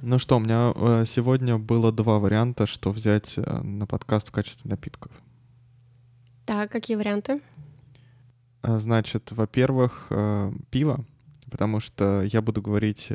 Ну 0.00 0.20
что, 0.20 0.36
у 0.36 0.38
меня 0.38 0.72
э, 0.76 1.04
сегодня 1.08 1.58
было 1.58 1.90
два 1.90 2.20
варианта, 2.20 2.66
что 2.66 2.92
взять 2.92 3.36
э, 3.36 3.60
на 3.62 3.84
подкаст 3.84 4.28
в 4.28 4.30
качестве 4.30 4.70
напитков. 4.70 5.10
Так, 6.46 6.70
какие 6.70 6.96
варианты? 6.96 7.40
Э, 8.62 8.78
Значит, 8.78 9.32
во-первых, 9.32 10.12
пиво, 10.70 11.04
потому 11.50 11.80
что 11.80 12.22
я 12.22 12.42
буду 12.42 12.62
говорить 12.62 13.08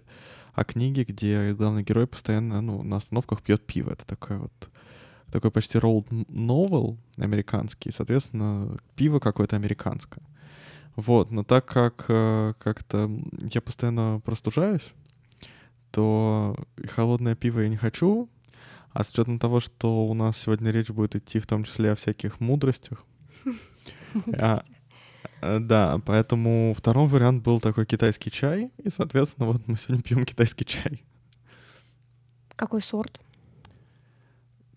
о 0.56 0.66
книге, 0.66 1.06
где 1.06 1.54
главный 1.54 1.84
герой 1.84 2.06
постоянно 2.06 2.60
ну, 2.60 2.84
на 2.84 2.98
остановках 2.98 3.42
пьет 3.42 3.66
пиво. 3.66 3.92
Это 3.92 4.06
такой 4.06 4.40
вот 4.40 4.70
такой 5.32 5.52
почти 5.52 5.78
road 5.78 6.06
novel 6.28 6.98
американский, 7.18 7.92
соответственно, 7.92 8.78
пиво 8.96 9.20
какое-то 9.20 9.56
американское. 9.56 10.24
Вот, 10.98 11.32
но 11.32 11.46
так 11.46 11.66
как 11.66 12.06
как-то 12.06 13.10
я 13.52 13.62
постоянно 13.62 14.22
простужаюсь, 14.24 14.94
то 15.94 16.56
холодное 16.90 17.36
пиво 17.36 17.60
я 17.60 17.70
не 17.70 17.78
хочу, 17.78 18.28
а 18.94 19.04
с 19.04 19.12
учетом 19.12 19.38
того, 19.38 19.60
что 19.60 20.08
у 20.08 20.14
нас 20.16 20.38
сегодня 20.38 20.72
речь 20.72 20.90
будет 20.90 21.16
идти 21.16 21.38
в 21.40 21.46
том 21.46 21.64
числе 21.64 21.92
о 21.92 21.96
всяких 21.96 22.40
мудростях, 22.40 23.06
а, 24.40 24.64
э, 25.42 25.60
да, 25.60 26.00
поэтому 26.04 26.74
второй 26.76 27.08
вариант 27.08 27.44
был 27.44 27.60
такой 27.60 27.86
китайский 27.86 28.32
чай, 28.32 28.72
и, 28.84 28.90
соответственно, 28.90 29.48
вот 29.48 29.68
мы 29.68 29.78
сегодня 29.78 30.02
пьем 30.02 30.24
китайский 30.26 30.66
чай. 30.66 31.04
Какой 32.56 32.82
сорт? 32.82 33.22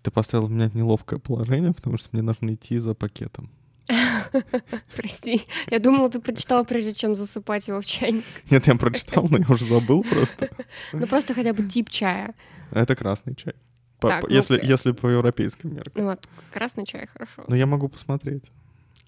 Ты 0.03 0.11
поставил 0.11 0.49
меня 0.49 0.69
в 0.69 0.75
неловкое 0.75 1.19
положение, 1.19 1.73
потому 1.73 1.97
что 1.97 2.11
мне 2.13 2.21
нужно 2.21 2.53
идти 2.53 2.77
за 2.77 2.93
пакетом. 2.93 3.51
Прости, 4.97 5.47
я 5.71 5.79
думала, 5.79 6.11
ты 6.11 6.21
прочитала, 6.21 6.65
прежде 6.65 6.95
чем 6.95 7.15
засыпать 7.15 7.69
его 7.69 7.81
в 7.81 7.87
чайник. 7.87 8.25
Нет, 8.51 8.67
я 8.67 8.75
прочитал, 8.75 9.27
но 9.31 9.39
я 9.39 9.47
уже 9.49 9.65
забыл 9.65 10.03
просто. 10.03 10.49
Ну 10.93 11.07
просто 11.07 11.35
хотя 11.35 11.53
бы 11.53 11.63
тип 11.69 11.91
чая. 11.91 12.35
Это 12.73 12.97
красный 12.97 13.35
чай. 13.35 13.55
По- 14.01 14.09
Так, 14.09 14.23
по- 14.23 14.29
ну, 14.29 14.35
если, 14.35 14.61
если 14.63 14.93
по 14.93 15.07
европейским 15.09 15.75
меркам. 15.75 16.05
Ну 16.05 16.11
вот, 16.11 16.29
красный 16.53 16.85
чай, 16.85 17.07
хорошо. 17.13 17.45
Но 17.49 17.57
я 17.57 17.67
могу 17.67 17.89
посмотреть. 17.89 18.51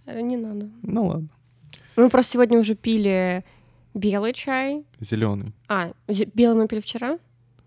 Э, 0.06 0.20
Не 0.20 0.36
надо. 0.36 0.70
Ну 0.82 1.06
ладно. 1.06 1.28
Мы 1.96 2.08
просто 2.08 2.32
сегодня 2.34 2.58
уже 2.58 2.74
пили 2.74 3.44
белый 3.94 4.32
чай. 4.32 4.84
Зеленый. 5.00 5.52
А, 5.68 5.92
белый 6.34 6.62
мы 6.62 6.68
пили 6.68 6.80
вчера? 6.80 7.18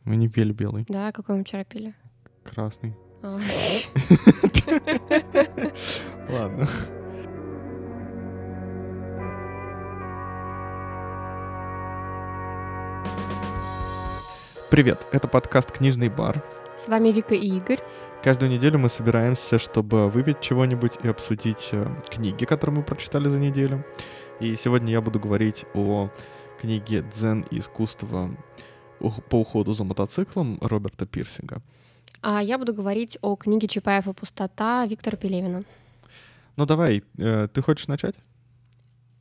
Мы 0.05 0.15
не 0.15 0.29
пели 0.29 0.53
белый. 0.53 0.85
Да, 0.87 1.11
какой 1.11 1.35
мы 1.35 1.43
вчера 1.43 1.63
пили? 1.65 1.93
Красный. 2.43 2.95
А, 3.21 3.39
Ладно. 6.29 6.67
Привет, 14.71 15.05
это 15.11 15.27
подкаст 15.27 15.69
«Книжный 15.73 16.07
бар». 16.07 16.41
С 16.77 16.87
вами 16.87 17.09
Вика 17.09 17.35
и 17.35 17.57
Игорь. 17.57 17.79
Каждую 18.23 18.49
неделю 18.49 18.79
мы 18.79 18.87
собираемся, 18.87 19.59
чтобы 19.59 20.09
выпить 20.09 20.39
чего-нибудь 20.39 20.93
и 21.03 21.09
обсудить 21.09 21.71
э, 21.73 21.85
книги, 22.09 22.45
которые 22.45 22.77
мы 22.77 22.83
прочитали 22.83 23.27
за 23.27 23.37
неделю. 23.37 23.83
И 24.39 24.55
сегодня 24.55 24.93
я 24.93 25.01
буду 25.01 25.19
говорить 25.19 25.65
о 25.73 26.09
книге 26.61 27.01
«Дзен 27.01 27.41
и 27.51 27.59
искусство 27.59 28.31
по 29.29 29.41
уходу 29.41 29.73
за 29.73 29.83
мотоциклом» 29.83 30.57
Роберта 30.61 31.05
Пирсинга. 31.05 31.61
А 32.21 32.41
я 32.41 32.57
буду 32.57 32.73
говорить 32.73 33.17
о 33.21 33.35
книге 33.35 33.67
Чапаев 33.67 34.07
и 34.07 34.13
пустота 34.13 34.85
Виктора 34.85 35.17
Пелевина. 35.17 35.65
Ну 36.55 36.65
давай, 36.65 37.03
э, 37.17 37.49
ты 37.53 37.61
хочешь 37.61 37.87
начать? 37.87 38.15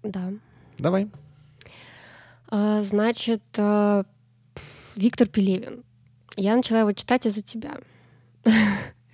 Да. 0.05 0.33
Давай. 0.78 1.11
А, 2.47 2.83
Значит, 2.83 3.43
э, 3.59 4.05
Виктор 5.01 5.27
Пелевин. 5.29 5.83
Я 6.37 6.56
начала 6.56 6.81
его 6.81 6.93
читать 6.93 7.27
из-за 7.27 7.43
тебя. 7.43 7.79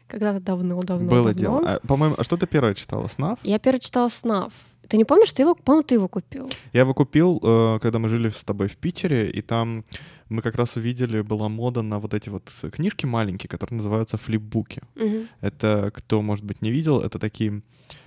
Когда-то 0.09 0.41
давно, 0.41 0.83
давно. 0.83 1.09
Было 1.09 1.33
давно. 1.33 1.41
дело. 1.41 1.61
А, 1.65 1.87
по-моему, 1.87 2.17
а 2.19 2.25
что 2.25 2.37
ты 2.37 2.47
первое 2.47 2.75
читала? 2.75 3.06
«Снав»? 3.09 3.39
Я 3.42 3.59
первый 3.59 3.81
читала 3.81 4.09
«Снав». 4.09 4.52
Ты 4.89 4.97
не 4.97 5.05
помнишь, 5.05 5.33
ты 5.33 5.42
его, 5.42 5.55
по-моему, 5.55 5.83
ты 5.83 5.95
его 5.95 6.08
купил. 6.08 6.51
Я 6.73 6.80
его 6.83 6.95
купил, 6.95 7.41
э, 7.42 7.79
когда 7.80 7.98
мы 7.98 8.08
жили 8.08 8.29
с 8.29 8.45
тобой 8.45 8.69
в 8.69 8.77
Питере, 8.77 9.30
и 9.30 9.42
там 9.42 9.85
мы 10.29 10.42
как 10.42 10.55
раз 10.55 10.77
увидели, 10.77 11.23
была 11.23 11.48
мода 11.48 11.83
на 11.83 11.98
вот 11.98 12.14
эти 12.14 12.29
вот 12.29 12.53
книжки 12.73 13.05
маленькие, 13.07 13.48
которые 13.48 13.77
называются 13.79 14.17
флипбуки. 14.17 14.83
Мгм. 14.95 15.29
Это, 15.41 15.91
кто, 15.92 16.23
может 16.23 16.45
быть, 16.45 16.63
не 16.63 16.70
видел, 16.70 17.01
это 17.01 17.18
такие 17.18 17.63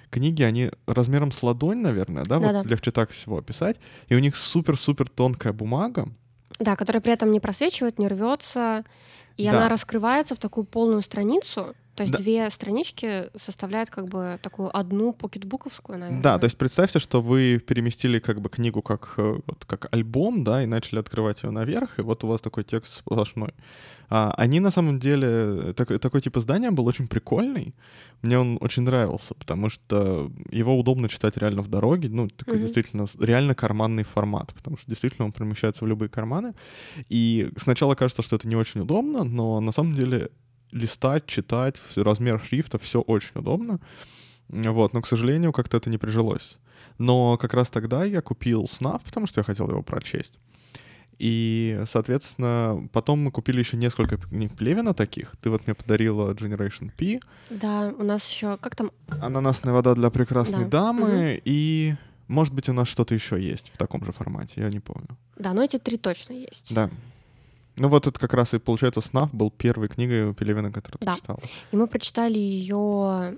книги, 0.10 0.42
они 0.42 0.72
размером 0.86 1.32
с 1.32 1.44
ладонь, 1.44 1.80
наверное, 1.82 2.24
да? 2.24 2.40
Да-да. 2.40 2.60
Вот 2.60 2.68
легче 2.68 2.92
так 2.92 3.12
всего 3.12 3.38
описать. 3.38 3.78
И 4.08 4.16
у 4.16 4.20
них 4.20 4.38
супер-супер 4.38 5.10
тонкая 5.10 5.54
бумага. 5.54 6.08
Да, 6.60 6.76
который 6.76 7.02
при 7.02 7.14
этом 7.14 7.32
не 7.32 7.40
просвечивает, 7.40 8.00
не 8.00 8.08
рвется, 8.08 8.84
и 9.38 9.46
Да. 9.46 9.52
она 9.52 9.70
раскрывается 9.70 10.36
в 10.36 10.40
такую 10.40 10.66
полную 10.66 11.02
страницу. 11.02 11.74
То 12.00 12.04
есть 12.04 12.14
Да. 12.14 12.18
две 12.20 12.50
странички 12.50 13.30
составляют 13.38 13.90
как 13.90 14.08
бы 14.08 14.40
такую 14.42 14.70
одну 14.76 15.12
покетбуковскую, 15.12 16.00
наверное. 16.00 16.24
Да, 16.24 16.40
то 16.40 16.46
есть 16.46 16.58
представьте, 16.58 17.00
что 17.00 17.22
вы 17.22 17.60
переместили 17.60 18.20
как 18.20 18.40
бы 18.40 18.50
книгу 18.50 18.82
как, 18.82 19.16
э, 19.18 19.40
вот, 19.46 19.66
как 19.66 19.94
альбом, 19.94 20.46
да, 20.46 20.64
и 20.64 20.66
начали 20.66 21.00
открывать 21.00 21.44
ее 21.44 21.50
наверх, 21.52 22.00
и 22.00 22.02
вот 22.02 22.24
у 22.24 22.28
вас 22.28 22.40
такой 22.40 22.64
текст 22.64 23.00
сплошной. 23.00 23.52
А, 24.10 24.34
они 24.38 24.62
на 24.62 24.72
самом 24.72 24.98
деле, 25.00 25.74
так- 25.74 26.00
такой 26.00 26.22
тип 26.22 26.38
издания 26.38 26.72
был 26.72 26.88
очень 26.88 27.08
прикольный. 27.10 27.76
Мне 28.22 28.40
он 28.40 28.58
очень 28.62 28.84
нравился, 28.84 29.34
потому 29.36 29.70
что 29.70 30.32
его 30.50 30.80
удобно 30.80 31.10
читать 31.10 31.36
реально 31.38 31.62
в 31.62 31.68
дороге. 31.68 32.08
Ну, 32.10 32.30
такой 32.30 32.54
Мгм. 32.56 32.64
действительно 32.64 33.08
реально 33.20 33.56
карманный 33.56 34.04
формат, 34.04 34.54
потому 34.54 34.78
что 34.78 34.88
действительно 34.88 35.26
он 35.26 35.32
помещается 35.34 35.84
в 35.84 35.88
любые 35.90 36.08
карманы. 36.10 36.54
И 37.10 37.52
сначала 37.58 37.96
кажется, 37.96 38.24
что 38.24 38.38
это 38.38 38.48
не 38.48 38.56
очень 38.56 38.80
удобно, 38.82 39.26
но 39.26 39.60
на 39.60 39.72
самом 39.74 39.94
деле 39.94 40.30
листать, 40.72 41.26
читать, 41.26 41.82
размер 41.96 42.42
шрифта, 42.44 42.78
все 42.78 43.02
очень 43.02 43.32
удобно. 43.36 43.80
Вот, 44.50 44.94
но, 44.94 45.02
к 45.02 45.08
сожалению, 45.08 45.52
как-то 45.52 45.78
это 45.78 45.90
не 45.90 45.98
прижилось. 45.98 46.58
Но 46.98 47.38
как 47.38 47.54
раз 47.54 47.70
тогда 47.70 48.04
я 48.04 48.22
купил 48.22 48.68
СНАФ, 48.68 49.04
потому 49.04 49.28
что 49.28 49.40
я 49.40 49.44
хотел 49.44 49.70
его 49.70 49.84
прочесть. 49.84 50.34
И, 51.18 51.82
соответственно, 51.86 52.88
потом 52.94 53.20
мы 53.20 53.32
купили 53.32 53.60
еще 53.60 53.76
несколько 53.78 54.18
книг 54.18 54.56
Плевина 54.56 54.94
таких. 54.94 55.36
Ты 55.42 55.50
вот 55.50 55.68
мне 55.68 55.76
подарила 55.76 56.34
Generation 56.34 56.92
P, 56.98 57.20
Да, 57.50 57.94
у 57.98 58.04
нас 58.04 58.28
еще 58.30 58.58
как 58.58 58.76
там? 58.76 58.92
«Ананасная 59.22 59.74
вода 59.74 59.96
для 59.96 60.10
прекрасной 60.10 60.64
Да. 60.64 60.70
дамы» 60.94 61.42
и, 61.44 61.96
может 62.30 62.54
быть, 62.54 62.70
у 62.70 62.74
нас 62.74 62.88
что-то 62.88 63.14
еще 63.16 63.40
есть 63.40 63.70
в 63.74 63.78
таком 63.78 64.06
же 64.06 64.14
формате, 64.14 64.54
я 64.58 64.70
не 64.70 64.80
помню. 64.80 65.10
Да, 65.38 65.54
но 65.54 65.62
эти 65.62 65.78
три 65.78 65.98
точно 65.98 66.34
есть. 66.34 66.68
Да. 66.70 66.90
Ну 67.80 67.88
вот 67.88 68.08
это 68.08 68.20
как 68.20 68.34
раз 68.34 68.54
и, 68.54 68.60
получается, 68.60 69.02
«СНАФ» 69.02 69.34
был 69.34 69.52
первой 69.52 69.88
книгой 69.88 70.34
Пелевина, 70.34 70.72
которую 70.72 71.00
ты 71.00 71.06
Да. 71.06 71.16
читала. 71.16 71.40
И 71.72 71.76
мы 71.76 71.88
прочитали 71.88 72.38
ее 72.38 73.38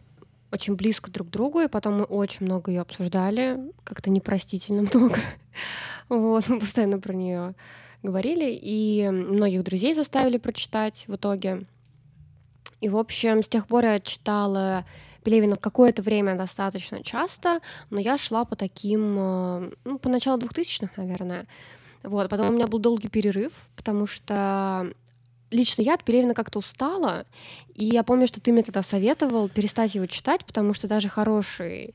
очень 0.52 0.76
близко 0.76 1.10
друг 1.12 1.30
к 1.30 1.32
другу, 1.32 1.62
и 1.62 1.68
потом 1.68 2.00
мы 2.00 2.04
очень 2.04 2.46
много 2.46 2.72
ее 2.72 2.82
обсуждали, 2.82 3.58
как-то 3.84 4.10
непростительно 4.10 4.82
много. 4.94 5.18
Вот, 6.10 6.50
мы 6.50 6.60
постоянно 6.60 7.00
про 7.00 7.14
нее 7.14 7.54
говорили, 8.04 8.60
и 8.62 9.10
многих 9.12 9.64
друзей 9.64 9.94
заставили 9.94 10.38
прочитать 10.38 11.06
в 11.08 11.16
итоге. 11.16 11.66
И, 12.82 12.90
в 12.90 12.98
общем, 12.98 13.44
с 13.44 13.48
тех 13.48 13.68
пор 13.68 13.86
я 13.86 14.00
читала 14.00 14.86
Пелевина 15.24 15.56
какое-то 15.56 16.02
время 16.02 16.36
достаточно 16.36 17.04
часто, 17.04 17.60
но 17.92 18.00
я 18.00 18.18
шла 18.18 18.44
по 18.44 18.56
таким, 18.56 19.16
э, 19.20 19.72
ну, 19.86 20.00
по 20.00 20.10
началу 20.10 20.40
2000-х, 20.40 20.94
наверное. 20.98 21.46
Вот, 22.04 22.30
потом 22.30 22.50
у 22.50 22.54
меня 22.54 22.68
был 22.68 22.80
долгий 22.80 23.10
перерыв, 23.10 23.52
потому 23.76 24.08
что 24.08 24.92
лично 25.52 25.82
я 25.82 25.96
от 25.96 26.04
Пелевина 26.04 26.34
как-то 26.34 26.60
устала, 26.60 27.26
и 27.76 27.86
я 27.86 28.04
помню, 28.04 28.28
что 28.28 28.42
ты 28.42 28.52
мне 28.52 28.64
тогда 28.64 28.84
советовал 28.84 29.50
перестать 29.50 29.96
его 29.96 30.06
читать, 30.06 30.46
потому 30.46 30.74
что 30.74 30.88
даже 30.88 31.10
хороший 31.10 31.94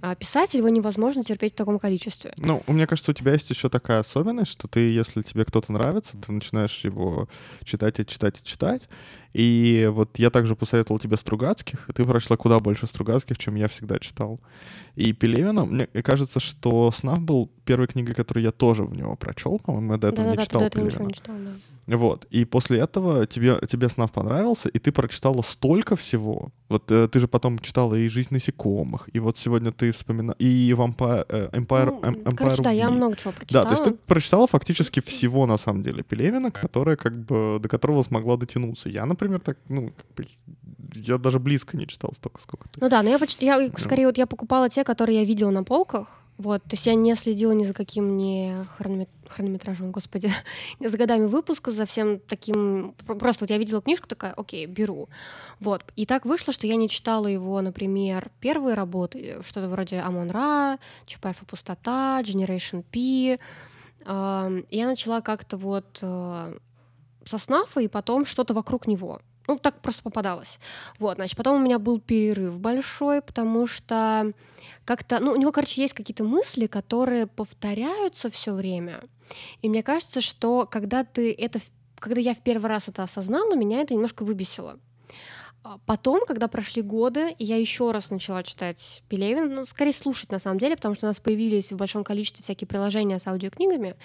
а, 0.00 0.14
писатель 0.14 0.58
его 0.58 0.68
невозможно 0.68 1.24
терпеть 1.24 1.54
в 1.54 1.56
таком 1.56 1.78
количестве. 1.78 2.32
Ну, 2.38 2.62
мне 2.68 2.86
кажется, 2.86 3.10
у 3.10 3.14
тебя 3.14 3.32
есть 3.32 3.50
еще 3.50 3.68
такая 3.68 4.00
особенность, 4.00 4.52
что 4.52 4.68
ты, 4.68 4.90
если 4.90 5.22
тебе 5.22 5.44
кто-то 5.44 5.72
нравится, 5.72 6.16
ты 6.16 6.30
начинаешь 6.30 6.84
его 6.84 7.28
читать 7.64 7.98
и 7.98 8.06
читать 8.06 8.40
и 8.40 8.44
читать. 8.44 8.88
И 9.34 9.88
вот 9.92 10.18
я 10.18 10.30
также 10.30 10.56
посоветовал 10.56 10.98
тебе 10.98 11.16
Стругацких, 11.16 11.88
и 11.88 11.92
ты 11.92 12.04
прочла 12.04 12.36
куда 12.36 12.58
больше 12.58 12.86
Стругацких, 12.86 13.36
чем 13.38 13.56
я 13.56 13.68
всегда 13.68 13.98
читал. 13.98 14.40
И 14.96 15.12
Пелевина, 15.12 15.64
мне 15.64 15.86
кажется, 16.02 16.40
что 16.40 16.90
«Снав» 16.90 17.20
был 17.20 17.50
первой 17.64 17.86
книгой, 17.86 18.14
которую 18.14 18.42
я 18.44 18.50
тоже 18.52 18.82
в 18.84 18.94
него 18.94 19.14
прочел, 19.16 19.58
по-моему, 19.58 19.92
я 19.92 19.98
до 19.98 20.08
этого 20.08 20.24
Да-да-да, 20.28 20.30
не 20.32 20.36
ты 20.38 20.44
читал 20.44 20.62
этого 20.62 20.84
Пелевина. 20.86 21.06
не 21.06 21.14
читал, 21.14 21.34
да. 21.36 21.96
Вот. 21.96 22.26
И 22.30 22.44
после 22.44 22.78
этого 22.78 23.26
тебе, 23.26 23.58
тебе 23.68 23.88
«Снав» 23.88 24.10
понравился, 24.12 24.68
и 24.68 24.78
ты 24.78 24.90
прочитала 24.92 25.42
столько 25.42 25.94
всего. 25.96 26.48
Вот 26.68 26.90
э, 26.90 27.08
ты 27.08 27.20
же 27.20 27.28
потом 27.28 27.58
читала 27.60 27.94
и 27.94 28.08
«Жизнь 28.08 28.28
насекомых», 28.34 29.08
и 29.12 29.20
вот 29.20 29.38
сегодня 29.38 29.70
ты 29.72 29.92
вспоминала... 29.92 30.36
И 30.38 30.72
«Vampire», 30.72 31.24
э, 31.28 31.48
Empire, 31.52 31.86
Ну, 31.86 32.00
Em- 32.10 32.22
Empire 32.24 32.36
короче, 32.36 32.62
да, 32.62 32.70
я 32.70 32.90
много 32.90 33.16
чего 33.16 33.32
Да, 33.32 33.36
прочитала. 33.38 33.64
то 33.64 33.70
есть 33.72 33.84
ты 33.84 33.90
прочитала 34.06 34.46
фактически 34.46 35.00
всего, 35.00 35.46
на 35.46 35.58
самом 35.58 35.82
деле, 35.82 36.02
Пелевина, 36.02 36.50
которая 36.50 36.96
как 36.96 37.16
бы, 37.16 37.58
до 37.62 37.68
которого 37.68 38.02
смогла 38.02 38.36
дотянуться. 38.36 38.88
Я, 38.88 39.06
например, 39.06 39.17
так, 39.44 39.58
ну, 39.68 39.92
как 39.96 40.06
бы, 40.16 40.26
я 40.94 41.18
даже 41.18 41.38
близко 41.38 41.76
не 41.76 41.86
читал 41.86 42.12
столько, 42.14 42.40
сколько 42.40 42.68
ты. 42.68 42.78
Ну 42.80 42.88
да, 42.88 43.02
но 43.02 43.10
я, 43.10 43.18
поч- 43.18 43.38
я 43.40 43.70
скорее 43.76 44.06
вот 44.06 44.18
я 44.18 44.26
покупала 44.26 44.68
те, 44.70 44.84
которые 44.84 45.20
я 45.20 45.24
видела 45.24 45.50
на 45.50 45.64
полках, 45.64 46.08
Вот, 46.38 46.62
то 46.62 46.74
есть 46.74 46.86
я 46.86 46.94
не 46.94 47.16
следила 47.16 47.50
ни 47.52 47.64
за 47.64 47.74
каким 47.74 48.16
ни 48.16 48.54
хронометражом, 49.28 49.90
господи, 49.90 50.30
ни 50.80 50.86
за 50.86 50.96
годами 50.96 51.26
выпуска, 51.26 51.72
за 51.72 51.84
всем 51.84 52.20
таким... 52.20 52.94
Просто 53.18 53.44
вот 53.44 53.50
я 53.50 53.58
видела 53.58 53.82
книжку, 53.82 54.06
такая, 54.06 54.32
окей, 54.34 54.66
беру. 54.66 55.08
Вот. 55.58 55.82
И 55.96 56.06
так 56.06 56.24
вышло, 56.24 56.52
что 56.52 56.66
я 56.68 56.76
не 56.76 56.88
читала 56.88 57.26
его, 57.26 57.60
например, 57.60 58.30
первые 58.40 58.74
работы, 58.76 59.38
что-то 59.42 59.68
вроде 59.68 59.98
Амон 59.98 60.30
Ра, 60.30 60.78
Чапаев 61.06 61.42
и 61.42 61.44
пустота, 61.44 62.22
Generation 62.22 62.84
P. 62.92 63.38
Я 64.06 64.86
начала 64.86 65.20
как-то 65.20 65.56
вот 65.56 66.00
э, 67.28 67.30
со 67.30 67.38
снафа 67.38 67.80
и 67.80 67.88
потом 67.88 68.24
что-то 68.24 68.54
вокруг 68.54 68.86
него. 68.86 69.20
Ну, 69.46 69.58
так 69.58 69.80
просто 69.80 70.02
попадалось. 70.02 70.58
Вот, 70.98 71.16
значит, 71.16 71.36
потом 71.36 71.56
у 71.56 71.64
меня 71.64 71.78
был 71.78 72.00
перерыв 72.00 72.58
большой, 72.58 73.22
потому 73.22 73.66
что 73.66 74.32
как-то, 74.84 75.20
ну, 75.20 75.32
у 75.32 75.36
него, 75.36 75.52
короче, 75.52 75.80
есть 75.80 75.94
какие-то 75.94 76.24
мысли, 76.24 76.66
которые 76.66 77.26
повторяются 77.26 78.30
все 78.30 78.52
время. 78.52 79.00
И 79.62 79.68
мне 79.68 79.82
кажется, 79.82 80.20
что 80.20 80.66
когда 80.70 81.04
ты 81.04 81.32
это, 81.32 81.60
когда 81.98 82.20
я 82.20 82.34
в 82.34 82.42
первый 82.42 82.66
раз 82.66 82.88
это 82.88 83.02
осознала, 83.02 83.54
меня 83.54 83.80
это 83.80 83.94
немножко 83.94 84.22
выбесило. 84.22 84.78
А 85.64 85.78
потом, 85.86 86.24
когда 86.26 86.48
прошли 86.48 86.82
годы, 86.82 87.34
я 87.38 87.56
еще 87.56 87.90
раз 87.90 88.10
начала 88.10 88.42
читать 88.42 89.02
Пелевин, 89.08 89.54
ну, 89.54 89.64
скорее 89.64 89.92
слушать 89.92 90.30
на 90.30 90.38
самом 90.38 90.58
деле, 90.58 90.76
потому 90.76 90.94
что 90.94 91.06
у 91.06 91.08
нас 91.08 91.20
появились 91.20 91.72
в 91.72 91.76
большом 91.76 92.04
количестве 92.04 92.42
всякие 92.42 92.68
приложения 92.68 93.18
с 93.18 93.26
аудиокнигами. 93.26 93.96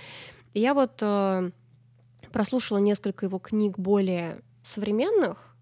И 0.54 0.60
я 0.60 0.74
вот 0.74 1.00
э, 1.02 1.52
прослушала 2.34 2.80
несколько 2.80 3.26
его 3.26 3.40
книг 3.40 3.80
более 3.80 4.42
современных, 4.64 5.56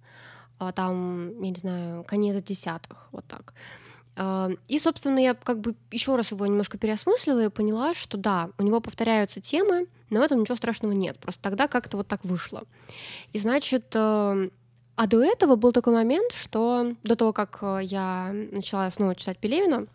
э, 0.59 0.71
там, 0.73 1.39
я 1.41 1.49
не 1.49 1.59
знаю, 1.59 2.03
конец 2.05 2.41
десятых, 2.41 3.09
вот 3.11 3.25
так. 3.27 3.53
Э, 4.15 4.49
и, 4.67 4.79
собственно, 4.79 5.19
я 5.19 5.35
как 5.35 5.59
бы 5.59 5.75
еще 5.91 6.15
раз 6.15 6.31
его 6.31 6.47
немножко 6.47 6.77
переосмыслила 6.77 7.45
и 7.45 7.49
поняла, 7.49 7.93
что 7.93 8.17
да, 8.17 8.49
у 8.57 8.63
него 8.63 8.79
повторяются 8.79 9.41
темы, 9.41 9.87
но 10.09 10.21
в 10.21 10.23
этом 10.23 10.41
ничего 10.41 10.55
страшного 10.55 10.93
нет. 10.93 11.19
Просто 11.19 11.41
тогда 11.41 11.67
как-то 11.67 11.97
вот 11.97 12.07
так 12.07 12.23
вышло. 12.23 12.63
И 13.33 13.37
значит, 13.37 13.93
э, 13.93 14.49
а 14.95 15.07
до 15.07 15.23
этого 15.23 15.55
был 15.55 15.71
такой 15.71 15.93
момент, 15.93 16.31
что 16.33 16.95
до 17.03 17.15
того, 17.15 17.33
как 17.33 17.59
э, 17.61 17.79
я 17.83 18.31
начала 18.51 18.89
снова 18.91 19.15
читать 19.15 19.37
Пелевина, 19.37 19.87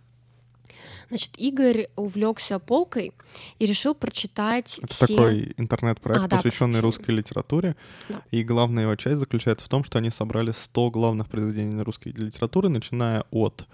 Значит, 1.08 1.32
Игорь 1.36 1.88
увлекся 1.96 2.58
полкой 2.58 3.12
и 3.58 3.66
решил 3.66 3.94
прочитать 3.94 4.78
Это 4.82 4.92
все... 4.92 5.06
такой 5.06 5.54
интернет-проект, 5.56 6.24
а, 6.24 6.28
посвященный 6.28 6.80
да, 6.80 6.82
русской 6.82 7.12
литературе. 7.12 7.76
Да. 8.08 8.22
И 8.30 8.42
главная 8.42 8.84
его 8.84 8.96
часть 8.96 9.18
заключается 9.18 9.64
в 9.64 9.68
том, 9.68 9.84
что 9.84 9.98
они 9.98 10.10
собрали 10.10 10.52
100 10.52 10.90
главных 10.90 11.28
произведений 11.28 11.80
русской 11.82 12.08
литературы, 12.08 12.68
начиная 12.68 13.24
от 13.30 13.66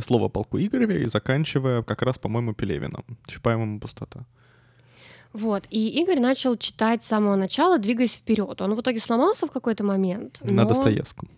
слова 0.00 0.28
полку 0.28 0.58
Игореве 0.58 1.02
и 1.02 1.08
заканчивая 1.08 1.82
как 1.82 2.02
раз, 2.02 2.18
по-моему, 2.18 2.52
Пелевиным, 2.52 3.04
Чапаевым 3.26 3.80
«Пустота». 3.80 4.26
Вот, 5.32 5.64
и 5.68 5.88
Игорь 6.00 6.20
начал 6.20 6.56
читать 6.56 7.02
с 7.02 7.06
самого 7.06 7.34
начала, 7.34 7.78
двигаясь 7.78 8.14
вперед. 8.14 8.60
Он 8.60 8.74
в 8.74 8.80
итоге 8.80 9.00
сломался 9.00 9.48
в 9.48 9.50
какой-то 9.50 9.82
момент. 9.82 10.38
Но... 10.44 10.52
На 10.52 10.64
Достоевском. 10.64 11.28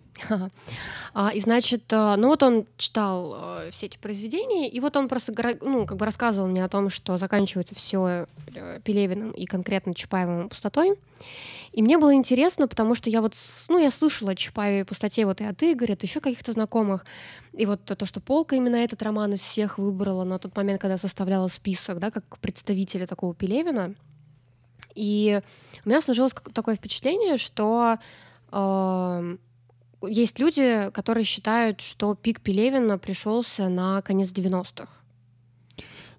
А, 1.13 1.31
и 1.33 1.39
значит, 1.39 1.83
э, 1.91 2.15
ну 2.17 2.27
вот 2.27 2.43
он 2.43 2.67
читал 2.77 3.35
э, 3.39 3.71
все 3.71 3.87
эти 3.87 3.97
произведения, 3.97 4.69
и 4.69 4.79
вот 4.79 4.95
он 4.95 5.07
просто 5.07 5.33
ну, 5.61 5.85
как 5.85 5.97
бы 5.97 6.05
рассказывал 6.05 6.47
мне 6.47 6.63
о 6.63 6.69
том, 6.69 6.89
что 6.89 7.17
заканчивается 7.17 7.73
все 7.75 8.27
э, 8.53 8.79
Пелевиным 8.83 9.31
и 9.31 9.45
конкретно 9.45 9.93
Чапаевым 9.93 10.49
пустотой. 10.49 10.95
И 11.71 11.81
мне 11.81 11.97
было 11.97 12.13
интересно, 12.13 12.67
потому 12.67 12.95
что 12.95 13.09
я 13.09 13.21
вот, 13.21 13.33
ну, 13.69 13.77
я 13.77 13.91
слышала 13.91 14.31
о 14.31 14.35
Чапаеве 14.35 14.85
пустоте 14.85 15.25
вот 15.25 15.41
и 15.41 15.43
от 15.43 15.61
Игоря, 15.61 15.93
от 15.93 16.03
еще 16.03 16.19
каких-то 16.19 16.51
знакомых. 16.51 17.05
И 17.53 17.65
вот 17.65 17.83
то, 17.85 18.05
что 18.05 18.19
Полка 18.19 18.55
именно 18.55 18.77
этот 18.77 19.01
роман 19.03 19.33
из 19.33 19.41
всех 19.41 19.77
выбрала 19.77 20.23
на 20.23 20.39
тот 20.39 20.55
момент, 20.55 20.81
когда 20.81 20.97
составляла 20.97 21.47
список, 21.47 21.99
да, 21.99 22.11
как 22.11 22.39
представителя 22.39 23.05
такого 23.05 23.35
Пелевина. 23.35 23.95
И 24.95 25.41
у 25.85 25.89
меня 25.89 26.01
сложилось 26.01 26.33
такое 26.53 26.75
впечатление, 26.75 27.37
что 27.37 27.97
э, 28.51 29.37
есть 30.01 30.39
люди, 30.39 30.89
которые 30.91 31.23
считают, 31.23 31.81
что 31.81 32.15
пик 32.15 32.41
Пелевина 32.41 32.97
пришелся 32.97 33.69
на 33.69 34.01
конец 34.01 34.31
90-х. 34.31 34.87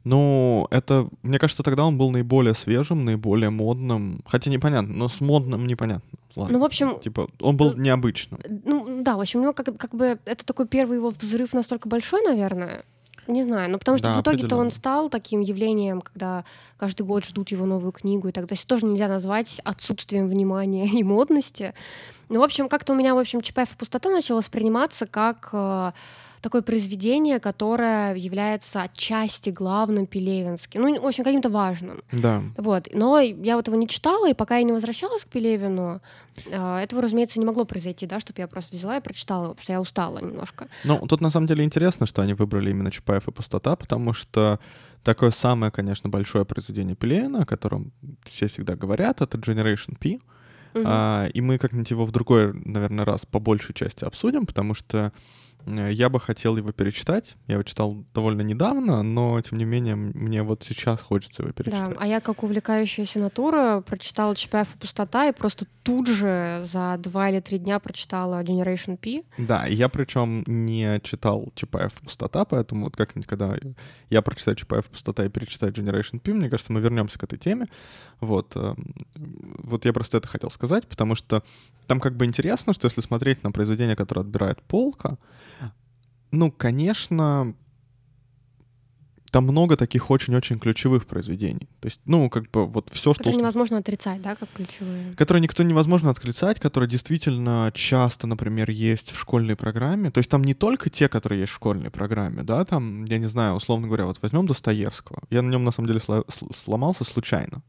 Ну, 0.04 0.66
это, 0.70 1.08
мне 1.22 1.38
кажется, 1.38 1.62
тогда 1.62 1.84
он 1.84 1.98
был 1.98 2.10
наиболее 2.10 2.54
свежим, 2.54 3.04
наиболее 3.04 3.50
модным. 3.50 4.22
Хотя 4.26 4.50
непонятно, 4.50 4.94
но 4.94 5.08
с 5.08 5.20
модным 5.20 5.66
непонятно. 5.66 6.08
Ладно. 6.34 6.54
Ну, 6.54 6.60
в 6.60 6.64
общем... 6.64 6.98
Типа, 7.00 7.28
он 7.40 7.56
был 7.56 7.74
необычным. 7.74 8.40
Ну, 8.64 9.02
да, 9.02 9.16
в 9.16 9.20
общем, 9.20 9.40
у 9.40 9.42
него 9.42 9.52
как, 9.52 9.76
как 9.76 9.94
бы 9.94 10.18
это 10.24 10.46
такой 10.46 10.66
первый 10.66 10.96
его 10.96 11.10
взрыв 11.10 11.52
настолько 11.52 11.88
большой, 11.88 12.22
наверное. 12.22 12.84
Не 13.26 13.42
знаю, 13.42 13.70
ну 13.70 13.78
потому 13.78 13.98
что 13.98 14.06
да, 14.06 14.14
в 14.14 14.22
итоге-то 14.22 14.56
он 14.56 14.70
стал 14.70 15.10
таким 15.10 15.40
явлением, 15.40 16.00
когда 16.00 16.46
каждый 16.78 17.02
год 17.02 17.26
ждут 17.26 17.50
его 17.50 17.66
новую 17.66 17.92
книгу, 17.92 18.28
и 18.28 18.32
тогда 18.32 18.56
тоже 18.66 18.86
нельзя 18.86 19.06
назвать 19.06 19.60
отсутствием 19.64 20.28
внимания 20.28 20.86
и 20.92 21.02
модности. 21.02 21.74
Ну, 22.28 22.40
в 22.40 22.42
общем, 22.42 22.68
как-то 22.68 22.92
у 22.92 22.96
меня, 22.96 23.14
в 23.14 23.18
общем, 23.18 23.40
Чапаев 23.40 23.72
и 23.72 23.76
пустота 23.76 24.10
начала 24.10 24.38
восприниматься 24.38 25.06
как 25.06 25.48
э, 25.52 25.92
такое 26.40 26.62
произведение, 26.62 27.40
которое 27.40 28.14
является 28.14 28.82
отчасти 28.82 29.50
главным 29.50 30.06
Пелевинским, 30.06 30.82
ну, 30.82 31.00
в 31.00 31.06
общем, 31.06 31.24
каким-то 31.24 31.50
важным. 31.50 32.02
Да. 32.12 32.42
Вот. 32.56 32.88
Но 32.92 33.18
я 33.20 33.56
вот 33.56 33.66
его 33.66 33.76
не 33.76 33.88
читала, 33.88 34.28
и 34.28 34.34
пока 34.34 34.58
я 34.58 34.62
не 34.62 34.72
возвращалась 34.72 35.24
к 35.24 35.28
Пелевину, 35.28 36.00
э, 36.46 36.76
этого, 36.78 37.02
разумеется, 37.02 37.38
не 37.38 37.46
могло 37.46 37.64
произойти, 37.64 38.06
да, 38.06 38.20
чтобы 38.20 38.40
я 38.40 38.46
просто 38.46 38.76
взяла 38.76 38.96
и 38.96 39.00
прочитала 39.00 39.44
его, 39.44 39.54
потому 39.54 39.64
что 39.64 39.72
я 39.72 39.80
устала 39.80 40.18
немножко. 40.18 40.68
Ну, 40.84 40.98
тут 41.06 41.20
на 41.20 41.30
самом 41.30 41.46
деле 41.46 41.64
интересно, 41.64 42.06
что 42.06 42.22
они 42.22 42.34
выбрали 42.34 42.70
именно 42.70 42.90
Чапаев 42.90 43.28
и 43.28 43.32
пустота, 43.32 43.76
потому 43.76 44.12
что 44.12 44.60
такое 45.02 45.30
самое, 45.30 45.72
конечно, 45.72 46.08
большое 46.10 46.44
произведение 46.44 46.94
Пелевина, 46.94 47.42
о 47.42 47.46
котором 47.46 47.92
все 48.24 48.46
всегда 48.48 48.76
говорят, 48.76 49.20
это 49.20 49.38
Generation 49.38 49.96
P. 49.98 50.18
Угу. 50.74 50.84
А, 50.86 51.26
и 51.32 51.40
мы 51.40 51.58
как-нибудь 51.58 51.90
его 51.90 52.04
в 52.04 52.12
другой, 52.12 52.52
наверное, 52.64 53.04
раз 53.04 53.26
по 53.26 53.38
большей 53.38 53.74
части 53.74 54.04
обсудим, 54.04 54.46
потому 54.46 54.74
что 54.74 55.12
я 55.90 56.08
бы 56.08 56.20
хотел 56.20 56.56
его 56.56 56.72
перечитать. 56.72 57.36
Я 57.46 57.54
его 57.54 57.62
читал 57.62 58.04
довольно 58.14 58.42
недавно, 58.42 59.02
но, 59.02 59.40
тем 59.40 59.58
не 59.58 59.64
менее, 59.64 59.96
мне 59.96 60.42
вот 60.42 60.64
сейчас 60.64 61.00
хочется 61.00 61.42
его 61.42 61.52
перечитать. 61.52 61.90
Да, 61.90 61.96
а 61.98 62.06
я, 62.06 62.20
как 62.20 62.42
увлекающаяся 62.42 63.18
натура, 63.18 63.82
прочитала 63.86 64.34
Чапаев 64.34 64.74
и 64.74 64.78
«Пустота», 64.78 65.28
и 65.28 65.32
просто 65.32 65.66
тут 65.82 66.06
же 66.06 66.64
за 66.66 66.96
два 66.98 67.30
или 67.30 67.40
три 67.40 67.58
дня 67.58 67.78
прочитала 67.78 68.42
Generation 68.42 68.96
P. 68.96 69.22
Да, 69.38 69.66
я 69.66 69.88
причем 69.88 70.44
не 70.46 71.00
читал 71.02 71.52
Чапаев 71.54 71.92
и 72.00 72.04
«Пустота», 72.04 72.44
поэтому 72.44 72.84
вот 72.84 72.96
как-нибудь, 72.96 73.28
когда 73.28 73.56
я 74.10 74.22
прочитаю 74.22 74.56
Чапаев 74.56 74.86
и 74.86 74.90
«Пустота» 74.90 75.24
и 75.24 75.28
перечитаю 75.28 75.72
Generation 75.72 76.20
P, 76.20 76.32
мне 76.32 76.48
кажется, 76.50 76.72
мы 76.72 76.80
вернемся 76.80 77.18
к 77.18 77.24
этой 77.24 77.38
теме. 77.38 77.66
Вот, 78.20 78.56
эм, 78.56 78.94
вот 79.14 79.84
я 79.84 79.92
просто 79.92 80.18
это 80.18 80.28
хотел 80.28 80.50
сказать, 80.50 80.88
потому 80.88 81.14
что 81.14 81.42
там 81.88 82.00
как 82.00 82.16
бы 82.16 82.26
интересно, 82.26 82.72
что 82.74 82.86
если 82.86 83.00
смотреть 83.00 83.42
на 83.42 83.50
произведение, 83.50 83.96
которое 83.96 84.20
отбирает 84.20 84.62
полка, 84.62 85.18
ну, 86.30 86.52
конечно, 86.52 87.54
там 89.30 89.44
много 89.44 89.76
таких 89.76 90.10
очень-очень 90.10 90.58
ключевых 90.58 91.06
произведений. 91.06 91.68
То 91.80 91.86
есть, 91.86 92.00
ну, 92.04 92.28
как 92.28 92.50
бы 92.50 92.66
вот 92.66 92.90
все, 92.90 93.14
что... 93.14 93.24
Которые 93.24 93.38
невозможно 93.38 93.78
отрицать, 93.78 94.20
да, 94.20 94.36
как 94.36 94.50
ключевые? 94.52 95.14
Которые 95.16 95.40
никто 95.40 95.62
невозможно 95.62 96.10
отрицать, 96.10 96.60
которые 96.60 96.90
действительно 96.90 97.70
часто, 97.74 98.26
например, 98.26 98.70
есть 98.70 99.12
в 99.12 99.18
школьной 99.18 99.56
программе. 99.56 100.10
То 100.10 100.18
есть 100.18 100.30
там 100.30 100.44
не 100.44 100.52
только 100.54 100.90
те, 100.90 101.08
которые 101.08 101.40
есть 101.40 101.52
в 101.52 101.56
школьной 101.56 101.90
программе, 101.90 102.42
да, 102.42 102.66
там, 102.66 103.04
я 103.04 103.18
не 103.18 103.28
знаю, 103.28 103.54
условно 103.54 103.86
говоря, 103.86 104.04
вот 104.04 104.18
возьмем 104.20 104.46
Достоевского. 104.46 105.22
Я 105.30 105.40
на 105.40 105.50
нем, 105.50 105.64
на 105.64 105.72
самом 105.72 105.88
деле, 105.88 106.00
сломался 106.54 107.04
случайно. 107.04 107.62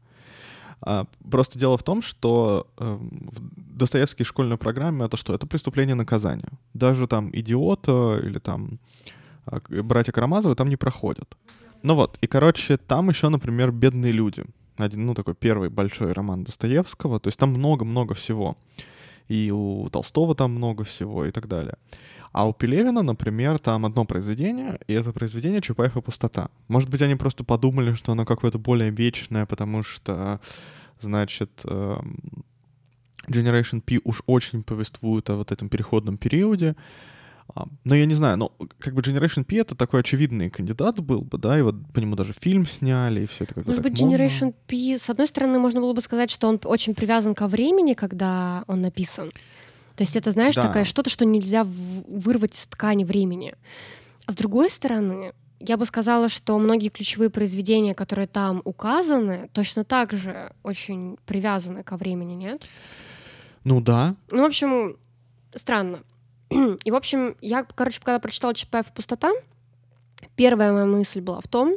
А, 0.82 1.06
просто 1.30 1.58
дело 1.58 1.76
в 1.76 1.82
том, 1.82 2.02
что 2.02 2.66
э, 2.78 2.98
в 3.00 3.76
Достоевской 3.76 4.24
школьной 4.24 4.56
программе 4.56 5.04
это 5.04 5.16
что? 5.16 5.34
Это 5.34 5.46
преступление 5.46 5.94
наказания. 5.94 6.48
Даже 6.74 7.06
там 7.06 7.30
идиота 7.32 8.18
или 8.22 8.38
там 8.38 8.78
а, 9.46 9.60
братья 9.82 10.12
Карамазовы 10.12 10.54
там 10.54 10.68
не 10.68 10.76
проходят. 10.76 11.36
Ну 11.82 11.94
вот, 11.94 12.18
и, 12.20 12.26
короче, 12.26 12.76
там 12.76 13.08
еще, 13.08 13.28
например, 13.28 13.72
«Бедные 13.72 14.12
люди». 14.12 14.44
Один, 14.76 15.06
ну, 15.06 15.14
такой 15.14 15.34
первый 15.34 15.68
большой 15.68 16.12
роман 16.12 16.44
Достоевского. 16.44 17.20
То 17.20 17.28
есть 17.28 17.38
там 17.38 17.50
много-много 17.50 18.14
всего. 18.14 18.56
И 19.30 19.52
у 19.52 19.88
Толстого 19.90 20.34
там 20.34 20.50
много 20.50 20.82
всего 20.82 21.24
и 21.24 21.30
так 21.30 21.46
далее. 21.46 21.76
А 22.32 22.48
у 22.48 22.52
Пелевина, 22.52 23.02
например, 23.02 23.60
там 23.60 23.86
одно 23.86 24.04
произведение, 24.04 24.80
и 24.88 24.92
это 24.92 25.12
произведение 25.12 25.60
«Чапаев 25.60 25.96
и 25.96 26.00
пустота». 26.00 26.48
Может 26.66 26.90
быть, 26.90 27.00
они 27.00 27.14
просто 27.14 27.44
подумали, 27.44 27.94
что 27.94 28.12
оно 28.12 28.24
какое-то 28.24 28.58
более 28.58 28.90
вечное, 28.90 29.46
потому 29.46 29.84
что, 29.84 30.40
значит, 31.00 31.50
эм, 31.64 32.44
Generation 33.28 33.80
P 33.80 34.00
уж 34.02 34.22
очень 34.26 34.64
повествует 34.64 35.30
о 35.30 35.36
вот 35.36 35.52
этом 35.52 35.68
переходном 35.68 36.18
периоде. 36.18 36.74
А, 37.54 37.66
но 37.84 37.94
я 37.94 38.06
не 38.06 38.14
знаю, 38.14 38.36
но 38.36 38.52
как 38.78 38.94
бы 38.94 39.02
Generation 39.02 39.44
P 39.44 39.56
это 39.56 39.74
такой 39.74 40.00
очевидный 40.00 40.50
кандидат 40.50 41.00
был 41.00 41.22
бы, 41.22 41.38
да, 41.38 41.58
и 41.58 41.62
вот 41.62 41.74
по 41.92 41.98
нему 41.98 42.16
даже 42.16 42.32
фильм 42.32 42.66
сняли, 42.66 43.22
и 43.22 43.26
все 43.26 43.44
это 43.44 43.54
как 43.54 43.66
Может 43.66 43.82
быть, 43.82 44.00
Generation 44.00 44.46
модно. 44.46 44.60
P, 44.66 44.98
с 44.98 45.10
одной 45.10 45.26
стороны, 45.26 45.58
можно 45.58 45.80
было 45.80 45.92
бы 45.92 46.00
сказать, 46.00 46.30
что 46.30 46.48
он 46.48 46.60
очень 46.64 46.94
привязан 46.94 47.34
ко 47.34 47.46
времени, 47.46 47.94
когда 47.94 48.64
он 48.66 48.82
написан. 48.82 49.30
То 49.96 50.04
есть 50.04 50.16
это, 50.16 50.32
знаешь, 50.32 50.54
да. 50.54 50.62
такая 50.62 50.84
что-то, 50.84 51.10
что 51.10 51.24
нельзя 51.24 51.64
вырвать 51.64 52.54
из 52.54 52.66
ткани 52.66 53.04
времени. 53.04 53.54
А 54.26 54.32
с 54.32 54.34
другой 54.34 54.70
стороны, 54.70 55.34
я 55.58 55.76
бы 55.76 55.84
сказала, 55.84 56.28
что 56.28 56.58
многие 56.58 56.88
ключевые 56.88 57.28
произведения, 57.30 57.94
которые 57.94 58.26
там 58.26 58.62
указаны, 58.64 59.50
точно 59.52 59.84
так 59.84 60.12
же 60.14 60.52
очень 60.62 61.18
привязаны 61.26 61.82
ко 61.82 61.96
времени, 61.96 62.32
нет? 62.32 62.66
Ну 63.64 63.80
да. 63.80 64.14
Ну, 64.30 64.42
в 64.42 64.46
общем, 64.46 64.96
странно. 65.54 66.00
И, 66.84 66.90
в 66.90 66.94
общем, 66.94 67.36
я, 67.40 67.64
короче, 67.64 68.00
когда 68.02 68.18
прочитала 68.18 68.54
Чапаев 68.54 68.86
«Пустота», 68.92 69.30
первая 70.36 70.72
моя 70.72 70.86
мысль 70.86 71.20
была 71.20 71.40
в 71.40 71.48
том, 71.48 71.76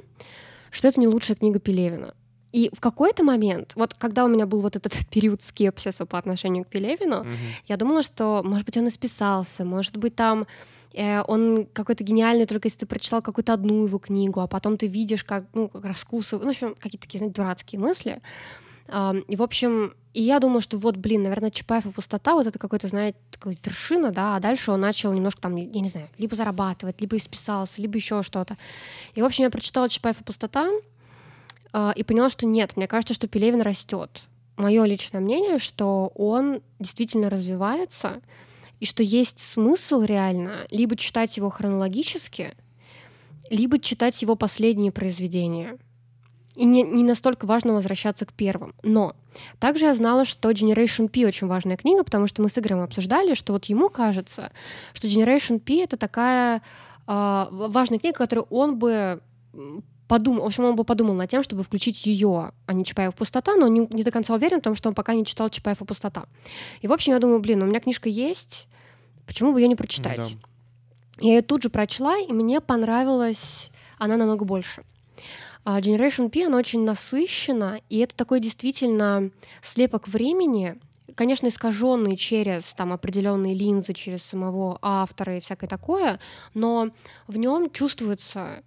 что 0.71 0.87
это 0.87 0.99
не 0.99 1.07
лучшая 1.07 1.37
книга 1.37 1.59
Пелевина. 1.59 2.13
И 2.51 2.69
в 2.73 2.79
какой-то 2.79 3.23
момент, 3.23 3.73
вот 3.75 3.93
когда 3.95 4.25
у 4.25 4.27
меня 4.27 4.45
был 4.45 4.61
вот 4.61 4.75
этот 4.75 4.93
период 5.11 5.41
скепсиса 5.41 6.05
по 6.05 6.17
отношению 6.17 6.65
к 6.65 6.67
Пелевину, 6.67 7.23
Мгм. 7.23 7.35
я 7.67 7.77
думала, 7.77 8.03
что, 8.03 8.41
может 8.43 8.65
быть, 8.65 8.77
он 8.77 8.87
исписался, 8.87 9.65
может 9.65 9.97
быть, 9.97 10.15
там 10.15 10.45
э, 10.93 11.21
он 11.27 11.65
какой-то 11.73 12.03
гениальный, 12.03 12.45
только 12.45 12.67
если 12.67 12.79
ты 12.79 12.85
прочитал 12.85 13.21
какую-то 13.23 13.53
одну 13.53 13.85
его 13.85 13.97
книгу, 13.97 14.39
а 14.39 14.47
потом 14.47 14.77
ты 14.77 14.85
видишь, 14.85 15.23
как, 15.23 15.45
ну, 15.53 15.67
как 15.67 15.85
раскусывают, 15.85 16.43
ну, 16.43 16.49
в 16.49 16.55
общем, 16.55 16.75
какие-то 16.75 17.07
такие, 17.07 17.17
знаете, 17.17 17.41
дурацкие 17.41 17.79
мысли. 17.79 18.21
И, 18.87 19.35
в 19.35 19.41
общем, 19.41 19.93
и 20.13 20.21
я 20.21 20.39
думаю, 20.39 20.61
что 20.61 20.77
вот, 20.77 20.97
блин, 20.97 21.23
наверное, 21.23 21.49
Чапаев 21.49 21.85
и 21.85 21.91
пустота, 21.91 22.33
вот 22.33 22.45
это 22.45 22.59
какой-то, 22.59 22.87
знаете, 22.87 23.17
такой 23.31 23.57
вершина, 23.63 24.11
да, 24.11 24.35
а 24.35 24.39
дальше 24.39 24.71
он 24.71 24.81
начал 24.81 25.11
немножко 25.11 25.41
там, 25.41 25.55
я 25.55 25.79
не 25.79 25.87
знаю, 25.87 26.09
либо 26.17 26.35
зарабатывать, 26.35 27.01
либо 27.01 27.17
исписался, 27.17 27.81
либо 27.81 27.97
еще 27.97 28.21
что-то. 28.21 28.57
И, 29.15 29.21
в 29.21 29.25
общем, 29.25 29.45
я 29.45 29.49
прочитала 29.49 29.89
Чапаев 29.89 30.21
и 30.21 30.23
пустота 30.23 30.69
а, 31.71 31.93
и 31.95 32.03
поняла, 32.03 32.29
что 32.29 32.45
нет, 32.45 32.77
мне 32.77 32.87
кажется, 32.87 33.15
что 33.15 33.27
Пелевин 33.27 33.61
растет. 33.61 34.27
Мое 34.55 34.83
личное 34.85 35.19
мнение, 35.19 35.57
что 35.57 36.11
он 36.13 36.61
действительно 36.79 37.29
развивается, 37.29 38.21
и 38.79 38.85
что 38.85 39.01
есть 39.01 39.39
смысл 39.39 40.01
реально 40.01 40.67
либо 40.69 40.95
читать 40.95 41.37
его 41.37 41.49
хронологически, 41.49 42.53
либо 43.49 43.79
читать 43.79 44.21
его 44.21 44.35
последние 44.35 44.91
произведения. 44.91 45.79
И 46.55 46.65
не, 46.65 46.83
не 46.83 47.03
настолько 47.03 47.45
важно 47.45 47.73
возвращаться 47.73 48.25
к 48.25 48.33
первым. 48.33 48.75
Но 48.83 49.15
также 49.59 49.85
я 49.85 49.95
знала, 49.95 50.23
что 50.23 50.51
Generation 50.51 51.09
P 51.09 51.25
очень 51.25 51.47
важная 51.47 51.77
книга, 51.77 52.03
потому 52.03 52.27
что 52.27 52.41
мы 52.41 52.49
с 52.49 52.57
Игорем 52.57 52.81
обсуждали, 52.81 53.33
что 53.33 53.53
вот 53.53 53.65
ему 53.65 53.89
кажется, 53.89 54.51
что 54.93 55.07
Generation 55.07 55.59
P 55.59 55.83
это 55.83 55.97
такая 55.97 56.61
а, 57.07 57.49
важная 57.51 57.97
книга, 57.97 58.17
которую 58.17 58.45
он 58.51 58.77
бы 58.77 59.21
подумал, 60.07 60.43
в 60.43 60.45
общем, 60.45 60.65
он 60.65 60.75
бы 60.75 60.83
подумал 60.83 61.15
над 61.15 61.29
тем, 61.29 61.41
чтобы 61.41 61.63
включить 61.63 62.05
ее, 62.05 62.51
а 62.65 62.73
не 62.73 62.85
Чапаев 62.85 63.15
«Пустота», 63.15 63.55
но 63.55 63.65
он 63.65 63.73
не, 63.73 63.87
не 63.89 64.03
до 64.03 64.11
конца 64.11 64.35
уверен, 64.35 64.57
потому 64.57 64.75
что 64.75 64.89
он 64.89 64.95
пока 64.95 65.15
не 65.15 65.25
читал 65.25 65.49
Чапаев 65.49 65.81
и 65.81 65.85
«Пустота». 65.85 66.25
И, 66.81 66.87
в 66.87 66.93
общем, 66.93 67.13
я 67.13 67.19
думаю, 67.19 67.39
блин, 67.39 67.63
у 67.63 67.65
меня 67.65 67.79
книжка 67.79 68.09
есть, 68.09 68.67
почему 69.25 69.53
бы 69.53 69.61
ее 69.61 69.67
не 69.67 69.75
прочитать? 69.75 70.19
Да. 70.19 70.47
Я 71.19 71.35
ее 71.35 71.41
тут 71.41 71.63
же 71.63 71.69
прочла, 71.69 72.17
и 72.17 72.31
мне 72.31 72.61
понравилась 72.61 73.71
она 73.97 74.17
намного 74.17 74.45
больше. 74.45 74.83
А 75.65 75.79
Generation 75.79 76.29
P, 76.29 76.45
она 76.45 76.57
очень 76.57 76.83
насыщена, 76.83 77.79
и 77.89 77.99
это 77.99 78.15
такой 78.15 78.39
действительно 78.39 79.31
слепок 79.61 80.07
времени, 80.07 80.77
конечно, 81.15 81.47
искаженный 81.47 82.17
через 82.17 82.73
там 82.73 82.91
определенные 82.91 83.53
линзы, 83.53 83.93
через 83.93 84.23
самого 84.23 84.77
автора 84.81 85.37
и 85.37 85.39
всякое 85.39 85.67
такое, 85.67 86.19
но 86.53 86.89
в 87.27 87.37
нем 87.37 87.69
чувствуется 87.69 88.63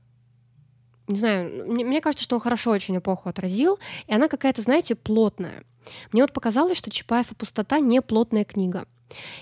не 1.09 1.19
знаю, 1.19 1.67
мне, 1.69 1.85
мне 1.85 2.01
кажется, 2.01 2.25
что 2.25 2.35
он 2.35 2.41
хорошо 2.43 2.71
очень 2.71 2.97
эпоху 2.97 3.29
отразил, 3.29 3.79
и 4.09 4.15
она 4.15 4.27
какая-то, 4.27 4.63
знаете, 4.63 4.97
плотная. 4.97 5.63
Мне 6.11 6.23
вот 6.23 6.33
показалось, 6.33 6.79
что 6.79 6.91
Чапаев 6.91 7.31
и 7.31 7.35
пустота 7.35 7.79
не 7.79 8.03
плотная 8.03 8.45
книга. 8.45 8.87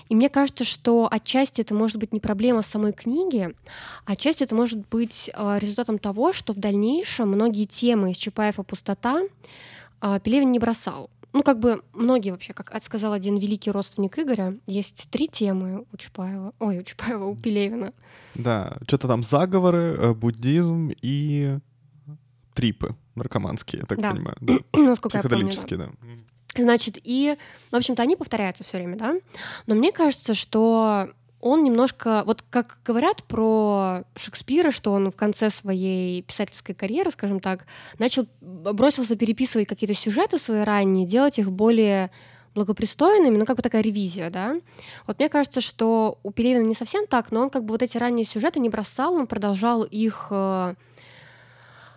И 0.09 0.15
мне 0.15 0.29
кажется, 0.29 0.63
что 0.63 1.07
отчасти 1.09 1.61
это 1.61 1.73
может 1.73 1.97
быть 1.97 2.13
не 2.13 2.19
проблема 2.19 2.61
самой 2.61 2.93
книги, 2.93 3.53
а 4.05 4.11
отчасти 4.13 4.43
это 4.43 4.55
может 4.55 4.87
быть 4.89 5.29
э, 5.33 5.57
результатом 5.59 5.97
того, 5.99 6.33
что 6.33 6.53
в 6.53 6.57
дальнейшем 6.57 7.29
многие 7.29 7.65
темы 7.65 8.11
из 8.11 8.17
Чапаева 8.17 8.63
«Пустота» 8.63 9.21
э, 10.01 10.19
Пелевин 10.23 10.51
не 10.51 10.59
бросал. 10.59 11.09
Ну, 11.33 11.43
как 11.43 11.59
бы 11.59 11.81
многие 11.91 12.31
вообще, 12.31 12.53
как 12.53 12.71
сказал 12.81 13.11
один 13.11 13.37
великий 13.37 13.69
родственник 13.69 14.17
Игоря, 14.17 14.57
есть 14.67 15.09
три 15.11 15.27
темы 15.27 15.85
у 15.91 15.97
Чапаева, 15.97 16.53
ой, 16.59 16.79
у 16.79 16.83
Чапаева, 16.83 17.25
у 17.25 17.35
Пелевина. 17.35 17.93
Да, 18.35 18.77
что-то 18.87 19.07
там 19.09 19.21
заговоры, 19.21 19.97
э, 19.97 20.13
буддизм 20.13 20.91
и 21.01 21.57
трипы 22.53 22.95
наркоманские, 23.15 23.81
я 23.81 23.85
так 23.85 23.99
Да. 23.99 24.11
понимаю. 24.11 24.37
Да. 24.39 24.57
Насколько 24.79 25.17
я 25.17 25.23
помню. 25.23 25.51
да. 25.77 25.89
Значит, 26.55 26.97
и, 27.03 27.37
в 27.71 27.75
общем-то, 27.75 28.01
они 28.01 28.15
повторяются 28.15 28.63
все 28.63 28.77
время, 28.77 28.97
да. 28.97 29.15
Но 29.67 29.75
мне 29.75 29.91
кажется, 29.91 30.33
что 30.33 31.09
он 31.41 31.63
немножко, 31.63 32.23
вот 32.25 32.43
как 32.49 32.79
говорят 32.83 33.23
про 33.23 34.03
Шекспира, 34.15 34.71
что 34.71 34.91
он 34.91 35.11
в 35.11 35.15
конце 35.15 35.49
своей 35.51 36.23
писательской 36.23 36.73
карьеры, 36.73 37.11
скажем 37.11 37.39
так, 37.39 37.65
начал 37.99 38.25
бросился 38.41 39.15
переписывать 39.15 39.67
какие-то 39.67 39.93
сюжеты 39.93 40.39
свои 40.39 40.61
ранние, 40.61 41.05
делать 41.05 41.37
их 41.37 41.51
более 41.51 42.09
благопристойными, 42.55 43.37
ну 43.37 43.45
как 43.45 43.57
бы 43.57 43.61
такая 43.61 43.83
ревизия, 43.83 44.31
да. 44.31 44.55
Вот 45.05 45.19
мне 45.19 45.29
кажется, 45.29 45.61
что 45.61 46.17
у 46.23 46.31
Пелевина 46.31 46.63
не 46.63 46.73
совсем 46.73 47.05
так, 47.05 47.31
но 47.31 47.41
он 47.41 47.49
как 47.51 47.63
бы 47.63 47.73
вот 47.73 47.83
эти 47.83 47.97
ранние 47.97 48.25
сюжеты 48.25 48.59
не 48.59 48.69
бросал, 48.69 49.13
он 49.13 49.27
продолжал 49.27 49.83
их 49.83 50.27
э, 50.31 50.73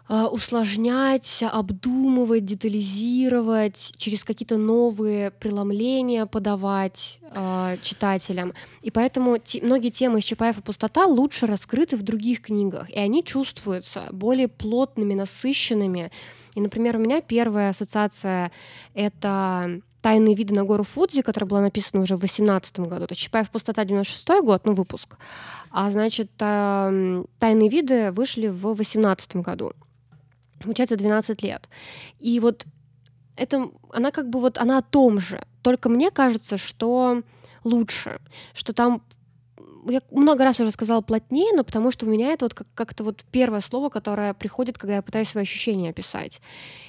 усложнять, 0.09 1.43
обдумывать, 1.43 2.45
детализировать, 2.45 3.93
через 3.97 4.25
какие-то 4.25 4.57
новые 4.57 5.31
преломления 5.31 6.25
подавать 6.27 7.19
э, 7.33 7.77
читателям. 7.83 8.55
И 8.81 8.91
поэтому 8.91 9.39
те- 9.39 9.61
многие 9.63 9.91
темы 9.91 10.21
из 10.21 10.25
Чапаева 10.25 10.61
«Пустота» 10.63 11.07
лучше 11.07 11.47
раскрыты 11.47 11.97
в 11.97 12.03
других 12.03 12.41
книгах, 12.41 12.89
и 12.91 12.99
они 12.99 13.23
чувствуются 13.23 14.09
более 14.11 14.49
плотными, 14.49 15.15
насыщенными. 15.15 16.11
И, 16.55 16.61
например, 16.61 16.97
у 16.97 17.01
меня 17.01 17.21
первая 17.21 17.71
ассоциация— 17.71 18.51
это 18.95 19.81
«Тайные 20.01 20.35
виды 20.35 20.55
на 20.55 20.65
гору 20.65 20.85
Фудзи», 20.85 21.23
которая 21.23 21.49
была 21.49 21.61
написана 21.61 22.03
уже 22.03 22.17
в 22.17 22.21
18 22.21 22.81
году. 22.81 23.07
То 23.07 23.13
есть 23.13 23.21
Чапаев 23.21 23.51
«Пустота» 23.51 23.85
96 23.85 24.41
год, 24.43 24.65
ну, 24.65 24.73
выпуск. 24.73 25.19
А, 25.71 25.91
значит, 25.91 26.31
эм, 26.39 27.27
«Тайные 27.39 27.69
виды» 27.69 28.11
вышли 28.13 28.47
в 28.49 28.75
18 28.75 29.37
году. 29.43 29.73
Получается, 30.61 30.97
12 30.97 31.43
лет. 31.43 31.69
И 32.19 32.41
вот 32.41 32.67
это, 33.37 33.71
она 33.93 34.11
как 34.11 34.29
бы 34.29 34.41
вот, 34.41 34.59
она 34.59 34.79
о 34.79 34.83
том 34.83 35.21
же. 35.21 35.41
Только 35.63 35.89
мне 35.89 36.11
кажется, 36.11 36.59
что 36.59 37.23
лучше, 37.65 38.21
что 38.55 38.73
там 38.73 39.03
я 39.87 40.03
много 40.11 40.45
раз 40.45 40.61
уже 40.61 40.71
сказала 40.71 41.01
плотнее, 41.01 41.53
но 41.55 41.65
потому 41.65 41.91
что 41.91 42.07
у 42.07 42.09
меня 42.09 42.33
это 42.33 42.45
вот 42.45 42.55
как- 42.55 42.67
как-то 42.75 43.05
вот 43.05 43.25
первое 43.31 43.61
слово, 43.61 43.89
которое 43.89 44.35
приходит, 44.35 44.79
когда 44.79 44.97
я 44.97 45.03
пытаюсь 45.03 45.29
свои 45.29 45.43
ощущения 45.43 45.91
описать. 45.91 46.41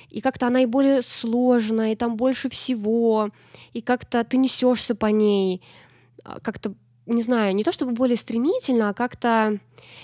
И 0.10 0.22
как-то 0.22 0.48
она 0.48 0.62
и 0.62 0.66
более 0.66 1.02
сложная, 1.02 1.94
и 1.94 1.96
там 1.96 2.16
больше 2.18 2.50
всего, 2.50 3.30
и 3.74 3.82
как-то 3.82 4.24
ты 4.24 4.38
несешься 4.38 4.96
по 4.96 5.06
ней, 5.06 5.62
а, 6.24 6.40
как-то, 6.40 6.74
не 7.14 7.22
знаю, 7.22 7.56
не 7.56 7.64
то 7.64 7.72
чтобы 7.72 7.92
более 7.94 8.18
стремительно, 8.18 8.90
а 8.90 8.94
как-то, 8.94 9.60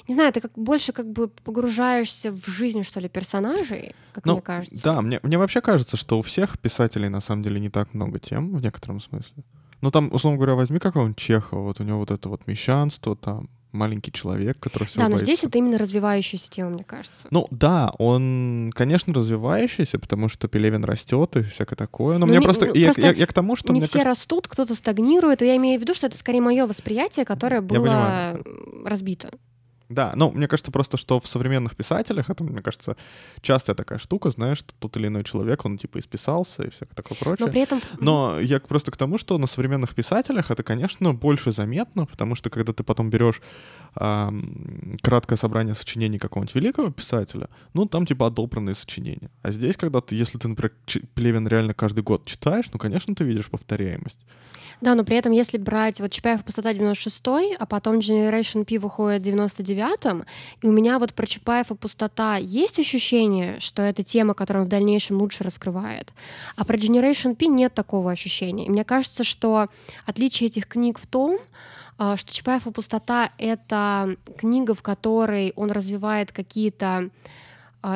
не 0.07 0.13
знаю, 0.13 0.33
ты 0.33 0.41
как 0.41 0.51
больше 0.55 0.91
как 0.91 1.11
бы 1.11 1.27
погружаешься 1.27 2.31
в 2.31 2.45
жизнь, 2.47 2.83
что 2.83 2.99
ли, 2.99 3.09
персонажей, 3.09 3.93
как 4.13 4.25
Ну, 4.25 4.33
мне 4.33 4.41
кажется. 4.41 4.83
Да, 4.83 5.01
мне, 5.01 5.19
мне 5.23 5.37
вообще 5.37 5.61
кажется, 5.61 5.97
что 5.97 6.19
у 6.19 6.21
всех 6.21 6.59
писателей 6.59 7.09
на 7.09 7.21
самом 7.21 7.43
деле 7.43 7.59
не 7.59 7.69
так 7.69 7.93
много 7.93 8.19
тем 8.19 8.55
в 8.55 8.61
некотором 8.61 8.99
смысле. 8.99 9.43
Ну 9.81 9.91
там, 9.91 10.09
условно 10.11 10.37
говоря, 10.37 10.55
возьми 10.55 10.79
какого-нибудь 10.79 11.17
Чехова, 11.17 11.61
вот 11.61 11.79
у 11.79 11.83
него 11.83 11.99
вот 11.99 12.11
это 12.11 12.29
вот 12.29 12.47
мещанство, 12.47 13.15
там 13.15 13.49
маленький 13.75 14.11
человек, 14.11 14.59
который 14.59 14.85
всего 14.85 14.99
Да, 15.01 15.09
но 15.09 15.15
боится. 15.15 15.25
здесь 15.25 15.43
это 15.43 15.57
именно 15.57 15.77
развивающаяся 15.77 16.49
тема, 16.49 16.71
мне 16.71 16.83
кажется. 16.83 17.27
Ну 17.31 17.47
да, 17.51 17.91
он, 17.99 18.71
конечно, 18.73 19.13
развивающийся, 19.13 19.99
потому 19.99 20.29
что 20.29 20.47
Пелевин 20.47 20.83
растет 20.83 21.35
и 21.35 21.43
всякое 21.43 21.75
такое. 21.75 22.13
Но 22.17 22.25
Ну, 22.25 22.31
мне 22.31 22.39
не- 22.39 22.43
просто, 22.45 22.65
ну, 22.67 22.73
я, 22.73 22.87
просто 22.87 23.01
я- 23.01 23.11
я 23.13 23.27
к 23.27 23.33
тому, 23.33 23.55
что 23.55 23.71
не 23.73 23.81
все 23.81 23.91
кажется, 23.99 24.09
растут, 24.09 24.47
кто-то 24.47 24.73
стагнирует, 24.75 25.41
и 25.41 25.45
я 25.45 25.55
имею 25.57 25.77
в 25.79 25.81
виду, 25.81 25.93
что 25.93 26.07
это 26.07 26.17
скорее 26.17 26.41
мое 26.41 26.65
восприятие, 26.65 27.25
которое 27.25 27.61
было 27.61 28.39
разбито. 28.85 29.29
Да, 29.89 30.13
ну, 30.15 30.31
мне 30.31 30.47
кажется 30.47 30.71
просто, 30.71 30.97
что 30.97 31.19
в 31.19 31.27
современных 31.27 31.75
писателях 31.75 32.29
это, 32.29 32.43
мне 32.43 32.61
кажется, 32.61 32.97
частая 33.41 33.75
такая 33.75 33.99
штука, 33.99 34.31
знаешь, 34.31 34.57
что 34.57 34.73
тот 34.79 34.97
или 34.97 35.07
иной 35.07 35.23
человек, 35.23 35.63
он 35.63 35.77
типа 35.77 35.99
исписался 35.99 36.63
и 36.63 36.69
всякое 36.71 36.95
такое 36.95 37.17
прочее. 37.17 37.45
Но 37.45 37.51
при 37.51 37.61
этом 37.61 37.81
Но 37.99 38.39
я 38.39 38.59
просто 38.59 38.91
к 38.91 38.97
тому, 38.97 39.19
что 39.19 39.37
на 39.37 39.45
современных 39.45 39.93
писателях 39.93 40.49
это, 40.49 40.63
конечно, 40.63 41.13
больше 41.13 41.51
заметно, 41.51 42.05
потому 42.05 42.33
что 42.33 42.49
когда 42.49 42.73
ты 42.73 42.83
потом 42.83 43.11
берешь 43.11 43.41
ам, 43.93 44.97
краткое 45.03 45.37
собрание 45.37 45.75
сочинений 45.75 46.17
какого-нибудь 46.17 46.55
великого 46.55 46.91
писателя, 46.91 47.49
ну, 47.73 47.85
там 47.85 48.07
типа 48.07 48.27
одобренные 48.27 48.75
сочинения. 48.75 49.29
А 49.43 49.51
здесь, 49.51 49.77
когда 49.77 50.01
ты, 50.01 50.15
если 50.15 50.39
ты, 50.39 50.47
например, 50.47 50.73
Пелевин 51.13 51.47
реально 51.47 51.75
каждый 51.75 52.03
год 52.03 52.25
читаешь, 52.25 52.65
ну, 52.73 52.79
конечно, 52.79 53.13
ты 53.13 53.23
видишь 53.23 53.49
повторяемость. 53.49 54.19
Да, 54.81 54.95
но 54.95 55.03
при 55.03 55.17
этом, 55.17 55.31
если 55.31 55.57
брать 55.57 55.99
вот 55.99 56.11
Чапаев 56.11 56.43
«Пустота» 56.43 56.73
96 56.73 57.23
а 57.57 57.65
потом 57.65 57.99
Generation 57.99 58.65
P 58.65 58.77
выходит 58.77 59.21
99 59.21 59.74
девятом, 59.75 60.25
и 60.61 60.67
у 60.67 60.71
меня 60.71 60.99
вот 60.99 61.13
про 61.13 61.27
Чапаев 61.27 61.71
и 61.71 61.75
пустота 61.75 62.37
есть 62.37 62.79
ощущение, 62.79 63.59
что 63.59 63.81
это 63.81 64.03
тема, 64.03 64.33
которую 64.33 64.63
он 64.63 64.67
в 64.67 64.71
дальнейшем 64.71 65.17
лучше 65.17 65.43
раскрывает, 65.43 66.13
а 66.55 66.63
про 66.65 66.77
Generation 66.77 67.35
P 67.35 67.47
нет 67.47 67.73
такого 67.73 68.11
ощущения. 68.11 68.65
И 68.65 68.69
мне 68.69 68.83
кажется, 68.83 69.23
что 69.23 69.67
отличие 70.05 70.47
этих 70.47 70.67
книг 70.67 70.99
в 70.99 71.07
том, 71.07 71.39
а, 71.97 72.17
что 72.17 72.33
Чапаев 72.33 72.67
и 72.67 72.71
пустота— 72.71 73.31
это 73.37 74.15
книга, 74.37 74.73
в 74.73 74.81
которой 74.81 75.53
он 75.55 75.71
развивает 75.71 76.31
какие-то 76.31 77.09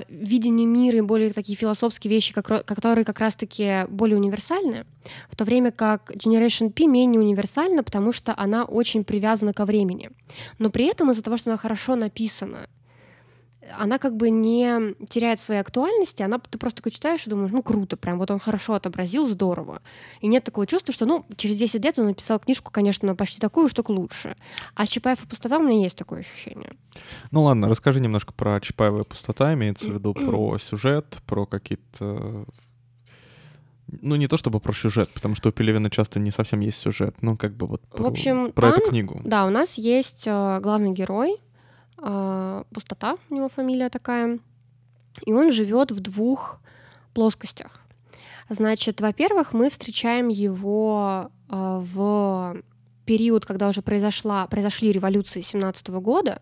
видение 0.07 0.67
мира 0.67 0.97
и 0.97 1.01
более 1.01 1.33
такие 1.33 1.57
философские 1.57 2.11
вещи, 2.11 2.33
которые 2.33 3.05
как 3.05 3.19
раз-таки 3.19 3.85
более 3.89 4.17
универсальны, 4.17 4.85
в 5.29 5.35
то 5.35 5.45
время 5.45 5.71
как 5.71 6.11
Generation 6.11 6.71
P 6.71 6.87
менее 6.87 7.19
универсальна, 7.19 7.83
потому 7.83 8.11
что 8.11 8.33
она 8.37 8.65
очень 8.65 9.03
привязана 9.03 9.53
ко 9.53 9.65
времени. 9.65 10.09
Но 10.57 10.69
при 10.69 10.85
этом 10.85 11.11
из-за 11.11 11.23
того, 11.23 11.37
что 11.37 11.49
она 11.49 11.57
хорошо 11.57 11.95
написана, 11.95 12.67
она 13.77 13.99
как 13.99 14.15
бы 14.15 14.29
не 14.29 14.95
теряет 15.07 15.39
своей 15.39 15.61
актуальности, 15.61 16.21
она 16.21 16.39
ты 16.39 16.57
просто 16.57 16.77
такой 16.77 16.91
читаешь 16.91 17.25
и 17.25 17.29
думаешь, 17.29 17.51
ну 17.51 17.61
круто, 17.61 17.97
прям 17.97 18.17
вот 18.17 18.31
он 18.31 18.39
хорошо 18.39 18.73
отобразил, 18.73 19.27
здорово. 19.27 19.81
И 20.21 20.27
нет 20.27 20.43
такого 20.43 20.65
чувства, 20.67 20.93
что, 20.93 21.05
ну, 21.05 21.25
через 21.35 21.57
10 21.57 21.83
лет 21.83 21.99
он 21.99 22.07
написал 22.07 22.39
книжку, 22.39 22.71
конечно, 22.71 23.15
почти 23.15 23.39
такую, 23.39 23.69
что 23.69 23.83
лучше. 23.87 24.35
А 24.75 24.85
с 24.85 24.89
Чапаев 24.89 25.23
и 25.23 25.27
пустота 25.27 25.57
у 25.57 25.63
меня 25.63 25.81
есть 25.81 25.97
такое 25.97 26.19
ощущение. 26.19 26.73
Ну 27.31 27.43
ладно, 27.43 27.69
расскажи 27.69 27.99
немножко 27.99 28.33
про 28.33 28.59
Чапаева 28.61 29.01
и 29.01 29.05
пустота, 29.05 29.53
имеется 29.53 29.85
в 29.85 29.93
виду 29.93 30.13
про 30.13 30.57
сюжет, 30.57 31.17
про 31.25 31.45
какие-то 31.45 32.45
ну, 34.01 34.15
не 34.15 34.27
то 34.27 34.37
чтобы 34.37 34.59
про 34.59 34.73
сюжет, 34.73 35.09
потому 35.13 35.35
что 35.35 35.49
у 35.49 35.51
Пелевина 35.51 35.89
часто 35.89 36.19
не 36.19 36.31
совсем 36.31 36.59
есть 36.59 36.79
сюжет, 36.79 37.15
но 37.21 37.37
как 37.37 37.55
бы 37.55 37.65
вот 37.65 37.81
про, 37.81 38.03
в 38.03 38.07
общем, 38.07 38.51
про 38.51 38.69
там, 38.69 38.79
эту 38.79 38.89
книгу. 38.89 39.21
Да, 39.23 39.45
у 39.45 39.49
нас 39.49 39.77
есть 39.77 40.23
э, 40.27 40.59
главный 40.61 40.91
герой, 40.91 41.37
Пустота, 41.99 43.17
у 43.29 43.35
него 43.35 43.49
фамилия 43.49 43.89
такая, 43.89 44.39
и 45.25 45.33
он 45.33 45.51
живет 45.51 45.91
в 45.91 45.99
двух 45.99 46.59
плоскостях. 47.13 47.81
Значит, 48.49 48.99
во-первых, 48.99 49.53
мы 49.53 49.69
встречаем 49.69 50.27
его 50.27 51.29
э, 51.49 51.81
в 51.83 52.57
период, 53.05 53.45
когда 53.45 53.67
уже 53.69 53.81
произошла, 53.81 54.47
произошли 54.47 54.91
революции 54.91 55.41
17 55.41 55.89
года, 55.89 56.41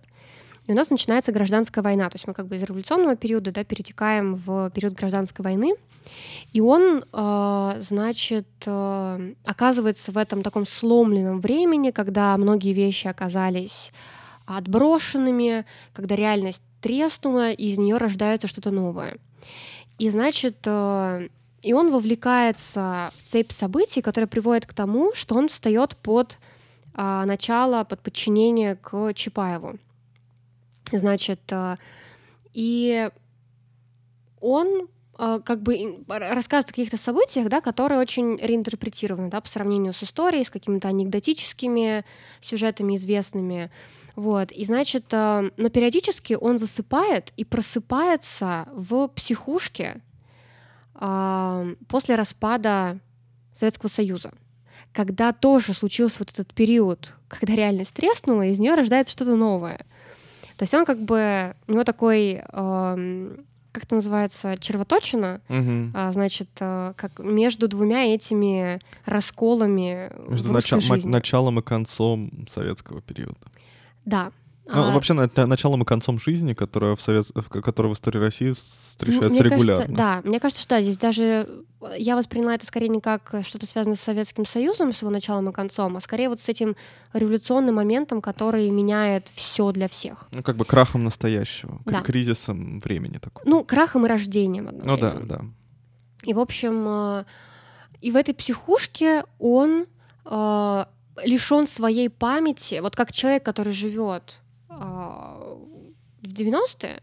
и 0.68 0.72
у 0.72 0.76
нас 0.76 0.90
начинается 0.90 1.32
гражданская 1.32 1.84
война. 1.84 2.10
То 2.10 2.16
есть 2.16 2.28
мы 2.28 2.34
как 2.34 2.48
бы 2.48 2.56
из 2.56 2.64
революционного 2.64 3.16
периода 3.16 3.52
да, 3.52 3.64
перетекаем 3.64 4.36
в 4.36 4.70
период 4.72 4.94
гражданской 4.94 5.44
войны. 5.44 5.76
И 6.54 6.62
он, 6.62 7.04
э, 7.12 7.78
значит, 7.80 8.48
оказывается 8.66 10.12
в 10.14 10.18
этом 10.18 10.42
таком 10.42 10.66
сломленном 10.66 11.42
времени, 11.42 11.92
когда 11.92 12.38
многие 12.38 12.72
вещи 12.72 13.08
оказались 13.08 13.92
отброшенными, 14.48 15.66
когда 15.94 16.16
реальность 16.16 16.64
треснула, 16.82 17.52
и 17.52 17.68
из 17.68 17.78
нее 17.78 17.98
рождается 17.98 18.48
что-то 18.48 18.72
новое. 18.72 19.18
И, 20.00 20.10
значит, 20.10 20.58
э, 20.66 21.28
и 21.62 21.74
он 21.74 21.92
вовлекается 21.92 23.12
в 23.18 23.30
цепь 23.30 23.52
событий, 23.52 24.02
которая 24.02 24.28
приводит 24.28 24.66
к 24.66 24.74
тому, 24.74 25.14
что 25.14 25.36
он 25.36 25.50
встает 25.50 25.98
под 25.98 26.40
а, 26.94 27.26
начало, 27.26 27.84
под 27.84 28.02
подчинение 28.02 28.76
к 28.76 29.14
Чапаеву. 29.14 29.78
Значит, 30.92 31.42
э, 31.50 31.76
и 32.54 33.10
он 34.40 34.88
э, 35.20 35.40
как 35.44 35.62
бы 35.62 36.04
рассказывает 36.08 36.70
о 36.70 36.74
каких-то 36.74 36.98
событиях, 36.98 37.50
да, 37.50 37.62
которые 37.62 38.00
очень 38.00 38.38
реинтерпретированы, 38.38 39.30
да, 39.30 39.42
по 39.42 39.48
сравнению 39.48 39.94
с 39.94 40.02
историей, 40.04 40.44
с 40.44 40.50
какими-то 40.50 40.88
анекдотическими 40.88 42.06
сюжетами 42.42 42.96
известными. 42.96 43.70
Вот. 44.18 44.52
И 44.52 44.66
значит, 44.66 45.06
э, 45.12 45.52
но 45.56 45.70
периодически 45.70 46.34
он 46.34 46.58
засыпает 46.58 47.32
и 47.38 47.46
просыпается 47.46 48.68
в 48.74 49.08
психушке 49.08 50.02
после 51.88 52.16
распада 52.16 52.98
Советского 53.54 53.88
Союза 53.88 54.32
когда 54.98 55.32
тоже 55.32 55.74
случился 55.74 56.18
вот 56.20 56.32
этот 56.32 56.56
период, 56.56 57.14
когда 57.28 57.54
реальность 57.54 57.94
треснула, 57.94 58.48
из 58.48 58.58
нее 58.58 58.74
рождается 58.74 59.14
что-то 59.14 59.36
новое. 59.36 59.78
То 60.58 60.64
есть 60.64 60.74
он 60.74 60.86
как 60.86 61.00
бы, 61.00 61.54
у 61.68 61.74
него 61.74 61.84
такой, 61.84 62.42
э, 62.42 63.36
как 63.72 63.84
это 63.84 63.94
называется, 63.94 64.58
червоточина, 64.58 65.40
угу. 65.50 65.92
а, 65.94 66.12
значит, 66.14 66.50
э, 66.60 66.94
как 66.96 67.20
между 67.20 67.68
двумя 67.68 68.06
этими 68.06 68.80
расколами 69.06 70.12
Между 70.28 70.52
начал, 70.52 70.82
жизни. 70.82 71.08
началом 71.08 71.60
и 71.60 71.62
концом 71.62 72.48
советского 72.50 73.02
периода. 73.02 73.38
Да, 74.08 74.32
ну, 74.70 74.84
а, 74.84 74.92
вообще, 74.92 75.14
на, 75.14 75.30
началом 75.46 75.84
и 75.84 75.86
концом 75.86 76.20
жизни, 76.20 76.54
которая 76.54 76.96
в, 76.96 77.02
совет... 77.02 77.28
которая 77.64 77.94
в 77.94 77.96
истории 77.96 78.20
России 78.20 78.52
встречается 78.52 79.30
мне 79.30 79.42
регулярно. 79.42 79.86
Кажется, 79.86 79.96
да, 79.96 80.22
мне 80.26 80.40
кажется, 80.40 80.62
что 80.62 80.76
да, 80.76 80.82
здесь 80.82 80.98
даже 80.98 81.48
я 81.98 82.18
восприняла 82.18 82.56
это 82.56 82.66
скорее 82.66 82.90
не 82.90 83.00
как 83.00 83.34
что-то 83.44 83.66
связанное 83.66 83.96
с 83.96 84.02
Советским 84.02 84.46
Союзом, 84.46 84.92
с 84.92 85.02
его 85.02 85.12
началом 85.12 85.50
и 85.50 85.54
концом, 85.54 85.96
а 85.96 86.02
скорее 86.02 86.28
вот 86.28 86.42
с 86.42 86.50
этим 86.50 86.76
революционным 87.14 87.76
моментом, 87.76 88.22
который 88.22 88.70
меняет 88.70 89.30
все 89.34 89.72
для 89.72 89.88
всех. 89.88 90.28
Ну, 90.32 90.44
как 90.44 90.58
бы 90.58 90.66
крахом 90.66 91.06
настоящего, 91.06 91.80
Да. 91.86 92.02
кризисом 92.02 92.80
времени 92.80 93.20
такого. 93.20 93.48
Ну, 93.48 93.64
крахом 93.64 94.06
и 94.06 94.10
рождением 94.10 94.66
Ну 94.66 94.94
одновременно. 94.94 95.26
да, 95.28 95.38
да. 95.38 95.46
И, 96.24 96.34
в 96.34 96.40
общем, 96.40 96.86
э, 96.88 97.24
и 98.02 98.12
в 98.12 98.18
этой 98.18 98.34
психушке 98.34 99.24
он 99.40 99.86
э, 100.26 100.86
лишен 101.24 101.68
своей 101.68 102.10
памяти, 102.10 102.80
вот 102.82 102.96
как 102.96 103.12
человек, 103.12 103.44
который 103.44 103.74
живет 103.74 104.40
в 104.70 106.34
90-е, 106.34 107.02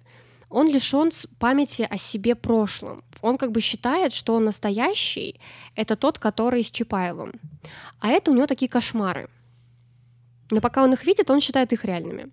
он 0.49 0.69
лишен 0.69 1.11
памяти 1.39 1.87
о 1.91 1.97
себе 1.97 2.35
прошлом. 2.35 3.03
Он 3.23 3.39
как 3.39 3.51
бы 3.51 3.61
считает, 3.61 4.13
что 4.13 4.35
он 4.35 4.45
настоящий— 4.45 5.41
это 5.75 5.97
тот, 5.97 6.19
который 6.19 6.63
с 6.63 6.71
Чапаевым. 6.71 7.33
А 8.01 8.09
это 8.11 8.31
у 8.31 8.35
него 8.35 8.47
такие 8.47 8.69
кошмары. 8.69 9.29
Но 10.51 10.61
пока 10.61 10.85
он 10.85 10.93
их 10.93 11.07
видит, 11.07 11.31
он 11.31 11.41
считает 11.41 11.73
их 11.73 11.85
реальными. 11.85 12.31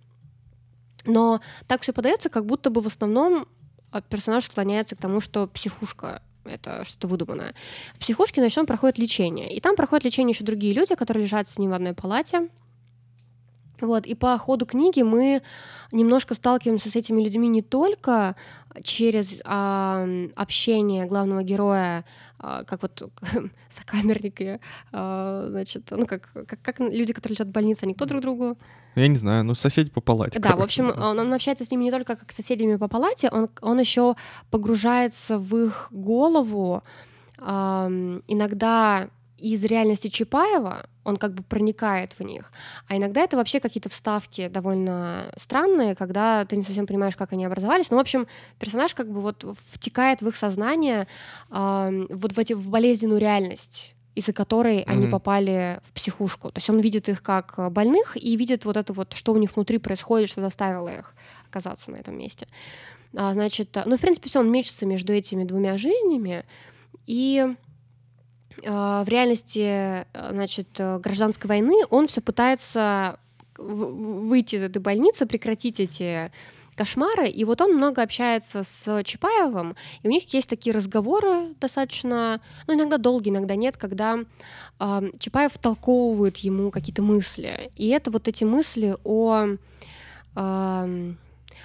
Но 1.05 1.41
так 1.67 1.81
все 1.81 1.93
подается, 1.93 2.29
как 2.29 2.45
будто 2.45 2.69
бы 2.69 2.81
в 2.81 2.87
основном 2.87 3.47
а, 3.91 4.01
персонаж 4.01 4.45
склоняется 4.45 4.95
к 4.95 4.99
тому, 4.99 5.21
что 5.21 5.47
психушка 5.47 6.21
это 6.45 6.83
что-то 6.83 7.07
выдуманное. 7.07 7.53
В 7.95 7.99
психушке, 7.99 8.41
значит, 8.41 8.57
он 8.57 8.65
проходит 8.65 8.97
лечение. 8.97 9.53
И 9.53 9.59
там 9.59 9.75
проходят 9.75 10.03
лечение 10.03 10.33
еще 10.33 10.43
другие 10.43 10.73
люди, 10.73 10.95
которые 10.95 11.23
лежат 11.23 11.47
с 11.47 11.57
ним 11.57 11.71
в 11.71 11.73
одной 11.73 11.93
палате. 11.93 12.49
Вот, 13.81 14.05
и 14.05 14.13
по 14.13 14.37
ходу 14.37 14.65
книги 14.65 15.01
мы 15.01 15.41
немножко 15.91 16.35
сталкиваемся 16.35 16.89
с 16.89 16.95
этими 16.95 17.21
людьми 17.21 17.47
не 17.47 17.63
только 17.63 18.35
через 18.83 19.41
а, 19.43 20.07
общение 20.35 21.05
главного 21.05 21.41
героя, 21.43 22.05
как 22.41 22.81
вот 22.81 23.11
сокамерники, 23.69 24.59
а, 24.91 25.47
значит, 25.49 25.91
ну 25.91 26.05
как, 26.07 26.29
как, 26.33 26.61
как 26.61 26.79
люди, 26.79 27.13
которые 27.13 27.35
лежат 27.35 27.47
в 27.47 27.51
больнице, 27.51 27.83
они 27.83 27.93
кто 27.93 28.05
друг 28.05 28.21
другу? 28.21 28.57
Я 28.95 29.07
не 29.07 29.17
знаю, 29.17 29.43
ну 29.43 29.55
соседи 29.55 29.89
по 29.89 30.01
палате. 30.01 30.39
Да, 30.39 30.49
короче, 30.49 30.83
в 30.83 30.89
общем. 30.89 31.03
Он, 31.03 31.19
он 31.19 31.33
общается 31.33 31.63
с 31.63 31.71
ними 31.71 31.83
не 31.83 31.91
только 31.91 32.15
как 32.15 32.31
с 32.31 32.35
соседями 32.35 32.77
по 32.77 32.87
палате, 32.87 33.29
он, 33.31 33.49
он 33.61 33.79
еще 33.79 34.15
погружается 34.49 35.37
в 35.37 35.55
их 35.55 35.87
голову, 35.91 36.83
а, 37.37 37.87
иногда 38.27 39.09
из 39.41 39.63
реальности 39.63 40.07
Чапаева 40.07 40.85
он 41.03 41.17
как 41.17 41.33
бы 41.33 41.43
проникает 41.43 42.13
в 42.13 42.23
них. 42.23 42.51
А 42.87 42.97
иногда 42.97 43.21
это 43.21 43.37
вообще 43.37 43.59
какие-то 43.59 43.89
вставки 43.89 44.47
довольно 44.47 45.31
странные, 45.35 45.95
когда 45.95 46.45
ты 46.45 46.55
не 46.55 46.63
совсем 46.63 46.85
понимаешь, 46.85 47.15
как 47.15 47.33
они 47.33 47.45
образовались. 47.45 47.89
Ну, 47.89 47.97
в 47.97 47.99
общем, 47.99 48.27
персонаж 48.59 48.93
как 48.93 49.11
бы 49.11 49.19
вот 49.21 49.43
втекает 49.71 50.21
в 50.21 50.27
их 50.27 50.35
сознание 50.35 51.07
э, 51.49 52.05
вот 52.09 52.33
в, 52.33 52.39
эти, 52.39 52.53
в 52.53 52.69
болезненную 52.69 53.19
реальность 53.19 53.95
из-за 54.13 54.33
которой 54.33 54.79
mm-hmm. 54.79 54.87
они 54.87 55.07
попали 55.07 55.79
в 55.85 55.93
психушку. 55.93 56.51
То 56.51 56.57
есть 56.57 56.69
он 56.69 56.81
видит 56.81 57.07
их 57.07 57.23
как 57.23 57.71
больных 57.71 58.17
и 58.17 58.35
видит 58.35 58.65
вот 58.65 58.75
это 58.75 58.91
вот, 58.91 59.13
что 59.13 59.31
у 59.31 59.37
них 59.37 59.55
внутри 59.55 59.77
происходит, 59.77 60.29
что 60.29 60.41
заставило 60.41 60.89
их 60.89 61.15
оказаться 61.49 61.91
на 61.91 61.95
этом 61.95 62.17
месте. 62.17 62.47
А, 63.15 63.31
значит, 63.33 63.77
ну, 63.85 63.97
в 63.97 64.01
принципе, 64.01 64.27
все, 64.27 64.39
он 64.39 64.51
мечется 64.51 64.85
между 64.85 65.13
этими 65.13 65.45
двумя 65.45 65.77
жизнями, 65.77 66.45
и 67.05 67.55
в 68.63 69.05
реальности, 69.07 70.05
значит, 70.13 70.67
гражданской 70.77 71.47
войны 71.47 71.83
он 71.89 72.07
все 72.07 72.21
пытается 72.21 73.19
выйти 73.57 74.55
из 74.55 74.63
этой 74.63 74.79
больницы, 74.79 75.25
прекратить 75.25 75.79
эти 75.79 76.31
кошмары, 76.75 77.27
и 77.27 77.43
вот 77.43 77.61
он 77.61 77.75
много 77.75 78.01
общается 78.01 78.63
с 78.63 79.03
Чапаевым, 79.03 79.75
и 80.03 80.07
у 80.07 80.11
них 80.11 80.33
есть 80.33 80.49
такие 80.49 80.73
разговоры 80.73 81.53
достаточно, 81.59 82.41
ну, 82.67 82.75
иногда 82.75 82.97
долгие, 82.97 83.29
иногда 83.29 83.55
нет, 83.55 83.77
когда 83.77 84.19
э, 84.79 85.01
Чапаев 85.19 85.53
втолковывает 85.53 86.37
ему 86.37 86.71
какие-то 86.71 87.01
мысли, 87.03 87.71
и 87.75 87.89
это 87.89 88.09
вот 88.09 88.27
эти 88.27 88.45
мысли 88.45 88.95
о, 89.03 89.57
э, 90.35 91.13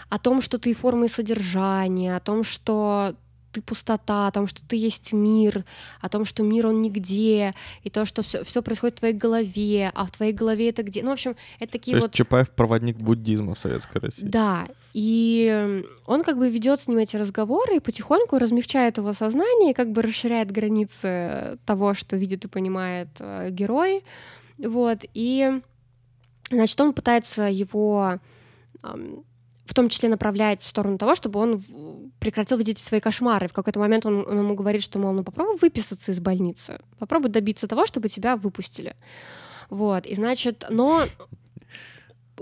о 0.09 0.19
том, 0.19 0.43
что 0.43 0.59
ты 0.59 0.75
форма 0.75 1.07
и 1.07 1.09
содержание, 1.09 2.17
о 2.17 2.21
том, 2.21 2.43
что 2.43 3.15
ты 3.57 3.63
пустота, 3.63 4.27
о 4.27 4.31
том, 4.31 4.47
что 4.47 4.61
ты 4.67 4.77
есть 4.77 5.15
мир, 5.15 5.65
о 6.03 6.09
том, 6.11 6.27
что 6.27 6.43
мир 6.43 6.67
он 6.67 6.83
нигде, 6.83 7.55
и 7.83 7.91
то, 7.91 8.05
что 8.05 8.23
все, 8.23 8.45
все 8.45 8.63
происходит 8.63 8.97
в 8.97 8.99
твоей 8.99 9.15
голове, 9.15 9.91
а 9.95 10.05
в 10.05 10.13
твоей 10.13 10.35
голове 10.35 10.69
это 10.69 10.83
где. 10.83 11.03
Ну, 11.03 11.09
в 11.09 11.13
общем, 11.15 11.37
это 11.59 11.73
такие 11.73 11.97
то 11.97 12.03
вот. 12.03 12.11
Есть 12.11 12.15
Чапаев 12.17 12.51
проводник 12.51 12.99
буддизма 12.99 13.55
в 13.55 13.59
Советской 13.59 13.99
России. 13.99 14.27
Да. 14.27 14.69
И 14.93 15.83
он 16.07 16.23
как 16.23 16.37
бы 16.37 16.51
ведет 16.51 16.81
с 16.81 16.89
ним 16.89 16.99
эти 16.99 17.17
разговоры 17.17 17.77
и 17.77 17.81
потихоньку 17.81 18.37
размягчает 18.37 18.99
его 18.99 19.15
сознание, 19.15 19.71
и 19.71 19.75
как 19.75 19.91
бы 19.91 20.03
расширяет 20.03 20.51
границы 20.51 21.59
того, 21.65 21.95
что 21.95 22.17
видит 22.17 22.45
и 22.45 22.49
понимает 22.49 23.09
э, 23.21 23.49
герой. 23.51 24.05
Вот. 24.59 24.99
И, 25.15 25.63
значит, 26.51 26.79
он 26.81 26.93
пытается 26.93 27.45
его 27.45 28.21
в 29.67 29.75
том 29.75 29.89
числе 29.89 30.09
направлять 30.09 30.61
в 30.61 30.69
сторону 30.69 30.97
того, 30.97 31.15
чтобы 31.15 31.41
он 31.41 32.06
прекратил 32.19 32.59
видеть 32.59 32.79
свои 32.79 33.01
кошмары. 33.01 33.49
В 33.49 33.53
какой-то 33.53 33.79
момент 33.79 34.07
он, 34.07 34.27
он 34.27 34.39
ему 34.39 34.55
говорит, 34.55 34.83
что, 34.83 34.99
мол, 34.99 35.13
ну 35.13 35.23
попробуй 35.23 35.57
выписаться 35.61 36.13
из 36.13 36.21
больницы, 36.21 36.81
попробуй 36.99 37.31
добиться 37.31 37.69
того, 37.69 37.87
чтобы 37.87 38.09
тебя 38.09 38.37
выпустили. 38.37 38.97
Вот, 39.69 40.07
и 40.07 40.15
значит, 40.15 40.65
но 40.71 41.05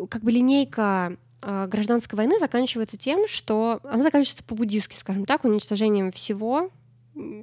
как 0.08 0.22
бы 0.22 0.30
линейка 0.30 1.16
э, 1.42 1.66
гражданской 1.70 2.16
войны 2.16 2.38
заканчивается 2.38 2.96
тем, 2.96 3.26
что 3.28 3.80
она 3.84 4.02
заканчивается 4.02 4.44
по-буддистски, 4.44 4.96
скажем 4.96 5.24
так, 5.24 5.44
уничтожением 5.44 6.12
всего 6.12 6.70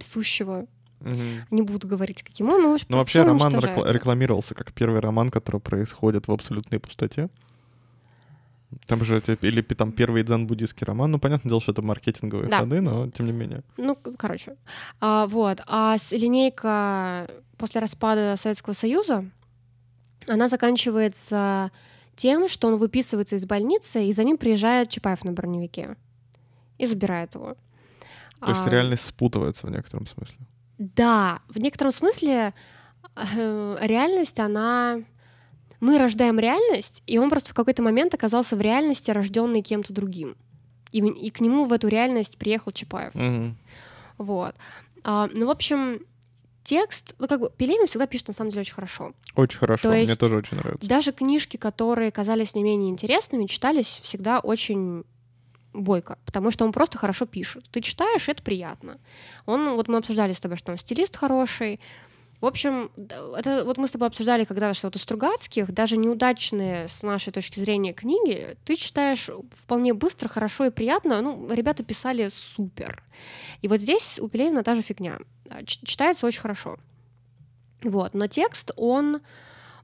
сущего. 0.02 0.68
Угу. 1.02 1.12
Не 1.50 1.62
буду 1.64 1.88
говорить, 1.88 2.22
каким 2.22 2.50
он, 2.50 2.62
но, 2.62 2.78
но 2.90 2.98
вообще 2.98 3.24
роман 3.24 3.54
рекламировался 3.56 4.54
как 4.54 4.72
первый 4.72 5.00
роман, 5.00 5.30
который 5.30 5.60
происходит 5.60 6.28
в 6.28 6.32
абсолютной 6.32 6.80
пустоте. 6.80 7.30
Там 8.88 9.04
же 9.04 9.22
или 9.42 9.62
там 9.62 9.92
первый 9.92 10.24
дзен-буддийский 10.24 10.86
роман. 10.86 11.12
Ну, 11.12 11.20
понятное 11.20 11.50
дело, 11.50 11.62
что 11.62 11.72
это 11.72 11.82
маркетинговые 11.82 12.50
да. 12.50 12.60
ходы, 12.60 12.82
но 12.82 13.10
тем 13.10 13.26
не 13.26 13.32
менее. 13.32 13.64
Ну, 13.78 13.98
короче. 14.18 14.56
А, 15.00 15.28
вот. 15.28 15.62
А 15.68 15.98
линейка 16.12 17.28
после 17.58 17.82
распада 17.82 18.36
Советского 18.38 18.74
Союза, 18.74 19.26
она 20.28 20.48
заканчивается 20.48 21.72
тем, 22.16 22.48
что 22.48 22.68
он 22.68 22.78
выписывается 22.78 23.36
из 23.36 23.46
больницы, 23.46 24.06
и 24.06 24.14
за 24.14 24.24
ним 24.24 24.38
приезжает 24.38 24.90
Чапаев 24.90 25.24
на 25.24 25.32
броневике 25.32 25.96
и 26.78 26.86
забирает 26.86 27.36
его. 27.36 27.56
То 28.40 28.50
есть 28.50 28.62
а, 28.66 28.70
реальность 28.70 29.06
спутывается 29.06 29.68
в 29.68 29.70
некотором 29.70 30.08
смысле? 30.08 30.38
Да, 30.80 31.42
в 31.48 31.60
некотором 31.60 31.92
смысле 31.92 32.54
э, 33.16 33.78
реальность, 33.82 34.40
она 34.40 35.02
мы 35.82 35.98
рождаем 35.98 36.40
реальность, 36.40 37.04
и 37.08 37.18
он 37.18 37.30
просто 37.30 37.50
в 37.50 37.54
какой-то 37.54 37.82
момент 37.82 38.14
оказался 38.14 38.56
в 38.56 38.62
реальности, 38.62 39.12
рожденный 39.12 39.62
кем-то 39.62 39.92
другим. 39.92 40.38
И, 40.92 41.00
и 41.00 41.30
к 41.30 41.42
нему 41.42 41.66
в 41.66 41.74
эту 41.74 41.90
реальность 41.90 42.38
приехал 42.38 42.72
Чапаев. 42.72 43.14
Mm-hmm. 43.14 43.54
Вот. 44.20 44.56
А, 45.04 45.28
ну, 45.34 45.48
в 45.48 45.50
общем, 45.50 46.02
текст, 46.64 47.16
ну, 47.18 47.28
как 47.28 47.40
бы, 47.40 47.52
Пелевин 47.56 47.88
всегда 47.88 48.06
пишет, 48.06 48.28
на 48.28 48.34
самом 48.34 48.52
деле, 48.52 48.62
очень 48.62 48.76
хорошо. 48.76 49.14
Очень 49.36 49.58
хорошо, 49.58 49.90
То 49.90 49.96
есть, 49.96 50.10
мне 50.10 50.16
тоже 50.16 50.38
очень 50.38 50.58
нравится. 50.58 50.88
Даже 50.88 51.12
книжки, 51.12 51.58
которые 51.58 52.12
казались 52.12 52.54
мне 52.54 52.64
менее 52.64 52.92
интересными, 52.92 53.48
читались 53.48 54.00
всегда 54.04 54.40
очень 54.40 55.04
бойко, 55.74 56.20
потому 56.26 56.52
что 56.52 56.66
он 56.66 56.74
просто 56.74 56.98
хорошо 56.98 57.26
пишет. 57.26 57.66
Ты 57.72 57.82
читаешь, 57.82 58.28
это 58.30 58.44
приятно. 58.44 59.00
Он, 59.46 59.72
вот 59.76 59.88
мы 59.88 59.98
обсуждали 59.98 60.34
с 60.34 60.40
тобой, 60.40 60.58
что 60.58 60.72
он 60.72 60.78
стилист 60.78 61.16
хороший, 61.16 61.80
в 62.42 62.46
общем, 62.48 62.92
это 63.38 63.64
вот 63.64 63.78
мы 63.78 63.88
с 63.88 63.92
тобой 63.92 64.08
обсуждали 64.08 64.46
когда-то, 64.46 64.74
что 64.74 64.88
вот 64.88 64.96
у 64.96 65.00
Стругацких, 65.00 65.72
даже 65.72 65.96
неудачные 65.96 66.88
с 66.88 67.04
нашей 67.04 67.32
точки 67.32 67.60
зрения 67.60 67.94
книги, 67.94 68.58
ты 68.66 68.76
читаешь 68.76 69.30
вполне 69.52 69.94
быстро, 69.94 70.28
хорошо 70.28 70.66
и 70.66 70.72
приятно. 70.72 71.22
Ну, 71.22 71.48
ребята 71.54 71.84
писали 71.84 72.32
супер. 72.56 73.04
И 73.62 73.68
вот 73.68 73.80
здесь 73.80 74.20
у 74.20 74.28
Пелевина 74.28 74.64
та 74.64 74.74
же 74.74 74.82
фигня. 74.82 75.20
А, 75.50 75.64
читается 75.64 76.26
очень 76.26 76.42
хорошо. 76.42 76.78
Вот, 77.84 78.16
но 78.16 78.26
текст, 78.26 78.72
он 78.76 79.22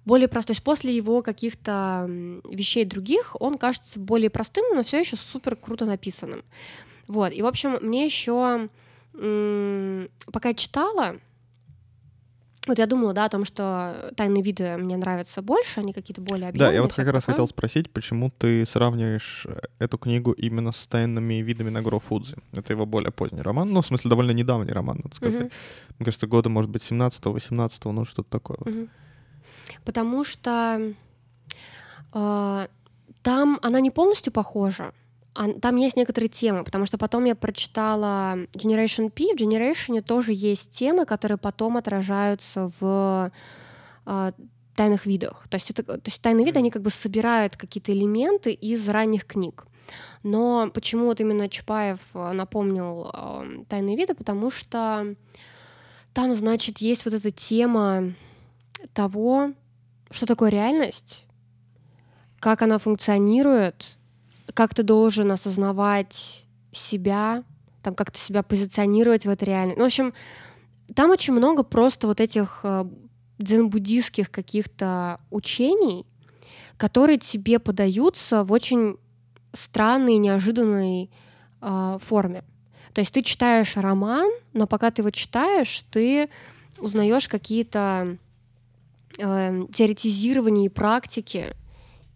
более 0.04 0.28
простой. 0.28 0.48
То 0.48 0.58
есть 0.58 0.64
после 0.64 0.96
его 0.96 1.22
каких-то 1.22 2.06
вещей 2.50 2.86
других 2.86 3.36
он 3.40 3.60
кажется 3.60 4.00
более 4.00 4.32
простым, 4.32 4.66
но 4.74 4.82
все 4.82 5.00
еще 5.00 5.16
супер 5.16 5.56
круто 5.56 5.86
написанным. 5.86 6.44
Вот. 7.08 7.34
И, 7.34 7.42
в 7.44 7.46
общем, 7.46 7.78
мне 7.82 8.06
еще 8.06 8.70
пока 9.14 10.50
я 10.50 10.54
читала, 10.54 11.18
вот 12.68 12.80
я 12.80 12.86
думала, 12.86 13.14
да, 13.14 13.26
о 13.26 13.30
том, 13.30 13.46
что 13.46 14.12
тайные 14.16 14.44
виды 14.44 14.78
мне 14.78 14.98
нравятся 14.98 15.42
больше, 15.42 15.80
они 15.80 15.94
какие-то 15.94 16.22
более 16.22 16.50
объемные. 16.50 16.70
Да, 16.70 16.74
я 16.74 16.82
вот 16.82 16.94
как 16.94 17.08
раз 17.10 17.26
хотел 17.26 17.48
спросить, 17.48 17.90
почему 17.92 18.30
ты 18.30 18.66
сравниваешь 18.66 19.46
э, 19.48 19.60
эту 19.80 19.98
книгу 19.98 20.32
именно 20.32 20.72
с 20.72 20.88
тайными 20.88 21.36
видами 21.36 21.70
на 21.70 21.82
Гро 21.82 22.00
Фудзи. 22.00 22.36
Это 22.54 22.74
его 22.74 22.86
более 22.86 23.12
поздний 23.12 23.42
роман, 23.42 23.72
ну, 23.72 23.82
в 23.82 23.86
смысле, 23.86 24.10
довольно 24.10 24.32
недавний 24.32 24.72
роман, 24.72 25.00
надо 25.04 25.16
сказать. 25.16 25.42
Угу. 25.42 25.52
Мне 26.00 26.06
кажется, 26.06 26.28
года, 26.28 26.50
может 26.50 26.70
быть, 26.72 26.84
17-го, 26.84 27.36
18-го, 27.36 27.92
ну, 27.92 28.06
что-то 28.06 28.30
такое. 28.30 28.58
Угу. 28.58 28.88
Потому 29.86 30.24
что 30.24 30.94
э, 32.14 32.68
там 33.22 33.60
она 33.62 33.80
не 33.80 33.92
полностью 33.92 34.34
похожа, 34.34 34.94
там 35.62 35.76
есть 35.76 35.98
некоторые 35.98 36.30
темы, 36.30 36.64
потому 36.64 36.86
что 36.86 36.98
потом 36.98 37.26
я 37.26 37.36
прочитала 37.36 38.36
Generation 38.54 39.10
P. 39.10 39.36
В 39.36 39.40
Generation 39.40 40.02
тоже 40.02 40.34
есть 40.34 40.72
темы, 40.72 41.06
которые 41.06 41.38
потом 41.38 41.78
отражаются 41.78 42.72
в 42.80 43.32
э, 44.06 44.32
тайных 44.76 45.06
видах. 45.06 45.48
То 45.50 45.56
есть, 45.56 45.72
это, 45.72 45.84
то 45.84 46.02
есть 46.06 46.22
тайные 46.22 46.46
виды, 46.46 46.60
они 46.60 46.72
как 46.72 46.82
бы 46.82 46.90
собирают 46.90 47.58
какие-то 47.58 47.92
элементы 47.92 48.52
из 48.52 48.88
ранних 48.88 49.26
книг. 49.26 49.66
Но 50.24 50.70
почему 50.74 51.06
вот 51.06 51.20
именно 51.22 51.50
Чапаев 51.50 52.00
а, 52.14 52.34
напомнил 52.34 53.10
э, 53.14 53.64
тайные 53.70 53.96
виды? 53.96 54.14
Потому 54.16 54.52
что 54.52 55.16
там, 56.14 56.36
значит, 56.36 56.80
есть 56.80 57.06
вот 57.06 57.14
эта 57.14 57.32
тема 57.32 58.14
того, 58.94 59.54
что 60.10 60.26
такое 60.26 60.50
реальность, 60.50 61.26
как 62.40 62.62
она 62.62 62.80
функционирует, 62.80 63.97
как 64.58 64.74
ты 64.74 64.82
должен 64.82 65.32
осознавать 65.32 66.44
себя, 66.72 67.44
там 67.84 67.94
как-то 67.94 68.18
себя 68.18 68.42
позиционировать 68.42 69.28
в 69.28 69.30
этой 69.30 69.44
реальности. 69.44 69.78
Ну, 69.78 69.84
в 69.84 69.86
общем, 69.86 70.14
там 70.96 71.12
очень 71.12 71.34
много 71.36 71.62
просто 71.62 72.08
вот 72.08 72.20
этих 72.20 72.62
э, 72.64 72.86
дзен-буддийских 73.38 74.32
каких-то 74.32 75.20
учений, 75.30 76.08
которые 76.76 77.20
тебе 77.20 77.60
подаются 77.60 78.44
в 78.44 78.52
очень 78.52 78.98
странной, 79.54 80.18
неожиданной 80.18 81.12
э, 81.62 81.98
форме. 82.02 82.44
То 82.94 83.02
есть 83.02 83.14
ты 83.14 83.22
читаешь 83.22 83.78
роман, 83.78 84.28
но 84.54 84.66
пока 84.66 84.90
ты 84.90 85.04
его 85.04 85.12
читаешь, 85.12 85.86
ты 85.92 86.32
узнаешь 86.80 87.28
какие-то 87.28 88.18
э, 89.20 89.66
теоретизирования 89.72 90.66
и 90.66 90.70
практики 90.70 91.56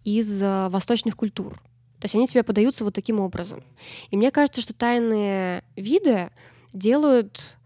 из 0.02 0.42
э, 0.42 0.68
восточных 0.70 1.16
культур. 1.16 1.62
То 2.02 2.06
есть 2.06 2.16
они 2.16 2.26
тебе 2.26 2.42
подаются 2.42 2.82
вот 2.82 2.94
таким 2.94 3.20
образом. 3.20 3.62
И 4.10 4.16
мне 4.16 4.32
кажется, 4.32 4.60
что 4.60 4.74
тайные 4.74 5.62
виды 5.76 6.30
делают 6.72 7.56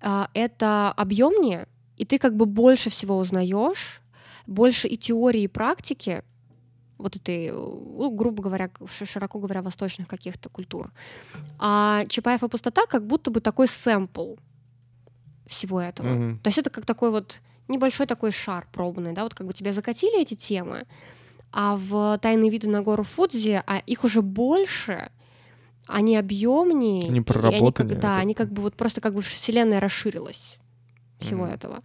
а, 0.00 0.30
это 0.34 0.90
объемнее, 0.96 1.68
и 1.96 2.04
ты 2.04 2.18
как 2.18 2.34
бы 2.34 2.44
больше 2.44 2.90
всего 2.90 3.16
узнаешь, 3.16 4.02
больше 4.48 4.88
и 4.88 4.96
теории, 4.96 5.42
и 5.42 5.46
практики 5.46 6.24
вот 6.98 7.14
этой, 7.14 7.52
ну, 7.52 8.10
грубо 8.10 8.42
говоря, 8.42 8.68
широко 8.84 9.38
говоря, 9.38 9.62
восточных 9.62 10.08
каких-то 10.08 10.48
культур. 10.48 10.90
А 11.60 12.04
Чапаев 12.08 12.42
и 12.42 12.48
пустота 12.48 12.86
как 12.86 13.06
будто 13.06 13.30
бы 13.30 13.40
такой 13.40 13.68
сэмпл 13.68 14.34
всего 15.46 15.80
этого. 15.80 16.08
Mm-hmm. 16.08 16.38
То 16.40 16.48
есть 16.48 16.58
это 16.58 16.70
как 16.70 16.84
такой 16.84 17.12
вот 17.12 17.40
небольшой 17.68 18.06
такой 18.06 18.32
шар 18.32 18.66
пробный, 18.72 19.12
да, 19.12 19.22
вот 19.22 19.34
как 19.34 19.46
бы 19.46 19.54
тебе 19.54 19.72
закатили 19.72 20.20
эти 20.20 20.34
темы, 20.34 20.82
а 21.56 21.76
в 21.76 22.18
«Тайные 22.18 22.50
виды 22.50 22.68
на 22.68 22.82
гору 22.82 23.04
Фудзи» 23.04 23.62
а 23.64 23.78
их 23.86 24.02
уже 24.02 24.22
больше, 24.22 25.08
они 25.86 26.16
объемнее. 26.16 27.08
Они 27.08 27.20
проработаны. 27.20 27.86
Они 27.86 27.94
как, 27.94 28.02
да, 28.02 28.16
они 28.18 28.34
как 28.34 28.52
бы 28.52 28.62
вот 28.62 28.74
просто 28.74 29.00
как 29.00 29.14
бы 29.14 29.22
вселенная 29.22 29.78
расширилась 29.78 30.58
всего 31.20 31.46
mm-hmm. 31.46 31.54
этого. 31.54 31.82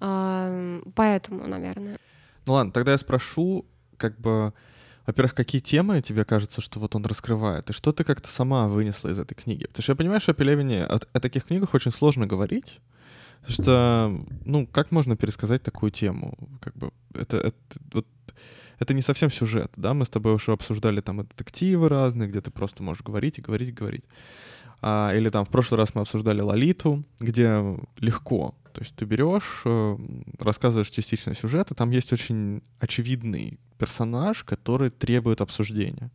А, 0.00 0.80
поэтому, 0.94 1.46
наверное. 1.46 1.98
Ну 2.46 2.54
ладно, 2.54 2.72
тогда 2.72 2.92
я 2.92 2.98
спрошу, 2.98 3.66
как 3.98 4.18
бы, 4.18 4.54
во-первых, 5.04 5.34
какие 5.34 5.60
темы 5.60 6.00
тебе 6.00 6.24
кажется, 6.24 6.62
что 6.62 6.80
вот 6.80 6.94
он 6.94 7.04
раскрывает, 7.04 7.68
и 7.68 7.74
что 7.74 7.92
ты 7.92 8.02
как-то 8.02 8.28
сама 8.28 8.66
вынесла 8.66 9.10
из 9.10 9.18
этой 9.18 9.34
книги? 9.34 9.66
Потому 9.66 9.82
что 9.82 9.92
я 9.92 9.96
понимаю, 9.96 10.20
что 10.20 10.32
о 10.32 10.34
Пелевине, 10.34 10.84
о, 10.84 10.98
о 11.12 11.20
таких 11.20 11.44
книгах 11.44 11.74
очень 11.74 11.92
сложно 11.92 12.26
говорить, 12.26 12.80
потому 13.40 13.62
что, 13.62 14.24
ну, 14.46 14.66
как 14.66 14.90
можно 14.90 15.16
пересказать 15.16 15.62
такую 15.62 15.90
тему? 15.90 16.38
Как 16.62 16.74
бы, 16.74 16.92
это, 17.12 17.36
это 17.36 17.54
вот 17.92 18.06
это 18.78 18.94
не 18.94 19.02
совсем 19.02 19.30
сюжет, 19.30 19.72
да, 19.76 19.94
мы 19.94 20.04
с 20.04 20.10
тобой 20.10 20.34
уже 20.34 20.52
обсуждали 20.52 21.00
там 21.00 21.20
и 21.20 21.24
детективы 21.24 21.88
разные, 21.88 22.28
где 22.28 22.40
ты 22.40 22.50
просто 22.50 22.82
можешь 22.82 23.02
говорить 23.02 23.38
и 23.38 23.42
говорить 23.42 23.68
и 23.68 23.72
говорить. 23.72 24.04
А, 24.82 25.12
или 25.14 25.30
там 25.30 25.44
в 25.44 25.48
прошлый 25.48 25.78
раз 25.78 25.94
мы 25.94 26.02
обсуждали 26.02 26.40
Лолиту, 26.40 27.04
где 27.18 27.78
легко, 27.96 28.54
то 28.76 28.82
есть 28.82 28.94
ты 28.94 29.06
берешь, 29.06 29.62
э, 29.64 29.96
рассказываешь 30.38 30.90
частично 30.90 31.34
сюжет, 31.34 31.70
и 31.70 31.74
там 31.74 31.90
есть 31.92 32.12
очень 32.12 32.62
очевидный 32.78 33.58
персонаж, 33.78 34.44
который 34.44 34.90
требует 34.90 35.40
обсуждения. 35.40 36.10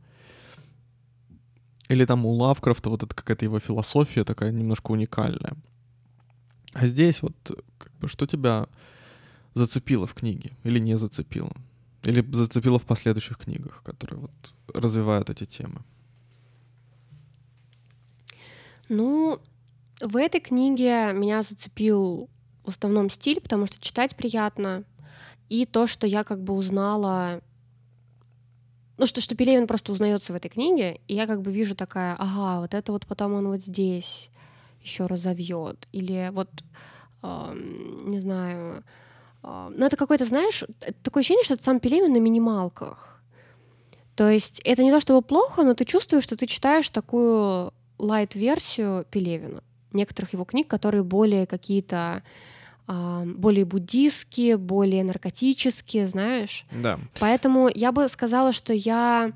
Или 1.89 2.05
там 2.05 2.23
у 2.25 2.31
Лавкрафта 2.33 2.91
вот 2.91 3.01
это 3.01 3.15
какая-то 3.15 3.45
его 3.45 3.59
философия 3.59 4.23
такая 4.23 4.51
немножко 4.51 4.91
уникальная. 4.91 5.57
А 6.73 6.85
здесь 6.85 7.23
вот 7.23 7.35
как 7.79 7.91
бы, 7.97 8.07
что 8.07 8.27
тебя 8.27 8.67
зацепило 9.55 10.05
в 10.05 10.13
книге 10.13 10.51
или 10.63 10.79
не 10.79 10.97
зацепило? 10.97 11.51
Или 12.03 12.25
зацепило 12.31 12.79
в 12.79 12.85
последующих 12.85 13.37
книгах, 13.37 13.83
которые 13.83 14.21
вот 14.21 14.31
развивают 14.73 15.29
эти 15.29 15.45
темы? 15.45 15.81
Ну, 18.89 19.39
в 20.01 20.17
этой 20.17 20.41
книге 20.41 21.13
меня 21.13 21.43
зацепил 21.43 22.29
в 22.63 22.69
основном 22.69 23.09
стиль, 23.09 23.39
потому 23.39 23.67
что 23.67 23.79
читать 23.79 24.15
приятно, 24.15 24.83
и 25.49 25.65
то, 25.65 25.87
что 25.87 26.07
я 26.07 26.23
как 26.23 26.41
бы 26.43 26.53
узнала, 26.53 27.41
ну 28.97 29.05
что, 29.05 29.21
что 29.21 29.35
Пелевин 29.35 29.67
просто 29.67 29.91
узнается 29.91 30.33
в 30.33 30.35
этой 30.35 30.49
книге, 30.49 30.99
и 31.07 31.15
я 31.15 31.27
как 31.27 31.41
бы 31.41 31.51
вижу 31.51 31.75
такая, 31.75 32.15
ага, 32.17 32.61
вот 32.61 32.73
это 32.73 32.91
вот 32.91 33.05
потом 33.05 33.33
он 33.33 33.47
вот 33.47 33.61
здесь 33.61 34.29
еще 34.81 35.05
разовьет, 35.05 35.87
или 35.91 36.29
вот, 36.33 36.49
э, 37.23 37.53
не 38.05 38.19
знаю, 38.19 38.83
э, 39.43 39.71
ну 39.75 39.85
это 39.85 39.97
какой-то, 39.97 40.25
знаешь, 40.25 40.63
такое 41.03 41.21
ощущение, 41.21 41.43
что 41.43 41.55
это 41.55 41.63
сам 41.63 41.79
Пелевин 41.79 42.13
на 42.13 42.17
минималках. 42.17 43.21
То 44.15 44.29
есть 44.29 44.61
это 44.65 44.83
не 44.83 44.91
то 44.91 44.99
чтобы 44.99 45.21
плохо, 45.21 45.63
но 45.63 45.73
ты 45.73 45.85
чувствуешь, 45.85 46.23
что 46.23 46.35
ты 46.35 46.45
читаешь 46.45 46.89
такую 46.89 47.73
лайт-версию 47.97 49.05
Пелевина, 49.09 49.63
некоторых 49.93 50.33
его 50.33 50.45
книг, 50.45 50.67
которые 50.67 51.03
более 51.03 51.45
какие-то 51.45 52.23
более 52.87 53.63
буддистские, 53.63 54.57
более 54.57 55.03
наркотические, 55.03 56.07
знаешь. 56.07 56.65
Да. 56.71 56.99
Поэтому 57.19 57.69
я 57.73 57.91
бы 57.91 58.07
сказала, 58.09 58.51
что 58.51 58.73
я, 58.73 59.31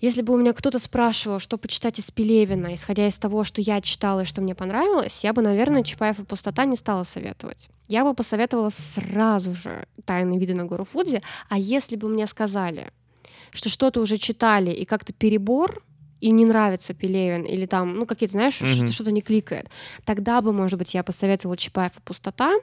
если 0.00 0.22
бы 0.22 0.34
у 0.34 0.36
меня 0.36 0.52
кто-то 0.52 0.78
спрашивал, 0.78 1.38
что 1.38 1.56
почитать 1.56 1.98
из 1.98 2.10
Пелевина, 2.10 2.74
исходя 2.74 3.06
из 3.06 3.16
того, 3.18 3.44
что 3.44 3.60
я 3.60 3.80
читала 3.80 4.22
и 4.22 4.24
что 4.24 4.40
мне 4.40 4.54
понравилось, 4.54 5.20
я 5.22 5.32
бы, 5.32 5.42
наверное, 5.42 5.84
Чапаев 5.84 6.18
и 6.18 6.24
пустота 6.24 6.64
не 6.64 6.76
стала 6.76 7.04
советовать. 7.04 7.68
Я 7.88 8.04
бы 8.04 8.14
посоветовала 8.14 8.70
сразу 8.70 9.54
же 9.54 9.86
«Тайные 10.04 10.38
виды 10.38 10.54
на 10.54 10.64
гору 10.64 10.84
Фудзи», 10.84 11.22
а 11.48 11.58
если 11.58 11.96
бы 11.96 12.08
мне 12.08 12.26
сказали, 12.26 12.92
что 13.50 13.68
что-то 13.68 14.00
уже 14.00 14.18
читали 14.18 14.70
и 14.70 14.84
как-то 14.84 15.12
перебор, 15.12 15.82
и 16.20 16.30
не 16.30 16.44
нравится 16.44 16.94
Пелевин, 16.94 17.44
или 17.44 17.66
там, 17.66 17.94
ну, 17.94 18.06
какие-то, 18.06 18.32
знаешь, 18.32 18.60
mm-hmm. 18.60 18.90
что-то 18.90 19.12
не 19.12 19.20
кликает, 19.20 19.70
тогда 20.04 20.40
бы, 20.40 20.52
может 20.52 20.78
быть, 20.78 20.94
я 20.94 21.02
посоветовала 21.02 21.56
Чапаев 21.56 21.96
и 21.96 22.00
пустота, 22.00 22.54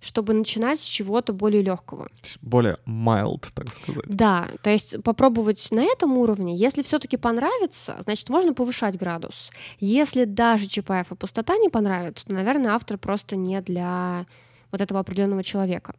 чтобы 0.00 0.32
начинать 0.32 0.80
с 0.80 0.84
чего-то 0.84 1.32
более 1.32 1.62
легкого. 1.62 2.08
Более 2.40 2.78
mild, 2.86 3.48
так 3.54 3.68
сказать. 3.68 4.04
Да, 4.06 4.48
то 4.62 4.70
есть 4.70 5.02
попробовать 5.02 5.68
на 5.70 5.82
этом 5.82 6.16
уровне. 6.16 6.56
Если 6.56 6.82
все-таки 6.82 7.16
понравится, 7.16 7.96
значит, 8.00 8.28
можно 8.30 8.54
повышать 8.54 8.96
градус. 8.96 9.50
Если 9.78 10.24
даже 10.24 10.66
Чапаев 10.66 11.12
и 11.12 11.14
пустота 11.14 11.56
не 11.58 11.68
понравится, 11.68 12.26
то, 12.26 12.32
наверное, 12.32 12.72
автор 12.72 12.96
просто 12.98 13.36
не 13.36 13.60
для 13.60 14.26
вот 14.72 14.80
этого 14.80 15.00
определенного 15.00 15.44
человека. 15.44 15.94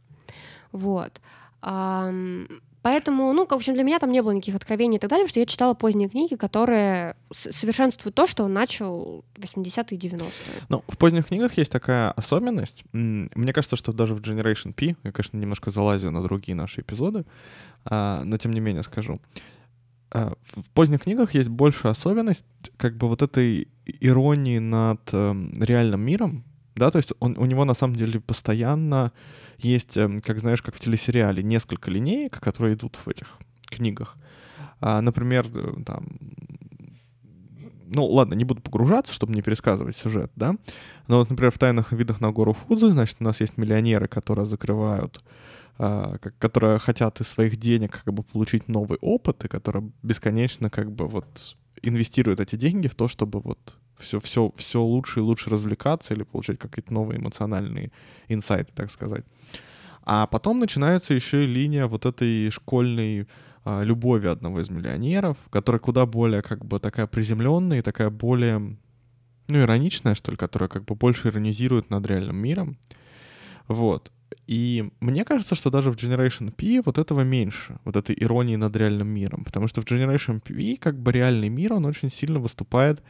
Вот. 0.72 1.22
Поэтому, 2.84 3.32
ну, 3.32 3.48
в 3.48 3.54
общем, 3.54 3.74
для 3.76 3.84
меня 3.84 3.98
там 3.98 4.12
не 4.12 4.22
было 4.22 4.32
никаких 4.32 4.56
откровений 4.56 4.98
и 4.98 5.00
так 5.00 5.10
далее, 5.10 5.24
потому 5.24 5.30
что 5.30 5.40
я 5.40 5.46
читала 5.46 5.74
поздние 5.74 6.10
книги, 6.10 6.36
которые 6.36 7.16
совершенствуют 7.32 8.14
то, 8.14 8.28
что 8.28 8.44
он 8.44 8.54
начал 8.54 9.24
в 9.38 9.40
80-е 9.40 9.98
и 9.98 10.02
90-е. 10.02 10.64
Ну, 10.68 10.84
в 10.90 10.98
поздних 10.98 11.28
книгах 11.28 11.58
есть 11.58 11.72
такая 11.72 12.12
особенность. 12.12 12.84
Мне 12.92 13.54
кажется, 13.54 13.78
что 13.78 13.94
даже 13.94 14.14
в 14.14 14.20
Generation 14.20 14.74
P, 14.74 14.98
я, 15.02 15.12
конечно, 15.14 15.38
немножко 15.38 15.72
залазю 15.72 16.12
на 16.12 16.22
другие 16.22 16.56
наши 16.56 16.82
эпизоды, 16.82 17.24
а, 17.86 18.22
но 18.26 18.38
тем 18.38 18.52
не 18.52 18.60
менее 18.60 18.84
скажу. 18.84 19.22
А, 20.12 20.34
в 20.52 20.70
поздних 20.72 21.04
книгах 21.04 21.36
есть 21.36 21.48
большая 21.48 21.94
особенность 21.94 22.46
как 22.76 22.98
бы 22.98 23.08
вот 23.08 23.22
этой 23.22 23.70
иронии 23.86 24.60
над 24.60 25.14
эм, 25.14 25.54
реальным 25.64 26.02
миром, 26.02 26.44
да, 26.76 26.92
то 26.92 26.98
есть 26.98 27.14
он, 27.20 27.38
у 27.38 27.46
него 27.46 27.66
на 27.66 27.74
самом 27.74 27.96
деле 27.96 28.20
постоянно 28.20 29.12
есть, 29.58 29.98
эм, 29.98 30.20
как 30.20 30.40
знаешь, 30.40 30.62
как 30.62 30.76
в 30.76 30.80
телесериале, 30.80 31.44
несколько 31.44 31.92
линеек, 31.92 32.40
которые 32.40 32.76
идут 32.76 32.96
в 32.96 33.08
этих 33.08 33.38
книгах. 33.66 34.18
А, 34.80 35.02
например, 35.02 35.46
э, 35.54 35.74
там, 35.86 36.08
ну, 37.86 38.06
ладно, 38.06 38.34
не 38.34 38.44
буду 38.44 38.62
погружаться, 38.62 39.14
чтобы 39.14 39.34
не 39.34 39.42
пересказывать 39.42 39.96
сюжет, 39.96 40.32
да, 40.36 40.56
но 41.08 41.20
вот, 41.20 41.30
например, 41.30 41.52
в 41.52 41.60
«Тайных 41.60 41.92
видах 41.92 42.22
на 42.22 42.32
гору 42.32 42.54
Фудзи», 42.54 42.88
значит, 42.88 43.18
у 43.20 43.24
нас 43.24 43.40
есть 43.40 43.58
миллионеры, 43.58 44.08
которые 44.08 44.46
закрывают 44.46 45.24
Uh, 45.80 46.20
которые 46.38 46.78
хотят 46.78 47.20
из 47.20 47.28
своих 47.28 47.58
денег 47.58 48.04
как 48.04 48.14
бы 48.14 48.22
получить 48.22 48.68
новый 48.68 49.00
опыт 49.02 49.44
и 49.44 49.48
которые 49.48 49.92
бесконечно 50.04 50.70
как 50.70 50.92
бы 50.92 51.08
вот 51.08 51.56
инвестируют 51.84 52.40
эти 52.40 52.56
деньги 52.56 52.88
в 52.88 52.96
то, 52.96 53.08
чтобы 53.08 53.40
вот 53.42 53.78
все, 53.98 54.20
все, 54.20 54.52
все 54.56 54.82
лучше 54.82 55.20
и 55.20 55.24
лучше 55.24 55.50
развлекаться 55.50 56.14
или 56.14 56.24
получать 56.24 56.58
какие-то 56.58 56.94
новые 56.94 57.20
эмоциональные 57.20 57.92
инсайты, 58.28 58.72
так 58.74 58.90
сказать. 58.90 59.26
А 60.04 60.28
потом 60.28 60.60
начинается 60.60 61.14
еще 61.14 61.44
и 61.44 61.48
линия 61.48 61.86
вот 61.86 62.06
этой 62.06 62.50
школьной 62.50 63.28
а, 63.64 63.84
любови 63.84 64.28
одного 64.28 64.60
из 64.60 64.70
миллионеров, 64.70 65.38
которая 65.50 65.80
куда 65.80 66.06
более 66.06 66.42
как 66.42 66.66
бы 66.66 66.80
такая 66.80 67.08
приземленная 67.08 67.80
и 67.80 67.82
такая 67.82 68.10
более, 68.10 68.60
ну, 68.60 69.60
ироничная, 69.60 70.16
что 70.16 70.32
ли, 70.32 70.38
которая 70.38 70.68
как 70.68 70.86
бы 70.86 70.96
больше 70.96 71.30
иронизирует 71.30 71.90
над 71.90 72.06
реальным 72.06 72.38
миром. 72.38 72.78
Вот. 73.68 74.12
И 74.48 74.92
мне 75.00 75.26
кажется, 75.26 75.56
что 75.56 75.70
даже 75.70 75.92
в 75.92 75.96
Generation 75.96 76.52
P 76.52 76.82
вот 76.86 76.98
этого 76.98 77.22
меньше, 77.22 77.78
вот 77.86 77.96
этой 77.96 78.16
иронии 78.20 78.56
над 78.56 78.76
реальным 78.76 79.08
миром, 79.08 79.44
потому 79.44 79.68
что 79.68 79.82
в 79.82 79.86
Generation 79.86 80.40
P 80.40 80.78
как 80.78 80.98
бы 80.98 81.12
реальный 81.12 81.50
мир, 81.50 81.74
он 81.74 81.86
очень 81.86 82.10
сильно 82.10 82.40
выступает 82.40 83.02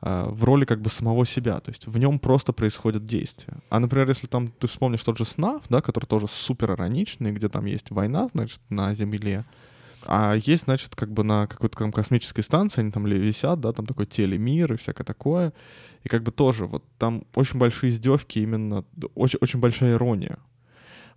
а, 0.00 0.28
в 0.28 0.44
роли 0.44 0.64
как 0.64 0.80
бы 0.80 0.90
самого 0.90 1.24
себя, 1.24 1.60
то 1.60 1.70
есть 1.70 1.86
в 1.86 1.96
нем 1.98 2.18
просто 2.18 2.52
происходят 2.52 3.04
действия. 3.04 3.54
А, 3.70 3.78
например, 3.78 4.08
если 4.08 4.26
там 4.26 4.48
ты 4.48 4.66
вспомнишь 4.66 5.04
тот 5.04 5.16
же 5.16 5.24
СНАФ, 5.24 5.62
да, 5.68 5.80
который 5.80 6.06
тоже 6.06 6.26
супер 6.28 6.72
ироничный, 6.72 7.32
где 7.32 7.48
там 7.48 7.66
есть 7.66 7.90
война, 7.90 8.28
значит, 8.34 8.60
на 8.68 8.94
Земле, 8.94 9.44
а 10.06 10.34
есть, 10.34 10.64
значит, 10.64 10.94
как 10.94 11.12
бы 11.12 11.24
на 11.24 11.46
какой-то 11.46 11.78
там 11.78 11.92
космической 11.92 12.42
станции, 12.42 12.80
они 12.80 12.90
там 12.90 13.04
висят, 13.04 13.60
да, 13.60 13.72
там 13.72 13.86
такой 13.86 14.06
телемир 14.06 14.72
и 14.72 14.76
всякое 14.76 15.04
такое. 15.04 15.52
И 16.04 16.08
как 16.08 16.22
бы 16.22 16.32
тоже 16.32 16.66
вот 16.66 16.84
там 16.98 17.24
очень 17.34 17.58
большие 17.58 17.90
издевки, 17.90 18.40
именно 18.40 18.84
очень, 19.14 19.38
очень 19.40 19.60
большая 19.60 19.92
ирония. 19.92 20.38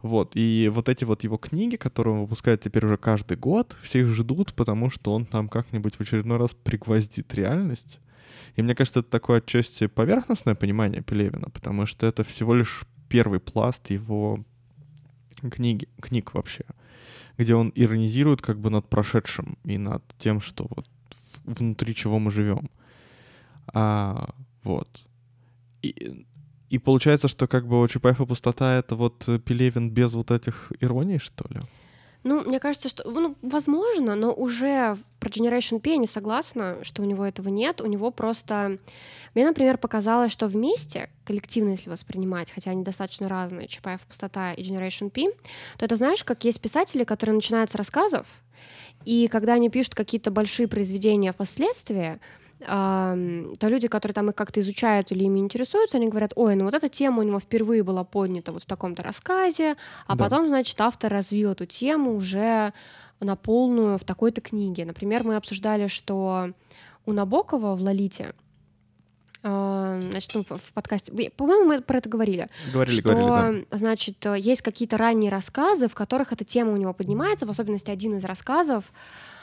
Вот, 0.02 0.34
и 0.36 0.70
вот 0.72 0.88
эти 0.88 1.04
вот 1.04 1.24
его 1.24 1.38
книги, 1.38 1.78
которые 1.78 2.14
он 2.14 2.22
выпускает 2.22 2.62
теперь 2.62 2.86
уже 2.86 2.98
каждый 2.98 3.38
год, 3.38 3.76
все 3.82 4.02
их 4.02 4.10
ждут, 4.10 4.54
потому 4.54 4.92
что 4.92 5.14
он 5.14 5.26
там 5.26 5.50
как-нибудь 5.50 5.96
в 5.96 6.02
очередной 6.02 6.38
раз 6.38 6.52
пригвоздит 6.54 7.34
реальность. 7.34 8.00
И 8.56 8.62
мне 8.62 8.76
кажется, 8.76 9.00
это 9.00 9.10
такое 9.10 9.40
отчасти 9.40 9.88
поверхностное 9.88 10.54
понимание 10.54 11.02
Пелевина, 11.02 11.50
потому 11.50 11.88
что 11.88 12.06
это 12.06 12.24
всего 12.24 12.54
лишь 12.54 12.84
первый 13.10 13.40
пласт 13.40 13.90
его 13.90 14.44
книги, 15.52 15.88
книг 16.02 16.34
вообще, 16.34 16.66
где 17.38 17.56
он 17.56 17.72
иронизирует 17.76 18.42
как 18.42 18.60
бы 18.60 18.70
над 18.70 18.90
прошедшим 18.90 19.58
и 19.64 19.78
над 19.78 20.04
тем, 20.18 20.42
что 20.42 20.68
вот 20.70 20.88
внутри 21.44 21.96
чего 21.96 22.20
мы 22.20 22.32
живем. 22.32 22.70
А, 23.68 24.30
вот. 24.64 25.06
И, 25.82 26.26
и 26.70 26.80
получается, 26.80 27.28
что 27.28 27.48
как 27.48 27.68
бы 27.68 27.82
у 27.82 27.88
Чапаева 27.88 28.26
пустота— 28.26 28.74
это 28.80 28.96
вот 28.96 29.28
Пелевин 29.46 29.90
без 29.90 30.14
вот 30.14 30.32
этих 30.32 30.72
ироний, 30.80 31.20
что 31.20 31.46
ли? 31.50 31.62
Ну, 32.26 32.42
мне 32.42 32.60
кажется, 32.60 32.90
что, 32.90 33.08
ну, 33.08 33.36
возможно, 33.44 34.16
но 34.16 34.34
уже 34.34 34.98
про 35.20 35.30
Generation 35.30 35.80
P 35.80 35.92
я 35.92 35.98
не 35.98 36.08
согласна, 36.08 36.80
что 36.82 37.04
у 37.04 37.06
него 37.06 37.24
этого 37.24 37.50
нет. 37.50 37.82
У 37.82 37.86
него 37.86 38.10
просто... 38.10 38.80
Мне, 39.36 39.46
например, 39.46 39.78
показалось, 39.78 40.32
что 40.32 40.48
вместе, 40.48 41.12
коллективно, 41.24 41.70
если 41.70 41.88
воспринимать, 41.88 42.50
хотя 42.50 42.72
они 42.72 42.84
достаточно 42.84 43.30
разные, 43.30 43.68
Чапаев, 43.68 44.02
Пустота 44.02 44.54
и 44.54 44.64
Generation 44.64 45.12
P, 45.12 45.32
то 45.78 45.86
это, 45.86 45.98
знаешь, 45.98 46.24
как 46.24 46.44
есть 46.46 46.60
писатели, 46.60 47.04
которые 47.04 47.36
начинают 47.36 47.70
с 47.70 47.76
рассказов, 47.76 48.26
и 49.04 49.28
когда 49.28 49.54
они 49.54 49.70
пишут 49.70 49.94
какие-то 49.94 50.32
большие 50.32 50.68
произведения 50.68 51.32
впоследствии, 51.32 52.18
то 52.60 53.68
люди, 53.68 53.88
которые 53.88 54.14
там 54.14 54.30
их 54.30 54.36
как-то 54.36 54.62
изучают 54.62 55.12
или 55.12 55.26
ими 55.26 55.40
интересуются, 55.40 55.98
они 55.98 56.08
говорят, 56.08 56.32
ой, 56.36 56.56
ну 56.56 56.66
вот 56.66 56.74
эта 56.74 56.88
тема 56.88 57.20
у 57.20 57.24
него 57.24 57.40
впервые 57.40 57.84
была 57.84 58.04
поднята 58.04 58.52
вот 58.52 58.64
в 58.64 58.66
таком-то 58.66 59.04
рассказе, 59.04 59.76
а 60.08 60.16
да. 60.16 60.24
потом, 60.24 60.48
значит, 60.48 60.80
автор 60.80 61.12
развил 61.12 61.52
эту 61.52 61.66
тему 61.66 62.16
уже 62.16 62.74
на 63.20 63.36
полную 63.36 63.98
в 63.98 64.04
такой-то 64.04 64.42
книге. 64.42 64.86
Например, 64.86 65.24
мы 65.24 65.36
обсуждали, 65.36 65.88
что 65.88 66.52
у 67.06 67.14
Набокова 67.14 67.76
в 67.76 67.82
«Лолите» 67.82 68.34
значит, 69.42 70.32
ну, 70.34 70.44
в 70.44 70.74
подкасте, 70.74 71.12
по-моему, 71.38 71.66
мы 71.66 71.82
про 71.82 72.00
это 72.00 72.10
говорили. 72.10 72.48
Говорили, 72.74 73.00
что, 73.00 73.10
говорили, 73.10 73.68
да. 73.70 73.78
Значит, 73.78 74.26
есть 74.38 74.64
какие-то 74.64 74.98
ранние 74.98 75.30
рассказы, 75.30 75.88
в 75.88 75.94
которых 75.94 76.34
эта 76.34 76.44
тема 76.44 76.72
у 76.72 76.78
него 76.78 76.94
поднимается, 76.94 77.46
в 77.46 77.52
особенности 77.52 77.92
один 77.92 78.16
из 78.16 78.24
рассказов, 78.24 78.86
а, 78.86 79.35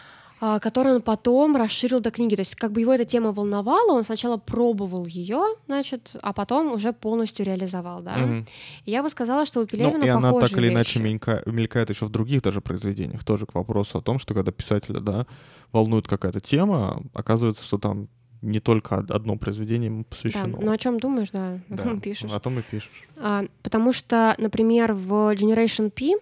который 0.60 0.94
он 0.94 1.02
потом 1.02 1.56
расширил 1.56 2.00
до 2.00 2.10
книги. 2.10 2.34
То 2.34 2.40
есть 2.42 2.56
как 2.56 2.72
бы 2.72 2.80
его 2.80 2.92
эта 2.92 3.04
тема 3.04 3.30
волновала, 3.32 3.92
он 3.92 4.02
сначала 4.04 4.36
пробовал 4.38 5.06
ее, 5.06 5.40
значит, 5.66 6.16
а 6.20 6.32
потом 6.32 6.72
уже 6.72 6.92
полностью 6.92 7.46
реализовал, 7.46 8.02
да. 8.02 8.16
Мгм. 8.16 8.46
И 8.84 8.90
я 8.90 9.02
бы 9.02 9.10
сказала, 9.10 9.46
что 9.46 9.60
у 9.60 9.66
Пелевина 9.66 9.98
Ну, 9.98 10.04
и 10.04 10.08
она 10.08 10.32
так 10.32 10.52
или 10.56 10.68
иначе 10.68 10.98
вещи. 10.98 11.14
мелька- 11.16 11.42
мелькает 11.50 11.90
еще 11.90 12.06
в 12.06 12.10
других 12.10 12.42
даже 12.42 12.60
произведениях. 12.60 13.22
Тоже 13.24 13.46
к 13.46 13.54
вопросу 13.54 13.98
о 13.98 14.02
том, 14.02 14.18
что 14.18 14.34
когда 14.34 14.50
писателя, 14.50 15.00
да, 15.00 15.26
волнует 15.70 16.08
какая-то 16.08 16.40
тема, 16.40 17.02
оказывается, 17.14 17.62
что 17.64 17.78
там 17.78 18.08
не 18.42 18.58
только 18.58 18.94
од- 18.94 19.10
одно 19.12 19.36
произведение 19.36 19.86
ему 19.86 20.00
Да, 20.02 20.06
посвящено. 20.10 20.58
ну 20.60 20.72
о 20.72 20.76
чем 20.76 20.98
думаешь, 20.98 21.30
да, 21.30 21.60
Да, 21.68 21.94
пишешь. 22.02 22.32
О 22.32 22.40
том 22.40 22.58
и 22.58 22.62
пишешь. 22.62 22.90
А, 23.16 23.44
потому 23.62 23.92
что, 23.92 24.34
например, 24.38 24.92
в 24.94 25.12
Generation 25.34 25.90
P 25.90 26.16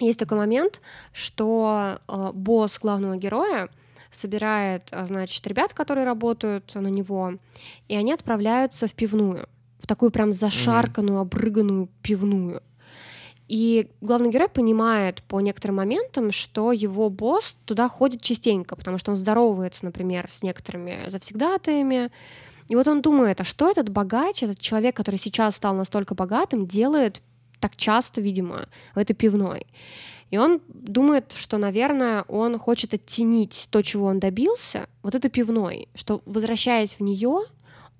есть 0.00 0.18
такой 0.18 0.38
момент, 0.38 0.80
что 1.12 1.98
э, 2.08 2.30
босс 2.34 2.78
главного 2.78 3.16
героя 3.16 3.68
собирает, 4.10 4.88
а, 4.92 5.06
значит, 5.06 5.46
ребят, 5.46 5.72
которые 5.72 6.04
работают 6.04 6.74
на 6.74 6.88
него, 6.88 7.34
и 7.88 7.96
они 7.96 8.12
отправляются 8.12 8.86
в 8.86 8.94
пивную, 8.94 9.48
в 9.78 9.86
такую 9.86 10.10
прям 10.10 10.32
зашарканную, 10.32 11.18
обрыганную 11.18 11.88
пивную. 12.02 12.62
И 13.46 13.90
главный 14.00 14.30
герой 14.30 14.48
понимает 14.48 15.22
по 15.24 15.40
некоторым 15.40 15.76
моментам, 15.76 16.30
что 16.30 16.72
его 16.72 17.10
босс 17.10 17.56
туда 17.66 17.88
ходит 17.88 18.22
частенько, 18.22 18.74
потому 18.74 18.96
что 18.96 19.10
он 19.10 19.16
здоровается, 19.16 19.84
например, 19.84 20.30
с 20.30 20.42
некоторыми 20.42 21.08
завсегдатаями. 21.08 22.10
И 22.68 22.76
вот 22.76 22.88
он 22.88 23.02
думает, 23.02 23.42
а 23.42 23.44
что 23.44 23.70
этот 23.70 23.90
богач, 23.90 24.42
этот 24.42 24.58
человек, 24.58 24.96
который 24.96 25.20
сейчас 25.20 25.56
стал 25.56 25.74
настолько 25.74 26.14
богатым, 26.14 26.64
делает 26.64 27.20
так 27.64 27.76
часто, 27.76 28.20
видимо, 28.20 28.66
в 28.94 28.98
этой 28.98 29.14
пивной. 29.14 29.66
И 30.30 30.36
он 30.38 30.60
думает, 30.68 31.32
что, 31.32 31.56
наверное, 31.56 32.22
он 32.28 32.58
хочет 32.58 32.92
оттенить 32.92 33.68
то, 33.70 33.80
чего 33.82 34.06
он 34.06 34.18
добился, 34.18 34.86
вот 35.02 35.14
этой 35.14 35.30
пивной, 35.30 35.88
что, 35.94 36.20
возвращаясь 36.26 36.98
в 36.98 37.00
нее, 37.00 37.38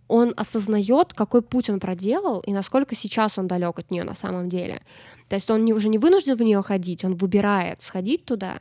он 0.06 0.34
осознает, 0.36 1.14
какой 1.14 1.40
путь 1.40 1.70
он 1.70 1.80
проделал 1.80 2.40
и 2.40 2.52
насколько 2.52 2.94
сейчас 2.94 3.38
он 3.38 3.46
далек 3.46 3.78
от 3.78 3.90
нее 3.90 4.04
на 4.04 4.14
самом 4.14 4.48
деле. 4.50 4.82
То 5.28 5.36
есть 5.36 5.50
он 5.50 5.64
не, 5.64 5.72
уже 5.72 5.88
не 5.88 5.96
вынужден 5.98 6.36
в 6.36 6.42
нее 6.42 6.62
ходить, 6.62 7.04
он 7.04 7.14
выбирает 7.14 7.80
сходить 7.80 8.26
туда, 8.26 8.58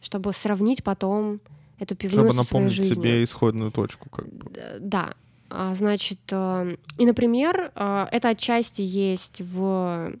чтобы 0.00 0.32
сравнить 0.32 0.82
потом 0.82 1.38
эту 1.78 1.94
пивную 1.94 2.24
Чтобы 2.32 2.32
своей 2.32 2.46
напомнить 2.46 2.72
жизнью. 2.72 2.94
себе 2.96 3.22
исходную 3.22 3.70
точку. 3.70 4.10
Как 4.10 4.26
бы. 4.26 4.50
Д- 4.50 4.78
Да. 4.80 5.14
А, 5.50 5.74
Значит, 5.74 6.18
э, 6.30 6.76
и, 6.98 7.06
например, 7.06 7.72
э, 7.74 8.06
это 8.10 8.30
отчасти 8.30 8.82
есть 8.82 9.40
в 9.40 10.12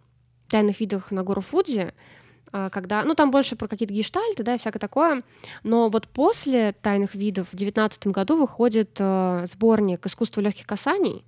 «Тайных 0.48 0.80
видах 0.80 1.10
на 1.10 1.22
гору 1.22 1.40
Фудзи», 1.40 1.92
э, 2.52 2.70
когда, 2.70 3.02
ну, 3.04 3.14
там 3.14 3.30
больше 3.30 3.56
про 3.56 3.68
какие-то 3.68 3.92
гештальты, 3.92 4.42
да, 4.44 4.54
и 4.54 4.58
всякое 4.58 4.78
такое, 4.78 5.22
но 5.62 5.88
вот 5.88 6.08
после 6.08 6.72
«Тайных 6.72 7.14
видов» 7.14 7.48
в 7.52 7.56
девятнадцатом 7.56 8.12
году 8.12 8.36
выходит 8.36 9.00
сборник 9.44 10.06
«Искусство 10.06 10.40
легких 10.40 10.66
касаний», 10.66 11.24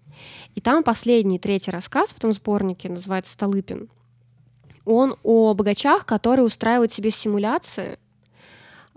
и 0.55 0.61
там 0.61 0.83
последний, 0.83 1.39
третий 1.39 1.71
рассказ 1.71 2.11
в 2.11 2.19
этом 2.19 2.33
сборнике, 2.33 2.89
называется 2.89 3.33
«Столыпин». 3.33 3.89
Он 4.85 5.17
о 5.23 5.53
богачах, 5.55 6.07
которые 6.07 6.47
устраивают 6.47 6.93
себе 6.93 7.11
симуляции, 7.11 7.99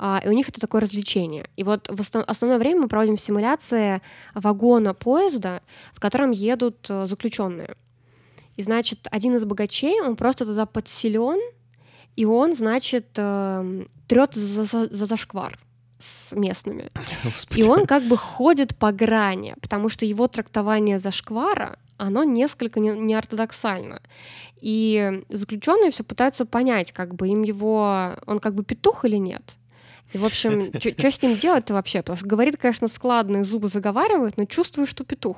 и 0.01 0.27
у 0.27 0.31
них 0.31 0.49
это 0.49 0.59
такое 0.59 0.81
развлечение. 0.81 1.47
И 1.57 1.63
вот 1.63 1.87
в 1.87 1.99
основ- 2.01 2.25
основное 2.25 2.57
время 2.57 2.81
мы 2.81 2.87
проводим 2.87 3.17
симуляции 3.17 4.01
вагона 4.33 4.93
поезда, 4.93 5.61
в 5.93 5.99
котором 5.99 6.31
едут 6.31 6.87
э, 6.89 7.05
заключенные. 7.05 7.75
И, 8.55 8.63
значит, 8.63 9.07
один 9.11 9.35
из 9.35 9.45
богачей, 9.45 10.01
он 10.01 10.15
просто 10.15 10.45
туда 10.45 10.65
подселен, 10.65 11.39
и 12.15 12.25
он, 12.25 12.55
значит, 12.55 13.07
эм, 13.17 13.89
трет 14.07 14.33
за, 14.33 14.63
за, 14.63 14.87
за 14.87 15.05
зашквар 15.05 15.59
с 15.99 16.35
местными. 16.35 16.89
Господи. 17.23 17.59
И 17.59 17.63
он 17.63 17.85
как 17.85 18.03
бы 18.03 18.17
ходит 18.17 18.75
по 18.75 18.91
грани, 18.91 19.55
потому 19.61 19.89
что 19.89 20.05
его 20.05 20.27
трактование 20.27 20.99
зашквара, 20.99 21.77
оно 21.97 22.23
несколько 22.23 22.79
не- 22.79 22.97
неортодоксально. 22.97 24.01
И 24.59 25.23
заключенные 25.29 25.91
все 25.91 26.03
пытаются 26.03 26.45
понять, 26.45 26.91
как 26.91 27.13
бы 27.13 27.27
им 27.27 27.43
его, 27.43 28.15
он 28.25 28.39
как 28.39 28.55
бы 28.55 28.63
петух 28.63 29.05
или 29.05 29.17
нет. 29.17 29.55
И, 30.13 30.17
в 30.17 30.25
общем, 30.25 30.71
что 30.97 31.11
с 31.11 31.21
ним 31.21 31.37
делать-то 31.37 31.73
вообще? 31.73 31.99
Потому 31.99 32.17
что 32.17 32.27
говорит, 32.27 32.57
конечно, 32.57 32.87
складно, 32.87 33.37
и 33.37 33.43
зубы 33.43 33.67
заговаривает, 33.69 34.37
но 34.37 34.45
чувствую, 34.45 34.85
что 34.85 35.03
петух. 35.03 35.37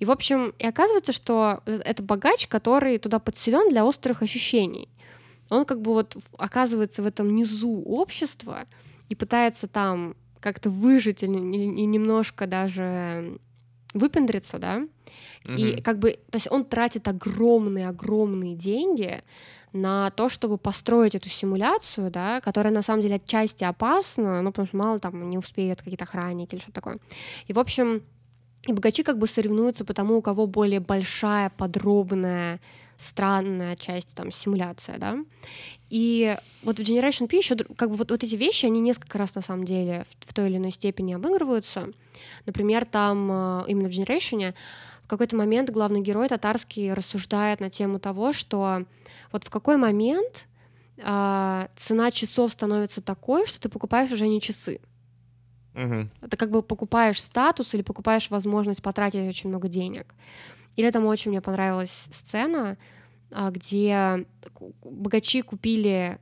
И, 0.00 0.04
в 0.04 0.10
общем, 0.10 0.52
и 0.58 0.66
оказывается, 0.66 1.12
что 1.12 1.62
это 1.66 2.02
богач, 2.02 2.48
который 2.48 2.98
туда 2.98 3.18
подселен 3.20 3.68
для 3.68 3.84
острых 3.84 4.22
ощущений. 4.22 4.88
Он 5.50 5.64
как 5.64 5.80
бы 5.80 5.92
вот 5.92 6.16
оказывается 6.38 7.02
в 7.02 7.06
этом 7.06 7.34
низу 7.34 7.70
общества 7.86 8.64
и 9.08 9.14
пытается 9.14 9.68
там 9.68 10.16
как-то 10.40 10.70
выжить 10.70 11.22
или, 11.22 11.36
или- 11.36 11.66
немножко 11.86 12.46
даже 12.46 13.38
выпендриться, 13.94 14.58
да, 14.58 14.82
и 15.44 15.72
Мгм. 15.72 15.82
как 15.82 15.98
бы, 15.98 16.12
то 16.30 16.36
есть 16.36 16.48
он 16.50 16.64
тратит 16.64 17.06
огромные-огромные 17.08 18.54
деньги 18.54 19.22
на 19.72 20.10
то, 20.10 20.28
чтобы 20.28 20.56
построить 20.58 21.14
эту 21.14 21.28
симуляцию, 21.28 22.10
да, 22.10 22.40
которая 22.40 22.72
на 22.72 22.82
самом 22.82 23.02
деле 23.02 23.16
отчасти 23.16 23.64
опасна, 23.64 24.42
ну, 24.42 24.50
потому 24.50 24.66
что 24.66 24.76
мало 24.76 24.98
там 24.98 25.30
не 25.30 25.38
успеют 25.38 25.80
какие-то 25.80 26.04
охранники 26.04 26.54
или 26.54 26.60
что-то 26.60 26.74
такое. 26.80 26.98
И, 27.46 27.52
в 27.52 27.58
общем, 27.58 28.02
и 28.66 28.72
богачи 28.72 29.02
как 29.02 29.18
бы 29.18 29.26
соревнуются 29.26 29.84
по 29.84 29.92
тому, 29.92 30.16
у 30.16 30.22
кого 30.22 30.46
более 30.46 30.80
большая, 30.80 31.50
подробная, 31.50 32.60
странная 32.96 33.76
часть 33.76 34.14
там 34.14 34.30
симуляция, 34.30 34.98
да. 34.98 35.18
И 35.94 36.36
вот 36.64 36.80
в 36.80 36.82
Generation 36.82 37.28
P 37.28 37.36
еще 37.36 37.54
как 37.54 37.88
бы 37.88 37.94
вот, 37.94 38.10
вот 38.10 38.24
эти 38.24 38.34
вещи, 38.34 38.66
они 38.66 38.80
несколько 38.80 39.16
раз 39.16 39.36
на 39.36 39.42
самом 39.42 39.64
деле 39.64 40.04
в, 40.08 40.28
в 40.28 40.34
той 40.34 40.48
или 40.48 40.56
иной 40.56 40.72
степени 40.72 41.14
обыгрываются. 41.14 41.88
Например, 42.46 42.84
там 42.84 43.30
э, 43.30 43.64
именно 43.68 43.88
в 43.88 43.92
Generation 43.92 44.54
в 45.04 45.06
какой-то 45.06 45.36
момент 45.36 45.70
главный 45.70 46.00
герой 46.00 46.28
татарский 46.28 46.92
рассуждает 46.92 47.60
на 47.60 47.70
тему 47.70 48.00
того, 48.00 48.32
что 48.32 48.86
вот 49.30 49.44
в 49.44 49.50
какой 49.50 49.76
момент 49.76 50.48
а, 51.00 51.68
цена 51.76 52.10
часов 52.10 52.50
становится 52.50 53.00
такой, 53.00 53.46
что 53.46 53.60
ты 53.60 53.68
покупаешь 53.68 54.10
уже 54.10 54.26
не 54.26 54.40
часы. 54.40 54.80
Мгм. 55.74 56.10
Ты 56.28 56.36
как 56.36 56.50
бы 56.50 56.62
покупаешь 56.62 57.22
статус 57.22 57.72
или 57.72 57.82
покупаешь 57.82 58.30
возможность 58.30 58.82
потратить 58.82 59.28
очень 59.28 59.48
много 59.48 59.68
денег. 59.68 60.12
Или 60.74 60.90
там 60.90 61.06
очень 61.06 61.30
мне 61.30 61.40
понравилась 61.40 62.08
сцена, 62.10 62.70
а, 62.70 62.76
где 63.50 64.26
ку- 64.52 64.74
богачи 64.82 65.42
купили 65.42 66.18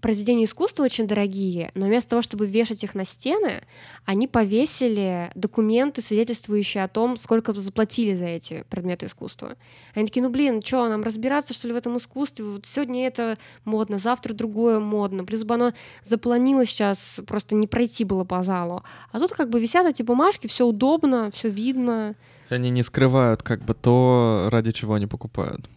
произведения 0.00 0.44
искусства 0.44 0.84
очень 0.84 1.06
дорогие, 1.06 1.70
но 1.74 1.86
вместо 1.86 2.10
того, 2.10 2.22
чтобы 2.22 2.46
вешать 2.46 2.84
их 2.84 2.94
на 2.94 3.04
стены, 3.04 3.62
они 4.04 4.28
повесили 4.28 5.30
документы, 5.34 6.02
свидетельствующие 6.02 6.84
о 6.84 6.88
том, 6.88 7.16
сколько 7.16 7.52
заплатили 7.52 8.14
за 8.14 8.26
эти 8.26 8.64
предметы 8.70 9.06
искусства. 9.06 9.56
Они 9.94 10.06
такие, 10.06 10.22
ну 10.22 10.30
блин, 10.30 10.62
что, 10.62 10.88
нам 10.88 11.02
разбираться, 11.02 11.52
что 11.52 11.66
ли, 11.66 11.74
в 11.74 11.76
этом 11.76 11.96
искусстве? 11.96 12.44
Вот 12.44 12.66
сегодня 12.66 13.06
это 13.06 13.38
модно, 13.64 13.98
завтра 13.98 14.34
другое 14.34 14.78
модно. 14.78 15.24
Плюс 15.24 15.42
бы 15.42 15.54
оно 15.54 15.72
запланилось 16.04 16.68
сейчас, 16.68 17.20
просто 17.26 17.54
не 17.54 17.66
пройти 17.66 18.04
было 18.04 18.24
по 18.24 18.44
залу. 18.44 18.84
А 19.10 19.18
тут 19.18 19.32
как 19.32 19.50
бы 19.50 19.58
висят 19.58 19.86
эти 19.86 20.02
бумажки, 20.02 20.46
все 20.46 20.64
удобно, 20.64 21.30
все 21.32 21.48
видно. 21.48 22.14
Они 22.50 22.70
не 22.70 22.82
скрывают 22.82 23.42
как 23.42 23.60
бы 23.60 23.74
то, 23.74 24.48
ради 24.50 24.72
чего 24.72 24.94
они 24.94 25.06
покупают. 25.06 25.68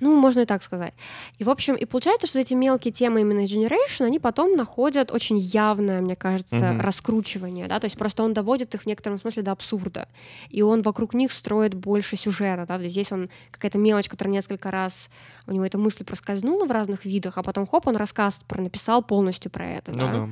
Ну, 0.00 0.14
можно 0.16 0.40
и 0.42 0.44
так 0.46 0.62
сказать. 0.62 0.94
И, 1.38 1.44
в 1.44 1.50
общем, 1.50 1.74
и 1.74 1.84
получается, 1.84 2.28
что 2.28 2.38
эти 2.38 2.54
мелкие 2.54 2.92
темы 2.92 3.22
именно 3.22 3.40
из 3.40 3.52
Generation, 3.52 4.04
они 4.06 4.20
потом 4.20 4.56
находят 4.56 5.10
очень 5.10 5.38
явное, 5.38 6.00
мне 6.00 6.14
кажется, 6.14 6.56
Мгм. 6.56 6.80
раскручивание, 6.80 7.66
да, 7.66 7.80
то 7.80 7.86
есть 7.86 7.98
просто 7.98 8.22
он 8.22 8.32
доводит 8.32 8.74
их 8.76 8.82
в 8.82 8.86
некотором 8.86 9.20
смысле 9.20 9.42
до 9.42 9.50
абсурда, 9.50 10.06
и 10.50 10.62
он 10.62 10.82
вокруг 10.82 11.14
них 11.14 11.32
строит 11.32 11.74
больше 11.74 12.16
сюжета, 12.16 12.64
да, 12.64 12.76
то 12.76 12.84
есть 12.84 12.92
здесь 12.92 13.10
он 13.10 13.28
какая-то 13.50 13.78
мелочь, 13.78 14.08
которая 14.08 14.32
несколько 14.32 14.70
раз, 14.70 15.08
у 15.48 15.52
него 15.52 15.64
эта 15.64 15.78
мысль 15.78 16.04
проскользнула 16.04 16.64
в 16.66 16.70
разных 16.70 17.04
видах, 17.04 17.36
а 17.36 17.42
потом, 17.42 17.66
хоп, 17.66 17.88
он 17.88 17.96
рассказ 17.96 18.40
про 18.46 18.62
написал 18.62 19.02
полностью 19.02 19.50
про 19.50 19.66
это, 19.66 19.90
Ну 19.90 19.98
да. 19.98 20.12
да. 20.12 20.28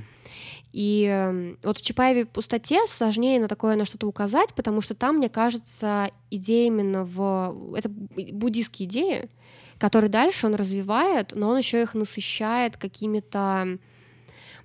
И 0.76 1.06
эм, 1.06 1.58
вот 1.62 1.78
в 1.78 1.80
Чапаеве 1.80 2.26
пустоте 2.26 2.86
сложнее 2.86 3.40
на 3.40 3.48
такое 3.48 3.76
на 3.76 3.86
что-то 3.86 4.06
указать, 4.06 4.52
потому 4.52 4.82
что 4.82 4.94
там, 4.94 5.16
мне 5.16 5.30
кажется, 5.30 6.10
идея 6.30 6.66
именно 6.66 7.02
в... 7.02 7.74
Это 7.74 7.88
бу- 7.88 8.30
буддийские 8.30 8.86
идеи, 8.86 9.30
которые 9.78 10.10
дальше 10.10 10.46
он 10.46 10.54
развивает, 10.54 11.32
но 11.34 11.48
он 11.48 11.56
еще 11.56 11.80
их 11.80 11.94
насыщает 11.94 12.76
какими-то... 12.76 13.78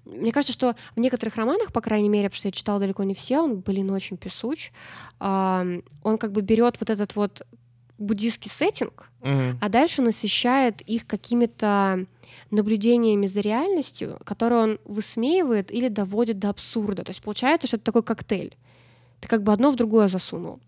Мне 0.04 0.34
кажется, 0.34 0.52
что 0.52 0.76
в 0.98 1.00
некоторых 1.00 1.38
романах, 1.38 1.72
по 1.72 1.80
крайней 1.80 2.10
мере, 2.10 2.28
потому 2.28 2.40
что 2.40 2.48
я 2.50 2.52
читала 2.52 2.82
далеко 2.82 3.04
не 3.04 3.14
все, 3.14 3.40
он, 3.40 3.62
блин, 3.62 3.90
очень 3.92 4.18
песуч, 4.18 4.74
он 5.18 5.82
как 6.20 6.34
бы 6.34 6.42
берет 6.42 6.76
вот 6.82 6.90
этот 6.90 7.16
вот 7.16 7.48
буддийский 8.02 8.50
сеттинг, 8.50 9.10
Мгм. 9.22 9.58
а 9.62 9.70
дальше 9.70 10.02
насыщает 10.02 10.82
их 10.82 11.06
какими-то 11.08 12.06
наблюдениями 12.50 13.28
за 13.28 13.42
реальностью, 13.42 14.18
которые 14.26 14.62
он 14.62 14.80
высмеивает 14.86 15.72
или 15.72 15.88
доводит 15.90 16.40
до 16.40 16.50
абсурда. 16.50 17.04
То 17.04 17.12
есть 17.12 17.22
получается, 17.22 17.68
что 17.68 17.78
это 17.78 17.86
такой 17.86 18.04
коктейль. 18.04 18.56
Ты 19.20 19.28
как 19.28 19.44
бы 19.44 19.54
одно 19.54 19.72
в 19.72 19.76
другое 19.76 20.08
засунул. 20.08 20.60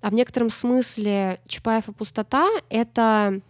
А 0.00 0.10
в 0.10 0.14
некотором 0.14 0.48
смысле 0.50 1.40
Чапаев 1.46 1.88
и 1.88 1.92
пустота— 1.92 2.48
это... 2.70 3.40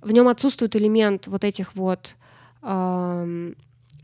В 0.00 0.10
нем 0.12 0.26
отсутствует 0.26 0.74
элемент 0.74 1.28
вот 1.28 1.44
этих 1.44 1.76
вот 1.76 2.16
ам, 2.60 3.54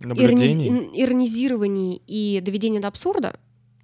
Наблюдений. 0.00 0.90
иронизировании 0.94 2.00
и 2.06 2.40
доведении 2.40 2.78
до 2.78 2.86
абсурда, 2.88 3.38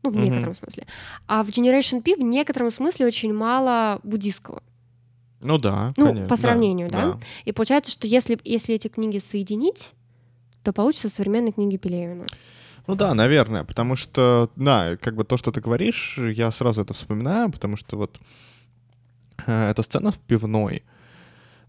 ну, 0.04 0.10
в 0.10 0.16
некотором 0.16 0.54
смысле. 0.54 0.86
А 1.26 1.42
в 1.42 1.48
Generation 1.48 2.02
P 2.02 2.14
в 2.14 2.20
некотором 2.22 2.70
смысле 2.70 3.06
очень 3.06 3.32
мало 3.32 3.98
буддийского. 4.04 4.62
Ну 5.44 5.58
да, 5.58 5.92
Ну, 5.98 6.06
конечно, 6.06 6.28
по 6.28 6.36
да, 6.36 6.40
сравнению, 6.40 6.88
да? 6.90 7.18
И 7.44 7.52
получается, 7.52 7.92
что 7.92 8.06
если, 8.06 8.38
если 8.44 8.74
эти 8.74 8.88
книги 8.88 9.18
соединить, 9.18 9.92
то 10.62 10.72
получится 10.72 11.10
современные 11.10 11.52
книги 11.52 11.76
Пелевина. 11.76 12.24
Ну 12.86 12.94
да, 12.96 13.14
наверное, 13.14 13.64
потому 13.64 13.94
что, 13.94 14.50
да, 14.56 14.96
как 14.96 15.14
бы 15.14 15.24
то, 15.24 15.36
что 15.36 15.52
ты 15.52 15.60
говоришь, 15.60 16.18
я 16.18 16.50
сразу 16.50 16.82
это 16.82 16.94
вспоминаю, 16.94 17.50
потому 17.50 17.76
что 17.76 17.96
вот 17.96 18.18
э, 19.46 19.70
эта 19.70 19.82
сцена 19.82 20.10
в 20.10 20.18
пивной, 20.18 20.82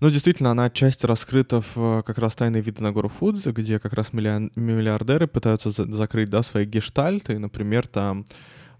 ну, 0.01 0.09
действительно, 0.09 0.51
она 0.51 0.65
отчасти 0.65 1.05
раскрыта 1.05 1.61
в 1.61 1.77
э, 1.77 2.03
как 2.03 2.17
раз 2.17 2.35
«Тайные 2.35 2.61
виды 2.61 2.83
на 2.83 2.91
гору 2.91 3.07
Фудзи», 3.09 3.51
где 3.51 3.79
как 3.79 3.93
раз 3.93 4.11
миллион- 4.11 4.51
миллиардеры 4.55 5.27
пытаются 5.27 5.71
за- 5.71 5.85
закрыть, 5.91 6.29
да, 6.29 6.43
свои 6.43 6.65
гештальты, 6.65 7.39
например, 7.39 7.87
там 7.87 8.25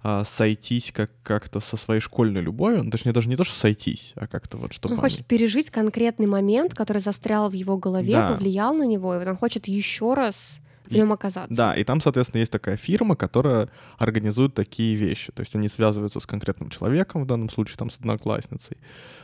а, 0.07 0.23
сойтись 0.23 0.91
как- 0.93 1.09
как-то 1.23 1.59
со 1.59 1.77
своей 1.77 1.99
школьной 1.99 2.41
любовью, 2.41 2.83
ну, 2.83 2.91
точнее, 2.91 3.11
даже 3.11 3.27
не 3.27 3.35
то, 3.35 3.43
что 3.43 3.55
сойтись, 3.55 4.13
а 4.15 4.27
как-то 4.27 4.57
вот, 4.57 4.71
чтобы 4.71 4.93
Он 4.93 4.99
они- 4.99 5.01
хочет 5.09 5.25
пережить 5.25 5.71
конкретный 5.71 6.27
момент, 6.27 6.75
который 6.75 7.01
застрял 7.01 7.49
в 7.49 7.53
его 7.53 7.77
голове, 7.77 8.13
Да. 8.13 8.33
повлиял 8.33 8.75
на 8.75 8.83
него, 8.85 9.15
и 9.15 9.17
вот 9.17 9.27
он 9.27 9.35
хочет 9.35 9.67
еще 9.67 10.13
раз 10.13 10.59
в 10.85 10.91
нем 10.93 11.11
оказаться. 11.11 11.51
Да, 11.55 11.73
и 11.73 11.83
там, 11.83 12.01
соответственно, 12.01 12.41
есть 12.41 12.51
такая 12.51 12.77
фирма, 12.77 13.15
которая 13.15 13.69
организует 13.97 14.53
такие 14.53 14.93
вещи. 14.95 15.31
То 15.31 15.41
есть 15.41 15.55
они 15.55 15.69
связываются 15.69 16.19
с 16.19 16.27
конкретным 16.27 16.69
человеком, 16.69 17.23
в 17.23 17.25
данном 17.25 17.49
случае 17.49 17.75
там 17.77 17.89
с 17.89 17.97
одноклассницей, 17.97 18.77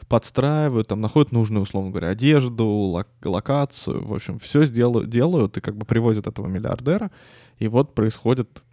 подстраивают, 0.08 0.88
там 0.88 1.00
находят 1.02 1.32
нужную, 1.32 1.62
условно 1.64 1.92
говоря, 1.92 2.10
одежду, 2.10 2.66
лок- 2.66 3.06
локацию, 3.24 4.04
в 4.04 4.14
общем, 4.16 4.40
все 4.40 4.66
сделают, 4.66 5.10
делают 5.12 5.58
и 5.58 5.62
как 5.62 5.78
бы 5.78 5.86
привозят 5.86 6.26
этого 6.26 6.48
миллиардера, 6.48 7.12
и 7.60 7.68
вот 7.68 7.94
происходит, 7.94 8.64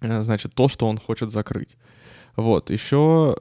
значит, 0.00 0.54
то, 0.54 0.68
что 0.68 0.88
он 0.88 0.98
хочет 0.98 1.32
закрыть. 1.32 1.76
Вот, 2.36 2.70
еще 2.70 3.36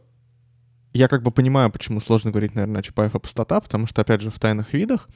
я 0.93 1.07
как 1.07 1.23
бы 1.23 1.31
понимаю, 1.31 1.71
почему 1.71 2.01
сложно 2.01 2.31
говорить, 2.31 2.55
наверное, 2.55 2.81
Чапаев 2.81 3.15
о 3.15 3.19
пустота, 3.19 3.59
потому 3.61 3.87
что, 3.87 4.01
опять 4.01 4.21
же, 4.21 4.31
в 4.31 4.39
«Тайных 4.39 4.73
видах» 4.73 5.07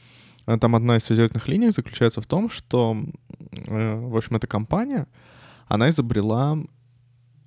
э, 0.45 0.57
там 0.57 0.75
одна 0.75 0.97
из 0.97 1.03
сюжетных 1.03 1.47
линий 1.47 1.71
заключается 1.71 2.21
в 2.21 2.27
том, 2.27 2.49
что, 2.49 2.95
э, 3.51 3.95
в 3.95 4.15
общем, 4.15 4.35
эта 4.35 4.47
компания, 4.47 5.07
она 5.67 5.89
изобрела 5.89 6.57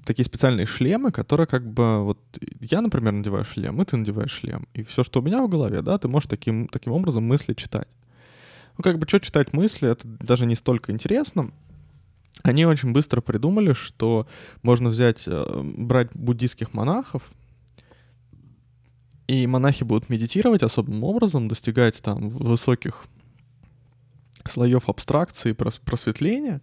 такие 0.05 0.24
специальные 0.24 0.66
шлемы, 0.66 1.11
которые 1.12 1.47
как 1.47 1.68
бы 1.68 2.03
вот 2.05 2.18
я, 2.61 2.80
например, 2.80 3.12
надеваю 3.12 3.44
шлем, 3.44 3.80
и 3.80 3.84
ты 3.84 3.97
надеваешь 3.97 4.30
шлем, 4.30 4.66
и 4.72 4.82
все, 4.82 5.03
что 5.05 5.20
у 5.20 5.22
меня 5.22 5.42
в 5.42 5.49
голове, 5.49 5.82
да, 5.82 5.99
ты 5.99 6.09
можешь 6.09 6.28
таким 6.28 6.68
таким 6.68 6.92
образом 6.92 7.24
мысли 7.24 7.55
читать. 7.55 7.88
Ну 8.78 8.84
как 8.84 8.99
бы 8.99 9.09
что 9.09 9.18
читать 9.18 9.53
мысли, 9.53 9.90
это 9.90 10.07
даже 10.07 10.47
не 10.47 10.55
столько 10.55 10.92
интересно. 10.92 11.51
Они 12.43 12.64
очень 12.66 12.93
быстро 12.93 13.20
придумали, 13.20 13.72
что 13.72 14.26
можно 14.62 14.89
взять, 14.89 15.24
э, 15.26 15.62
брать 15.76 16.11
буддийских 16.14 16.74
монахов, 16.74 17.30
и 19.26 19.47
монахи 19.47 19.82
будут 19.84 20.09
медитировать 20.09 20.62
особым 20.62 21.03
образом, 21.03 21.49
достигать 21.49 22.01
там 22.01 22.28
высоких 22.28 23.05
слоев 24.49 24.89
абстракции, 24.89 25.53
прос- 25.53 25.80
просветления. 25.84 26.61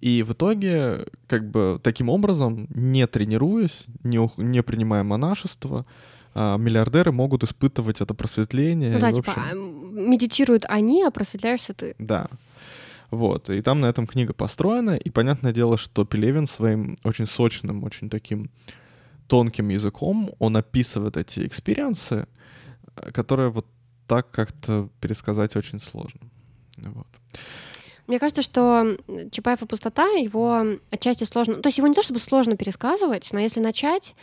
И 0.00 0.22
в 0.24 0.32
итоге, 0.32 1.06
как 1.28 1.48
бы 1.50 1.78
таким 1.82 2.08
образом, 2.08 2.66
не 2.74 3.06
тренируясь, 3.06 3.84
не, 4.02 4.18
ух- 4.18 4.36
не 4.36 4.62
принимая 4.62 5.04
монашество, 5.04 5.84
а, 6.34 6.56
миллиардеры 6.58 7.12
могут 7.12 7.44
испытывать 7.44 8.00
это 8.00 8.12
просветление. 8.12 8.90
Ну 8.90 8.98
и, 8.98 9.00
да, 9.00 9.10
в 9.10 9.14
типа, 9.14 9.30
общем, 9.32 9.42
а, 9.52 9.54
медитируют 9.54 10.64
они, 10.68 11.04
а 11.04 11.12
просветляешься 11.12 11.74
ты. 11.74 11.94
да. 12.00 12.28
Вот. 13.14 13.48
И 13.50 13.62
там 13.62 13.80
на 13.80 13.86
этом 13.86 14.06
книга 14.06 14.32
построена. 14.32 14.96
И 14.96 15.10
понятное 15.10 15.52
дело, 15.52 15.76
что 15.78 16.04
Пелевин 16.04 16.46
своим 16.46 16.96
очень 17.04 17.26
сочным, 17.26 17.84
очень 17.84 18.10
таким 18.10 18.50
тонким 19.28 19.68
языком, 19.68 20.30
он 20.38 20.56
описывает 20.56 21.16
эти 21.16 21.46
experience 21.46 22.13
ы, 22.13 22.26
э, 22.96 23.10
которые 23.12 23.50
вот 23.50 23.66
так 24.06 24.30
как-то 24.30 24.88
пересказать 25.00 25.56
очень 25.56 25.80
сложно. 25.80 26.20
Вот. 26.76 27.06
Мне 28.06 28.18
кажется, 28.18 28.42
что 28.42 28.98
Чапаев 29.30 29.62
и 29.62 29.66
пустота, 29.66 30.06
его 30.08 30.76
отчасти 30.90 31.24
сложно... 31.24 31.54
То 31.54 31.68
есть 31.68 31.78
его 31.78 31.86
не 31.86 31.94
то 31.94 32.02
чтобы 32.02 32.20
сложно 32.20 32.56
пересказывать, 32.56 33.28
но 33.32 33.40
если 33.40 33.60
начать, 33.60 34.14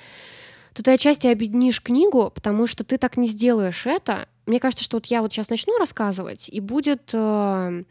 то 0.73 0.83
ты 0.83 0.91
отчасти 0.91 1.27
объединишь 1.27 1.81
книгу, 1.81 2.29
потому 2.29 2.67
что 2.67 2.83
ты 2.83 2.97
так 2.97 3.17
не 3.17 3.27
сделаешь 3.27 3.87
это. 3.87 4.27
Мне 4.45 4.59
кажется, 4.59 4.83
что 4.83 4.97
вот 4.97 5.07
я 5.07 5.21
вот 5.21 5.33
сейчас 5.33 5.49
начну 5.49 5.77
рассказывать, 5.79 6.47
и 6.47 6.59
будет 6.59 7.09
э, 7.13 7.83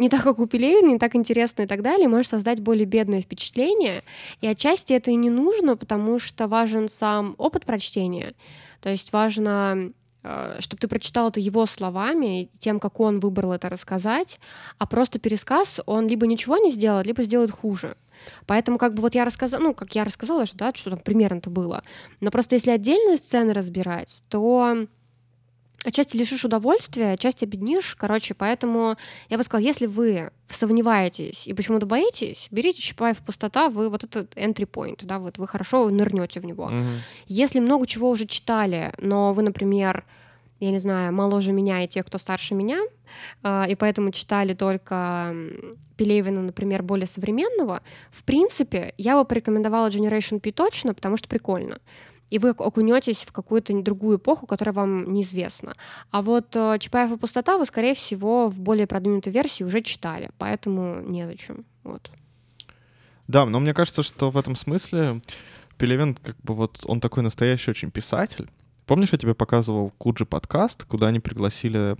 не 0.00 0.08
так, 0.08 0.22
как 0.22 0.38
у 0.38 0.46
Пелевина, 0.46 0.88
не 0.88 0.98
так 0.98 1.14
интересно 1.14 1.62
и 1.62 1.66
так 1.66 1.82
далее, 1.82 2.08
можешь 2.08 2.28
создать 2.28 2.60
более 2.60 2.86
бедное 2.86 3.20
впечатление. 3.20 4.02
И 4.40 4.46
отчасти 4.46 4.94
это 4.94 5.10
и 5.10 5.14
не 5.14 5.30
нужно, 5.30 5.76
потому 5.76 6.18
что 6.18 6.48
важен 6.48 6.88
сам 6.88 7.34
опыт 7.38 7.66
прочтения. 7.66 8.34
То 8.80 8.88
есть 8.88 9.12
важно 9.12 9.92
чтобы 10.58 10.80
ты 10.80 10.86
прочитал 10.86 11.30
это 11.30 11.40
его 11.40 11.64
словами, 11.64 12.50
тем, 12.58 12.78
как 12.78 13.00
он 13.00 13.20
выбрал 13.20 13.52
это 13.52 13.70
рассказать, 13.70 14.38
а 14.76 14.86
просто 14.86 15.18
пересказ, 15.18 15.80
он 15.86 16.08
либо 16.08 16.26
ничего 16.26 16.58
не 16.58 16.70
сделает, 16.70 17.06
либо 17.06 17.22
сделает 17.22 17.50
хуже. 17.50 17.96
Поэтому 18.46 18.76
как 18.76 18.92
бы 18.92 19.00
вот 19.00 19.14
я 19.14 19.24
рассказала, 19.24 19.62
ну, 19.62 19.72
как 19.72 19.94
я 19.94 20.04
рассказала, 20.04 20.44
что, 20.44 20.58
да, 20.58 20.74
что 20.74 20.90
там 20.90 20.98
примерно-то 20.98 21.48
было. 21.48 21.82
Но 22.20 22.30
просто 22.30 22.54
если 22.54 22.70
отдельные 22.70 23.16
сцены 23.16 23.54
разбирать, 23.54 24.22
то 24.28 24.86
отчасти 25.84 26.16
лишишь 26.16 26.44
удовольствия, 26.44 27.12
отчасти 27.12 27.44
обеднишь. 27.44 27.94
Короче, 27.98 28.34
поэтому 28.34 28.96
я 29.28 29.36
бы 29.36 29.42
сказала, 29.42 29.66
если 29.66 29.86
вы 29.86 30.30
сомневаетесь 30.48 31.46
и 31.46 31.52
почему-то 31.52 31.86
боитесь, 31.86 32.48
берите 32.50 32.82
Чапаев 32.82 33.18
пустота, 33.18 33.68
вы 33.68 33.88
вот 33.88 34.04
этот 34.04 34.34
entry 34.36 34.68
point, 34.68 35.00
да, 35.02 35.18
вот 35.18 35.38
вы 35.38 35.46
хорошо 35.46 35.88
нырнете 35.90 36.40
в 36.40 36.44
него. 36.44 36.68
Мгм. 36.68 37.00
Если 37.26 37.60
много 37.60 37.86
чего 37.86 38.10
уже 38.10 38.26
читали, 38.26 38.92
но 38.98 39.32
вы, 39.32 39.42
например, 39.42 40.04
я 40.60 40.70
не 40.70 40.78
знаю, 40.78 41.12
моложе 41.14 41.52
меня 41.52 41.82
и 41.82 41.88
тех, 41.88 42.04
кто 42.04 42.18
старше 42.18 42.54
меня, 42.54 42.80
а, 43.42 43.66
и 43.68 43.74
поэтому 43.74 44.12
читали 44.12 44.52
только 44.52 45.34
Пелевина, 45.96 46.42
например, 46.42 46.82
более 46.82 47.06
современного, 47.06 47.82
в 48.10 48.24
принципе, 48.24 48.92
я 48.98 49.16
бы 49.16 49.24
порекомендовала 49.24 49.88
Generation 49.88 50.38
P 50.38 50.52
точно, 50.52 50.92
потому 50.92 51.16
что 51.16 51.28
прикольно. 51.28 51.78
И 52.30 52.38
вы 52.38 52.50
окунетесь 52.50 53.24
в 53.24 53.32
какую-то 53.32 53.72
другую 53.82 54.18
эпоху, 54.18 54.46
которая 54.46 54.72
вам 54.72 55.12
неизвестна. 55.12 55.74
А 56.10 56.22
вот 56.22 56.54
э, 56.54 56.78
Чапаев 56.78 57.12
и 57.12 57.16
пустота 57.18 57.58
вы, 57.58 57.66
скорее 57.66 57.94
всего, 57.94 58.48
в 58.48 58.60
более 58.60 58.86
продвинутой 58.86 59.32
версии 59.32 59.64
уже 59.64 59.82
читали, 59.82 60.30
поэтому 60.38 61.00
незачем. 61.00 61.64
Вот. 61.82 62.10
Да, 63.28 63.46
но 63.46 63.60
мне 63.60 63.74
кажется, 63.74 64.02
что 64.02 64.30
в 64.30 64.36
этом 64.36 64.56
смысле 64.56 65.22
Пелевин, 65.76 66.14
как 66.14 66.36
бы 66.42 66.54
вот, 66.54 66.80
он 66.84 67.00
такой 67.00 67.22
настоящий 67.22 67.70
очень 67.70 67.90
писатель. 67.90 68.48
Помнишь, 68.90 69.10
я 69.12 69.18
тебе 69.18 69.36
показывал 69.36 69.92
Куджи 69.98 70.26
подкаст, 70.26 70.82
куда 70.82 71.06
они 71.06 71.20
пригласили 71.20 71.96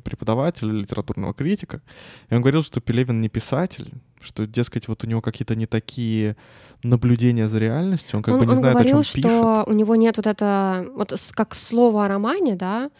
преподавателя, 0.00 0.72
литературного 0.72 1.34
критика, 1.34 1.80
и 2.28 2.34
он 2.34 2.40
говорил, 2.40 2.64
что 2.64 2.80
Пелевин 2.80 3.20
не 3.20 3.28
писатель, 3.28 3.92
что, 4.20 4.44
дескать, 4.44 4.88
вот 4.88 5.04
у 5.04 5.06
него 5.06 5.20
какие-то 5.20 5.54
не 5.54 5.66
такие 5.66 6.36
наблюдения 6.82 7.46
за 7.46 7.60
реальностью, 7.60 8.16
он 8.16 8.24
как 8.24 8.34
он, 8.34 8.40
бы 8.40 8.46
не 8.46 8.52
он 8.54 8.58
знает, 8.58 8.74
говорил, 8.74 8.98
о 8.98 9.04
чем 9.04 9.22
что 9.22 9.28
пишет. 9.28 9.68
у 9.68 9.72
него 9.72 9.94
нет 9.94 10.16
вот 10.16 10.26
это, 10.26 10.84
вот 10.96 11.16
как 11.30 11.54
слово 11.54 12.06
о 12.06 12.08
романе, 12.08 12.56
да, 12.56 12.90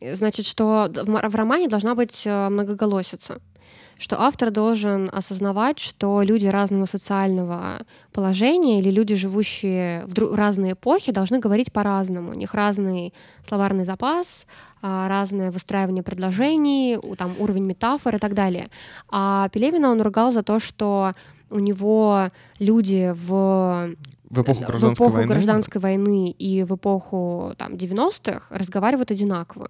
значит, 0.00 0.44
что 0.44 0.90
в 0.92 1.34
романе 1.36 1.68
должна 1.68 1.94
быть 1.94 2.22
э, 2.24 2.48
многоголосица, 2.48 3.38
что 3.98 4.20
автор 4.20 4.50
должен 4.50 5.10
осознавать, 5.12 5.78
что 5.78 6.22
люди 6.22 6.46
разного 6.46 6.86
социального 6.86 7.80
положения 8.12 8.78
или 8.78 8.90
люди, 8.90 9.14
живущие 9.14 10.04
в 10.06 10.18
в 10.18 10.34
разные 10.34 10.72
эпохи, 10.72 11.12
должны 11.12 11.38
говорить 11.38 11.72
по-разному. 11.72 12.30
У 12.30 12.34
них 12.34 12.54
разный 12.54 13.12
словарный 13.46 13.84
запас, 13.84 14.46
а, 14.82 15.08
разное 15.08 15.50
выстраивание 15.50 16.02
предложений, 16.02 16.98
там 17.16 17.34
уровень 17.38 17.64
метафор 17.64 18.16
и 18.16 18.18
так 18.18 18.34
далее. 18.34 18.68
А 19.10 19.48
Пелевина 19.50 19.90
он 19.90 20.00
ругал 20.02 20.32
за 20.32 20.42
то, 20.42 20.58
что 20.60 21.12
у 21.50 21.58
него 21.58 22.28
люди 22.58 23.14
в, 23.14 23.94
В 24.30 24.42
эпоху 24.42 24.62
в 24.62 24.66
гражданской 24.66 25.06
эпоху 25.06 25.16
войны. 25.16 25.28
гражданской 25.28 25.80
войны 25.80 26.30
и 26.30 26.64
в 26.64 26.74
эпоху 26.74 27.54
там, 27.56 27.74
90-х 27.74 28.46
разговаривают 28.50 29.10
одинаково. 29.10 29.68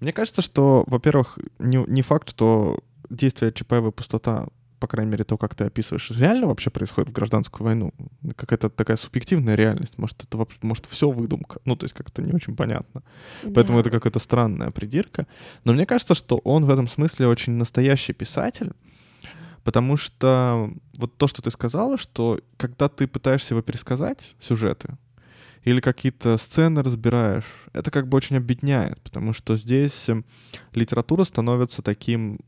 Мне 0.00 0.12
кажется, 0.12 0.42
что, 0.42 0.84
во-первых, 0.86 1.38
не, 1.58 1.76
не 1.86 2.02
факт, 2.02 2.30
что 2.30 2.78
действие 3.10 3.52
ЧПВ 3.52 3.92
пустота, 3.94 4.46
по 4.78 4.86
крайней 4.86 5.10
мере, 5.12 5.24
то, 5.24 5.36
как 5.36 5.54
ты 5.54 5.64
описываешь, 5.64 6.10
реально 6.10 6.46
вообще 6.46 6.70
происходит 6.70 7.10
в 7.10 7.12
гражданскую 7.12 7.66
войну. 7.66 7.92
Какая-то 8.34 8.70
такая 8.70 8.96
субъективная 8.96 9.54
реальность. 9.54 9.98
Может, 9.98 10.24
это 10.24 10.38
вообще, 10.38 10.58
может, 10.62 10.86
все 10.86 11.10
выдумка. 11.10 11.60
Ну, 11.66 11.76
то 11.76 11.84
есть 11.84 11.94
как-то 11.94 12.22
не 12.22 12.32
очень 12.32 12.56
понятно. 12.56 13.02
Поэтому 13.54 13.78
Да. 13.78 13.80
это 13.80 13.90
какая-то 13.90 14.18
странная 14.20 14.70
придирка. 14.70 15.26
Но 15.64 15.74
мне 15.74 15.84
кажется, 15.84 16.14
что 16.14 16.38
он 16.44 16.64
в 16.64 16.70
этом 16.70 16.88
смысле 16.88 17.26
очень 17.26 17.52
настоящий 17.52 18.14
писатель, 18.14 18.72
потому 19.64 19.98
что 19.98 20.70
вот 20.96 21.16
то, 21.18 21.28
что 21.28 21.42
ты 21.42 21.50
сказала, 21.50 21.98
что 21.98 22.40
когда 22.56 22.88
ты 22.88 23.06
пытаешься 23.06 23.52
его 23.54 23.62
пересказать, 23.62 24.34
сюжеты, 24.40 24.96
или 25.62 25.80
какие-то 25.80 26.38
сцены 26.38 26.82
разбираешь, 26.82 27.44
это 27.74 27.90
как 27.90 28.08
бы 28.08 28.16
очень 28.16 28.36
объединяет, 28.38 28.98
потому 29.02 29.34
что 29.34 29.58
здесь 29.58 30.08
эм, 30.08 30.24
литература 30.72 31.24
становится 31.24 31.82
таким 31.82 32.40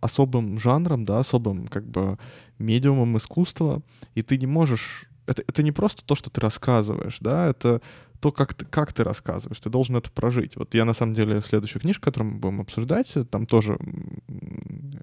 особым 0.00 0.58
жанром, 0.58 1.04
да, 1.04 1.20
особым 1.20 1.68
как 1.68 1.86
бы 1.86 2.18
медиумом 2.58 3.16
искусства, 3.16 3.82
и 4.14 4.22
ты 4.22 4.38
не 4.38 4.46
можешь... 4.46 5.06
Это, 5.26 5.42
это 5.46 5.62
не 5.62 5.72
просто 5.72 6.04
то, 6.04 6.14
что 6.14 6.30
ты 6.30 6.40
рассказываешь, 6.40 7.18
да, 7.20 7.48
это 7.48 7.80
то, 8.20 8.32
как 8.32 8.54
ты, 8.54 8.64
как 8.64 8.92
ты 8.92 9.04
рассказываешь, 9.04 9.60
ты 9.60 9.70
должен 9.70 9.96
это 9.96 10.10
прожить. 10.10 10.56
Вот 10.56 10.74
я, 10.74 10.84
на 10.84 10.94
самом 10.94 11.14
деле, 11.14 11.40
следующую 11.40 11.82
книжку, 11.82 12.04
которую 12.04 12.32
мы 12.32 12.38
будем 12.38 12.60
обсуждать, 12.60 13.12
там 13.30 13.46
тоже 13.46 13.78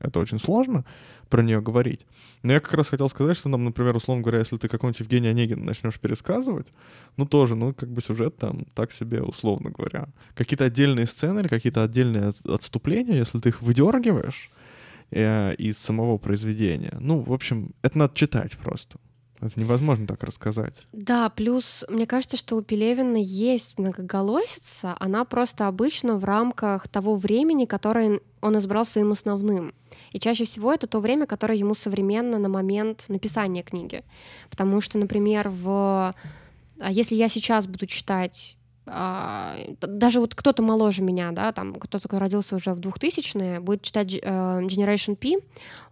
это 0.02 0.20
очень 0.20 0.40
сложно 0.40 0.84
про 1.30 1.44
нее 1.44 1.62
говорить. 1.62 2.06
Но 2.44 2.54
я 2.54 2.60
как 2.60 2.74
раз 2.74 2.90
хотел 2.90 3.10
сказать, 3.10 3.38
что 3.38 3.50
нам, 3.50 3.64
например, 3.64 3.96
условно 3.96 4.24
говоря, 4.24 4.40
если 4.40 4.58
ты 4.58 4.68
какой-нибудь 4.68 5.00
Евгений 5.00 5.28
Онегин 5.28 5.64
начнешь 5.64 6.00
пересказывать, 6.00 6.68
ну 7.18 7.26
тоже, 7.26 7.56
ну 7.56 7.74
как 7.74 7.90
бы 7.90 8.02
сюжет 8.02 8.38
там 8.38 8.66
так 8.74 8.92
себе, 8.92 9.22
условно 9.22 9.72
говоря. 9.72 10.08
Какие-то 10.36 10.66
отдельные 10.66 11.08
сцены 11.08 11.42
или 11.42 11.48
какие-то 11.48 11.84
отдельные 11.84 12.34
отступления, 12.46 13.18
если 13.18 13.40
ты 13.40 13.50
их 13.50 13.62
выдергиваешь 13.62 14.52
э, 15.14 15.56
из 15.56 15.78
самого 15.78 16.18
произведения, 16.18 16.98
ну, 17.00 17.20
в 17.20 17.34
общем, 17.34 17.74
это 17.82 17.98
надо 17.98 18.16
читать 18.16 18.58
просто. 18.58 19.00
Это 19.46 19.60
невозможно 19.60 20.08
так 20.08 20.24
рассказать. 20.24 20.88
Да, 20.94 21.30
плюс 21.30 21.84
мне 21.90 22.08
кажется, 22.08 22.38
что 22.38 22.56
у 22.56 22.62
Пелевина 22.62 23.18
есть 23.18 23.78
многоголосица, 23.78 24.96
она 25.00 25.26
просто 25.26 25.68
обычно 25.68 26.16
в 26.16 26.24
рамках 26.24 26.88
того 26.88 27.16
времени, 27.16 27.66
которое 27.66 28.22
он 28.40 28.58
избрал 28.58 28.86
своим 28.86 29.12
основным. 29.12 29.74
И 30.12 30.20
чаще 30.20 30.46
всего 30.46 30.74
это 30.74 30.88
то 30.88 31.00
время, 31.00 31.26
которое 31.26 31.58
ему 31.58 31.76
современно 31.76 32.40
на 32.40 32.48
момент 32.48 33.06
написания 33.10 33.64
книги. 33.64 34.04
Потому 34.50 34.80
что, 34.80 34.98
например, 34.98 35.50
в... 35.50 36.16
А 36.80 36.92
если 36.92 37.16
я 37.16 37.28
сейчас 37.28 37.68
буду 37.68 37.86
читать 37.86 38.58
даже 38.86 40.20
вот 40.20 40.36
кто-то 40.36 40.62
моложе 40.62 41.04
меня, 41.04 41.32
да, 41.32 41.52
там 41.54 41.74
кто-то, 41.76 42.08
кто 42.08 42.20
родился 42.20 42.56
уже 42.56 42.74
в 42.74 42.80
2000-е, 42.80 43.60
будет 43.60 43.82
читать 43.82 44.14
э, 44.14 44.18
Generation 44.22 45.16
P, 45.16 45.42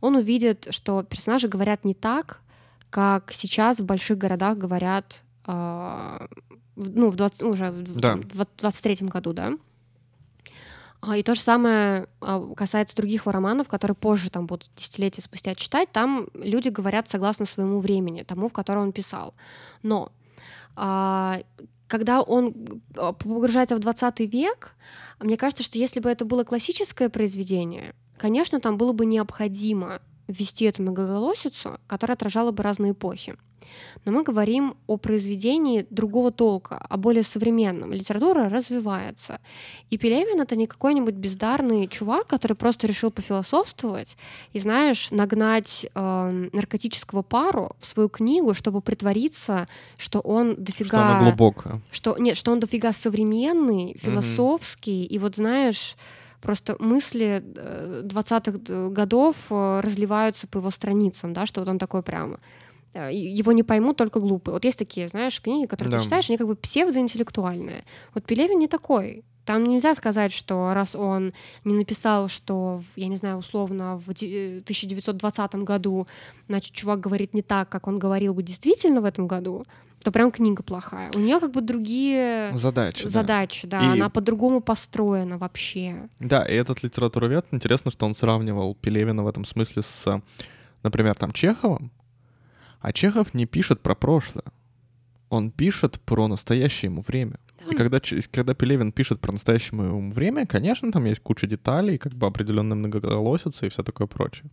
он 0.02 0.16
увидит, 0.16 0.68
что 0.72 1.04
персонажи 1.04 1.48
говорят 1.48 1.86
не 1.86 1.94
так, 1.94 2.42
как 2.90 3.32
сейчас 3.32 3.80
в 3.80 3.86
больших 3.86 4.18
городах 4.18 4.58
говорят, 4.58 5.24
э, 5.48 6.28
ну, 6.76 7.10
в 7.10 7.16
20, 7.16 7.44
уже 7.44 7.72
в, 7.72 8.00
да. 8.00 8.18
в 8.18 8.46
23 8.58 9.08
году, 9.08 9.34
да. 9.34 9.54
А, 11.02 11.18
и 11.18 11.24
то 11.24 11.34
же 11.34 11.42
самое 11.42 12.08
а, 12.20 12.54
касается 12.56 12.96
других 12.96 13.26
романов, 13.26 13.68
которые 13.68 13.96
позже 13.96 14.30
там 14.30 14.46
будут 14.46 14.70
десятилетия 14.76 15.22
спустя 15.22 15.56
читать. 15.56 15.92
Там 15.92 16.28
люди 16.34 16.70
говорят 16.70 17.08
согласно 17.08 17.46
своему 17.46 17.80
времени, 17.80 18.24
тому, 18.24 18.48
в 18.48 18.54
котором 18.54 18.84
он 18.84 18.92
писал. 18.92 19.34
Но 19.82 20.12
а, 20.76 21.40
когда 21.92 22.22
он 22.22 22.82
погружается 22.96 23.76
в 23.76 23.80
20 23.80 24.22
век, 24.22 24.76
мне 25.20 25.36
кажется, 25.36 25.62
что 25.62 25.78
если 25.78 26.00
бы 26.00 26.10
это 26.10 26.24
было 26.24 26.46
классическое 26.46 27.10
произведение, 27.10 27.94
конечно, 28.18 28.62
там 28.62 28.78
было 28.78 28.94
бы 28.94 29.06
необходимо 29.06 30.02
ввести 30.32 30.66
эту 30.66 30.82
многоголосицу, 30.82 31.80
которая 31.88 32.16
отражала 32.16 32.52
бы 32.52 32.64
разные 32.64 32.92
эпохи. 32.94 33.36
Но 34.06 34.12
мы 34.12 34.24
говорим 34.24 34.76
о 34.88 34.98
произведении 34.98 35.86
другого 35.90 36.32
толка, 36.32 36.78
о 36.90 36.98
более 36.98 37.24
современном. 37.24 37.94
Литература 37.94 38.50
развивается. 38.50 39.40
И 39.90 39.98
Пелевин— 39.98 40.42
это 40.42 40.56
не 40.56 40.68
какой-нибудь 40.68 41.14
бездарный 41.14 41.88
чувак, 41.88 42.28
который 42.28 42.54
просто 42.54 42.88
решил 42.88 43.12
пофилософствовать 43.12 44.18
и, 44.54 44.60
знаешь, 44.60 45.12
нагнать 45.12 45.86
э, 45.94 46.50
наркотического 46.54 47.22
пару 47.22 47.76
в 47.80 47.86
свою 47.86 48.10
книгу, 48.10 48.54
чтобы 48.54 48.82
притвориться, 48.82 49.68
что 49.98 50.20
он 50.20 50.56
дофига... 50.56 50.88
Что 50.88 51.02
она 51.02 51.20
глубокая. 51.22 51.82
Что, 51.92 52.18
нет, 52.18 52.38
что 52.38 52.52
он 52.52 52.60
дофига 52.60 52.92
современный, 52.92 53.96
философский, 54.00 55.04
mm-hmm. 55.04 55.08
и 55.08 55.20
вот, 55.20 55.36
знаешь 55.36 55.96
просто 56.42 56.76
мысли 56.80 57.44
20-х 58.04 58.60
э, 58.68 58.90
годов 58.90 59.36
э, 59.50 59.80
разливаются 59.82 60.48
по 60.48 60.58
его 60.58 60.72
страницам, 60.72 61.34
да, 61.34 61.46
что 61.46 61.62
вот 61.62 61.70
он 61.70 61.78
такой 61.78 62.02
прямо 62.02 62.40
э, 62.94 63.10
его 63.14 63.52
не 63.52 63.64
поймут 63.64 63.98
только 63.98 64.20
глупые. 64.20 64.54
Вот 64.54 64.66
есть 64.66 64.80
такие, 64.80 65.08
знаешь, 65.08 65.42
книги, 65.42 65.68
которые 65.68 65.92
да. 65.92 65.98
ты 65.98 66.04
читаешь, 66.04 66.30
они 66.30 66.38
как 66.38 66.48
бы 66.48 66.56
псевдоинтеллектуальные. 66.56 67.84
Вот 68.14 68.26
Пелевин 68.26 68.60
не 68.60 68.68
такой. 68.68 69.24
Там 69.46 69.64
нельзя 69.64 69.96
сказать, 69.96 70.32
что 70.32 70.74
раз 70.74 70.96
он 70.96 71.34
не 71.64 71.74
написал, 71.74 72.28
что, 72.28 72.84
я 72.96 73.08
не 73.08 73.16
знаю, 73.16 73.38
условно, 73.38 73.98
в 73.98 74.10
1920 74.10 75.56
году, 75.56 76.08
значит, 76.48 76.74
чувак 76.74 77.00
говорит 77.00 77.34
не 77.34 77.42
так, 77.42 77.70
как 77.70 77.88
он 77.88 77.98
говорил 77.98 78.34
бы 78.34 78.44
действительно 78.44 79.02
в 79.02 79.06
этом 79.06 79.28
году, 79.28 79.66
то 80.04 80.12
прям 80.12 80.32
книга 80.32 80.64
плохая. 80.64 81.12
У 81.14 81.20
нее 81.20 81.40
как 81.40 81.52
бы 81.52 81.62
другие 81.62 82.56
задачи. 82.56 83.08
Задачи, 83.08 83.68
да. 83.68 83.80
да. 83.80 83.86
И... 83.86 83.90
Она 83.98 84.10
по-другому 84.10 84.62
построена 84.62 85.38
вообще. 85.38 86.10
Да, 86.20 86.44
и 86.44 86.54
этот 86.54 86.84
литературовед, 86.84 87.46
интересно, 87.52 87.92
что 87.92 88.06
он 88.06 88.16
сравнивал 88.16 88.76
Пелевина 88.76 89.24
в 89.24 89.28
этом 89.28 89.46
смысле 89.46 89.84
с, 89.84 90.22
например, 90.84 91.16
там 91.16 91.32
Чеховым. 91.32 91.92
А 92.80 92.94
Чехов 92.94 93.34
не 93.34 93.46
пишет 93.46 93.82
про 93.82 93.96
прошлое. 93.96 94.46
Он 95.30 95.52
пишет 95.52 96.02
про 96.02 96.28
настоящее 96.28 96.92
ему 96.92 97.02
время. 97.02 97.38
И 97.70 97.76
когда, 97.76 98.00
когда 98.32 98.54
Пелевин 98.54 98.92
пишет 98.92 99.20
про 99.20 99.32
настоящее 99.32 99.80
время, 100.12 100.46
конечно, 100.46 100.92
там 100.92 101.06
есть 101.06 101.22
куча 101.22 101.48
деталей, 101.48 101.98
как 101.98 102.14
бы 102.14 102.28
определенная 102.28 102.76
многоголосица 102.76 103.66
и 103.66 103.70
все 103.70 103.84
такое 103.84 104.08
прочее. 104.08 104.50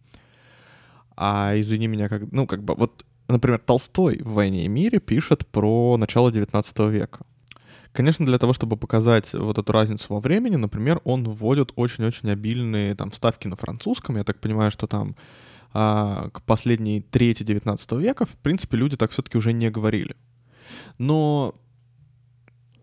А 1.17 1.53
извини 1.57 1.87
меня, 1.87 2.09
как, 2.09 2.31
ну, 2.31 2.47
как 2.47 2.63
бы, 2.63 2.75
вот 2.75 3.05
Например, 3.29 3.59
Толстой 3.59 4.23
в 4.23 4.33
«Войне 4.33 4.65
и 4.65 4.69
мире» 4.69 5.01
пишет 5.01 5.47
про 5.47 5.99
начало 5.99 6.31
XIX 6.31 6.91
века. 6.91 7.21
Конечно, 7.93 8.25
для 8.25 8.39
того, 8.39 8.55
чтобы 8.55 8.77
показать 8.79 9.35
вот 9.35 9.59
эту 9.59 9.71
разницу 9.71 10.07
во 10.09 10.21
времени, 10.21 10.57
например, 10.57 11.01
он 11.05 11.25
вводит 11.25 11.73
очень-очень 11.77 12.31
обильные 12.31 12.95
там 12.95 13.11
вставки 13.11 13.47
на 13.47 13.57
французском. 13.57 14.17
Я 14.17 14.25
так 14.25 14.41
понимаю, 14.41 14.71
что 14.71 14.87
там 14.87 15.15
а, 15.75 16.31
к 16.33 16.43
последней 16.43 17.03
трети 17.03 17.43
XIX 17.43 18.01
века, 18.01 18.25
в 18.25 18.37
принципе, 18.37 18.79
люди 18.79 18.97
так 18.97 19.11
все-таки 19.11 19.37
уже 19.37 19.53
не 19.53 19.71
говорили. 19.71 20.17
Но 20.97 21.55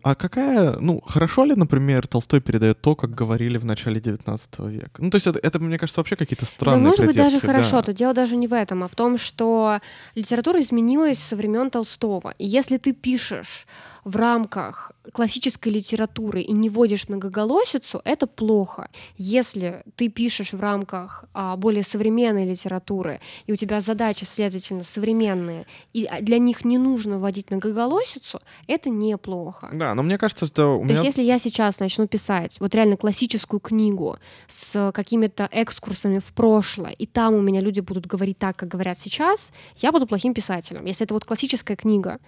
а 0.06 0.14
какая, 0.14 0.78
ну, 0.78 1.00
хорошо 1.04 1.44
ли, 1.44 1.56
например, 1.56 2.06
Толстой 2.06 2.40
передает 2.40 2.80
то, 2.80 2.94
как 2.94 3.10
говорили 3.10 3.58
в 3.58 3.64
начале 3.64 4.00
19 4.00 4.58
века? 4.60 5.02
Ну, 5.02 5.10
то 5.10 5.16
есть 5.16 5.26
это, 5.26 5.40
это 5.42 5.58
мне 5.58 5.78
кажется, 5.78 5.98
вообще 5.98 6.14
какие-то 6.14 6.44
странные 6.44 6.80
Да, 6.80 6.88
может 6.90 7.06
быть, 7.06 7.16
даже 7.16 7.40
да. 7.40 7.46
хорошо. 7.48 7.82
То 7.82 7.92
дело 7.92 8.14
даже 8.14 8.36
не 8.36 8.46
в 8.46 8.52
этом, 8.52 8.84
а 8.84 8.88
в 8.88 8.94
том, 8.94 9.18
что 9.18 9.80
литература 10.14 10.60
изменилась 10.60 11.18
со 11.18 11.34
времен 11.34 11.70
Толстого. 11.70 12.34
И 12.38 12.46
если 12.46 12.76
ты 12.76 12.92
пишешь 12.92 13.66
в 14.04 14.14
рамках 14.14 14.92
классической 15.12 15.72
литературы 15.72 16.40
и 16.40 16.52
не 16.52 16.70
вводишь 16.70 17.08
многоголосицу, 17.08 18.00
это 18.04 18.28
плохо. 18.28 18.88
Если 19.16 19.82
ты 19.96 20.08
пишешь 20.08 20.52
в 20.52 20.60
рамках 20.60 21.24
а, 21.34 21.56
более 21.56 21.82
современной 21.82 22.48
литературы, 22.48 23.18
и 23.48 23.52
у 23.52 23.56
тебя 23.56 23.80
задачи, 23.80 24.22
следовательно, 24.22 24.84
современные, 24.84 25.66
и 25.92 26.08
для 26.20 26.38
них 26.38 26.64
не 26.64 26.78
нужно 26.78 27.18
вводить 27.18 27.50
многоголосицу, 27.50 28.40
это 28.68 28.90
неплохо. 28.90 29.70
Да, 29.72 29.95
но 29.96 30.02
мне 30.02 30.18
кажется, 30.18 30.46
что... 30.46 30.78
У 30.78 30.84
меня... 30.84 30.88
То 30.88 30.92
есть 30.92 31.04
если 31.04 31.22
я 31.22 31.38
сейчас 31.38 31.80
начну 31.80 32.06
писать 32.06 32.58
вот 32.60 32.74
реально 32.74 32.98
классическую 32.98 33.60
книгу 33.60 34.18
с 34.46 34.92
какими-то 34.92 35.48
экскурсами 35.50 36.18
в 36.18 36.32
прошлое, 36.34 36.92
и 36.92 37.06
там 37.06 37.34
у 37.34 37.40
меня 37.40 37.62
люди 37.62 37.80
будут 37.80 38.06
говорить 38.06 38.38
так, 38.38 38.56
как 38.56 38.68
говорят 38.68 38.98
сейчас, 38.98 39.52
я 39.78 39.92
буду 39.92 40.06
плохим 40.06 40.34
писателем. 40.34 40.84
Если 40.84 41.04
это 41.04 41.14
вот 41.14 41.24
классическая 41.24 41.76
книга, 41.76 42.18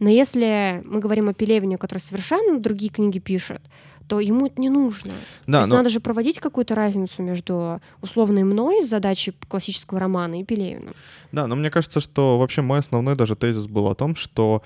но 0.00 0.10
если 0.10 0.82
мы 0.84 0.98
говорим 0.98 1.28
о 1.28 1.32
Пелевине, 1.32 1.78
который 1.78 2.00
совершенно 2.00 2.58
другие 2.58 2.90
книги 2.90 3.20
пишет, 3.20 3.62
то 4.08 4.18
ему 4.18 4.46
это 4.46 4.60
не 4.60 4.68
нужно. 4.68 5.12
Да, 5.46 5.58
то 5.58 5.60
есть 5.60 5.70
но... 5.70 5.76
надо 5.76 5.90
же 5.90 6.00
проводить 6.00 6.40
какую-то 6.40 6.74
разницу 6.74 7.22
между 7.22 7.80
условной 8.00 8.42
мной 8.42 8.82
задачей 8.82 9.32
классического 9.48 10.00
романа 10.00 10.40
и 10.40 10.44
Пелевиным. 10.44 10.94
Да, 11.30 11.46
но 11.46 11.54
мне 11.54 11.70
кажется, 11.70 12.00
что 12.00 12.40
вообще 12.40 12.62
мой 12.62 12.80
основной 12.80 13.14
даже 13.14 13.36
тезис 13.36 13.68
был 13.68 13.86
о 13.86 13.94
том, 13.94 14.16
что 14.16 14.62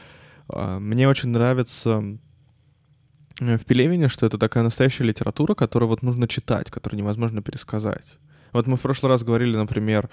э, 0.49 0.79
мне 0.79 1.07
очень 1.07 1.29
нравится 1.29 2.03
в 3.39 3.64
Пелевине, 3.64 4.09
что 4.09 4.26
это 4.26 4.39
такая 4.39 4.64
настоящая 4.64 5.05
литература, 5.05 5.55
которую 5.55 5.89
вот 5.89 6.03
нужно 6.03 6.28
читать, 6.28 6.70
которую 6.70 6.99
невозможно 6.99 7.43
пересказать. 7.43 8.07
Вот 8.53 8.66
мы 8.66 8.76
в 8.76 8.80
прошлый 8.80 9.12
раз 9.12 9.22
говорили, 9.22 9.57
например, 9.57 10.09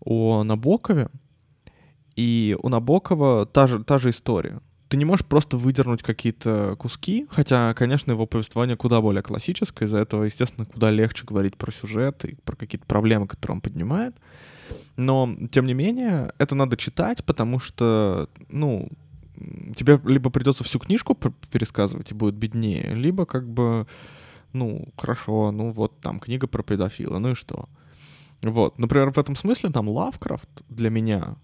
о 0.00 0.44
Набокове, 0.44 1.08
и 2.14 2.56
у 2.62 2.68
Набокова 2.68 3.46
та 3.46 3.66
же, 3.66 3.84
та 3.84 3.98
же 3.98 4.10
история 4.10 4.60
ты 4.88 4.96
не 4.96 5.04
можешь 5.04 5.26
просто 5.26 5.56
выдернуть 5.56 6.02
какие-то 6.02 6.76
куски, 6.78 7.26
хотя, 7.30 7.74
конечно, 7.74 8.12
его 8.12 8.26
повествование 8.26 8.76
куда 8.76 9.00
более 9.00 9.22
классическое, 9.22 9.86
из-за 9.86 9.98
этого, 9.98 10.24
естественно, 10.24 10.64
куда 10.64 10.90
легче 10.90 11.24
говорить 11.24 11.56
про 11.56 11.72
сюжет 11.72 12.24
и 12.24 12.36
про 12.44 12.56
какие-то 12.56 12.86
проблемы, 12.86 13.26
которые 13.26 13.56
он 13.56 13.60
поднимает. 13.60 14.14
Но, 14.96 15.28
тем 15.50 15.66
не 15.66 15.74
менее, 15.74 16.32
это 16.38 16.54
надо 16.54 16.76
читать, 16.76 17.24
потому 17.24 17.58
что, 17.58 18.28
ну, 18.48 18.88
тебе 19.76 20.00
либо 20.04 20.30
придется 20.30 20.64
всю 20.64 20.78
книжку 20.78 21.16
пересказывать 21.50 22.10
и 22.10 22.14
будет 22.14 22.34
беднее, 22.34 22.94
либо 22.94 23.26
как 23.26 23.48
бы, 23.48 23.86
ну, 24.52 24.88
хорошо, 24.96 25.50
ну 25.50 25.70
вот 25.70 26.00
там 26.00 26.20
книга 26.20 26.46
про 26.46 26.62
педофила, 26.62 27.18
ну 27.18 27.30
и 27.30 27.34
что? 27.34 27.68
Вот, 28.42 28.78
например, 28.78 29.10
в 29.10 29.18
этом 29.18 29.34
смысле 29.34 29.70
там 29.70 29.88
Лавкрафт 29.88 30.48
для 30.68 30.90
меня, 30.90 31.36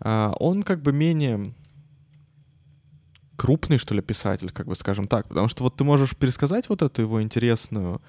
а, 0.00 0.34
он 0.38 0.62
как 0.62 0.82
бы 0.82 0.92
менее 0.92 1.54
крупный, 3.36 3.78
что 3.78 3.94
ли, 3.94 4.02
писатель, 4.02 4.50
как 4.50 4.66
бы 4.66 4.74
скажем 4.74 5.06
так. 5.06 5.28
Потому 5.28 5.48
что 5.48 5.62
вот 5.64 5.76
ты 5.76 5.84
можешь 5.84 6.16
пересказать 6.16 6.68
вот 6.68 6.82
эту 6.82 7.02
его 7.02 7.22
интересную 7.22 8.00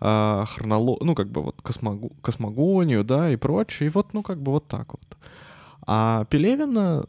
э, 0.00 0.44
ну, 0.64 1.14
как 1.14 1.30
бы 1.30 1.42
вот 1.42 1.62
космогу, 1.62 2.10
космогонию, 2.20 3.04
да, 3.04 3.30
и 3.30 3.36
прочее. 3.36 3.88
И 3.88 3.90
вот, 3.90 4.12
ну, 4.12 4.22
как 4.22 4.40
бы 4.40 4.52
вот 4.52 4.66
так 4.68 4.92
вот. 4.92 5.16
А 5.86 6.24
Пелевина, 6.26 7.04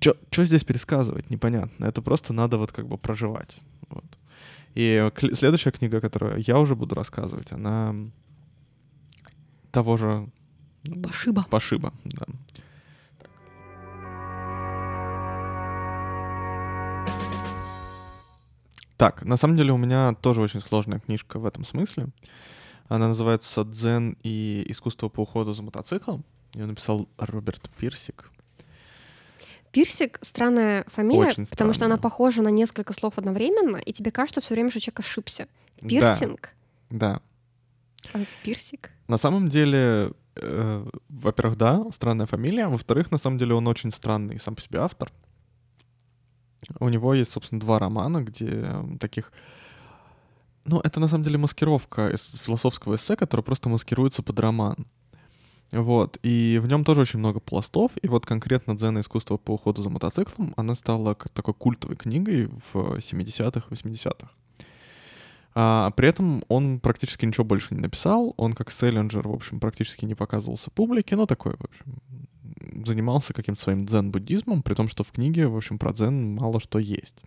что 0.00 0.44
здесь 0.44 0.64
пересказывать, 0.64 1.30
непонятно. 1.30 1.86
Это 1.86 2.02
просто 2.02 2.32
надо 2.32 2.58
вот 2.58 2.72
как 2.72 2.86
бы 2.86 2.98
проживать. 2.98 3.58
Вот. 3.88 4.04
И 4.74 5.10
следующая 5.32 5.70
книга, 5.72 6.00
которую 6.00 6.42
я 6.46 6.58
уже 6.58 6.74
буду 6.74 6.94
рассказывать, 6.94 7.52
она 7.52 7.94
того 9.70 9.96
же... 9.96 10.28
Пошиба. 11.02 11.46
Пошиба, 11.50 11.92
да. 12.04 12.26
Так, 18.96 19.24
на 19.24 19.36
самом 19.36 19.56
деле 19.56 19.72
у 19.72 19.76
меня 19.76 20.14
тоже 20.14 20.40
очень 20.40 20.60
сложная 20.60 21.00
книжка 21.00 21.38
в 21.38 21.44
этом 21.44 21.64
смысле. 21.64 22.08
Она 22.88 23.08
называется 23.08 23.64
«Дзен 23.64 24.16
и 24.22 24.64
искусство 24.68 25.08
по 25.08 25.20
уходу 25.22 25.52
за 25.52 25.62
мотоциклом». 25.62 26.24
Ее 26.54 26.66
написал 26.66 27.08
Роберт 27.18 27.68
Пирсик. 27.78 28.30
Пирсик— 29.76 30.18
странная 30.22 30.86
фамилия, 30.86 31.28
Очень 31.28 31.44
потому 31.44 31.54
странная. 31.54 31.74
что 31.74 31.84
она 31.84 31.96
похожа 31.98 32.40
на 32.40 32.48
несколько 32.48 32.94
слов 32.94 33.18
одновременно, 33.18 33.76
и 33.76 33.92
тебе 33.92 34.10
кажется 34.10 34.40
все 34.40 34.54
время, 34.54 34.70
что 34.70 34.80
человек 34.80 35.00
ошибся. 35.00 35.48
Пирсинг? 35.82 36.48
Да. 36.88 37.20
да. 37.20 37.20
А 38.14 38.24
пирсик? 38.42 38.90
На 39.06 39.18
самом 39.18 39.50
деле, 39.50 40.12
э, 40.36 40.90
во-первых, 41.10 41.58
да, 41.58 41.84
странная 41.90 42.24
фамилия. 42.24 42.68
Во-вторых, 42.68 43.10
на 43.10 43.18
самом 43.18 43.36
деле 43.36 43.52
он 43.52 43.68
очень 43.68 43.90
странный 43.90 44.40
сам 44.40 44.54
по 44.54 44.62
себе 44.62 44.78
автор. 44.78 45.12
У 46.80 46.88
него 46.88 47.12
есть, 47.12 47.32
собственно, 47.32 47.60
два 47.60 47.78
романа, 47.78 48.22
где 48.22 48.82
таких... 48.98 49.30
Ну, 50.64 50.80
это 50.80 51.00
на 51.00 51.08
самом 51.08 51.24
деле 51.24 51.36
маскировка 51.36 52.08
из 52.08 52.40
философского 52.40 52.94
эссе, 52.94 53.14
которое 53.14 53.42
просто 53.42 53.68
маскируется 53.68 54.22
под 54.22 54.40
роман. 54.40 54.86
Вот, 55.72 56.18
и 56.22 56.60
в 56.62 56.66
нем 56.68 56.84
тоже 56.84 57.00
очень 57.00 57.18
много 57.18 57.40
пластов, 57.40 57.90
и 58.00 58.06
вот 58.06 58.24
конкретно 58.24 58.76
«Дзен 58.76 59.00
искусство 59.00 59.36
по 59.36 59.52
уходу 59.52 59.82
за 59.82 59.90
мотоциклом», 59.90 60.54
она 60.56 60.76
стала 60.76 61.14
такой 61.14 61.54
культовой 61.54 61.96
книгой 61.96 62.48
в 62.72 62.98
70-х, 62.98 63.66
80-х. 63.68 64.30
А, 65.58 65.90
при 65.90 66.08
этом 66.08 66.44
он 66.48 66.78
практически 66.80 67.24
ничего 67.24 67.44
больше 67.44 67.74
не 67.74 67.80
написал, 67.80 68.34
он 68.36 68.52
как 68.52 68.70
селлинджер, 68.70 69.26
в 69.26 69.32
общем, 69.32 69.58
практически 69.58 70.04
не 70.04 70.14
показывался 70.14 70.70
публике, 70.70 71.16
но 71.16 71.26
такой, 71.26 71.54
в 71.56 71.64
общем, 71.64 72.84
занимался 72.84 73.32
каким-то 73.32 73.62
своим 73.62 73.86
дзен-буддизмом, 73.86 74.62
при 74.62 74.74
том, 74.74 74.88
что 74.88 75.02
в 75.02 75.12
книге, 75.12 75.48
в 75.48 75.56
общем, 75.56 75.78
про 75.78 75.92
дзен 75.92 76.34
мало 76.34 76.60
что 76.60 76.78
есть. 76.78 77.22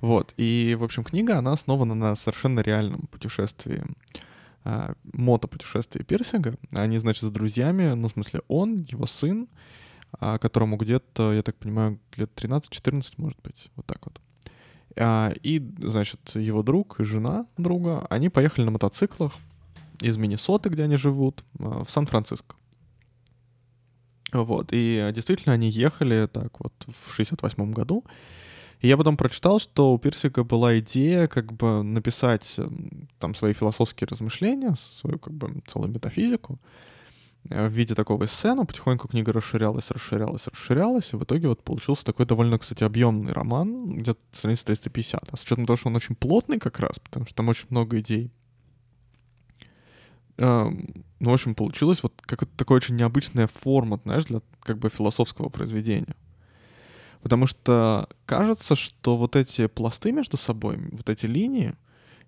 Вот, 0.00 0.34
и, 0.36 0.76
в 0.78 0.82
общем, 0.82 1.04
книга, 1.04 1.38
она 1.38 1.52
основана 1.52 1.94
на 1.94 2.16
совершенно 2.16 2.60
реальном 2.60 3.02
путешествии, 3.02 3.84
э, 4.64 4.94
мотопутешествии 5.12 6.02
Пирсинга. 6.02 6.56
Они, 6.72 6.98
значит, 6.98 7.22
с 7.24 7.30
друзьями, 7.30 7.94
ну, 7.94 8.08
в 8.08 8.12
смысле, 8.12 8.42
он, 8.48 8.76
его 8.76 9.06
сын, 9.06 9.48
э, 10.20 10.38
которому 10.38 10.76
где-то, 10.76 11.32
я 11.32 11.42
так 11.42 11.56
понимаю, 11.56 11.98
лет 12.16 12.30
13-14, 12.34 13.14
может 13.16 13.40
быть, 13.42 13.70
вот 13.76 13.86
так 13.86 14.04
вот. 14.04 14.20
А, 14.96 15.32
и, 15.42 15.58
значит, 15.78 16.34
его 16.34 16.62
друг 16.62 17.00
и 17.00 17.04
жена 17.04 17.46
друга, 17.56 18.06
они 18.10 18.28
поехали 18.28 18.64
на 18.64 18.72
мотоциклах 18.72 19.32
из 20.00 20.16
Миннесоты, 20.16 20.68
где 20.68 20.84
они 20.84 20.96
живут, 20.96 21.44
в 21.54 21.88
Сан-Франциско. 21.88 22.56
Вот, 24.32 24.68
и 24.72 25.10
действительно 25.14 25.52
они 25.52 25.68
ехали 25.68 26.26
так 26.26 26.58
вот 26.58 26.72
в 26.86 27.12
68 27.12 27.72
году. 27.72 28.04
И 28.82 28.88
я 28.88 28.96
потом 28.96 29.16
прочитал, 29.16 29.60
что 29.60 29.94
у 29.94 29.98
Пирсика 29.98 30.42
была 30.42 30.80
идея 30.80 31.28
как 31.28 31.52
бы 31.52 31.84
написать 31.84 32.56
там 33.20 33.34
свои 33.34 33.52
философские 33.52 34.08
размышления, 34.10 34.74
свою 34.76 35.20
как 35.20 35.32
бы 35.32 35.62
целую 35.68 35.92
метафизику 35.92 36.58
э, 37.48 37.68
в 37.68 37.72
виде 37.72 37.94
такого 37.94 38.24
эссе, 38.24 38.54
но 38.54 38.64
потихоньку 38.64 39.06
книга 39.06 39.32
расширялась, 39.32 39.88
расширялась, 39.92 40.48
расширялась, 40.48 41.12
и 41.12 41.16
в 41.16 41.22
итоге 41.22 41.46
вот 41.46 41.62
получился 41.62 42.04
такой 42.04 42.26
довольно, 42.26 42.58
кстати, 42.58 42.82
объемный 42.82 43.32
роман, 43.32 43.98
где-то 43.98 44.20
страниц 44.32 44.64
350. 44.64 45.28
А 45.30 45.36
с 45.36 45.44
учетом 45.44 45.64
того, 45.64 45.76
что 45.76 45.88
он 45.88 45.94
очень 45.94 46.16
плотный 46.16 46.58
как 46.58 46.80
раз, 46.80 46.98
потому 46.98 47.24
что 47.24 47.36
там 47.36 47.48
очень 47.48 47.66
много 47.70 48.00
идей 48.00 48.32
ну, 50.38 51.30
в 51.30 51.32
общем, 51.32 51.54
получилось 51.54 52.02
вот 52.02 52.14
как 52.22 52.46
такой 52.56 52.78
очень 52.78 52.96
необычная 52.96 53.46
форма, 53.46 54.00
знаешь, 54.02 54.24
для 54.24 54.40
как 54.60 54.78
бы 54.78 54.88
философского 54.88 55.50
произведения. 55.50 56.16
Потому 57.22 57.46
что 57.46 58.08
кажется, 58.26 58.74
что 58.74 59.16
вот 59.16 59.36
эти 59.36 59.68
пласты 59.68 60.12
между 60.12 60.36
собой, 60.36 60.78
вот 60.90 61.08
эти 61.08 61.26
линии, 61.26 61.74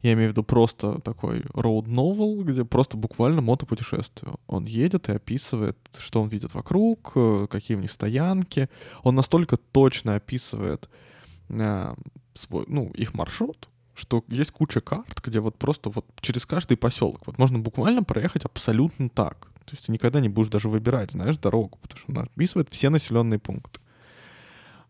я 0.02 0.12
имею 0.12 0.28
в 0.28 0.32
виду 0.32 0.44
просто 0.44 1.00
такой 1.00 1.40
road 1.54 1.86
novel, 1.86 2.44
где 2.44 2.64
просто 2.64 2.96
буквально 2.96 3.40
мотопутешествие. 3.40 4.34
Он 4.46 4.66
едет 4.66 5.08
и 5.08 5.12
описывает, 5.12 5.78
что 5.98 6.22
он 6.22 6.28
видит 6.28 6.54
вокруг, 6.54 7.12
э, 7.16 7.46
какие 7.50 7.76
у 7.76 7.80
них 7.80 7.90
стоянки. 7.90 8.68
Он 9.02 9.14
настолько 9.14 9.56
точно 9.56 10.16
описывает 10.16 10.90
э, 11.48 11.94
свой, 12.34 12.64
ну, 12.68 12.90
их 12.90 13.14
маршрут, 13.14 13.68
что 13.94 14.24
есть 14.28 14.50
куча 14.50 14.80
карт, 14.80 15.22
где 15.24 15.40
вот 15.40 15.56
просто 15.56 15.88
вот 15.88 16.04
через 16.20 16.44
каждый 16.44 16.76
поселок 16.76 17.26
вот 17.26 17.38
можно 17.38 17.58
буквально 17.58 18.04
проехать 18.04 18.44
абсолютно 18.44 19.08
так. 19.08 19.48
То 19.64 19.72
есть 19.72 19.86
ты 19.86 19.92
никогда 19.92 20.20
не 20.20 20.28
будешь 20.28 20.50
даже 20.50 20.68
выбирать, 20.68 21.12
знаешь, 21.12 21.38
дорогу, 21.38 21.78
потому 21.80 21.98
что 21.98 22.12
она 22.12 22.22
описывает 22.22 22.68
все 22.70 22.90
населенные 22.90 23.38
пункты. 23.38 23.80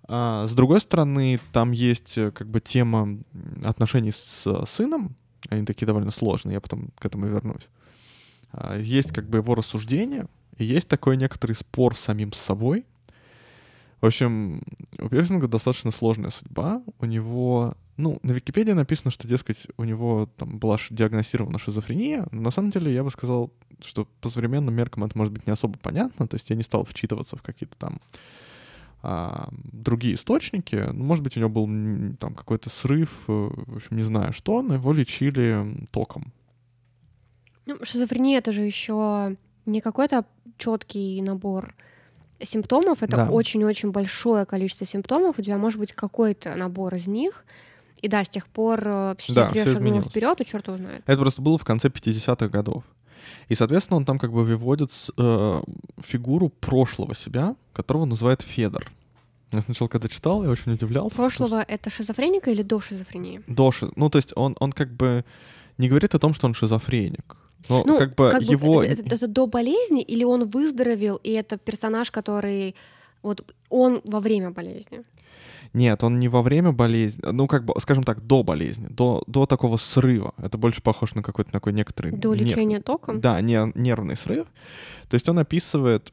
А, 0.07 0.47
с 0.47 0.55
другой 0.55 0.81
стороны, 0.81 1.41
там 1.53 1.73
есть 1.73 2.19
э, 2.19 2.31
как 2.31 2.49
бы 2.49 2.61
тема 2.61 3.19
отношений 3.63 4.13
с 4.13 4.65
сыном, 4.67 5.17
они 5.49 5.65
такие 5.65 5.87
довольно 5.87 6.11
сложные, 6.11 6.55
я 6.55 6.61
потом 6.61 6.89
к 6.99 7.07
этому 7.07 7.27
вернусь. 7.27 7.69
А, 8.53 8.79
есть 8.79 9.13
как 9.13 9.29
бы 9.29 9.39
его 9.39 9.55
рассуждение, 9.55 10.27
и 10.59 10.65
есть 10.65 10.89
такой 10.89 11.17
некоторый 11.17 11.55
спор 11.55 11.97
с 11.97 12.01
самим 12.01 12.33
с 12.33 12.39
собой. 12.39 12.87
В 14.01 14.07
общем, 14.07 14.63
у 14.99 15.09
Пирсинга 15.09 15.49
достаточно 15.49 15.91
сложная 15.91 16.31
судьба. 16.31 16.83
У 17.01 17.07
него 17.07 17.75
ну, 17.97 18.19
на 18.23 18.33
Википедии 18.33 18.73
написано, 18.73 19.11
что, 19.11 19.29
дескать, 19.29 19.69
у 19.77 19.85
него 19.85 20.29
там 20.37 20.59
была 20.59 20.79
диагностирована 20.91 21.59
шизофрения, 21.59 22.27
но 22.33 22.43
на 22.43 22.51
самом 22.51 22.71
деле 22.71 22.93
я 22.93 23.05
бы 23.05 23.11
сказал, 23.11 23.53
что 23.81 24.07
по 24.21 24.29
современным 24.29 24.75
меркам 24.75 25.05
это 25.05 25.17
может 25.17 25.33
быть 25.33 25.47
не 25.47 25.53
особо 25.53 25.79
понятно, 25.79 26.27
то 26.27 26.35
есть 26.35 26.51
я 26.51 26.57
не 26.57 26.63
стал 26.63 26.85
вчитываться 26.85 27.37
в 27.37 27.43
какие-то 27.43 27.77
там 27.79 28.01
а, 29.07 29.51
другие 29.53 30.15
источники. 30.15 30.77
Ну, 30.77 31.05
может 31.05 31.23
быть, 31.23 31.37
у 31.37 31.41
него 31.41 31.51
был 31.51 31.67
там 32.17 32.35
какой-то 32.35 32.71
срыв, 32.71 33.11
э, 33.29 33.33
в 33.33 33.77
общем, 33.77 33.99
не 33.99 34.03
знаю 34.03 34.33
что, 34.33 34.63
но 34.63 34.75
его 34.75 34.95
лечили 34.95 35.87
током. 35.91 36.33
Ну, 37.67 37.77
шизофрения 37.83 38.39
это 38.39 38.51
же 38.51 38.63
еще 38.63 39.37
не 39.67 39.83
какой-то 39.83 40.25
четкий 40.57 41.21
набор 41.21 41.75
симптомов, 42.43 43.03
это 43.03 43.29
очень-очень 43.29 43.91
да. 43.91 43.93
большое 43.93 44.47
количество 44.47 44.87
симптомов. 44.87 45.39
У 45.39 45.43
тебя 45.43 45.59
может 45.59 45.79
быть 45.79 45.93
какой-то 45.93 46.55
набор 46.55 46.95
из 46.95 47.07
них, 47.07 47.45
и 48.01 48.09
да, 48.09 48.25
с 48.25 48.29
тех 48.31 48.49
пор 48.49 48.81
э, 48.87 49.15
психиатрия 49.19 49.67
да, 49.67 49.73
шагнула 49.73 50.01
вперед, 50.01 50.41
и 50.41 50.47
черт 50.47 50.67
его 50.67 50.79
знает. 50.79 51.03
Это 51.05 51.21
просто 51.21 51.43
было 51.43 51.59
в 51.59 51.65
конце 51.67 51.89
50-х 51.89 52.49
годов. 52.49 52.85
И, 53.49 53.55
соответственно, 53.55 53.97
он 53.97 54.05
там 54.05 54.19
как 54.19 54.33
бы 54.33 54.45
выводит 54.45 54.91
э, 55.17 55.63
фигуру 56.03 56.49
прошлого 56.49 57.15
себя, 57.15 57.57
которого 57.73 58.05
называет 58.05 58.43
Федор. 58.43 58.91
Я 59.53 59.63
сначала, 59.63 59.89
когда 59.89 60.09
читал, 60.09 60.45
я 60.45 60.51
очень 60.51 60.73
удивлялся. 60.73 61.17
Прошлого 61.17 61.63
что...— 61.63 61.65
это 61.69 61.91
шизофреника 61.91 62.51
или 62.51 62.63
до 62.63 62.81
шизофрении? 62.81 63.41
До 63.47 63.71
ши... 63.71 63.91
Ну, 63.97 64.11
то 64.11 64.19
есть 64.19 64.33
он, 64.37 64.57
он 64.61 64.73
как 64.73 64.91
бы 64.97 65.25
не 65.79 65.89
говорит 65.89 66.15
о 66.15 66.19
том, 66.19 66.35
что 66.35 66.47
он 66.47 66.55
шизофреник. 66.55 67.37
Но 67.69 67.85
ну, 67.87 67.99
как 67.99 68.15
бы 68.15 68.31
как 68.31 68.43
его... 68.43 68.75
Бы, 68.75 68.87
это, 68.87 69.03
это, 69.03 69.15
это 69.15 69.27
до 69.29 69.47
болезни 69.47 70.03
или 70.03 70.25
он 70.25 70.49
выздоровел, 70.49 71.17
и 71.17 71.31
это 71.31 71.57
персонаж, 71.57 72.11
который... 72.11 72.75
Вот 73.23 73.45
он 73.71 74.01
во 74.05 74.21
время 74.21 74.51
болезни? 74.51 75.03
Нет, 75.75 76.05
он 76.05 76.21
не 76.21 76.29
во 76.29 76.41
время 76.43 76.71
болезни, 76.71 77.21
ну, 77.33 77.49
как 77.49 77.65
бы, 77.65 77.75
скажем 77.81 78.05
так, 78.05 78.21
до 78.25 78.45
болезни, 78.45 78.87
до, 78.89 79.25
до 79.27 79.45
такого 79.45 79.77
срыва. 79.77 80.33
Это 80.39 80.57
больше 80.57 80.81
похоже 80.81 81.17
на 81.17 81.23
какой-то 81.23 81.51
такой 81.51 81.73
некоторый... 81.73 82.13
До 82.13 82.33
лечения 82.33 82.77
нер... 82.77 82.83
током? 82.83 83.21
Да, 83.21 83.41
не, 83.41 83.73
нервный 83.75 84.17
срыв. 84.17 84.47
То 85.09 85.15
есть 85.15 85.29
он 85.29 85.41
описывает 85.41 86.13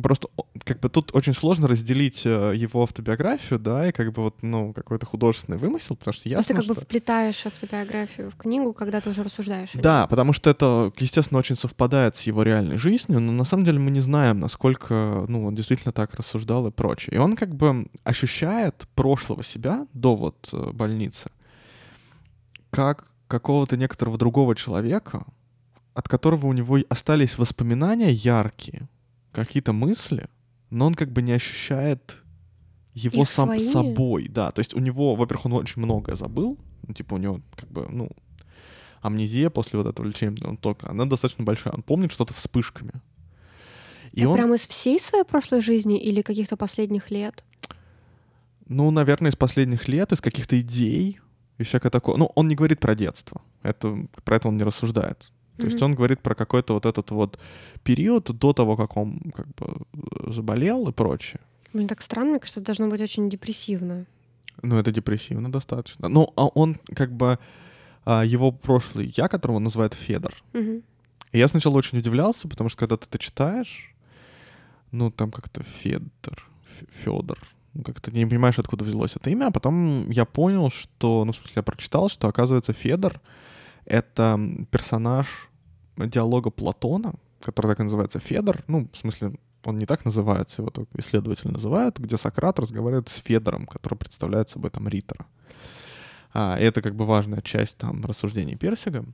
просто 0.00 0.28
как 0.64 0.80
бы 0.80 0.88
тут 0.88 1.14
очень 1.14 1.34
сложно 1.34 1.68
разделить 1.68 2.22
э, 2.24 2.52
его 2.54 2.82
автобиографию, 2.82 3.58
да, 3.58 3.88
и 3.88 3.92
как 3.92 4.12
бы 4.12 4.22
вот, 4.22 4.42
ну, 4.42 4.72
какой-то 4.72 5.06
художественный 5.06 5.58
вымысел, 5.58 5.96
потому 5.96 6.12
что 6.12 6.28
ясно, 6.28 6.42
То 6.42 6.48
ты 6.48 6.54
как 6.54 6.64
что... 6.64 6.74
бы 6.74 6.80
вплетаешь 6.80 7.46
автобиографию 7.46 8.30
в 8.30 8.36
книгу, 8.36 8.72
когда 8.72 9.00
ты 9.00 9.10
уже 9.10 9.22
рассуждаешь. 9.22 9.70
Да, 9.74 10.06
потому 10.06 10.32
что 10.32 10.50
это, 10.50 10.92
естественно, 10.98 11.38
очень 11.38 11.56
совпадает 11.56 12.16
с 12.16 12.22
его 12.22 12.42
реальной 12.42 12.78
жизнью, 12.78 13.20
но 13.20 13.32
на 13.32 13.44
самом 13.44 13.64
деле 13.64 13.78
мы 13.78 13.90
не 13.90 14.00
знаем, 14.00 14.40
насколько, 14.40 15.24
ну, 15.28 15.46
он 15.46 15.54
действительно 15.54 15.92
так 15.92 16.14
рассуждал 16.14 16.66
и 16.66 16.70
прочее. 16.70 17.16
И 17.16 17.18
он 17.18 17.36
как 17.36 17.54
бы 17.54 17.86
ощущает 18.04 18.86
прошлого 18.94 19.42
себя 19.42 19.86
до 19.92 20.16
вот 20.16 20.48
э, 20.52 20.70
больницы 20.72 21.30
как 22.70 23.08
какого-то 23.28 23.76
некоторого 23.76 24.16
другого 24.16 24.54
человека, 24.56 25.24
от 25.94 26.08
которого 26.08 26.46
у 26.46 26.52
него 26.52 26.78
остались 26.88 27.36
воспоминания 27.36 28.10
яркие, 28.10 28.88
какие-то 29.32 29.72
мысли, 29.72 30.28
но 30.70 30.86
он 30.86 30.94
как 30.94 31.10
бы 31.12 31.22
не 31.22 31.32
ощущает 31.32 32.16
его 32.94 33.22
Их 33.22 33.30
сам 33.30 33.48
свои? 33.48 33.58
собой, 33.60 34.28
да. 34.28 34.50
То 34.50 34.60
есть 34.60 34.74
у 34.74 34.78
него, 34.78 35.14
во-первых, 35.14 35.46
он 35.46 35.52
очень 35.54 35.82
многое 35.82 36.16
забыл, 36.16 36.58
ну, 36.86 36.94
типа 36.94 37.14
у 37.14 37.18
него 37.18 37.40
как 37.56 37.70
бы, 37.70 37.86
ну, 37.88 38.10
амнезия 39.00 39.50
после 39.50 39.78
вот 39.78 39.88
этого 39.88 40.06
лечения, 40.06 40.44
он 40.44 40.56
только, 40.56 40.90
она 40.90 41.06
достаточно 41.06 41.44
большая, 41.44 41.72
он 41.72 41.82
помнит 41.82 42.12
что-то 42.12 42.34
вспышками. 42.34 42.92
И 44.12 44.20
Это 44.20 44.28
он, 44.30 44.36
прям 44.36 44.54
из 44.54 44.66
всей 44.66 44.98
своей 44.98 45.24
прошлой 45.24 45.62
жизни 45.62 45.98
или 45.98 46.22
каких-то 46.22 46.56
последних 46.56 47.10
лет? 47.10 47.44
ну, 48.66 48.90
наверное, 48.92 49.32
из 49.32 49.36
последних 49.36 49.88
лет, 49.88 50.12
из 50.12 50.20
каких-то 50.20 50.60
идей 50.60 51.18
и 51.58 51.64
всякое 51.64 51.90
такое. 51.90 52.16
Ну, 52.16 52.30
он 52.36 52.46
не 52.46 52.54
говорит 52.54 52.78
про 52.78 52.94
детство, 52.94 53.42
это, 53.64 54.06
про 54.24 54.36
это 54.36 54.46
он 54.46 54.56
не 54.56 54.62
рассуждает. 54.62 55.32
То 55.60 55.66
есть 55.66 55.82
он 55.82 55.94
говорит 55.94 56.20
про 56.20 56.34
какой-то 56.34 56.74
вот 56.74 56.86
этот 56.86 57.10
вот 57.10 57.38
период 57.82 58.24
до 58.24 58.52
того, 58.52 58.76
как 58.76 58.96
он 58.96 59.20
как 59.34 59.46
бы 59.54 60.32
заболел 60.32 60.88
и 60.88 60.92
прочее. 60.92 61.40
Блин, 61.72 61.88
так 61.88 62.02
странно, 62.02 62.30
мне 62.30 62.40
кажется, 62.40 62.60
это 62.60 62.66
должно 62.66 62.88
быть 62.88 63.00
очень 63.00 63.28
депрессивно. 63.30 64.06
Ну, 64.62 64.76
это 64.76 64.90
депрессивно 64.92 65.50
достаточно. 65.50 66.08
Ну, 66.08 66.32
а 66.36 66.46
он 66.46 66.76
как 66.94 67.12
бы 67.12 67.38
а, 68.04 68.24
его 68.24 68.50
прошлый 68.50 69.12
я, 69.16 69.28
которого 69.28 69.56
он 69.56 69.64
называет 69.64 69.94
Федор. 69.94 70.34
Мгм. 70.52 70.82
И 71.32 71.38
я 71.38 71.48
сначала 71.48 71.76
очень 71.76 71.98
удивлялся, 71.98 72.48
потому 72.48 72.68
что 72.68 72.78
когда 72.80 72.96
ты 72.96 73.06
это 73.06 73.18
читаешь, 73.18 73.94
ну, 74.90 75.10
там 75.10 75.30
как-то 75.30 75.62
Федор, 75.62 76.44
Федор, 77.04 77.38
ну, 77.74 77.84
как-то 77.84 78.10
не 78.10 78.26
понимаешь, 78.26 78.58
откуда 78.58 78.84
взялось 78.84 79.14
это 79.14 79.30
имя, 79.30 79.46
а 79.46 79.50
потом 79.50 80.10
я 80.10 80.24
понял, 80.24 80.70
что, 80.70 81.24
ну, 81.24 81.32
в 81.32 81.36
смысле, 81.36 81.52
я 81.56 81.62
прочитал, 81.62 82.08
что, 82.08 82.26
оказывается, 82.28 82.72
Федор— 82.72 83.20
это 83.84 84.38
персонаж 84.70 85.49
диалога 86.06 86.50
Платона, 86.50 87.14
который 87.40 87.68
так 87.68 87.80
и 87.80 87.84
называется 87.84 88.20
Федор, 88.20 88.62
ну, 88.66 88.88
в 88.92 88.96
смысле, 88.96 89.32
он 89.64 89.78
не 89.78 89.86
так 89.86 90.04
называется, 90.04 90.62
его 90.62 90.70
так 90.70 90.86
исследователи 90.96 91.48
называют, 91.48 91.98
где 91.98 92.16
Сократ 92.16 92.58
разговаривает 92.58 93.08
с 93.08 93.20
Федором, 93.20 93.66
который 93.66 93.96
представляет 93.96 94.48
собой 94.48 94.70
там 94.70 94.88
ритора. 94.88 95.26
А, 96.32 96.56
и 96.58 96.64
это 96.64 96.82
как 96.82 96.94
бы 96.94 97.04
важная 97.06 97.42
часть 97.42 97.76
там 97.76 98.04
рассуждений 98.04 98.56
Персига. 98.56 99.04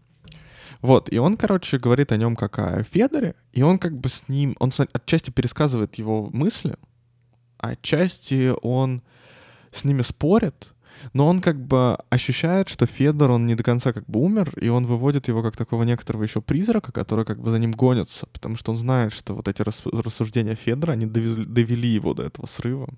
Вот, 0.82 1.12
и 1.12 1.18
он, 1.18 1.36
короче, 1.36 1.78
говорит 1.78 2.12
о 2.12 2.16
нем 2.16 2.36
как 2.36 2.58
о 2.58 2.82
Федоре, 2.82 3.34
и 3.52 3.62
он 3.62 3.78
как 3.78 3.96
бы 3.96 4.08
с 4.08 4.28
ним, 4.28 4.56
он 4.58 4.72
отчасти 4.92 5.30
пересказывает 5.30 5.94
его 5.96 6.28
мысли, 6.32 6.76
а 7.58 7.70
отчасти 7.70 8.52
он 8.62 9.02
с 9.72 9.84
ними 9.84 10.02
спорит, 10.02 10.74
но 11.12 11.26
он 11.26 11.40
как 11.40 11.60
бы 11.60 11.98
ощущает, 12.10 12.68
что 12.68 12.86
Федор, 12.86 13.30
он 13.30 13.46
не 13.46 13.54
до 13.54 13.62
конца 13.62 13.92
как 13.92 14.06
бы 14.06 14.20
умер, 14.20 14.52
и 14.60 14.68
он 14.68 14.86
выводит 14.86 15.28
его 15.28 15.42
как 15.42 15.56
такого 15.56 15.84
некоторого 15.84 16.22
еще 16.22 16.40
призрака, 16.40 16.92
который 16.92 17.24
как 17.24 17.40
бы 17.40 17.50
за 17.50 17.58
ним 17.58 17.72
гонится, 17.72 18.26
потому 18.32 18.56
что 18.56 18.72
он 18.72 18.78
знает, 18.78 19.12
что 19.12 19.34
вот 19.34 19.48
эти 19.48 19.62
рас- 19.62 19.86
рассуждения 19.86 20.54
Федора, 20.54 20.92
они 20.92 21.06
довезли- 21.06 21.44
довели 21.44 21.88
его 21.88 22.14
до 22.14 22.24
этого 22.24 22.46
срыва. 22.46 22.88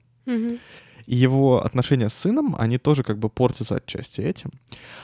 И 1.06 1.16
его 1.16 1.64
отношения 1.64 2.10
с 2.10 2.14
сыном, 2.14 2.54
они 2.58 2.76
тоже 2.76 3.02
как 3.02 3.18
бы 3.18 3.30
портятся 3.30 3.76
отчасти 3.76 4.20
этим. 4.20 4.50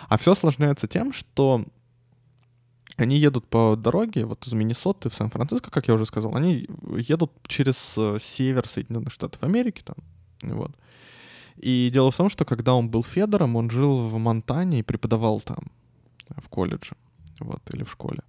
А 0.09 0.19
все 0.19 0.33
осложняется 0.33 0.87
тем, 0.87 1.13
что 1.15 1.65
они 2.97 3.19
едут 3.19 3.47
по 3.49 3.75
дороге 3.77 4.25
вот 4.25 4.47
из 4.47 4.53
Миннесоты 4.53 5.09
в 5.09 5.15
Сан-Франциско, 5.15 5.71
как 5.71 5.89
я 5.89 5.95
уже 5.95 6.07
сказал, 6.07 6.37
они 6.37 6.69
едут 6.97 7.33
через 7.47 7.95
э, 7.97 8.19
север 8.21 8.69
Соединенных 8.69 9.13
Штатов 9.13 9.43
Америки 9.43 9.83
там, 9.85 9.97
вот. 10.43 10.71
И 11.57 11.91
дело 11.93 12.11
в 12.11 12.17
том, 12.17 12.29
что 12.29 12.45
когда 12.45 12.75
он 12.75 12.89
был 12.89 13.03
Федором, 13.03 13.57
он 13.57 13.71
жил 13.71 13.97
в 13.97 14.19
Монтане 14.19 14.81
и 14.81 14.83
преподавал 14.83 15.41
там, 15.41 15.59
в 16.29 16.49
колледже, 16.49 16.97
вот, 17.41 17.63
или 17.73 17.85
в 17.85 17.91
школе. 17.91 18.21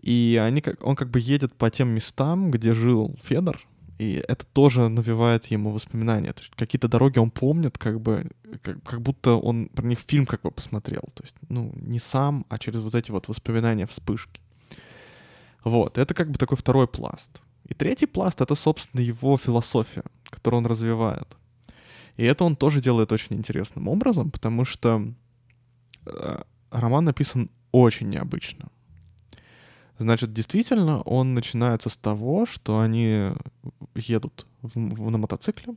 И 0.00 0.38
они 0.42 0.62
он 0.82 0.96
как 0.96 1.08
бы 1.08 1.18
едет 1.18 1.54
по 1.54 1.70
тем 1.70 1.88
местам, 1.88 2.50
где 2.50 2.74
жил 2.74 3.16
Федор, 3.22 3.60
и 3.98 4.22
это 4.28 4.44
тоже 4.46 4.88
навевает 4.88 5.46
ему 5.46 5.70
воспоминания. 5.70 6.32
То 6.32 6.42
есть 6.42 6.54
какие-то 6.56 6.88
дороги 6.88 7.18
он 7.18 7.30
помнит, 7.30 7.78
как 7.78 8.00
бы, 8.00 8.30
как, 8.62 8.82
как 8.82 9.00
будто 9.00 9.36
он 9.36 9.68
про 9.68 9.86
них 9.86 10.00
фильм 10.00 10.26
как 10.26 10.42
бы 10.42 10.50
посмотрел. 10.50 11.02
То 11.14 11.22
есть, 11.22 11.36
ну, 11.48 11.72
не 11.76 12.00
сам, 12.00 12.44
а 12.48 12.58
через 12.58 12.80
вот 12.80 12.94
эти 12.94 13.12
вот 13.12 13.28
воспоминания, 13.28 13.86
вспышки. 13.86 14.40
Вот, 15.62 15.96
это 15.96 16.12
как 16.12 16.30
бы 16.30 16.38
такой 16.38 16.56
второй 16.56 16.86
пласт. 16.86 17.30
И 17.66 17.74
третий 17.74 18.06
пласт— 18.06 18.40
это, 18.42 18.54
собственно, 18.54 19.00
его 19.00 19.38
философия, 19.38 20.02
которую 20.28 20.58
он 20.58 20.66
развивает. 20.66 21.28
И 22.16 22.24
это 22.24 22.44
он 22.44 22.56
тоже 22.56 22.80
делает 22.80 23.12
очень 23.12 23.36
интересным 23.36 23.88
образом, 23.88 24.30
потому 24.30 24.64
что 24.64 25.12
э, 26.06 26.42
роман 26.70 27.04
написан 27.04 27.50
очень 27.72 28.08
необычно. 28.08 28.68
Значит, 29.98 30.32
действительно, 30.32 31.02
он 31.02 31.34
начинается 31.34 31.88
с 31.88 31.96
того, 31.96 32.46
что 32.46 32.80
они 32.80 33.30
едут 33.94 34.46
в- 34.62 34.76
в- 34.76 35.10
на 35.10 35.18
мотоцикле, 35.18 35.74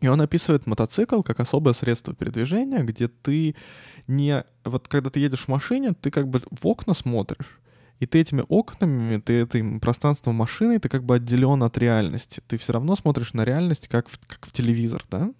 и 0.00 0.08
он 0.08 0.20
описывает 0.20 0.66
мотоцикл 0.66 1.22
как 1.22 1.40
особое 1.40 1.74
средство 1.74 2.14
передвижения, 2.14 2.82
где 2.82 3.08
ты 3.08 3.54
не... 4.06 4.44
Вот 4.64 4.88
когда 4.88 5.10
ты 5.10 5.20
едешь 5.20 5.44
в 5.44 5.48
машине, 5.48 5.92
ты 5.92 6.10
как 6.10 6.28
бы 6.28 6.40
в 6.50 6.66
окна 6.66 6.94
смотришь, 6.94 7.59
и 8.00 8.06
ты 8.06 8.20
этими 8.20 8.42
окнами, 8.48 9.20
ты 9.20 9.42
этим 9.42 9.78
пространством 9.78 10.34
машины, 10.34 10.80
ты 10.80 10.88
как 10.88 11.04
бы 11.04 11.16
отделен 11.16 11.62
от 11.62 11.76
реальности. 11.76 12.42
Ты 12.48 12.56
все 12.56 12.72
равно 12.72 12.96
смотришь 12.96 13.34
на 13.34 13.44
реальность 13.44 13.88
как 13.88 14.08
в, 14.08 14.18
как 14.26 14.46
в 14.46 14.52
телевизор, 14.52 15.04
да? 15.10 15.30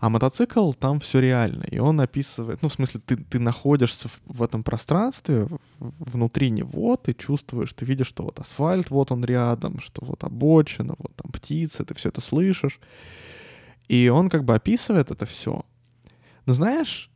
А 0.00 0.08
мотоцикл 0.08 0.72
там 0.72 1.00
все 1.00 1.20
реально. 1.20 1.64
И 1.64 1.78
он 1.78 2.00
описывает, 2.00 2.62
ну, 2.62 2.70
в 2.70 2.72
смысле, 2.72 3.00
ты, 3.04 3.16
ты 3.16 3.38
находишься 3.38 4.08
в, 4.08 4.20
в 4.26 4.42
этом 4.42 4.62
пространстве, 4.62 5.46
внутри 5.78 6.50
него, 6.50 6.96
ты 6.96 7.12
чувствуешь, 7.12 7.74
ты 7.74 7.84
видишь, 7.84 8.06
что 8.06 8.22
вот 8.22 8.38
асфальт, 8.38 8.90
вот 8.90 9.12
он 9.12 9.22
рядом, 9.24 9.78
что 9.80 10.04
вот 10.06 10.24
обочина, 10.24 10.94
вот 10.96 11.14
там 11.16 11.30
птицы, 11.32 11.84
ты 11.84 11.94
все 11.94 12.08
это 12.08 12.22
слышишь. 12.22 12.80
И 13.88 14.08
он 14.08 14.30
как 14.30 14.44
бы 14.44 14.54
описывает 14.54 15.10
это 15.10 15.26
все. 15.26 15.66
Но 16.46 16.54
знаешь, 16.54 17.10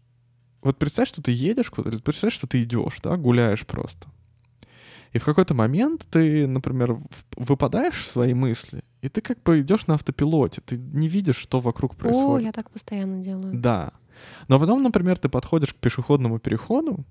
вот 0.60 0.76
представь, 0.76 1.08
что 1.08 1.22
ты 1.22 1.30
едешь 1.30 1.70
куда-то, 1.70 2.00
представь, 2.00 2.34
что 2.34 2.46
ты 2.46 2.62
идешь, 2.64 2.98
да, 3.02 3.16
гуляешь 3.16 3.66
просто. 3.66 4.08
И 5.12 5.18
в 5.18 5.24
какой-то 5.24 5.54
момент 5.54 6.06
ты, 6.10 6.46
например, 6.46 6.98
выпадаешь 7.36 8.04
в 8.04 8.10
свои 8.10 8.34
мысли, 8.34 8.82
и 9.02 9.08
ты 9.08 9.20
как 9.20 9.42
бы 9.42 9.60
идешь 9.60 9.86
на 9.86 9.94
автопилоте, 9.94 10.62
ты 10.64 10.78
не 10.78 11.08
видишь, 11.08 11.36
что 11.36 11.60
вокруг 11.60 11.92
О, 11.92 11.96
происходит. 11.96 12.46
я 12.46 12.52
так 12.52 12.70
постоянно 12.70 13.22
делаю. 13.22 13.52
Да. 13.54 13.92
Но 14.48 14.58
потом, 14.58 14.82
например, 14.82 15.18
ты 15.18 15.28
подходишь 15.28 15.74
к 15.74 15.76
пешеходному 15.76 16.38
переходу, 16.38 17.04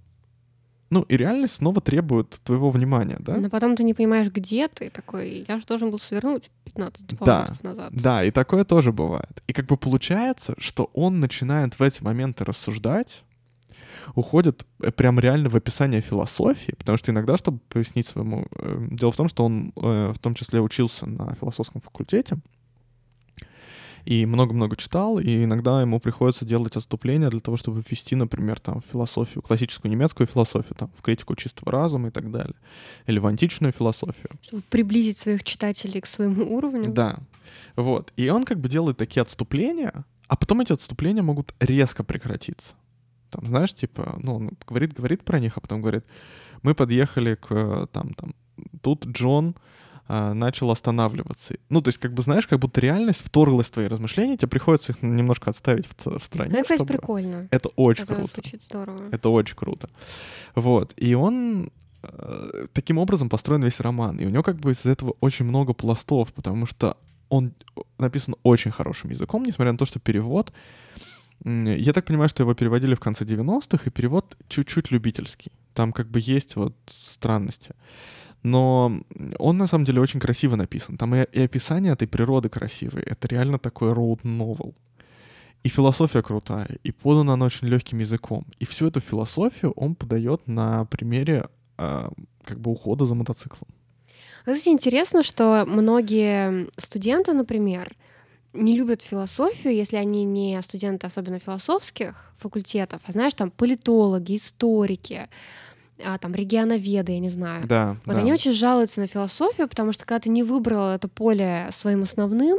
ну, 0.90 1.04
и 1.04 1.16
реальность 1.16 1.56
снова 1.56 1.80
требует 1.80 2.30
твоего 2.44 2.70
внимания, 2.70 3.18
да? 3.20 3.38
Но 3.38 3.50
потом 3.50 3.78
ты 3.78 3.84
не 3.84 3.94
понимаешь, 3.94 4.30
где 4.30 4.68
ты 4.68 4.90
такой. 4.90 5.46
Я 5.48 5.58
же 5.58 5.66
должен 5.66 5.90
был 5.90 6.00
свернуть 6.00 6.52
15 6.66 7.08
Да, 7.20 7.56
назад. 7.64 7.94
Да, 7.94 8.24
и 8.26 8.32
такое 8.32 8.66
тоже 8.66 8.92
бывает. 8.92 9.42
И 9.48 9.54
как 9.54 9.68
бы 9.68 9.78
получается, 9.78 10.54
что 10.58 10.90
он 10.94 11.22
начинает 11.22 11.80
в 11.80 11.82
эти 11.82 12.04
моменты 12.04 12.44
рассуждать, 12.44 13.24
уходит 14.16 14.66
э, 14.80 14.92
прям 14.92 15.20
реально 15.20 15.50
в 15.50 15.56
описание 15.56 16.02
философии, 16.02 16.74
потому 16.78 16.98
что 16.98 17.12
иногда, 17.12 17.38
чтобы 17.38 17.60
пояснить 17.70 18.08
своему... 18.08 18.48
э, 18.58 18.88
Дело 18.92 19.12
в 19.12 19.18
том, 19.18 19.30
что 19.30 19.46
он 19.46 19.74
э, 19.76 20.12
в 20.14 20.20
том 20.20 20.36
числе 20.36 20.62
учился 20.62 21.06
на 21.06 21.36
философском 21.36 21.82
факультете, 21.82 22.38
и 24.06 24.26
много-много 24.26 24.76
читал, 24.76 25.20
и 25.20 25.44
иногда 25.44 25.82
ему 25.82 26.00
приходится 26.00 26.46
делать 26.46 26.76
отступления 26.76 27.30
для 27.30 27.40
того, 27.40 27.58
чтобы 27.58 27.82
ввести, 27.82 28.16
например, 28.16 28.60
там, 28.60 28.82
философию, 28.92 29.42
классическую 29.44 29.92
немецкую 29.92 30.28
философию, 30.28 30.76
там, 30.76 30.92
в 30.98 31.02
критику 31.02 31.36
чистого 31.36 31.72
разума 31.72 32.08
и 32.08 32.12
так 32.12 32.32
далее, 32.32 32.56
или 33.06 33.20
в 33.20 33.28
античную 33.28 33.74
философию. 33.74 34.32
Чтобы 34.42 34.64
приблизить 34.70 35.18
своих 35.18 35.44
читателей 35.44 36.02
к 36.02 36.08
своему 36.08 36.56
уровню. 36.56 36.92
Да. 36.92 37.20
Вот. 37.76 38.12
И 38.18 38.30
он 38.30 38.46
как 38.46 38.60
бы 38.60 38.70
делает 38.70 38.98
такие 38.98 39.22
отступления, 39.22 40.06
а 40.28 40.36
потом 40.36 40.62
эти 40.62 40.74
отступления 40.74 41.22
могут 41.22 41.54
резко 41.60 42.04
прекратиться. 42.04 42.74
Там, 43.32 43.48
знаешь, 43.48 43.74
типа, 43.74 44.20
ну, 44.22 44.36
он 44.36 44.52
говорит, 44.68 44.94
говорит 44.94 45.24
про 45.24 45.40
них, 45.40 45.58
а 45.58 45.62
потом 45.62 45.82
говорит, 45.82 46.06
мы 46.62 46.76
подъехали 46.76 47.36
к, 47.36 47.48
э, 47.50 47.88
там, 47.92 48.14
там, 48.14 48.36
тут 48.82 49.06
Джон 49.08 49.56
а, 50.08 50.34
начал 50.34 50.70
останавливаться. 50.72 51.56
Ну, 51.70 51.82
то 51.82 51.88
есть, 51.88 51.98
как 51.98 52.14
бы, 52.14 52.22
знаешь, 52.22 52.46
как 52.46 52.60
будто 52.60 52.82
реальность 52.82 53.24
вторглась 53.24 53.68
в 53.68 53.72
твои 53.72 53.88
размышления, 53.88 54.36
тебе 54.36 54.50
приходится 54.50 54.92
их 54.92 55.02
немножко 55.02 55.50
отставить 55.50 55.88
в, 55.88 56.20
в 56.20 56.24
стороне. 56.26 56.52
Ну, 56.52 56.58
это, 56.58 56.64
кстати, 56.64 56.78
чтобы- 56.80 56.94
прикольно. 56.98 57.48
Это 57.50 57.70
очень 57.78 58.04
Это 58.04 58.16
круто. 58.16 58.34
звучит 58.34 58.64
здорово. 58.64 58.98
Это 59.12 59.30
очень 59.30 59.56
круто. 59.56 59.90
Вот. 60.54 60.94
И 60.98 61.14
он 61.14 61.72
э, 62.04 62.66
таким 62.74 62.98
образом 62.98 63.30
построен 63.30 63.64
весь 63.64 63.80
роман. 63.80 64.20
И 64.20 64.26
у 64.26 64.30
него 64.30 64.44
как 64.44 64.58
бы 64.58 64.72
из 64.72 64.86
этого 64.86 65.16
очень 65.22 65.46
много 65.46 65.74
пластов, 65.74 66.34
потому 66.34 66.66
что 66.66 66.98
он 67.30 67.54
написан 67.98 68.36
очень 68.44 68.72
хорошим 68.72 69.12
языком, 69.12 69.46
несмотря 69.46 69.72
на 69.72 69.78
то, 69.78 69.86
что 69.86 70.00
перевод... 70.00 70.52
Я 71.44 71.94
так 71.94 72.06
понимаю, 72.06 72.30
что 72.30 72.44
его 72.44 72.54
переводили 72.54 72.96
в 72.96 73.00
конце 73.00 73.26
90-х, 73.26 73.84
и 73.86 73.90
перевод 73.90 74.38
чуть-чуть 74.48 74.92
любительский. 74.92 75.52
Там 75.74 75.92
как 75.92 76.08
бы 76.08 76.20
есть 76.20 76.56
вот 76.56 76.76
странности. 76.88 77.74
Но 78.44 79.02
он 79.40 79.58
на 79.58 79.68
самом 79.68 79.86
деле 79.86 80.02
очень 80.02 80.20
красиво 80.20 80.56
написан. 80.56 80.98
Там 80.98 81.16
и, 81.16 81.26
и 81.32 81.42
описание 81.42 81.94
этой 81.94 82.08
природы 82.08 82.50
красивое. 82.50 83.04
Это 83.04 83.28
реально 83.28 83.58
такой 83.58 83.94
роуд 83.94 84.24
новел. 84.24 84.76
И 85.64 85.70
философия 85.70 86.24
крутая, 86.24 86.80
и 86.84 86.92
подана 86.92 87.34
она 87.34 87.46
очень 87.46 87.68
легким 87.68 88.00
языком. 88.00 88.46
И 88.60 88.66
всю 88.66 88.88
эту 88.88 89.00
философию 89.00 89.72
он 89.76 89.94
подает 89.96 90.48
на 90.48 90.86
примере 90.86 91.50
а, 91.78 92.12
как 92.44 92.60
бы 92.60 92.72
ухода 92.72 93.06
за 93.06 93.14
мотоциклом. 93.14 93.68
Кстати, 94.40 94.70
интересно, 94.70 95.22
что 95.22 95.66
многие 95.68 96.68
студенты, 96.78 97.34
например, 97.34 97.96
не 98.54 98.76
любят 98.76 99.02
философию, 99.02 99.74
если 99.74 99.98
они 99.98 100.24
не 100.24 100.62
студенты, 100.62 101.08
особенно 101.08 101.40
философских 101.40 102.34
факультетов, 102.38 103.02
а 103.06 103.12
знаешь, 103.12 103.34
там 103.34 103.52
политологи, 103.52 104.36
историки, 104.36 105.30
а, 106.04 106.18
там 106.18 106.34
регионоведы, 106.34 107.14
я 107.14 107.20
не 107.20 107.30
знаю. 107.30 107.66
Да. 107.68 107.98
Вот 108.06 108.16
да. 108.16 108.22
они 108.22 108.34
очень 108.34 108.52
жалуются 108.52 109.02
на 109.02 109.08
философию, 109.08 109.68
потому 109.68 109.94
что 109.94 110.06
когда 110.06 110.20
ты 110.20 110.30
не 110.30 110.44
выбрал 110.44 110.90
это 110.90 111.08
поле 111.08 111.68
своим 111.72 112.04
основным, 112.04 112.58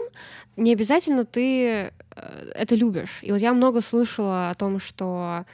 не 0.57 0.73
обязательно 0.73 1.25
ты 1.25 1.67
э, 1.67 1.91
это 2.55 2.75
любишь. 2.75 3.19
И 3.23 3.33
вот 3.33 3.41
я 3.41 3.53
много 3.53 3.81
слышала 3.81 4.51
о 4.51 4.55
том, 4.55 4.79
что 4.79 5.45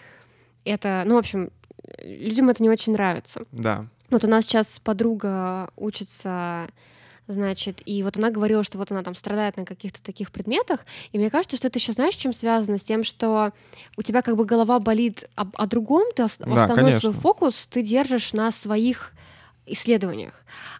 это, 0.64 1.02
ну, 1.06 1.14
в 1.14 1.18
общем, 1.18 1.50
людям 2.02 2.48
это 2.50 2.62
не 2.62 2.70
очень 2.70 2.92
нравится. 2.92 3.42
Да. 3.52 3.86
Вот 4.10 4.24
у 4.24 4.28
нас 4.28 4.44
сейчас 4.44 4.80
подруга 4.82 5.70
учится 5.76 6.66
значит, 7.28 7.82
и 7.84 8.02
вот 8.02 8.16
она 8.16 8.30
говорила, 8.30 8.64
что 8.64 8.78
вот 8.78 8.90
она 8.90 9.02
там 9.02 9.14
страдает 9.14 9.56
на 9.56 9.64
каких-то 9.64 10.02
таких 10.02 10.32
предметах, 10.32 10.84
и 11.12 11.18
мне 11.18 11.30
кажется, 11.30 11.56
что 11.56 11.68
это 11.68 11.78
еще 11.78 11.92
знаешь, 11.92 12.14
чем 12.14 12.32
связано? 12.32 12.78
С 12.78 12.82
тем, 12.82 13.04
что 13.04 13.52
у 13.96 14.02
тебя 14.02 14.22
как 14.22 14.36
бы 14.36 14.44
голова 14.44 14.78
болит 14.80 15.28
о, 15.36 15.44
о 15.54 15.66
другом, 15.66 16.04
ты 16.16 16.24
ос- 16.24 16.38
Да, 16.38 16.46
основной 16.64 16.76
конечно. 16.92 17.12
свой 17.12 17.12
фокус 17.12 17.66
ты 17.70 17.82
держишь 17.82 18.32
на 18.32 18.50
своих 18.50 19.12
исследованиях, 19.66 20.32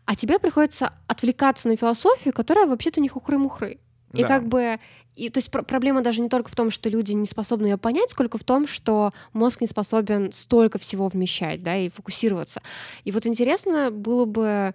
а 0.07 0.17
тебе 0.17 0.39
приходится 0.39 0.93
отвлекаться 1.07 1.69
на 1.69 1.77
философию, 1.77 2.33
которая 2.33 2.67
вообще-то 2.67 3.01
не 3.01 3.09
хухры-мухры. 3.09 3.79
И 4.15 4.23
Да. 4.23 4.29
как 4.29 4.49
бы, 4.49 4.79
и, 5.17 5.29
то 5.29 5.37
есть 5.39 5.51
пр- 5.51 5.65
проблема 5.65 6.01
даже 6.01 6.23
не 6.23 6.31
только 6.31 6.51
в 6.51 6.55
том, 6.57 6.71
что 6.71 6.89
люди 6.89 7.13
не 7.13 7.27
способны 7.27 7.67
ее 7.67 7.77
понять, 7.77 8.09
сколько 8.11 8.39
в 8.39 8.45
том, 8.45 8.67
что 8.67 9.13
мозг 9.35 9.61
не 9.61 9.67
способен 9.67 10.33
столько 10.33 10.79
всего 10.79 11.09
вмещать, 11.09 11.63
да, 11.63 11.77
и 11.77 11.91
фокусироваться. 11.91 12.63
И 13.05 13.11
вот 13.13 13.27
интересно 13.27 13.91
было 13.91 14.25
бы 14.25 14.75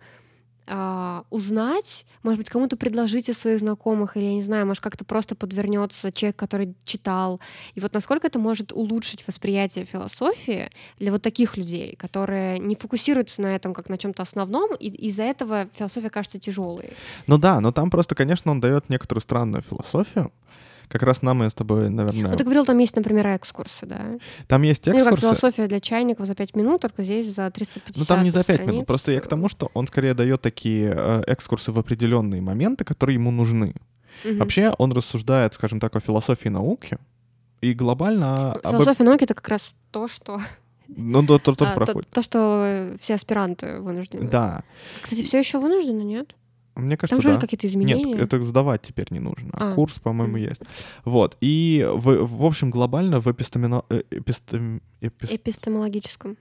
а, 0.68 1.24
узнать, 1.30 2.05
может 2.24 2.38
быть, 2.38 2.49
кому-то 2.49 2.78
предложить 2.78 3.30
из 3.30 3.38
своих 3.38 3.59
знакомых, 3.59 4.16
или 4.16 4.24
я 4.26 4.34
не 4.34 4.43
знаю, 4.43 4.66
может, 4.66 4.82
как-то 4.82 5.03
просто 5.03 5.36
подвернется 5.36 6.11
человек, 6.11 6.36
который 6.36 6.76
читал. 6.86 7.39
И 7.76 7.80
вот 7.80 7.93
насколько 7.93 8.28
это 8.28 8.39
может 8.39 8.72
улучшить 8.72 9.26
восприятие 9.28 9.86
философии 9.86 10.70
для 10.99 11.11
вот 11.11 11.22
таких 11.22 11.57
людей, 11.57 11.95
которые 11.95 12.59
не 12.59 12.76
фокусируются 12.76 13.41
на 13.41 13.55
этом 13.55 13.74
как 13.74 13.89
на 13.89 13.97
чем-то 13.97 14.24
основном, 14.24 14.76
и 14.76 14.88
из-за 14.88 15.24
этого 15.24 15.68
философия 15.74 16.09
кажется 16.09 16.39
тяжелой. 16.39 16.93
Ну 17.28 17.38
да, 17.38 17.59
но 17.59 17.72
там 17.72 17.89
просто, 17.89 18.16
конечно, 18.16 18.51
он 18.51 18.61
дает 18.61 18.89
некоторую 18.89 19.22
странную 19.22 19.61
философию. 19.61 20.32
Как 20.90 21.02
раз 21.04 21.22
нам 21.22 21.44
и 21.44 21.50
с 21.50 21.54
тобой, 21.54 21.90
наверное... 21.90 22.32
Ну, 22.32 22.36
ты 22.38 22.44
говорил, 22.44 22.66
там 22.66 22.78
есть, 22.78 22.96
например, 22.96 23.28
экскурсы, 23.36 23.86
да? 23.86 24.18
Там 24.48 24.62
есть 24.64 24.86
Ну, 24.86 24.94
как 24.94 25.02
экскурсы. 25.02 25.22
философия 25.26 25.68
для 25.68 25.80
чайников 25.80 26.26
за 26.28 26.36
5 26.36 26.56
минут, 26.56 26.82
только 26.82 27.04
здесь 27.04 27.34
за 27.34 27.50
350 27.50 27.98
Ну, 27.98 28.06
там 28.06 28.24
не 28.24 28.30
за 28.32 28.44
пять 28.44 28.58
страниц. 28.58 28.74
минут. 28.74 28.88
Просто 28.88 29.12
я 29.12 29.20
к 29.22 29.28
тому, 29.28 29.50
что 29.50 29.72
он 29.74 29.88
скорее 29.88 30.14
дает 30.14 30.42
такие 30.42 30.94
э, 30.96 31.24
экскурсы 31.28 31.72
в 31.72 31.80
определенные 31.80 32.42
моменты, 32.42 32.84
которые 32.84 33.16
ему 33.16 33.32
нужны. 33.32 33.74
Мгм. 34.24 34.38
Вообще 34.40 34.74
он 34.78 34.92
рассуждает, 34.92 35.54
скажем 35.54 35.80
так, 35.80 35.96
о 35.96 36.00
философии 36.00 36.50
науки. 36.50 36.98
И 37.62 37.74
глобально... 37.74 38.54
об- 38.54 38.72
Философия 38.72 39.04
науки— 39.04 39.24
это 39.26 39.34
как 39.34 39.48
раз 39.50 39.72
то, 39.92 40.08
что 40.08 40.40
Ну, 40.90 41.26
то, 41.26 41.40
то- 41.40 41.56
тоже 41.56 41.72
А, 41.72 41.86
то, 41.86 42.02
то, 42.02 42.22
что 42.22 42.96
все 43.00 43.16
аспиранты 43.16 43.80
вынуждены. 43.80 44.30
Да. 44.30 44.64
Кстати, 45.02 45.24
все 45.24 45.40
еще 45.40 45.58
вынуждены, 45.60 46.02
нет? 46.04 46.36
Мне 46.76 46.98
Там 46.98 46.98
кажется, 46.98 47.22
же 47.22 47.28
были 47.30 47.36
да. 47.38 47.42
какие-то 47.42 47.68
изменения. 47.68 48.04
Нет, 48.04 48.22
это 48.22 48.42
сдавать 48.42 48.82
теперь 48.82 49.08
не 49.12 49.20
нужно. 49.20 49.50
А 49.54 49.72
А. 49.72 49.76
курс, 49.76 50.00
по-моему, 50.00 50.38
Мгм. 50.38 50.50
есть. 50.50 50.62
Вот. 51.06 51.38
И, 51.42 51.88
в, 51.94 52.26
в 52.26 52.46
общем, 52.46 52.72
глобально 52.72 53.20
в 53.20 53.28
эпистемино... 53.28 53.84
эпистем- 53.90 54.82
эпис- 55.02 55.30
Эпистемологическом. 55.36 56.36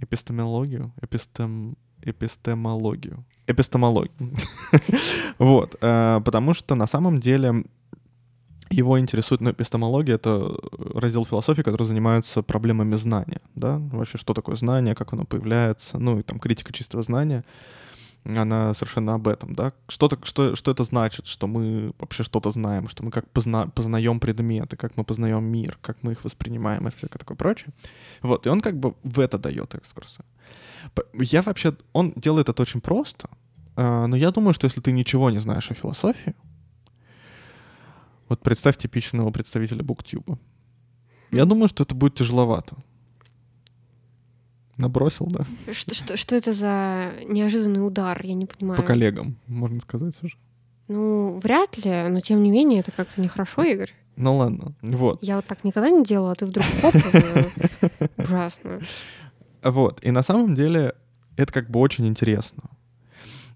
эпистемологию, 0.00 0.92
эпистем... 1.00 1.76
эпистемологию, 2.02 3.24
эпистемологию. 3.46 4.12
Вот, 5.38 5.76
э, 5.80 6.20
потому 6.24 6.54
что 6.54 6.74
на 6.74 6.86
самом 6.86 7.20
деле 7.20 7.64
его 8.70 8.98
интересует, 8.98 9.40
ну, 9.40 9.50
эпистемология— 9.50 10.14
это 10.16 10.56
раздел 10.94 11.24
философии, 11.26 11.62
который 11.62 11.84
занимается 11.86 12.42
проблемами 12.42 12.96
знания, 12.96 13.40
да, 13.54 13.78
вообще, 13.92 14.18
что 14.18 14.34
такое 14.34 14.56
знание, 14.56 14.94
как 14.94 15.12
оно 15.12 15.24
появляется, 15.24 15.98
ну, 15.98 16.18
и 16.18 16.22
там 16.22 16.38
критика 16.38 16.72
чистого 16.72 17.02
знания, 17.02 17.44
она 18.24 18.74
совершенно 18.74 19.14
об 19.14 19.26
этом, 19.26 19.54
да, 19.54 19.72
что, 19.88 20.08
так, 20.08 20.26
что, 20.26 20.54
что 20.54 20.70
это 20.70 20.84
значит, 20.84 21.26
что 21.26 21.46
мы 21.46 21.92
вообще 21.98 22.22
что-то 22.22 22.50
знаем, 22.52 22.88
что 22.88 23.04
мы 23.04 23.10
как 23.10 23.28
позна, 23.30 23.66
познаем 23.66 24.20
предметы, 24.20 24.76
как 24.76 24.96
мы 24.96 25.04
познаем 25.04 25.44
мир, 25.44 25.78
как 25.80 26.02
мы 26.02 26.12
их 26.12 26.24
воспринимаем 26.24 26.86
и 26.86 26.90
всякое 26.90 27.18
такое 27.18 27.36
прочее. 27.36 27.72
Вот, 28.22 28.46
и 28.46 28.50
он 28.50 28.60
как 28.60 28.78
бы 28.78 28.94
в 29.02 29.18
это 29.18 29.38
дает 29.38 29.74
экскурсы. 29.74 30.22
Я 31.14 31.42
вообще... 31.42 31.74
Он 31.92 32.12
делает 32.16 32.48
это 32.48 32.62
очень 32.62 32.80
просто, 32.80 33.28
а, 33.76 34.06
но 34.06 34.16
я 34.16 34.30
думаю, 34.30 34.52
что 34.52 34.66
если 34.66 34.80
ты 34.80 34.92
ничего 34.92 35.30
не 35.30 35.40
знаешь 35.40 35.70
о 35.70 35.74
философии, 35.74 36.34
вот 38.28 38.40
представь 38.40 38.76
типичного 38.76 39.30
представителя 39.30 39.82
буктюба. 39.82 40.38
Я 41.30 41.44
думаю, 41.44 41.68
что 41.68 41.82
это 41.82 41.94
будет 41.94 42.14
тяжеловато. 42.14 42.76
Набросил, 44.82 45.26
да? 45.26 45.46
Что, 45.72 45.94
что, 45.94 46.16
что 46.16 46.34
это 46.34 46.52
за 46.52 47.12
неожиданный 47.24 47.86
удар? 47.86 48.20
Я 48.24 48.34
не 48.34 48.46
понимаю. 48.46 48.76
По 48.76 48.82
коллегам, 48.82 49.36
можно 49.46 49.80
сказать 49.80 50.14
уже. 50.22 50.36
Ну, 50.88 51.38
вряд 51.40 51.78
ли, 51.84 52.08
но 52.08 52.18
тем 52.18 52.42
не 52.42 52.50
менее, 52.50 52.80
это 52.80 52.90
как-то 52.90 53.20
нехорошо, 53.20 53.62
Игорь. 53.62 53.92
Ну 54.16 54.36
ладно, 54.36 54.74
вот. 54.82 55.22
Я 55.22 55.36
вот 55.36 55.46
так 55.46 55.62
никогда 55.62 55.88
не 55.88 56.04
делала, 56.04 56.32
а 56.32 56.34
ты 56.34 56.46
вдруг 56.46 56.66
хоп, 56.80 56.94
ужасно. 58.18 58.80
Вот. 59.62 60.02
И 60.02 60.10
на 60.10 60.24
самом 60.24 60.56
деле 60.56 60.94
это 61.36 61.52
как 61.52 61.70
бы 61.70 61.78
очень 61.78 62.08
интересно. 62.08 62.64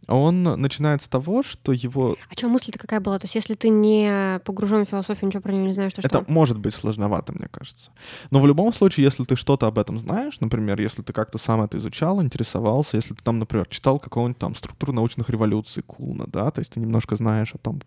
Он 0.09 0.43
начинает 0.43 1.03
с 1.03 1.09
того, 1.09 1.43
что 1.43 1.73
его... 1.73 2.17
А 2.31 2.35
что, 2.35 2.49
мысль-то 2.49 2.79
какая 2.79 3.01
была? 3.01 3.19
То 3.19 3.25
есть, 3.25 3.35
если 3.35 3.55
ты 3.55 3.69
не 3.69 4.41
погружен 4.45 4.85
в 4.85 4.89
философию, 4.89 5.29
ничего 5.29 5.43
про 5.43 5.53
нее 5.53 5.67
не 5.67 5.73
знаешь, 5.73 5.93
то 5.93 6.01
Это 6.01 6.23
что? 6.23 6.33
может 6.33 6.59
быть 6.59 6.75
сложновато, 6.75 7.33
мне 7.33 7.49
кажется. 7.51 7.91
Но 8.31 8.41
в 8.41 8.47
любом 8.47 8.73
случае, 8.73 9.05
если 9.05 9.25
ты 9.25 9.37
что-то 9.37 9.67
об 9.67 9.79
этом 9.79 9.99
знаешь, 9.99 10.39
например, 10.41 10.81
если 10.81 11.03
ты 11.03 11.13
как-то 11.13 11.39
сам 11.39 11.63
это 11.63 11.79
изучал, 11.79 12.23
интересовался, 12.23 12.97
если 12.97 13.15
ты 13.15 13.23
там, 13.23 13.39
например, 13.39 13.67
читал 13.69 13.99
какого-нибудь 13.99 14.39
там 14.39 14.55
структуру 14.55 14.93
научных 14.93 15.29
революций 15.31 15.83
Кулна, 15.83 16.27
да, 16.27 16.51
то 16.51 16.61
есть 16.61 16.73
ты 16.73 16.81
немножко 16.81 17.17
знаешь 17.17 17.55
о 17.55 17.59
том, 17.59 17.81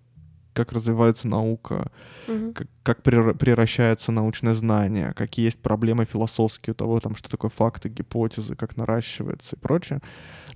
как 0.54 0.72
развивается 0.72 1.28
наука, 1.28 1.92
Мгм. 2.28 2.54
как, 2.54 2.68
как 2.84 3.02
превра- 3.04 3.34
превращается 3.34 4.12
научное 4.12 4.54
знание, 4.56 5.14
какие 5.16 5.46
есть 5.46 5.60
проблемы 5.62 6.06
философские 6.06 6.74
у 6.74 6.76
того, 6.76 7.00
там, 7.00 7.16
что 7.16 7.30
такое 7.30 7.50
факты, 7.50 7.90
гипотезы, 7.90 8.56
как 8.56 8.78
наращивается 8.78 9.56
и 9.56 9.60
прочее. 9.60 10.00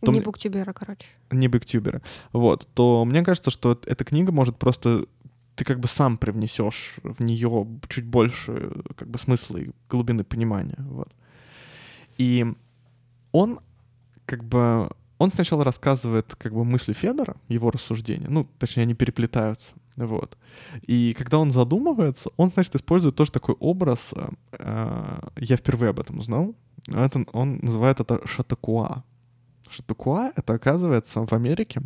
то 0.01 0.11
Не 0.11 0.17
мне- 0.17 0.25
буктюбера, 0.25 0.73
короче. 0.73 1.05
не 1.31 1.47
бигтюберы, 1.47 2.01
вот, 2.33 2.67
то 2.73 3.05
мне 3.05 3.23
кажется, 3.23 3.51
что 3.51 3.71
эт- 3.71 3.87
эта 3.87 4.03
книга 4.03 4.31
может 4.33 4.57
просто 4.57 5.05
ты 5.55 5.63
как 5.65 5.79
бы 5.79 5.87
сам 5.87 6.17
привнесешь 6.17 6.95
в 7.03 7.23
нее 7.23 7.65
чуть 7.87 8.05
больше 8.05 8.71
как 8.95 9.07
бы 9.07 9.17
смысла 9.19 9.57
и 9.57 9.69
глубины 9.89 10.23
понимания, 10.23 10.75
вот. 10.79 11.07
И 12.17 12.45
он 13.31 13.59
как 14.25 14.43
бы 14.43 14.89
он 15.19 15.29
сначала 15.29 15.63
рассказывает 15.63 16.35
как 16.35 16.53
бы 16.53 16.65
мысли 16.65 16.91
Федора, 16.93 17.35
его 17.47 17.71
рассуждения, 17.71 18.27
ну, 18.29 18.45
точнее, 18.59 18.83
они 18.83 18.93
переплетаются, 18.95 19.73
вот. 19.97 20.37
И 20.81 21.13
когда 21.17 21.37
он 21.39 21.51
задумывается, 21.51 22.29
он, 22.37 22.49
значит, 22.49 22.75
использует 22.75 23.15
тоже 23.15 23.31
такой 23.31 23.55
образ, 23.59 24.13
э, 24.15 24.27
э, 24.59 25.19
я 25.37 25.57
впервые 25.57 25.91
об 25.91 25.99
этом 25.99 26.19
узнал, 26.19 26.55
это, 26.87 27.25
он 27.31 27.59
называет 27.61 27.99
это 27.99 28.25
шатакуа. 28.27 29.03
Шатакуа— 29.69 30.31
это, 30.35 30.53
оказывается, 30.53 31.25
в 31.25 31.33
Америке 31.33 31.81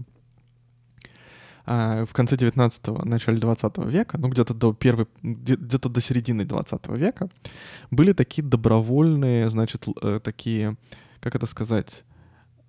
а, 1.69 2.05
в 2.05 2.13
конце 2.13 2.37
19-го, 2.37 3.03
начале 3.05 3.37
20 3.37 3.77
века, 3.85 4.17
ну 4.17 4.29
где-то 4.29 4.53
до 4.53 4.73
первой, 4.73 5.05
где- 5.21 5.57
где-то 5.57 5.89
до 5.89 5.99
середины 5.99 6.45
20 6.45 6.95
века, 6.95 7.29
были 7.91 8.13
такие 8.13 8.47
добровольные, 8.47 9.49
значит, 9.49 9.85
э, 10.01 10.21
такие, 10.23 10.77
как 11.19 11.35
это 11.35 11.45
сказать, 11.45 12.05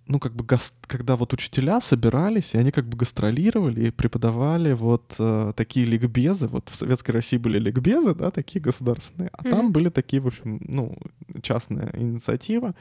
ну 0.08 0.18
как 0.18 0.32
бы 0.34 0.44
гас- 0.44 0.72
когда 0.86 1.14
вот 1.16 1.32
учителя 1.32 1.80
собирались, 1.80 2.54
и 2.54 2.58
они 2.58 2.70
как 2.70 2.86
бы 2.88 2.96
гастролировали 2.96 3.88
и 3.88 3.90
преподавали 3.90 4.72
вот 4.72 5.16
э, 5.18 5.52
такие 5.56 5.86
ликбезы, 5.86 6.48
вот 6.48 6.68
в 6.68 6.74
Советской 6.74 7.12
России 7.12 7.36
были 7.38 7.58
ликбезы, 7.58 8.14
да, 8.14 8.30
такие 8.30 8.60
государственные, 8.60 9.30
а 9.32 9.42
там 9.44 9.64
Мгм. 9.66 9.72
были 9.72 9.88
такие, 9.90 10.20
в 10.20 10.26
общем, 10.26 10.60
ну, 10.66 10.96
частная 11.42 11.90
инициатива, 11.94 12.74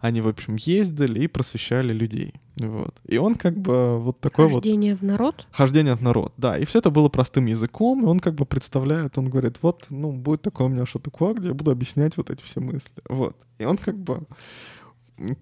они, 0.00 0.20
в 0.22 0.28
общем, 0.28 0.56
ездили 0.56 1.20
и 1.24 1.26
просвещали 1.28 1.92
людей, 1.92 2.34
вот. 2.56 2.94
И 3.04 3.18
он 3.18 3.34
как 3.34 3.56
бы 3.58 3.98
вот 3.98 4.20
такой 4.20 4.46
вот 4.46 4.54
Хождение 4.64 4.96
в 4.96 5.02
народ? 5.02 5.46
Хождение 5.50 5.94
в 5.96 6.02
народ, 6.02 6.32
да. 6.38 6.58
И 6.58 6.64
все 6.64 6.78
это 6.78 6.90
было 6.90 7.08
простым 7.10 7.46
языком, 7.46 8.02
и 8.04 8.06
он 8.06 8.20
как 8.20 8.34
бы 8.34 8.46
представляет, 8.46 9.18
он 9.18 9.26
говорит, 9.28 9.58
вот, 9.62 9.86
ну, 9.90 10.12
будет 10.12 10.42
такое 10.42 10.66
у 10.66 10.70
меня 10.70 10.86
шатуква, 10.86 11.34
где 11.34 11.48
я 11.48 11.54
буду 11.54 11.70
объяснять 11.70 12.16
вот 12.16 12.30
эти 12.30 12.42
все 12.42 12.60
мысли. 12.60 12.90
Вот. 13.08 13.36
И 13.58 13.64
он 13.64 13.76
как 13.76 13.96
бы 13.98 14.22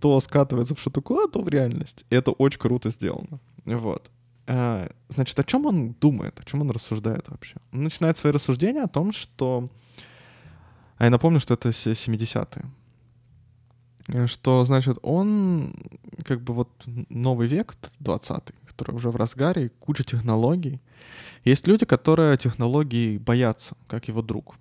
то 0.01 0.20
скатывается 0.20 0.74
в 0.74 0.81
шатуква, 0.81 1.29
то 1.29 1.41
в 1.43 1.49
реальность. 1.49 2.05
И 2.11 2.14
это 2.16 2.33
очень 2.33 2.59
круто 2.61 2.91
сделано. 2.91 3.39
Вот. 3.64 4.11
А, 4.47 4.89
Значит, 5.09 5.39
о 5.39 5.45
чем 5.45 5.66
он 5.66 5.93
думает, 6.01 6.41
о 6.41 6.45
чем 6.45 6.61
он 6.62 6.70
рассуждает 6.70 7.29
вообще? 7.29 7.57
Он 7.72 7.83
начинает 7.85 8.16
свои 8.16 8.33
рассуждения 8.33 8.83
о 8.85 8.89
том, 8.89 9.12
что... 9.12 9.64
А 10.97 11.05
я 11.05 11.11
напомню, 11.11 11.39
что 11.41 11.55
это 11.55 11.72
се- 11.72 11.93
70-е. 11.93 12.64
Э, 14.09 14.26
Что, 14.26 14.64
значит, 14.64 14.99
он 15.03 15.74
как 16.24 16.41
бы 16.41 16.55
вот 16.55 16.68
новый 17.09 17.47
век, 17.47 17.76
20-й, 18.01 18.55
которая 18.66 18.97
уже 18.97 19.11
в 19.11 19.16
разгаре, 19.16 19.68
куча 19.81 20.03
технологий. 20.03 20.81
Есть 21.45 21.68
люди, 21.68 21.85
которые 21.87 22.37
технологий 22.37 23.18
боятся, 23.18 23.76
как 23.87 24.09
его 24.09 24.22
друг. 24.22 24.57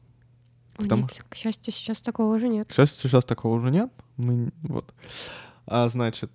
Потому... 0.75 1.03
Нет, 1.03 1.25
к 1.29 1.35
счастью, 1.35 1.73
сейчас 1.73 2.01
такого 2.01 2.35
уже 2.35 2.49
нет. 2.49 2.67
К 2.67 2.73
счастью, 2.73 3.09
сейчас 3.09 3.25
такого 3.25 3.55
уже 3.55 3.71
нет. 3.71 3.89
Мы, 4.17 4.51
вот. 4.63 4.93
А, 5.65 5.87
значит, 5.89 6.31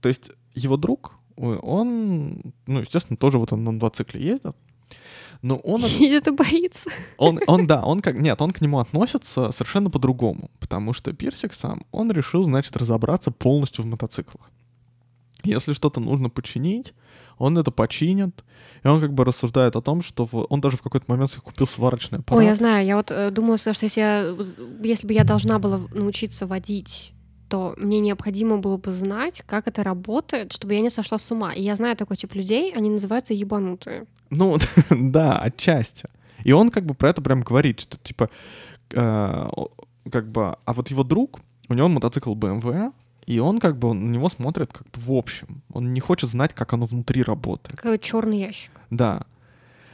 то 0.00 0.08
есть 0.08 0.30
его 0.54 0.76
друг, 0.76 1.14
он, 1.36 2.54
ну, 2.66 2.80
естественно, 2.80 3.16
тоже 3.16 3.38
вот 3.38 3.52
он 3.52 3.64
на 3.64 3.72
мотоцикле 3.72 4.22
ездит, 4.22 4.56
но 5.40 5.56
он... 5.56 5.84
Едет 5.84 6.28
и 6.28 6.30
боится. 6.30 6.90
Он, 7.18 7.40
он, 7.46 7.66
да, 7.66 7.84
он 7.84 8.00
как... 8.00 8.18
Нет, 8.18 8.40
он 8.40 8.52
к 8.52 8.60
нему 8.60 8.78
относится 8.78 9.50
совершенно 9.50 9.90
по-другому, 9.90 10.50
потому 10.60 10.92
что 10.92 11.12
Пирсик 11.12 11.52
сам, 11.52 11.82
он 11.90 12.12
решил, 12.12 12.44
значит, 12.44 12.76
разобраться 12.76 13.30
полностью 13.30 13.84
в 13.84 13.88
мотоциклах. 13.88 14.50
Если 15.44 15.72
что-то 15.72 16.00
нужно 16.00 16.30
починить, 16.30 16.94
он 17.38 17.58
это 17.58 17.70
починит, 17.70 18.44
и 18.84 18.88
он 18.88 19.00
как 19.00 19.12
бы 19.12 19.24
рассуждает 19.24 19.76
о 19.76 19.80
том, 19.80 20.02
что 20.02 20.26
в... 20.26 20.46
он 20.48 20.60
даже 20.60 20.76
в 20.76 20.82
какой-то 20.82 21.06
момент 21.08 21.30
себе 21.30 21.42
купил 21.42 21.66
сварочный 21.66 22.20
аппарат. 22.20 22.38
Ой, 22.38 22.46
я 22.46 22.54
знаю, 22.54 22.86
я 22.86 22.96
вот 22.96 23.10
э, 23.10 23.30
думала, 23.30 23.58
что 23.58 23.70
если, 23.70 24.00
я, 24.00 24.36
если 24.82 25.06
бы 25.06 25.12
я 25.12 25.24
должна 25.24 25.58
была 25.58 25.80
научиться 25.92 26.46
водить 26.46 27.12
то 27.48 27.74
мне 27.76 28.00
необходимо 28.00 28.56
было 28.56 28.78
бы 28.78 28.92
знать, 28.92 29.42
как 29.44 29.68
это 29.68 29.82
работает, 29.82 30.54
чтобы 30.54 30.72
я 30.72 30.80
не 30.80 30.88
сошла 30.88 31.18
с 31.18 31.30
ума. 31.30 31.52
И 31.52 31.60
я 31.62 31.76
знаю 31.76 31.96
такой 31.96 32.16
тип 32.16 32.34
людей, 32.34 32.72
они 32.72 32.88
называются 32.88 33.34
ебанутые. 33.34 34.06
Ну, 34.30 34.56
да, 34.90 35.36
отчасти. 35.36 36.08
И 36.44 36.52
он 36.52 36.70
как 36.70 36.86
бы 36.86 36.94
про 36.94 37.10
это 37.10 37.20
прям 37.20 37.42
говорит, 37.42 37.80
что 37.80 37.98
типа, 37.98 38.30
э, 38.92 39.48
как 40.10 40.32
бы, 40.32 40.56
а 40.64 40.72
вот 40.72 40.90
его 40.90 41.04
друг, 41.04 41.40
у 41.68 41.74
него 41.74 41.88
мотоцикл 41.88 42.34
BMW, 42.34 42.90
и 43.32 43.38
он 43.38 43.58
как 43.58 43.78
бы 43.78 43.94
на 43.94 44.08
него 44.08 44.28
смотрит 44.28 44.72
как 44.72 44.84
бы 44.90 45.00
в 45.00 45.12
общем. 45.12 45.62
Он 45.72 45.92
не 45.92 46.00
хочет 46.00 46.30
знать, 46.30 46.54
как 46.54 46.72
оно 46.72 46.86
внутри 46.86 47.22
работает. 47.22 47.78
Как 47.78 48.00
черный 48.00 48.40
ящик. 48.40 48.72
Да. 48.90 49.26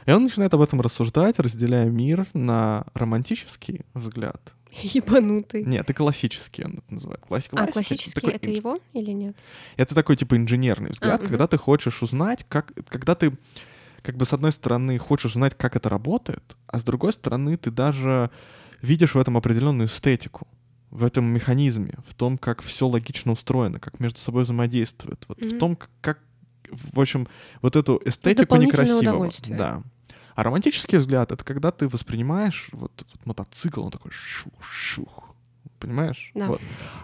И 0.05 0.11
он 0.11 0.23
начинает 0.23 0.53
об 0.53 0.61
этом 0.61 0.81
рассуждать, 0.81 1.39
разделяя 1.39 1.89
мир 1.89 2.25
на 2.33 2.85
романтический 2.93 3.81
взгляд. 3.93 4.53
Ебанутый. 4.71 5.63
Нет, 5.63 5.81
это 5.81 5.93
классический 5.93 6.63
он 6.63 6.83
называет. 6.89 7.21
Классик, 7.27 7.53
а 7.53 7.67
классический 7.67 8.11
такой, 8.11 8.33
это 8.33 8.49
его 8.49 8.79
или 8.93 9.11
нет? 9.11 9.35
Это 9.77 9.95
такой 9.95 10.15
типа 10.15 10.37
инженерный 10.37 10.91
взгляд, 10.91 11.23
а, 11.23 11.25
когда 11.25 11.45
угу. 11.45 11.51
ты 11.51 11.57
хочешь 11.57 12.03
узнать, 12.03 12.45
как, 12.47 12.71
когда 12.87 13.15
ты 13.15 13.33
как 14.01 14.15
бы 14.15 14.25
с 14.25 14.33
одной 14.33 14.51
стороны 14.51 14.97
хочешь 14.97 15.33
знать, 15.33 15.55
как 15.57 15.75
это 15.75 15.89
работает, 15.89 16.43
а 16.67 16.79
с 16.79 16.83
другой 16.83 17.13
стороны 17.13 17.57
ты 17.57 17.71
даже 17.71 18.29
видишь 18.81 19.15
в 19.15 19.17
этом 19.17 19.37
определенную 19.37 19.87
эстетику 19.87 20.47
в 20.91 21.03
этом 21.03 21.25
механизме, 21.25 21.93
в 22.07 22.15
том, 22.15 22.37
как 22.37 22.61
все 22.61 22.87
логично 22.87 23.31
устроено, 23.31 23.79
как 23.79 23.99
между 23.99 24.19
собой 24.19 24.43
взаимодействует, 24.43 25.23
вот 25.27 25.39
mm-hmm. 25.39 25.55
в 25.55 25.59
том, 25.59 25.77
как, 26.01 26.19
в 26.71 26.99
общем, 26.99 27.27
вот 27.61 27.75
эту 27.75 28.01
эстетику 28.03 28.55
некрасивого. 28.55 29.31
Да. 29.47 29.83
А 30.35 30.43
романтический 30.43 30.97
взгляд— 30.97 31.31
это 31.33 31.43
когда 31.43 31.71
ты 31.71 31.87
воспринимаешь 31.87 32.69
вот, 32.71 33.05
вот 33.11 33.25
мотоцикл, 33.25 33.83
он 33.83 33.91
такой 33.91 34.11
шух-шух, 34.11 35.35
понимаешь? 35.79 36.31
Да. 36.33 36.47
Вот. 36.47 36.61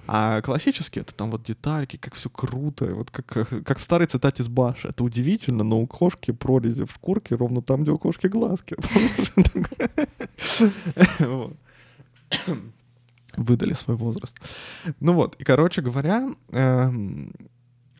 А 0.07 0.41
классический— 0.41 0.99
это 1.01 1.13
там 1.13 1.31
вот 1.31 1.43
детальки, 1.43 1.97
как 1.97 2.15
все 2.15 2.29
круто, 2.29 2.95
вот 2.95 3.11
как, 3.11 3.25
как 3.25 3.77
в 3.77 3.81
старой 3.81 4.07
цитате 4.07 4.41
с 4.41 4.47
Баши. 4.47 4.87
Это 4.87 5.03
удивительно, 5.03 5.63
но 5.63 5.81
у 5.81 5.85
кошки 5.85 6.31
прорези 6.31 6.85
в 6.85 6.91
шкурке 6.91 7.35
ровно 7.35 7.61
там, 7.61 7.83
где 7.83 7.91
у 7.91 7.99
кошки 7.99 8.27
глазки. 8.27 8.77
выдали 13.37 13.73
свой 13.73 13.97
возраст. 13.97 14.35
Ну 14.99 15.13
вот, 15.13 15.35
и, 15.35 15.43
короче 15.43 15.81
говоря, 15.81 16.29
эм, 16.51 17.31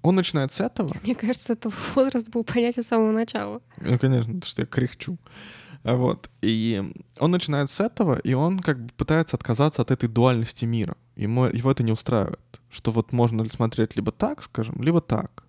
он 0.02 0.16
начинает 0.16 0.54
с 0.54 0.62
этого. 0.62 0.92
Мне 1.04 1.16
кажется, 1.16 1.54
это 1.54 1.72
возраст 1.96 2.30
был 2.30 2.44
понятен 2.44 2.84
с 2.84 2.88
самого 2.88 3.12
начала. 3.12 3.62
Ну, 3.82 3.98
конечно, 3.98 4.34
потому 4.34 4.44
что 4.44 4.62
я 4.62 4.66
кряхчу. 4.66 5.18
Вот. 5.84 6.30
И 6.42 6.84
он 7.20 7.32
начинает 7.32 7.70
с 7.70 7.80
этого, 7.80 8.18
и 8.20 8.34
он 8.34 8.60
как 8.60 8.84
бы 8.84 8.90
пытается 8.98 9.36
отказаться 9.36 9.82
от 9.82 9.92
этой 9.92 10.10
дуальности 10.10 10.66
мира. 10.66 10.96
Ему, 11.16 11.46
его 11.46 11.72
это 11.72 11.84
не 11.84 11.92
устраивает. 11.92 12.40
Что 12.70 12.92
вот 12.92 13.12
можно 13.12 13.46
смотреть 13.46 13.96
либо 13.96 14.12
так, 14.12 14.44
скажем, 14.44 14.82
либо 14.82 15.00
так. 15.02 15.44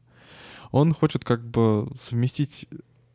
Он 0.73 0.93
хочет 0.93 1.25
как 1.25 1.43
бы 1.43 1.89
совместить 2.03 2.67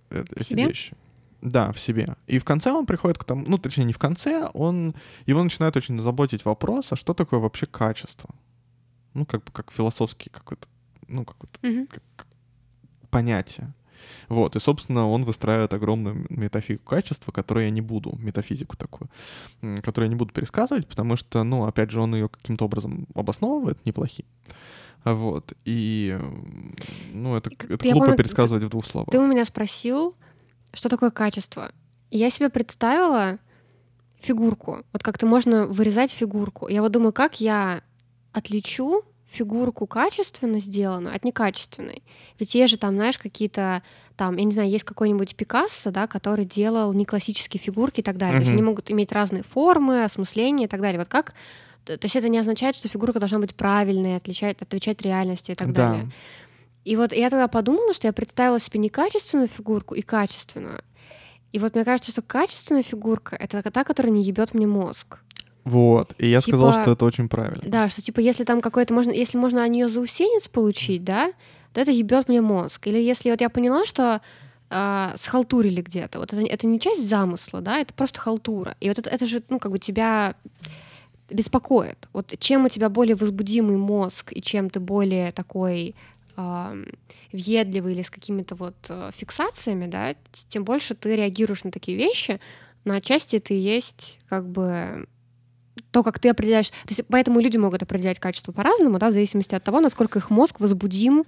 э, 0.10 0.24
эти 0.36 0.54
вещи. 0.54 0.96
Да, 1.42 1.72
в 1.72 1.80
себе. 1.80 2.16
И 2.28 2.38
в 2.40 2.46
конце 2.46 2.72
он 2.72 2.86
приходит 2.86 3.18
к 3.18 3.24
тому, 3.24 3.44
ну, 3.48 3.58
точнее, 3.58 3.86
не 3.86 3.94
в 3.94 3.98
конце, 3.98 4.50
он, 4.54 4.94
его 5.26 5.44
начинает 5.44 5.76
очень 5.76 6.00
заботить 6.00 6.46
вопрос, 6.46 6.92
а 6.92 6.96
что 6.96 7.14
такое 7.14 7.40
вообще 7.40 7.66
качество? 7.66 8.30
Ну, 9.14 9.26
как 9.26 9.44
бы 9.44 9.52
как 9.52 9.72
философский 9.72 10.30
какой-то, 10.30 10.68
ну, 11.08 11.26
какой-то 11.26 11.60
как, 11.88 12.04
как 12.16 12.28
понятие. 13.10 13.74
Вот, 14.30 14.56
и, 14.56 14.60
собственно, 14.60 15.08
он 15.08 15.24
выстраивает 15.24 15.74
огромную 15.74 16.26
метафизику 16.30 16.86
качества, 16.86 17.32
которую 17.32 17.66
я 17.66 17.70
не 17.70 17.82
буду, 17.82 18.16
метафизику 18.18 18.78
такую, 18.78 19.10
которую 19.82 20.08
я 20.08 20.10
не 20.10 20.16
буду 20.16 20.34
пересказывать, 20.34 20.88
потому 20.88 21.16
что, 21.16 21.44
ну, 21.44 21.66
опять 21.66 21.92
же, 21.92 22.02
он 22.02 22.16
ее 22.16 22.30
каким-то 22.30 22.66
образом 22.66 23.08
обосновывает 23.14 23.86
неплохим. 23.86 24.26
Вот, 25.04 25.54
и, 25.66 26.20
ну, 27.12 27.36
это, 27.36 27.50
это 27.52 27.78
глупо 27.90 28.06
помню, 28.06 28.18
пересказывать 28.18 28.62
ты, 28.62 28.68
в 28.68 28.70
двух 28.70 28.86
словах. 28.86 29.10
Ты 29.12 29.20
у 29.20 29.28
меня 29.28 29.46
спросил, 29.46 30.16
что 30.74 30.90
такое 30.90 31.12
качество. 31.12 31.72
И 32.10 32.18
я 32.18 32.30
себе 32.30 32.50
представила 32.50 33.40
фигурку. 34.20 34.84
Вот 34.94 35.04
как-то 35.04 35.26
можно 35.26 35.66
вырезать 35.66 36.12
фигурку. 36.12 36.68
Я 36.68 36.82
вот 36.82 36.92
думаю, 36.92 37.14
как 37.14 37.42
я 37.42 37.82
отличу 38.34 39.04
фигурку 39.32 39.88
качественно 39.88 40.60
сделанную 40.60 41.16
от 41.16 41.24
некачественной. 41.24 42.04
Ведь 42.38 42.54
есть 42.54 42.72
же 42.72 42.78
там, 42.78 42.96
знаешь, 42.96 43.18
какие-то 43.18 43.82
там, 44.18 44.36
я 44.36 44.44
не 44.44 44.52
знаю, 44.52 44.70
есть 44.70 44.84
какой-нибудь 44.84 45.36
Пикассо, 45.38 45.90
да, 45.90 46.06
который 46.06 46.44
делал 46.44 46.92
не 46.92 47.06
классические 47.06 47.62
фигурки 47.62 48.02
и 48.02 48.04
так 48.04 48.18
далее. 48.18 48.36
Mm-hmm. 48.36 48.40
То 48.40 48.42
есть 48.42 48.52
они 48.52 48.62
могут 48.62 48.92
иметь 48.92 49.12
разные 49.14 49.44
формы, 49.44 50.04
осмысления 50.04 50.66
и 50.66 50.68
так 50.68 50.82
далее. 50.82 51.00
Вот 51.00 51.08
как 51.08 51.34
то 51.86 51.98
есть 52.04 52.16
это 52.16 52.30
не 52.30 52.38
означает, 52.38 52.76
что 52.76 52.88
фигурка 52.88 53.20
должна 53.20 53.40
быть 53.40 53.56
правильной, 53.56 54.18
отличать, 54.18 54.62
отвечать 54.62 55.02
реальности 55.02 55.52
и 55.52 55.56
так 55.56 55.74
да. 55.74 55.90
далее. 55.90 56.12
И 56.84 56.96
вот 56.96 57.14
я 57.14 57.30
тогда 57.30 57.48
подумала, 57.48 57.94
что 57.94 58.08
я 58.08 58.14
представила 58.14 58.60
себе 58.60 58.80
некачественную 58.80 59.48
фигурку 59.48 59.94
и 59.94 60.02
качественную. 60.02 60.82
И 61.52 61.60
вот 61.60 61.76
мне 61.76 61.86
кажется, 61.86 62.12
что 62.12 62.22
качественная 62.22 62.84
фигурка— 62.84 63.36
это 63.40 63.62
та, 63.70 63.84
которая 63.84 64.12
не 64.12 64.24
ебет 64.24 64.54
мне 64.54 64.68
мозг. 64.68 65.20
Вот, 65.64 66.16
и 66.18 66.28
я 66.28 66.40
типа, 66.40 66.58
сказал, 66.58 66.82
что 66.82 66.92
это 66.92 67.06
очень 67.06 67.30
правильно. 67.30 67.62
Да, 67.66 67.88
что 67.90 68.02
типа 68.02 68.20
если 68.20 68.44
там 68.44 68.62
какой-то 68.62 68.94
можно, 68.94 69.12
если 69.12 69.38
можно 69.38 69.64
о 69.64 69.68
нее 69.68 69.90
заусенец 69.90 70.48
получить, 70.48 71.04
да, 71.04 71.34
то 71.74 71.82
это 71.82 71.92
ебет 71.92 72.28
мне 72.28 72.42
мозг. 72.42 72.88
Или 72.88 72.98
если 72.98 73.30
вот 73.30 73.42
я 73.42 73.50
поняла, 73.50 73.86
что 73.86 74.22
э, 74.70 75.14
схалтурили 75.18 75.82
где-то, 75.82 76.20
вот 76.20 76.34
это, 76.34 76.42
это 76.42 76.66
не 76.66 76.80
часть 76.80 77.08
замысла, 77.08 77.62
да, 77.62 77.80
это 77.80 77.94
просто 77.94 78.20
халтура. 78.20 78.76
И 78.80 78.90
вот 78.90 78.98
это, 78.98 79.10
это 79.10 79.26
же, 79.28 79.44
ну, 79.50 79.60
как 79.60 79.72
бы 79.72 79.78
тебя 79.78 80.36
беспокоит. 81.30 82.10
Вот 82.12 82.34
чем 82.40 82.66
у 82.66 82.70
тебя 82.70 82.90
более 82.90 83.16
возбудимый 83.16 83.78
мозг 83.78 84.34
и 84.34 84.42
чем 84.42 84.70
ты 84.70 84.80
более 84.80 85.32
такой 85.32 85.96
въедливый 87.32 87.94
или 87.94 88.02
с 88.02 88.10
какими-то 88.10 88.56
вот 88.56 88.76
э, 88.90 89.12
фиксациями, 89.14 89.88
да, 89.88 90.16
тем 90.50 90.64
больше 90.64 90.96
ты 90.96 91.16
реагируешь 91.16 91.64
на 91.64 91.72
такие 91.72 91.98
вещи, 91.98 92.40
но 92.84 92.96
отчасти 92.96 93.42
и 93.50 93.56
есть 93.56 94.20
как 94.28 94.48
бы 94.48 95.08
то, 95.92 96.04
как 96.04 96.20
ты 96.20 96.30
определяешь. 96.30 96.70
То 96.70 96.90
есть 96.90 97.02
поэтому 97.08 97.40
люди 97.40 97.58
могут 97.58 97.84
определять 97.84 98.20
качество 98.20 98.52
по-разному, 98.52 99.00
да, 99.00 99.10
в 99.10 99.12
зависимости 99.12 99.56
от 99.56 99.64
того, 99.64 99.80
насколько 99.80 100.20
их 100.20 100.30
мозг 100.30 100.60
возбудим 100.60 101.26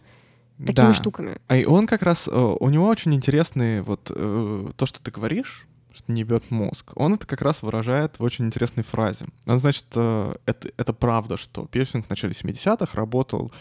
такими 0.58 0.88
да. 0.88 0.94
штуками. 0.94 1.38
А 1.48 1.58
и 1.58 1.66
он 1.66 1.88
как 1.88 2.02
раз, 2.02 2.28
э, 2.28 2.32
у 2.32 2.70
него 2.70 2.88
очень 2.88 3.14
интересный 3.14 3.82
вот 3.82 4.12
э, 4.14 4.72
то, 4.76 4.86
что 4.86 5.02
ты 5.02 5.12
говоришь, 5.12 5.68
что 5.94 6.12
не 6.12 6.24
бьет 6.24 6.50
мозг. 6.50 6.92
Он 6.96 7.14
это 7.14 7.28
как 7.28 7.42
раз 7.42 7.62
выражает 7.62 8.20
в 8.20 8.24
очень 8.24 8.46
интересной 8.46 8.84
фразе. 8.84 9.28
Он, 9.46 9.60
значит, 9.60 9.86
это, 9.92 10.38
это 10.46 10.92
правда, 10.92 11.38
что 11.38 11.68
пирсинг 11.68 12.08
в 12.08 12.10
начале 12.10 12.34
70-х 12.34 12.88
работал 12.94 13.52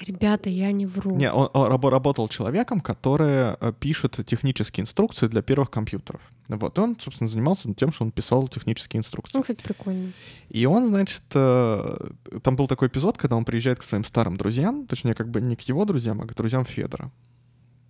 Ребята, 0.00 0.50
я 0.50 0.72
не 0.72 0.86
вру. 0.86 1.16
Не, 1.16 1.30
он, 1.30 1.48
он 1.52 1.70
работал 1.70 2.28
человеком, 2.28 2.80
который 2.80 3.54
э, 3.58 3.72
пишет 3.78 4.18
технические 4.26 4.82
инструкции 4.82 5.28
для 5.28 5.40
первых 5.40 5.70
компьютеров. 5.70 6.20
Вот, 6.48 6.76
и 6.76 6.80
он, 6.80 6.96
собственно, 7.00 7.28
занимался 7.28 7.72
тем, 7.74 7.92
что 7.92 8.04
он 8.04 8.10
писал 8.10 8.46
технические 8.48 8.98
инструкции. 8.98 9.36
Ну, 9.36 9.42
кстати, 9.42 9.62
прикольно. 9.62 10.12
И 10.50 10.66
он, 10.66 10.88
значит, 10.88 11.22
э, 11.34 11.96
там 12.42 12.56
был 12.56 12.66
такой 12.66 12.88
эпизод, 12.88 13.16
когда 13.16 13.36
он 13.36 13.44
приезжает 13.44 13.78
к 13.78 13.82
своим 13.82 14.04
старым 14.04 14.36
друзьям, 14.36 14.86
точнее, 14.86 15.14
как 15.14 15.30
бы 15.30 15.40
не 15.40 15.56
к 15.56 15.62
его 15.62 15.84
друзьям, 15.84 16.20
а 16.20 16.26
к 16.26 16.34
друзьям 16.34 16.64
Федора. 16.64 17.10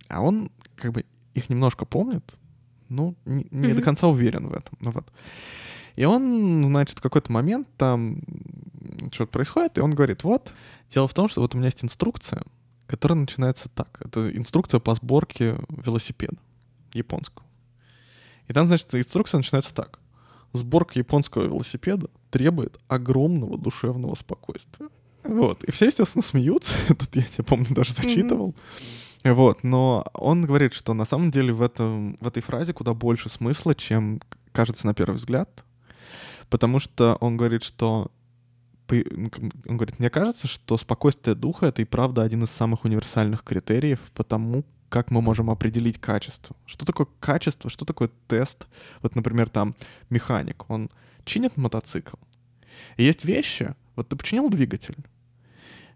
А 0.07 0.21
он, 0.21 0.49
как 0.75 0.93
бы, 0.93 1.05
их 1.33 1.49
немножко 1.49 1.85
помнит, 1.85 2.35
ну, 2.87 3.15
не, 3.25 3.47
не 3.51 3.67
mm-hmm. 3.67 3.73
до 3.73 3.81
конца 3.81 4.07
уверен 4.07 4.47
в 4.47 4.53
этом. 4.53 4.77
Ну, 4.79 4.91
вот. 4.91 5.11
И 5.95 6.05
он, 6.05 6.63
значит, 6.63 6.99
в 6.99 7.01
какой-то 7.01 7.31
момент 7.31 7.67
там 7.77 8.19
что-то 9.11 9.31
происходит, 9.31 9.77
и 9.77 9.81
он 9.81 9.91
говорит, 9.91 10.23
вот, 10.23 10.53
дело 10.93 11.07
в 11.07 11.13
том, 11.13 11.27
что 11.27 11.41
вот 11.41 11.55
у 11.55 11.57
меня 11.57 11.67
есть 11.67 11.83
инструкция, 11.83 12.43
которая 12.87 13.19
начинается 13.19 13.69
так. 13.69 14.01
Это 14.03 14.35
инструкция 14.35 14.79
по 14.79 14.95
сборке 14.95 15.57
велосипеда 15.69 16.37
японского. 16.93 17.45
И 18.47 18.53
там, 18.53 18.67
значит, 18.67 18.93
инструкция 18.93 19.39
начинается 19.39 19.73
так. 19.73 19.99
Сборка 20.53 20.97
японского 20.99 21.43
велосипеда 21.43 22.09
требует 22.29 22.77
огромного 22.87 23.57
душевного 23.57 24.15
спокойствия. 24.15 24.89
Вот. 25.23 25.63
И 25.63 25.71
все, 25.71 25.87
естественно, 25.87 26.21
смеются. 26.21 26.75
Тут 26.87 27.15
я 27.15 27.23
тебя, 27.23 27.43
помню, 27.43 27.67
даже 27.71 27.93
зачитывал. 27.93 28.55
Вот. 29.23 29.63
Но 29.63 30.05
он 30.13 30.43
говорит, 30.43 30.73
что 30.73 30.93
на 30.93 31.05
самом 31.05 31.31
деле 31.31 31.51
в, 31.51 31.61
этом, 31.61 32.17
в 32.21 32.27
этой 32.27 32.43
фразе 32.43 32.73
куда 32.73 32.93
больше 32.93 33.29
смысла, 33.29 33.73
чем 33.73 34.21
кажется 34.51 34.85
на 34.85 34.93
первый 34.93 35.15
взгляд. 35.15 35.65
Потому 36.49 36.79
что 36.79 37.17
он 37.19 37.37
говорит, 37.37 37.63
что 37.63 38.11
он 38.89 39.77
говорит, 39.77 39.99
мне 39.99 40.09
кажется, 40.09 40.47
что 40.47 40.77
спокойствие 40.77 41.35
духа— 41.35 41.65
это 41.67 41.81
и 41.81 41.85
правда 41.85 42.21
один 42.21 42.43
из 42.43 42.51
самых 42.51 42.85
универсальных 42.85 43.43
критериев 43.43 43.99
потому, 44.13 44.63
как 44.89 45.11
мы 45.11 45.21
можем 45.21 45.49
определить 45.49 45.99
качество. 45.99 46.55
Что 46.65 46.85
такое 46.85 47.07
качество, 47.19 47.69
что 47.69 47.85
такое 47.85 48.09
тест? 48.27 48.67
Вот, 49.01 49.15
например, 49.15 49.49
там 49.49 49.75
механик, 50.09 50.69
он 50.69 50.89
чинит 51.23 51.57
мотоцикл. 51.57 52.17
И 52.97 53.03
есть 53.03 53.25
вещи, 53.25 53.75
вот 53.95 54.09
ты 54.09 54.15
починил 54.15 54.49
двигатель, 54.49 54.97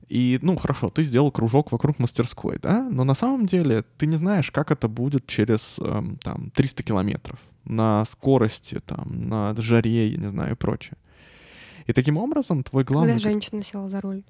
и, 0.09 0.39
ну, 0.41 0.57
хорошо, 0.57 0.89
ты 0.89 1.03
сделал 1.03 1.31
кружок 1.31 1.71
вокруг 1.71 1.99
мастерской, 1.99 2.57
да, 2.59 2.89
но 2.89 3.03
на 3.03 3.13
самом 3.13 3.45
деле 3.45 3.83
ты 3.97 4.07
не 4.07 4.15
знаешь, 4.15 4.49
как 4.49 4.71
это 4.71 4.87
будет 4.87 5.27
через, 5.27 5.77
эм, 5.79 6.17
там, 6.17 6.49
300 6.49 6.81
километров 6.81 7.39
на 7.63 8.05
скорости, 8.05 8.81
там, 8.85 9.29
на 9.29 9.53
жаре, 9.55 10.09
я 10.09 10.17
не 10.17 10.29
знаю, 10.29 10.53
и 10.53 10.55
прочее. 10.55 10.97
И 11.89 11.93
таким 11.93 12.17
образом 12.17 12.63
твой 12.63 12.83
главный... 12.83 13.13
Когда 13.13 13.29
женщина 13.29 13.63
села 13.63 13.89
за 13.89 13.99
руль. 13.99 14.23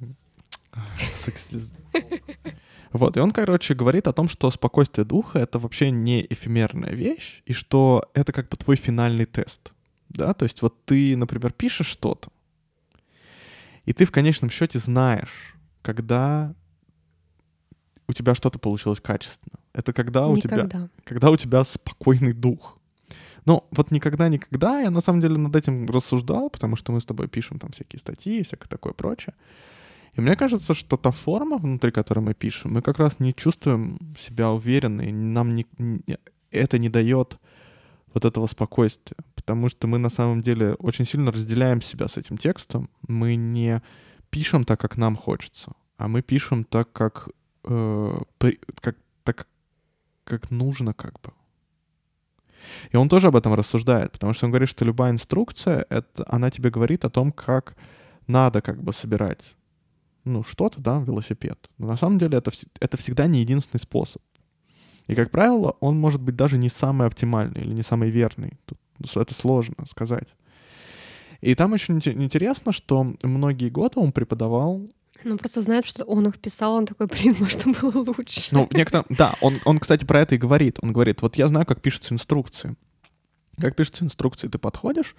Сексизм. 1.14 1.76
Вот, 2.93 3.18
и 3.18 3.20
он, 3.20 3.32
короче, 3.32 3.74
говорит 3.74 4.07
о 4.07 4.14
том, 4.14 4.30
что 4.30 4.49
спокойствие 4.49 5.03
духа— 5.03 5.39
это 5.39 5.60
вообще 5.60 5.91
не 5.91 6.26
эфемерная 6.30 6.93
вещь, 6.93 7.43
и 7.45 7.51
что 7.51 8.10
это 8.14 8.32
как 8.32 8.47
бы 8.47 8.55
твой 8.55 8.78
финальный 8.78 9.26
тест, 9.26 9.74
да, 10.07 10.34
то 10.34 10.43
есть 10.43 10.62
вот 10.62 10.86
ты, 10.86 11.18
например, 11.18 11.51
пишешь 11.51 11.88
что-то, 11.88 12.30
и 13.84 13.91
ты 13.91 14.05
в 14.05 14.12
конечном 14.12 14.49
счете 14.49 14.80
знаешь, 14.80 15.55
когда 15.82 16.55
у 18.07 18.14
тебя 18.14 18.34
что-то 18.36 18.57
получилось 18.57 19.01
качественно. 19.01 19.60
Это 19.74 19.91
когда 19.93 20.28
никогда. 20.30 20.64
у 20.64 20.68
тебя, 20.68 20.89
когда 21.03 21.30
у 21.30 21.38
тебя 21.38 21.64
спокойный 21.66 22.34
дух. 22.34 22.78
Но 23.50 23.68
вот 23.72 23.89
никогда-никогда 23.89 24.82
я 24.82 24.91
на 24.91 25.02
самом 25.02 25.22
деле 25.22 25.38
над 25.38 25.56
этим 25.56 25.88
рассуждал, 25.88 26.52
потому 26.52 26.76
что 26.76 26.91
мы 26.91 27.00
с 27.00 27.06
тобой 27.06 27.28
пишем 27.28 27.58
там 27.58 27.72
всякие 27.72 28.00
статьи 28.00 28.39
и 28.39 28.43
всякое 28.43 28.70
такое 28.70 28.93
прочее. 28.93 29.34
И 30.14 30.22
мне 30.22 30.36
кажется, 30.36 30.76
что 30.76 30.97
та 30.97 31.10
форма, 31.10 31.58
внутри 31.58 31.89
которой 31.89 32.20
мы 32.20 32.36
пишем, 32.36 32.74
мы 32.74 32.84
как 32.84 33.00
раз 33.00 33.20
не 33.20 33.34
чувствуем 33.34 33.97
себя 34.20 34.52
уверенно, 34.52 35.02
и 35.02 35.12
нам 35.12 35.56
не, 35.56 35.66
не, 35.80 36.20
это 36.52 36.78
не 36.78 36.89
дает 36.89 37.39
вот 38.14 38.24
этого 38.24 38.45
спокойствия, 38.47 39.18
потому 39.34 39.70
что 39.70 39.88
мы 39.88 39.97
на 39.97 40.10
самом 40.10 40.43
деле 40.43 40.76
очень 40.76 41.06
сильно 41.06 41.32
разделяем 41.32 41.82
себя 41.82 42.08
с 42.08 42.18
этим 42.18 42.38
текстом, 42.38 42.88
мы 43.08 43.36
не 43.36 43.82
пишем 44.30 44.64
так, 44.64 44.80
как 44.80 44.95
нам 44.97 45.16
хочется, 45.16 45.72
а 45.97 46.08
мы 46.08 46.22
пишем 46.22 46.66
так, 46.66 46.91
как, 46.91 47.30
э, 47.64 48.20
как, 48.82 48.95
так, 49.24 49.47
как 50.24 50.52
нужно 50.52 50.93
как 50.93 51.20
бы. 51.22 51.32
И 52.91 52.97
он 52.97 53.10
тоже 53.10 53.28
об 53.28 53.36
этом 53.36 53.53
рассуждает, 53.53 54.12
потому 54.12 54.34
что 54.34 54.45
он 54.45 54.51
говорит, 54.51 54.70
что 54.70 54.86
любая 54.86 55.12
инструкция, 55.12 55.86
это, 55.89 56.26
она 56.28 56.49
тебе 56.49 56.70
говорит 56.70 57.05
о 57.05 57.10
том, 57.10 57.32
как 57.32 57.76
надо 58.28 58.62
как 58.62 58.82
бы 58.84 58.93
собирать 58.93 59.55
ну, 60.26 60.43
что-то, 60.43 60.80
да, 60.82 60.99
велосипед. 60.99 61.70
Но 61.78 61.88
на 61.88 61.97
самом 61.97 62.20
деле 62.20 62.38
это, 62.38 62.51
это 62.80 62.97
всегда 62.97 63.28
не 63.28 63.41
единственный 63.41 63.80
способ. 63.80 64.22
И, 65.07 65.16
как 65.16 65.32
правило, 65.32 65.76
он 65.80 65.97
может 65.97 66.22
быть 66.22 66.36
даже 66.36 66.57
не 66.57 66.70
самый 66.70 67.07
оптимальный 67.07 67.62
или 67.62 67.74
не 67.74 67.82
самый 67.82 68.10
верный. 68.12 68.60
Тут 68.66 68.78
это 69.16 69.34
сложно 69.34 69.86
сказать. 69.89 70.28
И 71.41 71.55
там 71.55 71.74
очень 71.74 71.97
интересно, 71.97 72.72
что 72.72 73.14
многие 73.24 73.70
годы 73.70 73.99
он 73.99 74.12
преподавал 74.12 74.88
ну, 75.24 75.38
просто 75.38 75.61
знает, 75.61 75.86
что 75.86 76.03
он 76.03 76.28
их 76.28 76.39
писал, 76.39 76.76
он 76.76 76.86
такой, 76.86 77.07
блин, 77.07 77.36
может, 77.39 77.65
было 77.82 78.03
лучше. 78.17 78.49
Ну, 78.51 78.67
некоторым, 78.72 79.05
да, 79.09 79.36
он, 79.41 79.59
он, 79.65 79.80
кстати, 79.80 80.05
про 80.05 80.22
это 80.22 80.36
и 80.36 80.38
говорит. 80.38 80.78
Он 80.82 80.93
говорит, 80.93 81.22
вот 81.22 81.36
я 81.36 81.47
знаю, 81.47 81.65
как 81.65 81.82
пишутся 81.82 82.13
инструкции. 82.13 82.76
Как 83.59 83.76
пишутся 83.76 84.05
инструкции, 84.05 84.47
ты 84.47 84.57
подходишь, 84.57 85.15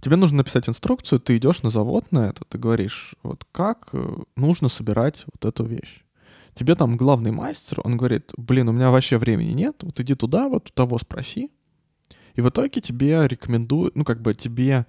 тебе 0.00 0.16
нужно 0.16 0.38
написать 0.38 0.68
инструкцию, 0.68 1.20
ты 1.20 1.36
идешь 1.36 1.62
на 1.62 1.70
завод 1.70 2.10
на 2.10 2.28
это, 2.28 2.44
ты 2.48 2.58
говоришь, 2.58 3.14
вот 3.22 3.46
как 3.52 3.88
э, 3.92 4.16
нужно 4.34 4.68
собирать 4.68 5.24
вот 5.32 5.44
эту 5.44 5.64
вещь. 5.64 6.02
Тебе 6.54 6.74
там 6.74 6.96
главный 6.96 7.30
мастер, 7.30 7.80
он 7.84 7.96
говорит, 7.96 8.32
блин, 8.36 8.68
у 8.68 8.72
меня 8.72 8.90
вообще 8.90 9.16
времени 9.16 9.52
нет, 9.52 9.76
вот 9.82 10.00
иди 10.00 10.14
туда, 10.14 10.48
вот 10.48 10.70
у 10.70 10.72
того 10.72 10.98
спроси. 10.98 11.50
И 12.34 12.40
в 12.40 12.48
итоге 12.48 12.80
тебе 12.80 13.26
рекомендуют, 13.28 13.94
ну, 13.96 14.04
как 14.04 14.20
бы 14.20 14.34
тебе 14.34 14.86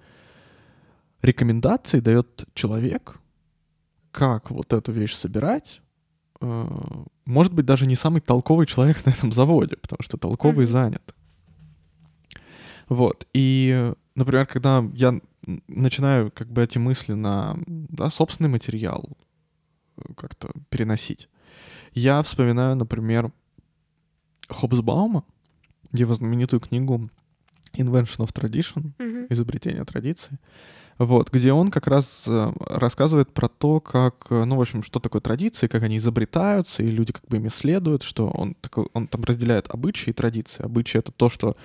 рекомендации 1.22 2.00
дает 2.00 2.44
человек, 2.54 3.18
как 4.14 4.50
вот 4.52 4.72
эту 4.72 4.92
вещь 4.92 5.14
собирать, 5.14 5.82
э, 6.40 6.66
может 7.26 7.52
быть, 7.52 7.66
даже 7.66 7.84
не 7.84 7.96
самый 7.96 8.20
толковый 8.20 8.66
человек 8.66 9.04
на 9.04 9.10
этом 9.10 9.32
заводе, 9.32 9.76
потому 9.76 10.02
что 10.02 10.16
толковый 10.16 10.66
mm-hmm. 10.66 10.70
занят. 10.70 11.14
Вот. 12.88 13.26
И, 13.34 13.92
например, 14.14 14.46
когда 14.46 14.84
я 14.94 15.20
начинаю 15.66 16.30
как 16.30 16.48
бы 16.48 16.62
эти 16.62 16.78
мысли 16.78 17.14
на 17.14 17.56
да, 17.66 18.08
собственный 18.08 18.50
материал 18.50 19.04
э, 19.96 20.02
как-то 20.16 20.52
переносить, 20.68 21.28
я 21.92 22.22
вспоминаю, 22.22 22.76
например, 22.76 23.32
Хобсбаума, 24.48 25.24
его 25.92 26.14
знаменитую 26.14 26.60
книгу 26.60 27.10
Invention 27.72 28.24
of 28.24 28.32
Tradition, 28.32 28.92
mm-hmm. 28.98 29.26
изобретение 29.30 29.84
традиции. 29.84 30.38
Вот, 30.98 31.30
где 31.30 31.52
он 31.52 31.70
как 31.70 31.86
раз 31.86 32.22
э, 32.26 32.52
рассказывает 32.60 33.32
про 33.32 33.48
то, 33.48 33.80
как, 33.80 34.26
э, 34.30 34.44
ну, 34.44 34.56
в 34.56 34.60
общем, 34.60 34.82
что 34.82 35.00
такое 35.00 35.20
традиции, 35.20 35.66
как 35.66 35.82
они 35.82 35.96
изобретаются, 35.96 36.82
и 36.82 36.86
люди 36.86 37.12
как 37.12 37.24
бы 37.26 37.38
ими 37.38 37.48
следуют, 37.48 38.04
что 38.04 38.28
он, 38.28 38.54
такой, 38.54 38.86
он 38.92 39.08
там 39.08 39.24
разделяет 39.24 39.68
обычаи 39.70 40.10
и 40.10 40.12
традиции. 40.12 40.62
Обычаи— 40.62 40.98
это 41.00 41.10
то, 41.10 41.28
что 41.28 41.56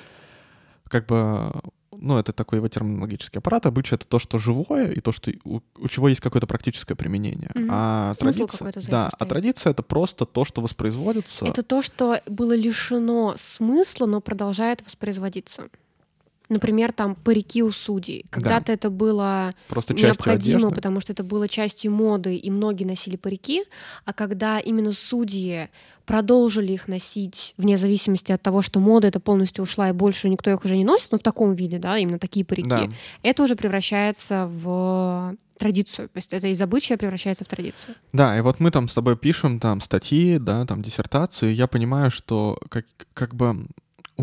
как 0.89 1.05
бы, 1.05 1.51
ну, 1.91 2.17
это 2.17 2.33
такой 2.33 2.57
его 2.57 2.67
терминологический 2.67 3.37
аппарат. 3.37 3.67
Обычай— 3.67 3.95
это 3.95 4.07
то, 4.07 4.17
что 4.17 4.39
живое, 4.39 4.91
и 4.91 4.99
то, 4.99 5.11
что 5.11 5.31
у, 5.43 5.61
у 5.77 5.87
чего 5.87 6.09
есть 6.09 6.21
какое-то 6.21 6.47
практическое 6.47 6.95
применение. 6.95 7.51
Mm-hmm. 7.53 7.67
А 7.69 8.15
Смысл 8.15 8.47
традиция, 8.47 8.89
да, 8.89 9.11
а 9.19 9.25
традиция— 9.25 9.71
это 9.71 9.83
просто 9.83 10.25
то, 10.25 10.43
что 10.43 10.61
воспроизводится. 10.61 11.45
Это 11.45 11.61
то, 11.61 11.83
что 11.83 12.19
было 12.25 12.55
лишено 12.55 13.35
смысла, 13.37 14.07
но 14.07 14.21
продолжает 14.21 14.83
воспроизводиться. 14.83 15.69
Например, 16.49 16.91
там 16.91 17.15
парики 17.15 17.61
у 17.61 17.71
судей. 17.71 18.25
Когда-то 18.31 18.67
да. 18.67 18.73
это 18.73 18.89
было 18.89 19.53
Просто 19.67 19.93
необходимо, 19.93 20.71
потому 20.71 20.99
что 20.99 21.13
это 21.13 21.23
было 21.23 21.47
частью 21.47 21.91
моды, 21.91 22.35
и 22.35 22.49
многие 22.49 22.85
носили 22.85 23.15
парики. 23.15 23.63
А 24.05 24.13
когда 24.13 24.59
именно 24.59 24.91
судьи 24.91 25.69
продолжили 26.05 26.73
их 26.73 26.87
носить 26.87 27.53
вне 27.57 27.77
зависимости 27.77 28.31
от 28.31 28.41
того, 28.41 28.63
что 28.63 28.79
мода 28.79 29.07
это 29.07 29.19
полностью 29.19 29.63
ушла 29.63 29.89
и 29.89 29.91
больше 29.91 30.27
никто 30.27 30.49
их 30.49 30.65
уже 30.65 30.75
не 30.75 30.83
носит, 30.83 31.11
но 31.11 31.19
в 31.19 31.21
таком 31.21 31.53
виде, 31.53 31.77
да, 31.77 31.99
именно 31.99 32.17
такие 32.17 32.43
парики, 32.43 32.67
да. 32.67 32.89
это 33.21 33.43
уже 33.43 33.55
превращается 33.55 34.47
в 34.51 35.35
традицию. 35.59 36.07
То 36.09 36.17
есть 36.17 36.33
это 36.33 36.47
из 36.47 36.59
обычая 36.61 36.97
превращается 36.97 37.45
в 37.45 37.47
традицию. 37.47 37.93
Да, 38.11 38.35
и 38.35 38.41
вот 38.41 38.59
мы 38.59 38.71
там 38.71 38.87
с 38.87 38.93
тобой 38.95 39.17
пишем 39.17 39.59
там 39.59 39.81
статьи, 39.81 40.39
да, 40.39 40.65
там 40.65 40.81
диссертации. 40.81 41.53
Я 41.53 41.67
понимаю, 41.67 42.09
что 42.09 42.57
как, 42.69 42.85
как 43.13 43.35
бы 43.35 43.67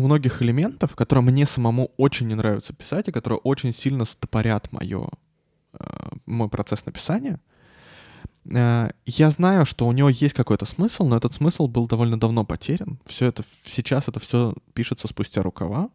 многих 0.01 0.41
элементов, 0.41 0.95
которые 0.95 1.23
мне 1.23 1.45
самому 1.45 1.91
очень 1.97 2.27
не 2.27 2.35
нравится 2.35 2.73
писать, 2.73 3.07
и 3.07 3.11
которые 3.11 3.39
очень 3.39 3.73
сильно 3.73 4.05
стопорят 4.05 4.71
моё, 4.71 5.09
э, 5.73 5.85
мой 6.25 6.49
процесс 6.49 6.85
написания, 6.85 7.39
э, 8.45 8.89
я 9.05 9.31
знаю, 9.31 9.65
что 9.65 9.87
у 9.87 9.91
него 9.91 10.09
есть 10.09 10.33
какой-то 10.33 10.65
смысл, 10.65 11.05
но 11.07 11.17
этот 11.17 11.33
смысл 11.33 11.67
был 11.67 11.87
довольно 11.87 12.19
давно 12.19 12.45
потерян. 12.45 12.99
Все 13.05 13.25
это 13.27 13.43
сейчас 13.65 14.07
это 14.07 14.19
все 14.19 14.53
пишется 14.73 15.07
спустя 15.07 15.43
рукава. 15.43 15.89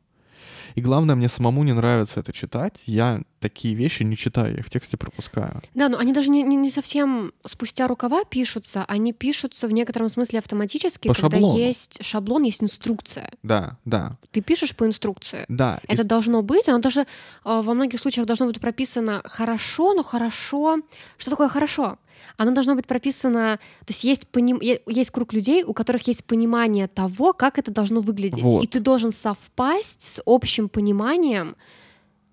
И 0.74 0.80
главное, 0.80 1.14
мне 1.14 1.28
самому 1.28 1.64
не 1.64 1.72
нравится 1.72 2.20
это 2.20 2.32
читать. 2.32 2.80
Я 2.86 3.22
такие 3.42 3.74
вещи 3.74 4.04
не 4.04 4.16
читаю, 4.16 4.52
я 4.52 4.60
их 4.60 4.66
в 4.66 4.70
тексте 4.70 4.96
пропускаю. 4.96 5.60
Да, 5.74 5.88
но 5.88 5.98
они 5.98 6.12
даже 6.12 6.30
не, 6.30 6.42
не, 6.42 6.56
не 6.56 6.70
совсем 6.70 7.32
спустя 7.44 7.88
рукава 7.88 8.24
пишутся, 8.24 8.84
они 8.86 9.12
пишутся 9.12 9.66
в 9.66 9.72
некотором 9.72 10.08
смысле 10.08 10.38
автоматически, 10.38 11.08
по 11.08 11.14
когда 11.14 11.36
шаблону. 11.36 11.58
есть 11.58 12.04
шаблон, 12.04 12.44
есть 12.44 12.62
инструкция. 12.62 13.30
Да, 13.42 13.78
да. 13.84 14.16
Ты 14.30 14.40
пишешь 14.40 14.74
по 14.76 14.86
инструкции. 14.86 15.44
Да. 15.48 15.80
Это 15.88 16.02
и... 16.02 16.06
должно 16.06 16.42
быть, 16.42 16.68
оно 16.68 16.78
даже 16.78 17.00
э, 17.00 17.04
во 17.44 17.74
многих 17.74 18.00
случаях 18.00 18.26
должно 18.26 18.46
быть 18.46 18.60
прописано 18.60 19.22
хорошо, 19.24 19.94
но 19.94 20.02
хорошо. 20.02 20.78
Что 21.18 21.30
такое 21.30 21.48
хорошо? 21.48 21.98
Оно 22.36 22.52
должно 22.52 22.74
быть 22.74 22.86
прописано, 22.86 23.58
то 23.80 23.90
есть 23.90 24.04
есть, 24.04 24.28
поним, 24.28 24.60
есть 24.60 25.10
круг 25.10 25.32
людей, 25.32 25.64
у 25.64 25.72
которых 25.72 26.06
есть 26.06 26.24
понимание 26.24 26.88
того, 26.88 27.32
как 27.32 27.58
это 27.58 27.70
должно 27.70 28.00
выглядеть, 28.00 28.42
вот. 28.42 28.64
и 28.64 28.66
ты 28.66 28.80
должен 28.80 29.12
совпасть 29.12 30.02
с 30.02 30.22
общим 30.26 30.68
пониманием 30.68 31.56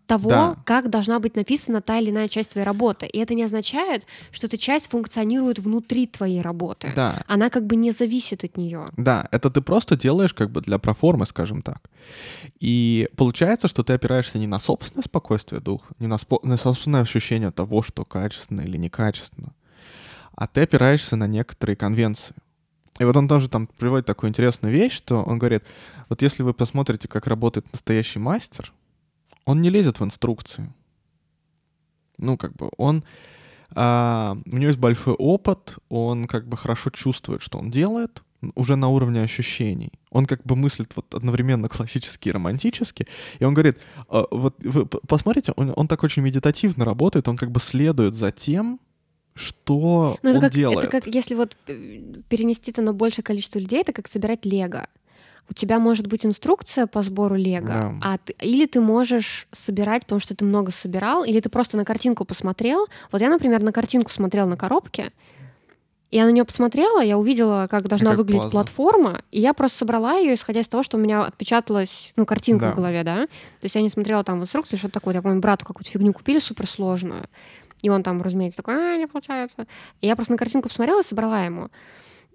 того, 0.09 0.29
да. 0.29 0.55
как 0.65 0.89
должна 0.89 1.19
быть 1.19 1.35
написана 1.35 1.81
та 1.81 1.99
или 1.99 2.09
иная 2.09 2.27
часть 2.27 2.51
твоей 2.51 2.65
работы. 2.65 3.05
И 3.05 3.19
это 3.19 3.35
не 3.35 3.43
означает, 3.43 4.07
что 4.31 4.47
эта 4.47 4.57
часть 4.57 4.89
функционирует 4.89 5.59
внутри 5.59 6.07
твоей 6.07 6.41
работы. 6.41 6.91
Да. 6.95 7.21
Она 7.27 7.49
как 7.51 7.67
бы 7.67 7.75
не 7.75 7.91
зависит 7.91 8.43
от 8.43 8.57
нее. 8.57 8.87
Да, 8.97 9.27
это 9.31 9.51
ты 9.51 9.61
просто 9.61 9.95
делаешь 9.95 10.33
как 10.33 10.49
бы 10.49 10.61
для 10.61 10.79
проформы, 10.79 11.27
скажем 11.27 11.61
так. 11.61 11.91
И 12.59 13.07
получается, 13.15 13.67
что 13.67 13.83
ты 13.83 13.93
опираешься 13.93 14.39
не 14.39 14.47
на 14.47 14.59
собственное 14.59 15.03
спокойствие 15.03 15.61
духа, 15.61 15.93
не 15.99 16.07
на, 16.07 16.15
спо- 16.15 16.39
на 16.43 16.57
собственное 16.57 17.01
ощущение 17.01 17.51
того, 17.51 17.83
что 17.83 18.03
качественно 18.03 18.61
или 18.61 18.77
некачественно, 18.77 19.53
а 20.39 20.47
ты 20.47 20.61
опираешься 20.61 21.17
на 21.17 21.27
некоторые 21.27 21.75
конвенции. 21.75 22.33
И 22.97 23.03
вот 23.03 23.17
он 23.17 23.27
тоже 23.27 23.49
там 23.49 23.67
приводит 23.67 24.05
такую 24.05 24.29
интересную 24.29 24.73
вещь, 24.73 24.93
что 24.93 25.21
он 25.21 25.37
говорит, 25.37 25.63
вот 26.07 26.21
если 26.21 26.43
вы 26.43 26.53
посмотрите, 26.53 27.09
как 27.09 27.27
работает 27.27 27.69
настоящий 27.73 28.19
мастер, 28.19 28.71
он 29.43 29.59
не 29.59 29.69
лезет 29.69 29.99
в 29.99 30.03
инструкции. 30.05 30.73
Ну, 32.17 32.37
как 32.37 32.55
бы 32.55 32.69
он... 32.77 33.03
А, 33.75 34.37
у 34.45 34.55
него 34.55 34.69
есть 34.69 34.79
большой 34.79 35.13
опыт, 35.13 35.75
он 35.89 36.25
как 36.25 36.47
бы 36.47 36.55
хорошо 36.55 36.89
чувствует, 36.89 37.41
что 37.41 37.59
он 37.59 37.69
делает, 37.69 38.23
уже 38.55 38.77
на 38.77 38.87
уровне 38.87 39.21
ощущений. 39.21 39.91
Он 40.09 40.25
как 40.25 40.43
бы 40.43 40.55
мыслит 40.55 40.93
вот 40.95 41.13
одновременно 41.13 41.67
классически 41.67 42.29
и 42.29 42.31
романтически. 42.31 43.07
И 43.39 43.43
он 43.43 43.53
говорит, 43.53 43.77
«А, 44.07 44.25
вот 44.31 44.55
вы 44.63 44.85
посмотрите, 44.85 45.51
он, 45.57 45.73
он 45.75 45.89
так 45.89 46.01
очень 46.03 46.23
медитативно 46.23 46.85
работает, 46.85 47.27
он 47.27 47.35
как 47.35 47.51
бы 47.51 47.59
следует 47.59 48.15
за 48.15 48.31
тем, 48.31 48.79
что 49.39 50.17
ну, 50.21 50.31
он 50.31 50.41
как, 50.41 50.51
делает. 50.51 50.79
Это 50.79 50.87
как 50.87 51.07
если 51.07 51.35
вот 51.35 51.55
э, 51.67 51.73
перенести 52.27 52.71
это 52.71 52.81
на 52.81 52.93
большее 52.93 53.23
количество 53.23 53.59
людей, 53.59 53.81
это 53.81 53.93
как 53.93 54.07
собирать 54.07 54.45
лего. 54.45 54.87
У 55.49 55.53
тебя 55.53 55.79
может 55.79 56.05
быть 56.07 56.25
инструкция 56.25 56.85
по 56.85 57.01
сбору 57.01 57.35
лего, 57.35 57.67
Да. 57.67 57.93
а 58.01 58.17
ты, 58.19 58.35
или 58.41 58.65
ты 58.65 58.81
можешь 58.81 59.47
собирать, 59.51 60.03
потому 60.03 60.19
что 60.19 60.35
ты 60.35 60.45
много 60.45 60.71
собирал, 60.71 61.23
или 61.23 61.39
ты 61.39 61.49
просто 61.49 61.75
на 61.77 61.85
картинку 61.85 62.23
посмотрел. 62.23 62.85
Вот 63.11 63.21
я, 63.21 63.29
например, 63.29 63.63
на 63.63 63.71
картинку 63.71 64.11
смотрела 64.11 64.47
на 64.47 64.57
коробке, 64.57 65.11
я 66.11 66.25
на 66.25 66.31
нее 66.31 66.43
посмотрела, 66.43 67.01
я 67.03 67.17
увидела, 67.19 67.67
как 67.69 67.87
должна 67.87 68.11
как 68.11 68.17
выглядеть 68.17 68.41
классно. 68.41 68.51
платформа, 68.59 69.21
и 69.31 69.39
я 69.39 69.53
просто 69.53 69.77
собрала 69.79 70.13
ее, 70.17 70.33
исходя 70.33 70.61
из 70.61 70.67
того, 70.67 70.81
что 70.81 70.97
у 70.97 70.99
меня 70.99 71.23
отпечаталась, 71.23 72.13
ну, 72.15 72.25
картинка 72.25 72.65
Да. 72.67 72.71
в 72.71 72.75
голове, 72.75 73.03
да. 73.03 73.25
То 73.27 73.65
есть 73.65 73.75
я 73.75 73.81
не 73.81 73.89
смотрела 73.89 74.23
там 74.23 74.39
в 74.39 74.43
инструкции, 74.43 74.75
что 74.75 74.89
такое. 74.89 75.13
Я 75.13 75.21
помню, 75.21 75.39
брату 75.39 75.65
какую-то 75.65 75.91
фигню 75.91 76.11
купили 76.13 76.39
суперсложную, 76.39 77.25
и 77.81 77.89
он 77.89 78.03
там, 78.03 78.21
разумеется, 78.21 78.57
такой, 78.57 78.75
а, 78.75 78.97
не 78.97 79.07
получается. 79.07 79.67
И 80.01 80.07
я 80.07 80.15
просто 80.15 80.33
на 80.33 80.37
картинку 80.37 80.69
посмотрела 80.69 81.01
и 81.01 81.05
собрала 81.05 81.43
ему. 81.43 81.69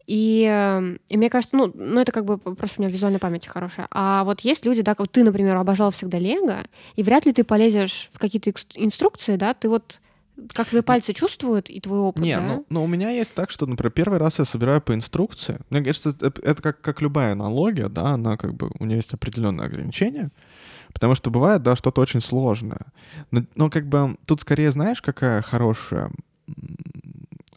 И, 0.06 0.46
э, 0.50 0.96
и 1.08 1.16
мне 1.16 1.30
кажется, 1.30 1.56
ну, 1.56 1.70
ну, 1.74 2.00
это 2.00 2.12
как 2.12 2.24
бы 2.26 2.36
просто 2.38 2.80
у 2.80 2.82
меня 2.82 2.92
визуальная 2.92 3.20
память 3.20 3.46
хорошая. 3.46 3.86
А 3.90 4.24
вот 4.24 4.40
есть 4.40 4.64
люди, 4.64 4.82
да, 4.82 4.94
как 4.94 5.08
ты, 5.08 5.24
например, 5.24 5.56
обожал 5.56 5.90
всегда 5.90 6.18
Лего, 6.18 6.58
и 6.96 7.02
вряд 7.02 7.24
ли 7.24 7.32
ты 7.32 7.42
полезешь 7.42 8.10
в 8.12 8.18
какие-то 8.18 8.52
инструкции, 8.74 9.36
да, 9.36 9.54
ты 9.54 9.68
вот 9.68 10.00
как 10.52 10.68
твои 10.68 10.82
пальцы 10.82 11.12
чувствуют 11.12 11.70
и 11.70 11.80
твой 11.80 12.00
опыт, 12.00 12.24
Не, 12.24 12.36
да? 12.36 12.42
ну, 12.42 12.66
ну 12.68 12.84
у 12.84 12.86
меня 12.86 13.10
есть 13.10 13.34
так, 13.34 13.50
что, 13.50 13.66
например, 13.66 13.92
первый 13.92 14.18
раз 14.18 14.40
я 14.40 14.44
собираю 14.44 14.82
по 14.82 14.92
инструкции. 14.92 15.60
Мне 15.70 15.82
кажется, 15.82 16.10
это, 16.20 16.40
это 16.42 16.60
как, 16.60 16.80
как 16.80 17.00
любая 17.00 17.32
аналогия, 17.32 17.88
да, 17.88 18.10
она 18.10 18.36
как 18.36 18.54
бы, 18.54 18.70
у 18.78 18.84
нее 18.84 18.96
есть 18.96 19.12
определенные 19.12 19.66
ограничения. 19.66 20.30
Потому 20.94 21.14
что 21.14 21.30
бывает, 21.30 21.62
да, 21.62 21.76
что-то 21.76 22.00
очень 22.00 22.22
сложное. 22.22 22.86
Но, 23.30 23.44
но 23.56 23.68
как 23.68 23.86
бы 23.86 24.16
тут 24.26 24.40
скорее, 24.40 24.70
знаешь, 24.70 25.02
какая 25.02 25.42
хорошая 25.42 26.10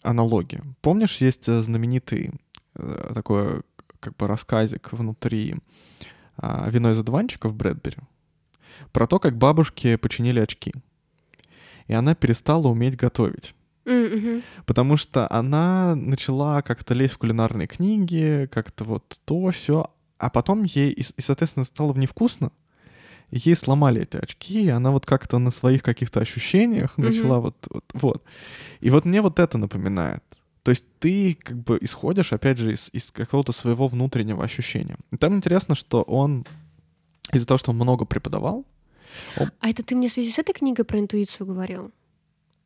аналогия. 0.01 0.63
Помнишь, 0.81 1.21
есть 1.21 1.47
э, 1.47 1.61
знаменитый 1.61 2.31
э, 2.75 3.11
такой 3.13 3.61
как 4.01 4.17
бы 4.17 4.27
рассказик 4.27 4.91
внутри 4.91 5.55
а, 6.37 6.69
«Вино 6.69 6.91
из 6.91 6.99
одуванчиков» 6.99 7.55
Брэдбери 7.55 7.97
про 8.91 9.07
то, 9.07 9.19
как 9.19 9.37
бабушки 9.37 9.95
починили 9.95 10.39
очки. 10.39 10.73
И 11.87 11.93
она 11.93 12.15
перестала 12.15 12.67
уметь 12.67 12.95
готовить. 12.95 13.55
Мгм. 13.85 14.43
Потому 14.65 14.97
что 14.97 15.31
она 15.31 15.95
начала 15.95 16.61
как-то 16.61 16.93
лезть 16.93 17.13
в 17.13 17.17
кулинарные 17.19 17.67
книги, 17.67 18.49
как-то 18.51 18.83
вот 18.83 19.19
то, 19.23 19.51
все, 19.51 19.89
а 20.17 20.29
потом 20.29 20.63
ей, 20.63 20.91
и, 20.91 21.01
и, 21.01 21.21
соответственно, 21.21 21.63
стало 21.63 21.93
невкусно, 21.93 22.51
ей 23.31 23.55
сломали 23.55 24.01
эти 24.01 24.17
очки, 24.17 24.63
и 24.65 24.69
она 24.69 24.91
вот 24.91 25.05
как-то 25.05 25.39
на 25.39 25.51
своих 25.51 25.83
каких-то 25.83 26.19
ощущениях 26.19 26.97
начала 26.97 27.39
вот, 27.39 27.55
вот, 27.69 27.85
вот. 27.93 28.23
И 28.79 28.89
вот 28.89 29.05
мне 29.05 29.21
вот 29.21 29.39
это 29.39 29.57
напоминает. 29.57 30.23
То 30.63 30.71
есть 30.71 30.85
ты 30.99 31.33
как 31.35 31.57
бы 31.57 31.77
исходишь, 31.81 32.33
опять 32.33 32.57
же, 32.57 32.73
из, 32.73 32.89
из 32.93 33.11
какого-то 33.11 33.53
своего 33.53 33.87
внутреннего 33.87 34.43
ощущения. 34.43 34.97
И 35.11 35.17
там 35.17 35.35
интересно, 35.35 35.75
что 35.75 36.01
он 36.01 36.45
из-за 37.33 37.45
того, 37.45 37.57
что 37.57 37.71
он 37.71 37.77
много 37.77 38.05
преподавал, 38.05 38.65
А 39.37 39.69
это 39.69 39.83
ты 39.83 39.95
мне 39.95 40.07
в 40.07 40.11
связи 40.11 40.31
с 40.31 40.39
этой 40.39 40.53
книгой 40.53 40.85
про 40.85 40.99
интуицию 40.99 41.47
говорил? 41.47 41.91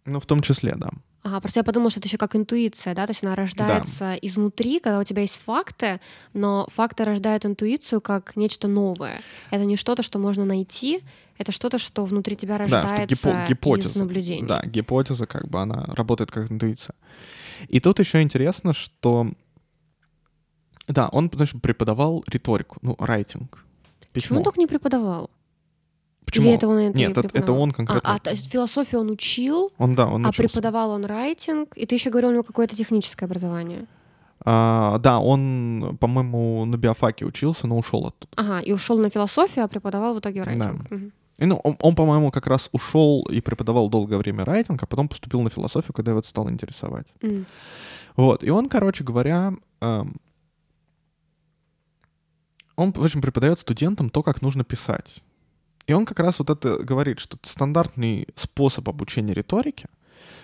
ну, 0.06 0.20
в 0.20 0.26
том 0.26 0.42
числе, 0.42 0.74
да. 0.76 0.90
Ага, 1.24 1.40
просто 1.40 1.60
я 1.60 1.64
подумала, 1.64 1.92
что 1.92 2.00
это 2.00 2.08
еще 2.08 2.18
как 2.18 2.36
интуиция, 2.36 2.96
да, 2.96 3.06
то 3.06 3.12
есть 3.12 3.24
она 3.24 3.36
рождается 3.36 4.16
изнутри, 4.16 4.80
когда 4.80 5.00
у 5.00 5.04
тебя 5.04 5.22
есть 5.22 5.36
факты, 5.36 6.00
но 6.34 6.68
факты 6.72 7.04
рождают 7.04 7.46
интуицию 7.46 8.02
как 8.02 8.36
нечто 8.36 8.68
новое. 8.68 9.22
Это 9.52 9.66
не 9.66 9.76
что-то, 9.76 10.02
что 10.02 10.18
можно 10.18 10.46
найти, 10.46 11.04
это 11.38 11.52
что-то, 11.52 11.78
что 11.78 12.06
внутри 12.06 12.36
тебя 12.36 12.58
Да, 12.58 12.68
что 12.68 12.76
рождается 12.82 13.30
гипо- 13.30 13.48
гипотеза. 13.48 13.90
из 13.90 13.96
наблюдений. 13.96 14.48
Да, 14.48 14.62
гипотеза, 14.66 15.28
как 15.28 15.48
бы 15.48 15.60
она 15.60 15.86
работает 15.96 16.32
как 16.32 16.52
интуиция. 16.52 16.96
И 17.68 17.80
тут 17.80 18.00
еще 18.00 18.22
интересно, 18.24 18.74
что 18.74 19.28
да, 20.88 21.08
он, 21.12 21.30
значит, 21.34 21.62
преподавал 21.62 22.24
риторику, 22.28 22.78
ну, 22.82 22.96
райтинг. 23.00 23.64
Почему 24.12 24.40
он 24.40 24.44
только 24.44 24.60
не 24.60 24.68
преподавал? 24.68 25.30
Почему? 26.26 26.48
Или 26.48 26.56
это 26.56 26.68
он 26.68 26.78
это 26.78 26.98
Нет, 26.98 27.18
это, 27.18 27.30
это 27.34 27.52
он 27.52 27.72
конкретно. 27.72 28.10
А, 28.10 28.16
а, 28.16 28.20
то 28.20 28.32
есть 28.32 28.52
философию 28.52 29.02
он 29.02 29.10
учил, 29.10 29.72
Он, 29.78 29.96
да, 29.96 30.08
он 30.08 30.26
а 30.26 30.30
учился. 30.30 30.48
преподавал 30.48 30.92
он 30.92 31.06
райтинг, 31.06 31.76
и 31.76 31.86
ты 31.86 31.96
еще 31.96 32.10
говорил, 32.10 32.30
у 32.30 32.34
него 32.34 32.44
какое-то 32.44 32.76
техническое 32.76 33.26
образование. 33.26 33.88
А, 34.44 34.98
да, 35.00 35.20
он, 35.20 35.98
по-моему, 36.00 36.66
на 36.66 36.78
биофаке 36.78 37.26
учился, 37.26 37.68
но 37.68 37.78
ушел 37.78 38.08
оттуда. 38.08 38.32
Ага, 38.36 38.60
и 38.60 38.72
ушел 38.72 38.98
на 38.98 39.10
философию, 39.10 39.66
а 39.66 39.68
преподавал 39.68 40.16
в 40.16 40.20
итоге 40.20 40.44
райтинг. 40.44 40.90
Мгм. 40.90 41.12
И, 41.38 41.46
ну, 41.46 41.56
он, 41.64 41.76
он, 41.80 41.96
по-моему, 41.96 42.32
как 42.32 42.48
раз 42.48 42.70
ушел 42.72 43.24
и 43.24 43.42
преподавал 43.42 43.90
долгое 43.90 44.18
время 44.18 44.46
райтинг, 44.46 44.82
а 44.84 44.86
потом 44.86 45.08
поступил 45.08 45.42
на 45.42 45.50
философию, 45.50 45.94
когда 45.94 46.12
его 46.12 46.20
это 46.20 46.30
стало 46.30 46.50
интересовать. 46.50 47.08
М. 47.22 47.46
Вот, 48.16 48.44
и 48.44 48.50
он, 48.50 48.70
короче 48.70 49.04
говоря, 49.04 49.54
эм, 49.82 50.18
он, 52.76 52.94
в 52.94 53.04
общем, 53.04 53.22
преподает 53.22 53.60
студентам 53.60 54.10
то, 54.10 54.22
как 54.24 54.42
нужно 54.42 54.64
писать. 54.64 55.24
И 55.92 55.94
он 55.94 56.06
как 56.06 56.20
раз 56.20 56.40
вот 56.40 56.50
это 56.50 56.78
говорит, 56.78 57.20
что 57.20 57.36
это 57.36 57.50
стандартный 57.50 58.26
способ 58.38 58.88
обучения 58.88 59.34
риторике, 59.34 59.90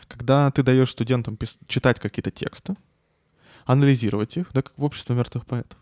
когда 0.10 0.52
ты 0.52 0.62
даешь 0.62 0.92
студентам 0.92 1.36
пис- 1.36 1.58
читать 1.70 2.02
какие-то 2.02 2.32
тексты, 2.32 2.76
анализировать 3.64 4.36
их, 4.36 4.52
да, 4.52 4.62
как 4.62 4.78
в 4.78 4.84
обществе 4.84 5.16
мертвых 5.16 5.46
поэтов, 5.46 5.80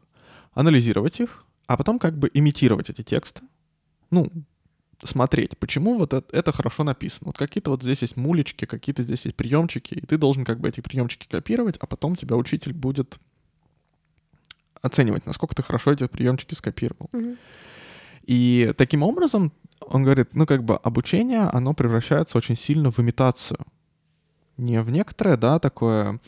анализировать 0.54 1.20
их, 1.20 1.46
а 1.66 1.78
потом 1.78 1.98
как 1.98 2.16
бы 2.16 2.30
имитировать 2.32 2.92
эти 2.92 3.02
тексты, 3.02 3.42
ну, 4.12 4.32
смотреть, 5.04 5.58
почему 5.58 5.98
вот 5.98 6.14
это, 6.14 6.38
это 6.38 6.52
хорошо 6.52 6.84
написано. 6.84 7.30
Вот 7.30 7.38
какие-то 7.40 7.72
вот 7.72 7.82
здесь 7.82 8.04
есть 8.04 8.18
мулечки, 8.18 8.66
какие-то 8.66 9.02
здесь 9.02 9.26
есть 9.26 9.36
приемчики, 9.36 9.96
и 9.96 10.06
ты 10.06 10.20
должен 10.20 10.46
как 10.46 10.60
бы 10.60 10.70
эти 10.70 10.82
приемчики 10.82 11.28
копировать, 11.28 11.78
а 11.80 11.88
потом 11.88 12.16
тебя 12.16 12.36
учитель 12.36 12.74
будет 12.74 13.18
оценивать, 14.84 15.26
насколько 15.26 15.56
ты 15.56 15.64
хорошо 15.64 15.92
эти 15.92 16.08
приемчики 16.08 16.54
скопировал. 16.54 17.10
Мгм. 17.14 17.40
И 18.26 18.74
таким 18.78 19.04
образом, 19.04 19.52
он 19.82 20.04
говорит, 20.04 20.30
ну 20.34 20.46
как 20.46 20.64
бы 20.64 20.76
обучение, 20.76 21.50
оно 21.54 21.74
превращается 21.74 22.38
очень 22.38 22.58
сильно 22.58 22.92
в 22.92 23.00
имитацию. 23.00 23.60
Не 24.58 24.82
в 24.82 24.90
некоторое, 24.90 25.38
да, 25.38 25.60
такое, 25.60 26.20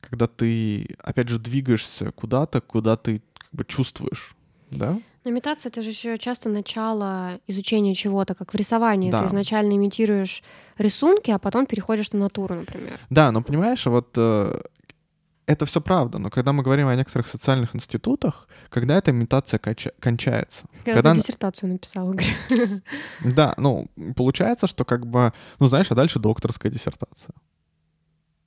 когда 0.00 0.26
ты, 0.26 0.96
опять 0.98 1.28
же, 1.28 1.38
двигаешься 1.38 2.12
куда-то, 2.12 2.60
куда 2.60 2.96
ты 2.96 3.22
как 3.34 3.50
бы 3.52 3.64
чувствуешь, 3.64 4.34
да? 4.70 4.98
Но 5.24 5.30
имитация 5.30 5.68
это 5.68 5.82
же 5.82 5.90
еще 5.90 6.16
часто 6.16 6.48
начало 6.48 7.40
изучения 7.46 7.94
чего-то, 7.94 8.34
как 8.34 8.54
в 8.54 8.56
рисовании. 8.56 9.10
Да. 9.10 9.22
Ты 9.22 9.28
изначально 9.28 9.74
имитируешь 9.74 10.42
рисунки, 10.78 11.30
а 11.30 11.38
потом 11.38 11.66
переходишь 11.66 12.12
на 12.12 12.20
натуру, 12.20 12.54
например. 12.54 12.98
Да, 13.10 13.30
но 13.32 13.42
понимаешь, 13.42 13.84
вот 13.86 14.14
э, 14.16 14.60
это 15.48 15.64
все 15.66 15.80
правда, 15.80 16.18
но 16.18 16.30
когда 16.30 16.52
мы 16.52 16.62
говорим 16.62 16.86
о 16.88 16.94
некоторых 16.94 17.26
социальных 17.26 17.74
институтах, 17.74 18.46
когда 18.68 18.96
эта 18.98 19.10
имитация 19.10 19.58
конча- 19.58 19.92
кончается? 19.98 20.66
Когда 20.84 21.02
тут 21.02 21.10
н- 21.10 21.16
диссертацию 21.16 21.72
написала. 21.72 22.12
говорю. 22.12 22.82
Да, 23.24 23.54
ну, 23.56 23.90
получается, 24.14 24.66
что 24.66 24.84
как 24.84 25.06
бы, 25.06 25.32
ну, 25.58 25.66
знаешь, 25.68 25.90
а 25.90 25.94
дальше 25.94 26.18
докторская 26.18 26.70
диссертация. 26.70 27.34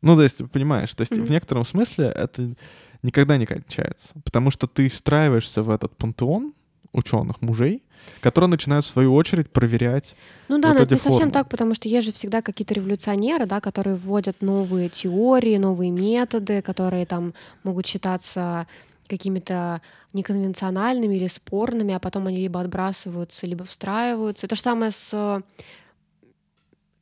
Ну, 0.02 0.15
то 0.15 0.23
есть, 0.23 0.49
понимаешь, 0.52 0.94
то 0.94 1.02
есть 1.02 1.15
Мгм. 1.18 1.26
в 1.26 1.30
некотором 1.32 1.65
смысле 1.65 2.06
это 2.06 2.56
никогда 3.03 3.38
не 3.38 3.45
кончается, 3.45 4.10
потому 4.23 4.52
что 4.52 4.68
ты 4.68 4.88
встраиваешься 4.90 5.64
в 5.64 5.69
этот 5.72 5.98
пантеон 5.98 6.53
ученых 6.93 7.41
мужей, 7.41 7.84
которые 8.22 8.49
начинают 8.49 8.85
в 8.85 8.88
свою 8.89 9.13
очередь 9.13 9.51
проверять. 9.51 10.15
Ну 10.49 10.57
да, 10.59 10.69
Вот 10.69 10.77
но 10.77 10.84
это 10.84 10.95
не 10.95 10.99
совсем 10.99 11.19
формы. 11.19 11.31
так, 11.34 11.49
потому 11.49 11.73
что 11.76 11.88
есть 11.88 12.05
же 12.07 12.11
всегда 12.13 12.41
какие-то 12.41 12.73
революционеры, 12.73 13.45
да, 13.45 13.61
которые 13.61 13.95
вводят 13.95 14.41
новые 14.41 14.89
теории, 14.89 15.57
новые 15.57 15.91
методы, 15.91 16.61
которые 16.61 17.05
там 17.05 17.34
могут 17.63 17.85
считаться 17.88 18.68
какими-то 19.07 19.81
неконвенциональными 20.13 21.15
или 21.15 21.27
спорными, 21.27 21.93
а 21.93 21.99
потом 21.99 22.27
они 22.27 22.38
либо 22.38 22.59
отбрасываются, 22.61 23.45
либо 23.45 23.65
встраиваются. 23.65 24.45
Это 24.45 24.55
же 24.55 24.61
самое 24.61 24.91
с... 24.91 25.09
э, 25.13 25.41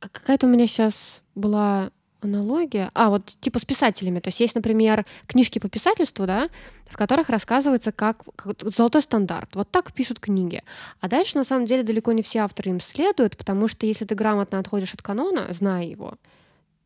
как- 0.00 0.12
Какая-то 0.12 0.46
у 0.46 0.50
меня 0.50 0.66
сейчас 0.66 1.22
была 1.34 1.90
аналогия. 2.20 2.90
А, 2.94 3.10
вот 3.10 3.26
типа 3.40 3.58
с 3.58 3.64
писателями. 3.64 4.20
То 4.20 4.28
есть 4.28 4.40
есть, 4.40 4.54
например, 4.54 5.04
книжки 5.26 5.58
по 5.58 5.68
писательству, 5.68 6.26
да, 6.26 6.48
в 6.86 6.96
которых 6.96 7.28
рассказывается, 7.28 7.92
как, 7.92 8.22
как 8.36 8.56
золотой 8.62 9.02
стандарт. 9.02 9.54
Вот 9.54 9.70
так 9.70 9.92
пишут 9.92 10.20
книги. 10.20 10.62
А 11.00 11.08
дальше, 11.08 11.38
на 11.38 11.44
самом 11.44 11.66
деле, 11.66 11.82
далеко 11.82 12.12
не 12.12 12.22
все 12.22 12.40
авторы 12.40 12.70
им 12.70 12.80
следуют, 12.80 13.36
потому 13.36 13.68
что 13.68 13.86
если 13.86 14.04
ты 14.04 14.14
грамотно 14.14 14.58
отходишь 14.58 14.94
от 14.94 15.02
канона, 15.02 15.46
зная 15.52 15.84
его, 15.84 16.14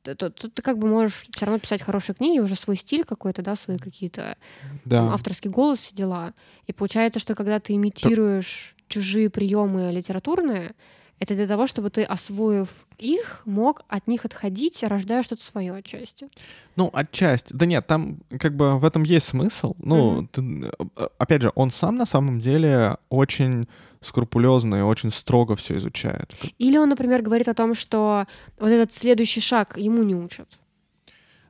то, 0.02 0.15
то, 0.15 0.31
то 0.31 0.51
ты 0.51 0.61
как 0.61 0.78
бы 0.78 0.86
можешь 0.86 1.24
все 1.35 1.47
равно 1.47 1.59
писать 1.59 1.81
хорошие 1.82 2.15
книги, 2.15 2.39
уже 2.39 2.56
свой 2.56 2.77
стиль 2.77 3.05
какой-то, 3.05 3.40
да, 3.40 3.56
свои 3.56 3.78
какие-то 3.78 4.36
Да. 4.85 4.98
там, 4.98 5.09
авторский 5.09 5.51
голос, 5.51 5.78
все 5.78 5.94
дела. 5.94 6.35
И 6.66 6.73
получается, 6.74 7.20
что 7.20 7.35
когда 7.35 7.59
ты 7.59 7.74
имитируешь 7.74 8.77
чужие 8.89 9.31
приемы 9.31 9.90
литературные, 9.93 10.74
это 11.25 11.35
для 11.35 11.47
того, 11.47 11.67
чтобы 11.67 11.89
ты, 11.91 12.05
освоив 12.05 12.69
их, 12.99 13.43
мог 13.47 13.83
от 13.89 14.07
них 14.07 14.25
отходить, 14.25 14.83
рождая 14.83 15.23
что-то 15.23 15.43
свое 15.43 15.73
отчасти. 15.73 16.29
Ну, 16.77 16.91
отчасти. 16.93 17.53
Да 17.55 17.67
нет, 17.67 17.87
там 17.87 18.19
как 18.39 18.55
бы 18.55 18.79
в 18.79 18.85
этом 18.85 19.03
есть 19.05 19.27
смысл. 19.27 19.75
Ну, 19.79 20.11
Мгм. 20.13 20.29
ты, 20.29 20.71
э, 20.97 21.09
опять 21.19 21.43
же, 21.43 21.51
он 21.55 21.71
сам 21.71 21.97
на 21.97 22.07
самом 22.07 22.41
деле 22.41 22.97
очень 23.09 23.67
скрупулезно 24.03 24.77
и 24.77 24.83
очень 24.83 25.11
строго 25.11 25.57
все 25.57 25.77
изучает. 25.77 26.35
Или 26.59 26.77
он, 26.77 26.89
например, 26.91 27.23
говорит 27.23 27.49
о 27.49 27.55
том, 27.55 27.75
что 27.75 28.27
вот 28.59 28.69
этот 28.69 28.93
следующий 28.93 29.41
шаг 29.41 29.79
ему 29.79 30.03
не 30.03 30.15
учат. 30.15 30.59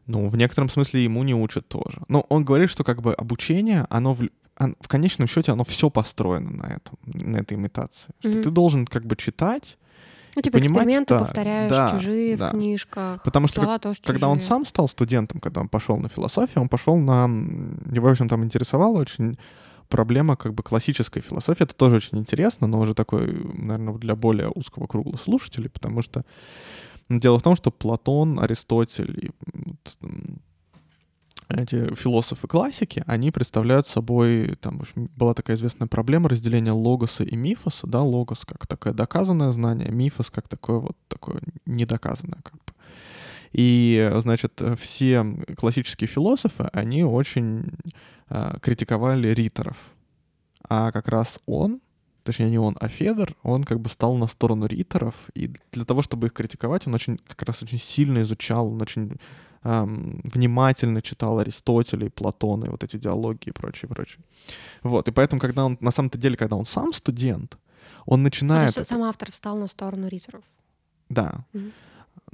Ну, 0.07 0.29
в 0.29 0.37
некотором 0.37 0.69
смысле 0.69 1.03
ему 1.03 1.25
не 1.25 1.35
учат 1.35 1.67
тоже. 1.69 2.03
Но 2.09 2.21
он 2.29 2.45
говорит, 2.45 2.71
что 2.71 2.85
как 2.85 3.03
бы 3.03 3.13
обучение, 3.15 3.87
оно 3.91 4.15
в, 4.15 4.29
в 4.59 4.89
конечном 4.89 5.27
счете, 5.29 5.53
оно 5.53 5.65
все 5.65 5.91
построено 5.91 6.51
на 6.51 6.67
этом, 6.67 6.99
на 7.05 7.39
этой 7.39 7.55
имитации. 7.57 8.11
Что 8.21 8.29
Мгм. 8.29 8.43
ты 8.43 8.51
должен 8.51 8.87
как 8.87 9.05
бы 9.05 9.17
читать, 9.17 9.79
Ну, 10.37 10.43
типа 10.43 10.59
Понимать, 10.59 10.77
эксперименты 10.83 11.15
да, 11.15 11.21
повторяешь, 11.21 11.71
да, 11.71 11.91
чужие 11.91 12.37
да. 12.37 12.49
в 12.49 12.53
книжках, 12.53 13.23
Потому 13.23 13.47
что 13.47 13.61
слова 13.63 13.79
тоже 13.79 14.01
когда 14.05 14.29
он 14.29 14.39
чужие. 14.39 14.49
сам 14.49 14.67
стал 14.67 14.89
студентом, 14.89 15.41
когда 15.41 15.61
он 15.61 15.69
пошел 15.69 15.97
на 15.97 16.09
философию, 16.09 16.63
он 16.63 16.69
пошел 16.69 16.97
на... 16.97 17.25
Его, 17.93 18.09
в 18.09 18.11
общем, 18.11 18.29
там 18.29 18.43
интересовала 18.45 18.99
очень 18.99 19.39
проблема 19.89 20.35
как 20.37 20.55
бы 20.55 20.63
классической 20.65 21.21
философии. 21.23 21.63
Это 21.63 21.75
тоже 21.75 21.97
очень 21.97 22.19
интересно, 22.19 22.67
но 22.67 22.81
уже 22.81 22.95
такой, 22.95 23.33
наверное, 23.55 23.95
для 23.95 24.17
более 24.17 24.49
узкого 24.53 24.87
круга 24.89 25.17
слушателей, 25.19 25.69
потому 25.71 26.03
что 26.03 26.25
дело 27.09 27.39
в 27.39 27.43
том, 27.43 27.55
что 27.55 27.71
Платон, 27.71 28.41
Аристотель 28.41 29.27
и 29.27 29.31
эти 31.49 31.95
философы 31.95 32.47
классики, 32.47 33.03
они 33.07 33.31
представляют 33.31 33.87
собой, 33.87 34.57
там 34.61 34.79
в 34.79 34.83
общем, 34.83 35.11
была 35.17 35.35
такая 35.35 35.57
известная 35.57 35.89
проблема 35.89 36.29
разделения 36.29 36.73
логоса 36.73 37.25
и 37.25 37.37
мифоса, 37.37 37.87
да, 37.87 38.03
логос 38.03 38.45
как 38.45 38.67
такое 38.67 38.93
доказанное 38.93 39.51
знание, 39.53 39.91
мифос 39.91 40.31
как 40.31 40.49
такое 40.49 40.79
вот 40.79 40.97
такое 41.09 41.41
недоказанное 41.67 42.41
как 42.43 42.55
бы. 42.55 42.73
И, 43.53 44.11
значит, 44.17 44.61
все 44.79 45.25
классические 45.57 46.09
философы, 46.09 46.69
они 46.73 47.05
очень 47.05 47.73
э, 48.29 48.57
критиковали 48.61 49.29
риторов. 49.29 49.77
А 50.69 50.91
как 50.91 51.07
раз 51.07 51.39
он, 51.47 51.81
точнее 52.25 52.51
не 52.51 52.59
он, 52.59 52.77
а 52.81 52.89
Федор, 52.89 53.37
он 53.45 53.63
как 53.63 53.79
бы 53.79 53.89
стал 53.89 54.17
на 54.17 54.27
сторону 54.27 54.67
риторов. 54.67 55.15
И 55.35 55.53
для 55.71 55.85
того, 55.85 56.03
чтобы 56.03 56.27
их 56.27 56.33
критиковать, 56.33 56.89
он 56.89 56.95
очень, 56.95 57.19
как 57.29 57.43
раз 57.43 57.63
очень 57.63 57.79
сильно 57.79 58.23
изучал, 58.23 58.73
он 58.73 58.83
очень 58.83 59.19
эм, 59.65 60.21
внимательно 60.25 61.03
читал 61.03 61.39
Аристотеля 61.39 62.07
и 62.07 62.11
Платона, 62.11 62.67
и 62.67 62.69
вот 62.69 62.85
эти 62.85 62.97
диалоги 62.97 63.49
и 63.49 63.53
прочее, 63.53 63.89
прочее. 63.89 64.23
Вот, 64.83 65.09
и 65.09 65.13
поэтому, 65.13 65.41
когда 65.41 65.65
он, 65.65 65.77
на 65.81 65.91
самом-то 65.91 66.19
деле, 66.19 66.37
когда 66.37 66.57
он 66.57 66.67
сам 66.67 66.93
студент, 66.93 67.57
он 68.07 68.23
Ну, 68.23 68.25
то 68.25 68.31
начинает... 68.31 68.77
есть 68.77 68.89
сам 68.89 69.03
автор 69.03 69.31
встал 69.31 69.59
на 69.59 69.67
сторону 69.67 70.09
риторов. 70.09 70.43
Да. 71.09 71.45
Мгм. 71.53 71.73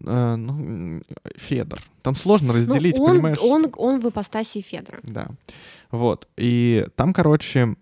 Э, 0.06 0.36
ну, 0.36 1.02
Федор. 1.36 1.80
Там 2.02 2.14
сложно 2.14 2.52
разделить, 2.52 2.98
ну, 2.98 3.04
он, 3.04 3.10
понимаешь? 3.10 3.38
Он, 3.42 3.72
он 3.76 4.00
в 4.00 4.08
ипостаси 4.08 4.60
Федора. 4.60 5.00
Да. 5.02 5.28
Вот. 5.90 6.28
И 6.36 6.86
там, 6.96 7.12
короче, 7.12 7.76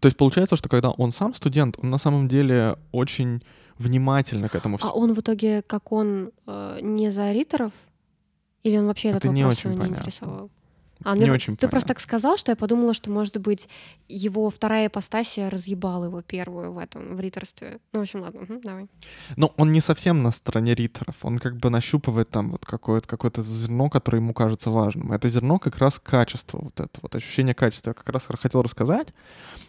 то 0.00 0.06
есть 0.06 0.16
получается, 0.16 0.56
что 0.56 0.68
когда 0.68 0.90
он 0.90 1.12
сам 1.12 1.34
студент, 1.34 1.76
он 1.82 1.90
на 1.90 1.98
самом 1.98 2.28
деле 2.28 2.76
очень 2.92 3.42
внимательно 3.78 4.48
к 4.48 4.54
этому 4.54 4.78
А 4.80 4.92
он 4.92 5.12
в 5.14 5.20
итоге, 5.20 5.62
как 5.62 5.92
он, 5.92 6.30
э, 6.46 6.78
не 6.82 7.10
за 7.10 7.32
риторов? 7.32 7.72
Или 8.64 8.78
он 8.78 8.86
вообще 8.86 9.08
этот 9.10 9.24
Это 9.26 9.32
не 9.34 9.42
вопрос 9.44 9.58
очень 9.58 9.72
его 9.72 9.84
не 9.84 9.90
интересовал? 9.90 10.50
А, 11.02 11.14
Не 11.14 11.22
мне- 11.22 11.32
очень 11.32 11.54
ты 11.56 11.68
просто 11.68 11.88
понятно. 11.88 11.88
так 11.88 12.00
сказал, 12.00 12.38
что 12.38 12.52
я 12.52 12.56
подумала, 12.56 12.94
что, 12.94 13.10
может 13.10 13.36
быть, 13.38 13.68
его 14.08 14.48
вторая 14.48 14.86
ипостасия 14.86 15.50
разъебала 15.50 16.04
его 16.06 16.22
первую 16.22 16.72
в 16.72 16.78
этом, 16.78 17.16
в 17.16 17.20
риторстве. 17.20 17.78
Ну, 17.92 17.98
в 17.98 18.02
общем, 18.04 18.20
ладно, 18.22 18.40
мгм, 18.42 18.60
давай. 18.62 18.86
Но 19.36 19.52
он 19.58 19.72
не 19.72 19.80
совсем 19.82 20.22
на 20.22 20.30
стороне 20.32 20.74
риторов. 20.74 21.16
Он 21.22 21.38
как 21.38 21.56
бы 21.56 21.68
нащупывает 21.68 22.30
там 22.30 22.52
вот 22.52 22.64
какое-то 22.64 23.06
какое 23.06 23.30
зерно, 23.36 23.90
которое 23.90 24.18
ему 24.18 24.32
кажется 24.32 24.70
важным. 24.70 25.12
Это 25.12 25.28
зерно 25.28 25.58
как 25.58 25.76
раз 25.76 26.00
качество, 26.02 26.58
вот 26.62 26.80
это 26.80 26.98
вот 27.02 27.14
ощущение 27.14 27.54
качества. 27.54 27.90
Я 27.90 27.94
как 27.94 28.08
раз 28.08 28.22
хотел 28.40 28.62
рассказать, 28.62 29.08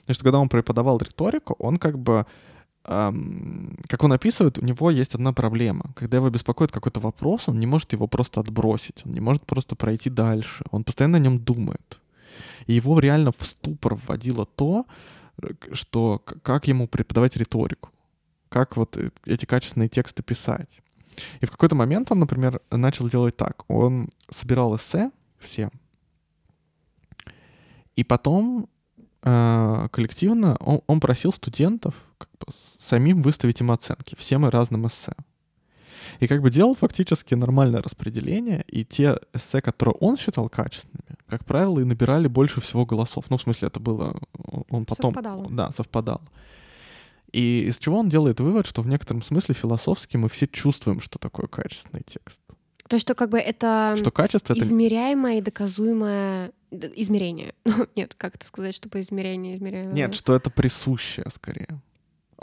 что 0.09 0.23
когда 0.23 0.39
он 0.39 0.47
преподавал 0.47 0.99
риторику, 0.99 1.55
он 1.59 1.77
как 1.77 1.99
бы 1.99 2.25
как 2.85 4.03
он 4.03 4.13
описывает, 4.13 4.59
у 4.59 4.65
него 4.65 4.91
есть 4.91 5.15
одна 5.15 5.33
проблема. 5.33 5.91
Когда 5.95 6.17
его 6.17 6.29
беспокоит 6.29 6.71
какой-то 6.71 6.99
вопрос, 6.99 7.47
он 7.47 7.59
не 7.59 7.65
может 7.65 7.93
его 7.93 8.07
просто 8.07 8.39
отбросить, 8.39 9.05
он 9.05 9.13
не 9.13 9.21
может 9.21 9.45
просто 9.45 9.75
пройти 9.75 10.09
дальше. 10.09 10.63
Он 10.71 10.83
постоянно 10.83 11.17
о 11.17 11.21
нем 11.21 11.39
думает. 11.39 11.99
И 12.67 12.73
его 12.73 12.99
реально 12.99 13.31
в 13.31 13.45
ступор 13.45 13.95
вводило 13.95 14.45
то, 14.45 14.85
э, 15.41 15.47
что 15.73 16.19
как 16.19 16.67
ему 16.67 16.87
преподавать 16.87 17.35
риторику, 17.37 17.89
как 18.49 18.77
вот 18.77 18.97
э- 18.97 19.09
эти 19.25 19.45
качественные 19.45 19.89
тексты 19.89 20.21
писать. 20.21 20.81
И 21.41 21.45
в 21.45 21.51
какой-то 21.51 21.75
момент 21.75 22.11
он, 22.11 22.19
например, 22.19 22.61
начал 22.69 23.09
делать 23.09 23.35
так. 23.35 23.63
Он 23.67 24.09
собирал 24.29 24.75
эссе 24.75 25.11
все, 25.39 25.71
и 27.95 28.03
потом 28.03 28.67
э, 29.23 29.87
коллективно 29.91 30.57
он, 30.59 30.81
он 30.87 30.99
просил 30.99 31.31
студентов 31.31 31.95
как 32.17 32.29
бы 32.39 32.53
самим 32.79 33.21
выставить 33.21 33.61
им 33.61 33.71
оценки 33.71 34.15
всем 34.15 34.45
и 34.45 34.49
разным 34.49 34.87
эссе. 34.87 35.13
И 36.19 36.27
как 36.27 36.41
бы 36.41 36.49
делал 36.49 36.75
фактически 36.75 37.33
нормальное 37.35 37.81
распределение, 37.81 38.63
и 38.67 38.85
те 38.85 39.19
эссе, 39.33 39.61
которые 39.61 39.95
он 39.95 40.17
считал 40.17 40.49
качественными, 40.49 41.17
как 41.27 41.45
правило, 41.45 41.79
и 41.79 41.83
набирали 41.83 42.27
больше 42.27 42.61
всего 42.61 42.85
голосов. 42.85 43.25
Ну, 43.29 43.37
в 43.37 43.41
смысле, 43.41 43.67
это 43.67 43.79
было... 43.79 44.15
он- 44.69 44.85
потом... 44.85 45.13
Совпадало. 45.13 45.47
Да, 45.49 45.71
совпадало. 45.71 46.21
И 47.31 47.65
из 47.67 47.79
чего 47.79 47.99
он 47.99 48.07
делает 48.09 48.39
вывод, 48.39 48.65
что 48.65 48.81
в 48.81 48.87
некотором 48.87 49.21
смысле 49.21 49.55
философски 49.55 50.15
мы 50.15 50.29
все 50.29 50.47
чувствуем, 50.47 51.01
что 51.01 51.19
такое 51.19 51.47
качественный 51.47 52.03
текст. 52.05 52.39
То 52.87 52.99
что 52.99 53.15
как 53.15 53.31
бы 53.31 53.39
это 53.39 53.95
Что 53.97 54.11
качество— 54.11 54.53
это... 54.55 54.63
измеряемое 54.63 55.39
и 55.39 55.41
доказуемое 55.41 56.51
измерение. 56.71 57.53
Ну, 57.65 57.87
Нет, 57.95 58.13
как 58.15 58.35
это 58.35 58.45
сказать, 58.47 58.75
чтобы 58.75 59.01
измерение 59.01 59.57
измеряемое? 59.57 59.93
Нет, 59.93 60.13
что 60.15 60.35
это 60.35 60.49
присущее 60.51 61.25
скорее. 61.33 61.81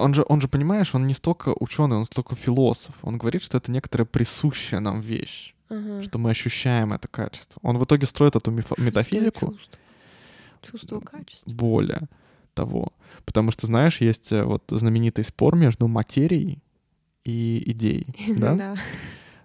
Он 0.03 0.15
же, 0.15 0.24
он 0.29 0.41
же, 0.41 0.49
понимаешь, 0.49 0.95
он 0.95 1.07
не 1.07 1.15
столько 1.15 1.55
ученый, 1.61 1.97
он 1.97 2.05
столько 2.07 2.35
философ. 2.37 2.95
Он 3.03 3.19
говорит, 3.19 3.43
что 3.43 3.59
это 3.59 3.70
некоторая 3.70 4.07
присущая 4.07 4.81
нам 4.81 5.01
вещь, 5.01 5.55
Ага. 5.69 6.03
что 6.03 6.19
мы 6.19 6.31
ощущаем 6.31 6.93
это 6.93 7.09
качество. 7.09 7.59
Он 7.62 7.79
в 7.79 7.85
итоге 7.85 8.07
строит 8.07 8.37
эту 8.37 8.51
Шестое 8.57 8.87
метафизику 8.87 9.47
Чувство, 9.53 9.79
чувство 10.62 11.01
качества. 11.01 11.51
более 11.53 12.09
того. 12.55 12.93
Потому 13.24 13.51
что, 13.53 13.66
знаешь, 13.66 14.01
есть 14.01 14.33
э, 14.33 14.43
вот 14.45 14.65
знаменитый 14.69 15.24
спор 15.24 15.57
между 15.57 15.89
материей 15.89 16.62
и 17.24 17.62
идеей. 17.70 18.07
Да? 18.39 18.55
Да. 18.55 18.74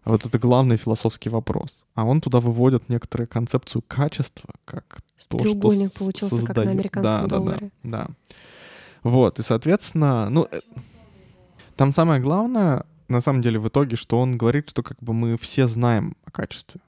Вот 0.05 0.25
это 0.25 0.39
главный 0.39 0.77
философский 0.77 1.29
вопрос. 1.29 1.83
А 1.93 2.05
он 2.05 2.21
туда 2.21 2.39
выводит 2.39 2.89
некоторую 2.89 3.27
концепцию 3.27 3.83
качества, 3.87 4.49
как 4.65 4.99
то, 5.27 5.37
Треугольник 5.37 5.87
что 5.89 5.95
с- 5.95 5.99
получился, 5.99 6.45
как 6.45 6.55
на 6.55 6.61
американском 6.71 7.27
да, 7.27 7.27
долларе. 7.27 7.71
Да, 7.83 8.07
да, 8.07 8.07
Вот, 9.07 9.39
и, 9.39 9.41
соответственно, 9.41 10.29
ну, 10.29 10.49
э, 10.51 10.59
там 11.77 11.93
самое 11.93 12.21
главное, 12.21 12.83
на 13.07 13.21
самом 13.21 13.41
деле, 13.41 13.57
в 13.57 13.69
итоге, 13.69 13.95
что 13.95 14.19
он 14.19 14.37
говорит, 14.37 14.69
что 14.69 14.83
как 14.83 15.01
бы 15.01 15.13
мы 15.13 15.37
все 15.37 15.69
знаем 15.69 16.17
о 16.25 16.31
качестве. 16.31 16.81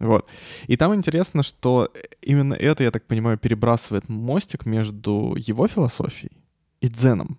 Вот. 0.00 0.26
И 0.66 0.76
там 0.76 0.92
интересно, 0.96 1.44
что 1.44 1.92
именно 2.22 2.54
это, 2.54 2.82
я 2.82 2.90
так 2.90 3.06
понимаю, 3.06 3.38
перебрасывает 3.38 4.08
мостик 4.08 4.66
между 4.66 5.36
его 5.38 5.68
философией 5.68 6.32
и 6.80 6.88
дзеном. 6.88 7.38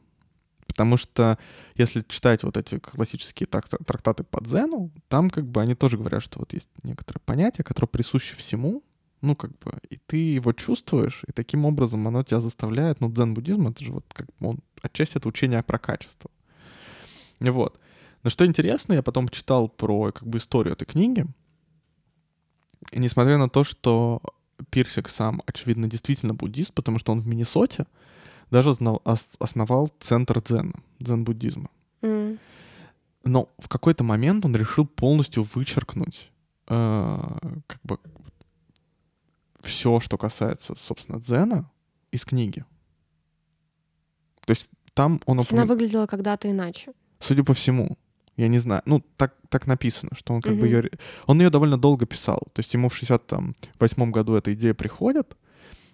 Потому 0.65 0.95
что 0.95 1.37
если 1.75 2.05
читать 2.07 2.43
вот 2.43 2.55
эти 2.55 2.79
классические 2.79 3.47
тракта- 3.47 3.83
трактаты 3.83 4.23
по 4.23 4.41
дзену, 4.41 4.91
там 5.09 5.29
как 5.29 5.45
бы 5.45 5.61
они 5.61 5.75
тоже 5.75 5.97
говорят, 5.97 6.23
что 6.23 6.39
вот 6.39 6.53
есть 6.53 6.69
некоторое 6.83 7.19
понятие, 7.19 7.65
которое 7.65 7.87
присуще 7.87 8.37
всему, 8.37 8.81
ну 9.23 9.35
как 9.35 9.57
бы, 9.59 9.79
и 9.89 9.97
ты 9.97 10.17
его 10.17 10.51
чувствуешь, 10.53 11.23
и 11.27 11.31
таким 11.31 11.65
образом 11.65 12.07
оно 12.07 12.23
тебя 12.23 12.41
заставляет, 12.41 12.99
ну 13.01 13.09
дзен-буддизм, 13.09 13.67
это 13.69 13.83
же 13.83 13.93
вот 13.93 14.05
как 14.13 14.27
бы 14.39 14.49
он, 14.49 14.59
отчасти 14.81 15.17
это 15.17 15.29
учение 15.29 15.63
про 15.63 15.79
качество. 15.79 16.29
Вот. 17.39 17.79
Но 18.21 18.29
что 18.29 18.45
интересно, 18.45 18.93
я 18.93 19.01
потом 19.01 19.29
читал 19.29 19.69
про 19.69 20.11
как 20.11 20.27
бы 20.27 20.37
историю 20.37 20.73
этой 20.73 20.85
книги, 20.85 21.25
и 22.91 22.99
несмотря 22.99 23.37
на 23.37 23.49
то, 23.49 23.63
что 23.63 24.21
Пирсик 24.69 25.09
сам, 25.09 25.41
очевидно, 25.45 25.87
действительно 25.87 26.33
буддист, 26.33 26.73
потому 26.73 26.99
что 26.99 27.11
он 27.11 27.21
в 27.21 27.27
Миннесоте 27.27 27.85
даже 28.51 28.71
основал 29.39 29.91
центр 29.99 30.41
дзена, 30.41 30.73
дзен-буддизма. 30.99 31.69
М. 32.01 32.39
Но 33.23 33.49
в 33.57 33.69
какой-то 33.69 34.03
момент 34.03 34.45
он 34.45 34.55
решил 34.55 34.85
полностью 34.85 35.47
вычеркнуть 35.55 36.29
э, 36.67 37.37
как 37.67 37.79
бы 37.83 37.99
все, 39.63 39.99
что 39.99 40.17
касается, 40.17 40.75
собственно, 40.77 41.19
дзена 41.19 41.69
из 42.11 42.25
книги. 42.25 42.65
То 44.45 44.51
есть 44.51 44.67
там 44.93 45.21
он 45.25 45.39
есть 45.39 45.51
она 45.53 45.63
упомя- 45.63 45.67
выглядела 45.67 46.05
когда-то 46.05 46.49
иначе. 46.49 46.91
Судя 47.19 47.43
по 47.43 47.53
всему. 47.53 47.97
Я 48.35 48.47
не 48.47 48.57
знаю. 48.59 48.81
Ну, 48.85 48.99
так, 49.15 49.35
так 49.49 49.67
написано, 49.67 50.09
что 50.15 50.33
он 50.33 50.41
как 50.41 50.53
Мгм. 50.53 50.61
бы 50.61 50.67
ее... 50.67 50.89
Он 51.27 51.39
ее 51.39 51.49
довольно 51.51 51.77
долго 51.77 52.05
писал. 52.07 52.39
То 52.53 52.59
есть 52.61 52.73
ему 52.73 52.89
в 52.89 52.95
68 52.95 54.11
году 54.11 54.33
эта 54.35 54.53
идея 54.53 54.73
приходит. 54.73 55.37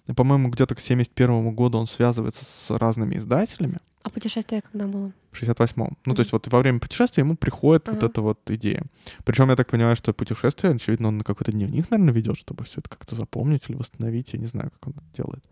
И, 0.08 0.14
по-моему, 0.14 0.50
где-то 0.50 0.74
к 0.76 0.80
71 0.80 1.54
году 1.54 1.78
он 1.78 1.88
связывается 1.88 2.46
с 2.46 2.70
разными 2.78 3.18
издателями. 3.18 3.80
А 4.04 4.10
путешествие 4.10 4.62
когда 4.62 4.88
было? 4.88 5.12
В 5.32 5.42
68-м. 5.42 5.98
Ну, 6.06 6.16
то 6.16 6.22
есть 6.22 6.32
вот 6.32 6.48
во 6.48 6.60
время 6.60 6.80
путешествия 6.80 7.22
ему 7.22 7.36
приходит 7.36 7.88
вот 7.88 8.02
эта 8.02 8.22
вот 8.22 8.40
идея. 8.50 8.84
Причем 9.26 9.50
я 9.50 9.56
так 9.56 9.70
понимаю, 9.70 9.96
что 9.96 10.14
путешествие, 10.14 10.74
очевидно, 10.74 11.10
он 11.10 11.18
на 11.18 11.24
какой-то 11.24 11.52
дневник, 11.52 11.92
наверное, 11.92 12.14
ведет, 12.14 12.38
чтобы 12.38 12.64
все 12.64 12.80
это 12.80 12.90
как-то 12.90 13.16
запомнить 13.16 13.64
или 13.68 13.76
восстановить. 13.76 14.34
Я 14.34 14.40
не 14.40 14.46
знаю, 14.46 14.72
как 14.72 14.88
он 14.88 14.94
это 14.94 15.24
делает. 15.24 15.44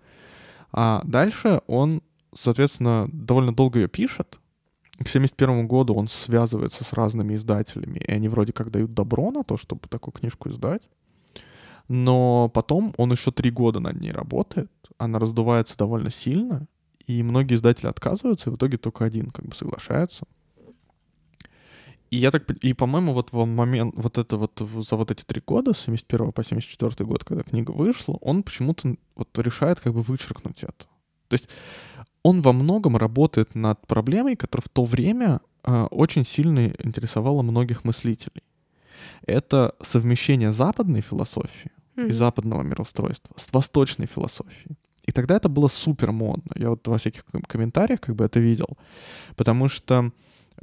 А 0.71 1.01
дальше 1.03 1.61
он, 1.67 2.01
соответственно, 2.33 3.09
довольно 3.11 3.53
долго 3.53 3.79
ее 3.79 3.87
пишет. 3.87 4.39
К 4.97 5.07
71 5.07 5.67
году 5.67 5.93
он 5.93 6.07
связывается 6.07 6.83
с 6.83 6.93
разными 6.93 7.35
издателями, 7.35 7.99
и 7.99 8.11
они 8.11 8.29
вроде 8.29 8.53
как 8.53 8.71
дают 8.71 8.93
добро 8.93 9.31
на 9.31 9.43
то, 9.43 9.57
чтобы 9.57 9.81
такую 9.89 10.13
книжку 10.13 10.49
издать. 10.49 10.87
Но 11.87 12.49
потом 12.49 12.93
он 12.97 13.11
еще 13.11 13.31
три 13.31 13.51
года 13.51 13.79
над 13.79 13.99
ней 13.99 14.11
работает, 14.11 14.71
она 14.97 15.19
раздувается 15.19 15.77
довольно 15.77 16.09
сильно, 16.09 16.67
и 17.07 17.23
многие 17.23 17.55
издатели 17.55 17.87
отказываются, 17.87 18.49
и 18.49 18.53
в 18.53 18.57
итоге 18.57 18.77
только 18.77 19.05
один 19.05 19.31
как 19.31 19.45
бы 19.45 19.55
соглашается. 19.55 20.25
И 22.09 22.17
я 22.17 22.31
так, 22.31 22.49
и 22.51 22.73
по-моему, 22.73 23.13
вот 23.13 23.31
в 23.31 23.45
момент, 23.45 23.93
вот 23.97 24.17
это 24.17 24.37
вот 24.37 24.61
за 24.87 24.95
вот 24.95 25.11
эти 25.11 25.23
три 25.23 25.41
года, 25.45 25.73
с 25.73 25.79
71 25.79 26.31
по 26.31 26.43
74 26.43 27.05
год, 27.05 27.23
когда 27.23 27.43
книга 27.43 27.71
вышла, 27.71 28.17
он 28.21 28.43
почему-то 28.43 28.95
вот 29.15 29.37
решает 29.39 29.79
как 29.79 29.93
бы 29.93 30.01
вычеркнуть 30.03 30.63
это. 30.63 30.85
То 31.27 31.33
есть 31.33 31.49
он 32.23 32.41
во 32.41 32.53
многом 32.53 32.95
работает 32.95 33.55
над 33.55 33.85
проблемой, 33.87 34.35
которая 34.37 34.63
в 34.63 34.69
то 34.69 34.85
время 34.85 35.41
э, 35.63 35.83
очень 35.91 36.25
сильно 36.25 36.67
интересовала 36.79 37.41
многих 37.41 37.83
мыслителей. 37.83 38.43
Это 39.25 39.75
совмещение 39.81 40.51
западной 40.53 41.01
философии 41.01 41.71
и 41.97 42.01
Мгм. 42.01 42.13
западного 42.13 42.63
мироустройства 42.63 43.33
с 43.37 43.51
восточной 43.51 44.05
философией. 44.05 44.77
И 45.07 45.11
тогда 45.11 45.35
это 45.35 45.49
было 45.49 45.67
супер 45.69 46.11
модно. 46.11 46.51
Я 46.55 46.69
вот 46.69 46.87
во 46.87 46.97
всяких 46.97 47.23
ком- 47.25 47.41
комментариях 47.41 48.01
как 48.01 48.15
бы 48.15 48.25
это 48.25 48.39
видел. 48.39 48.77
Потому 49.35 49.69
что 49.69 50.11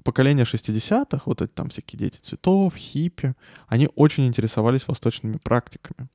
поколение 0.05 0.45
60-х, 0.45 1.23
вот 1.27 1.43
эти 1.43 1.51
там 1.51 1.69
всякие 1.69 1.99
дети 1.99 2.19
цветов, 2.21 2.77
хиппи, 2.77 3.35
они 3.69 3.89
очень 3.97 4.27
интересовались 4.27 4.87
восточными 4.89 5.39
практиками. 5.39 6.09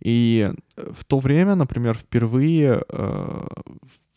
И 0.00 0.50
э, 0.76 0.92
в 0.92 1.04
то 1.04 1.18
время, 1.18 1.54
например, 1.54 1.96
впервые 1.96 2.82
э, 2.88 3.46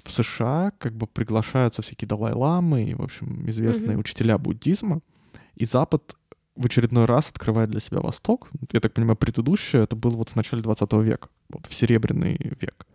в 0.03 0.11
США 0.11 0.71
как 0.77 0.93
бы 0.93 1.07
приглашаются 1.07 1.81
всякие 1.81 2.07
Далай-ламы 2.07 2.83
и, 2.83 2.93
в 2.95 3.01
общем, 3.01 3.49
известные 3.49 3.91
Мгм. 3.91 3.99
учителя 3.99 4.37
буддизма, 4.37 4.99
и 5.55 5.65
Запад 5.65 6.15
в 6.55 6.65
очередной 6.65 7.05
раз 7.05 7.29
открывает 7.29 7.69
для 7.69 7.79
себя 7.79 7.99
Восток. 8.01 8.49
Я 8.73 8.79
так 8.79 8.93
понимаю, 8.93 9.15
предыдущее 9.15 9.83
это 9.83 9.95
было 9.95 10.15
вот 10.15 10.29
в 10.29 10.35
начале 10.35 10.61
20 10.61 11.01
века, 11.03 11.29
вот 11.49 11.65
в 11.65 11.73
Серебряный 11.73 12.37
век, 12.61 12.85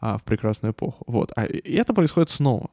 а, 0.00 0.18
в 0.18 0.24
прекрасную 0.24 0.72
эпоху. 0.72 1.04
Вот. 1.06 1.32
А, 1.36 1.44
и 1.44 1.74
это 1.74 1.94
происходит 1.94 2.30
снова. 2.30 2.70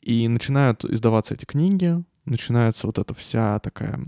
И 0.00 0.28
начинают 0.28 0.84
издаваться 0.84 1.34
эти 1.34 1.44
книги, 1.44 2.02
начинается 2.26 2.86
вот 2.86 2.98
эта 2.98 3.14
вся 3.14 3.58
такая, 3.58 3.98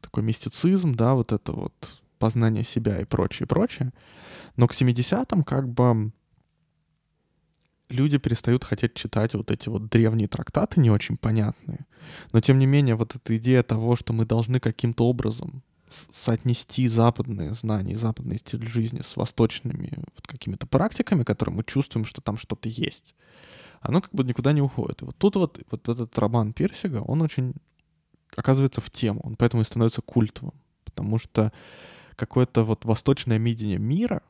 такой 0.00 0.22
мистицизм, 0.22 0.94
да, 0.94 1.14
вот 1.14 1.32
это 1.32 1.52
вот 1.52 2.02
познание 2.18 2.64
себя 2.64 3.00
и 3.00 3.04
прочее, 3.04 3.46
прочее. 3.46 3.92
Но 4.56 4.66
к 4.66 4.72
70-м 4.72 5.44
как 5.44 5.68
бы 5.68 6.10
люди 7.88 8.18
перестают 8.18 8.64
хотеть 8.64 8.94
читать 8.94 9.34
вот 9.34 9.50
эти 9.50 9.68
вот 9.68 9.88
древние 9.88 10.28
трактаты, 10.28 10.80
не 10.80 10.90
очень 10.90 11.16
понятные. 11.16 11.86
Но 12.32 12.40
тем 12.40 12.58
не 12.58 12.66
менее, 12.66 12.96
вот 12.96 13.14
эта 13.14 13.36
идея 13.36 13.62
того, 13.62 13.96
что 13.96 14.12
мы 14.12 14.24
должны 14.24 14.60
каким-то 14.60 15.06
образом 15.06 15.62
соотнести 16.12 16.88
западные 16.88 17.54
знания, 17.54 17.96
западный 17.96 18.38
стиль 18.38 18.66
жизни 18.66 19.02
с 19.02 19.16
восточными 19.16 19.92
вот 20.14 20.26
какими-то 20.26 20.66
практиками, 20.66 21.24
которые 21.24 21.54
мы 21.54 21.64
чувствуем, 21.64 22.04
что 22.04 22.20
там 22.20 22.38
что-то 22.38 22.68
есть, 22.68 23.14
оно 23.80 24.00
как 24.00 24.12
бы 24.12 24.24
никуда 24.24 24.52
не 24.52 24.62
уходит. 24.62 25.02
И 25.02 25.04
вот 25.04 25.16
тут 25.16 25.36
вот, 25.36 25.60
вот 25.70 25.88
этот 25.88 26.18
роман 26.18 26.52
Персига, 26.52 26.98
он 26.98 27.22
очень 27.22 27.54
оказывается 28.36 28.80
в 28.80 28.90
тему, 28.90 29.20
он 29.24 29.36
поэтому 29.36 29.62
и 29.62 29.66
становится 29.66 30.02
культовым, 30.02 30.54
потому 30.84 31.18
что 31.18 31.52
какое-то 32.16 32.64
вот 32.64 32.84
восточное 32.84 33.38
видение 33.38 33.78
мира 33.78 34.22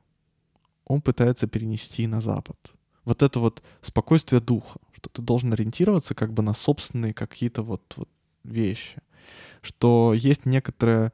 он 0.85 1.01
пытается 1.01 1.47
перенести 1.47 2.07
на 2.07 2.21
Запад. 2.21 2.57
Вот 3.05 3.23
это 3.23 3.41
вот 3.41 3.63
спокойствие 3.83 4.41
духа, 4.41 4.81
что 4.93 5.11
ты 5.11 5.23
должен 5.23 5.53
ориентироваться 5.53 6.15
как 6.15 6.33
бы 6.33 6.43
на 6.43 6.55
собственные 6.55 7.15
какие-то 7.15 7.63
вот, 7.63 7.83
вот 7.97 8.09
вещи, 8.45 9.01
что 9.63 10.15
есть 10.15 10.47
некоторое, 10.47 11.13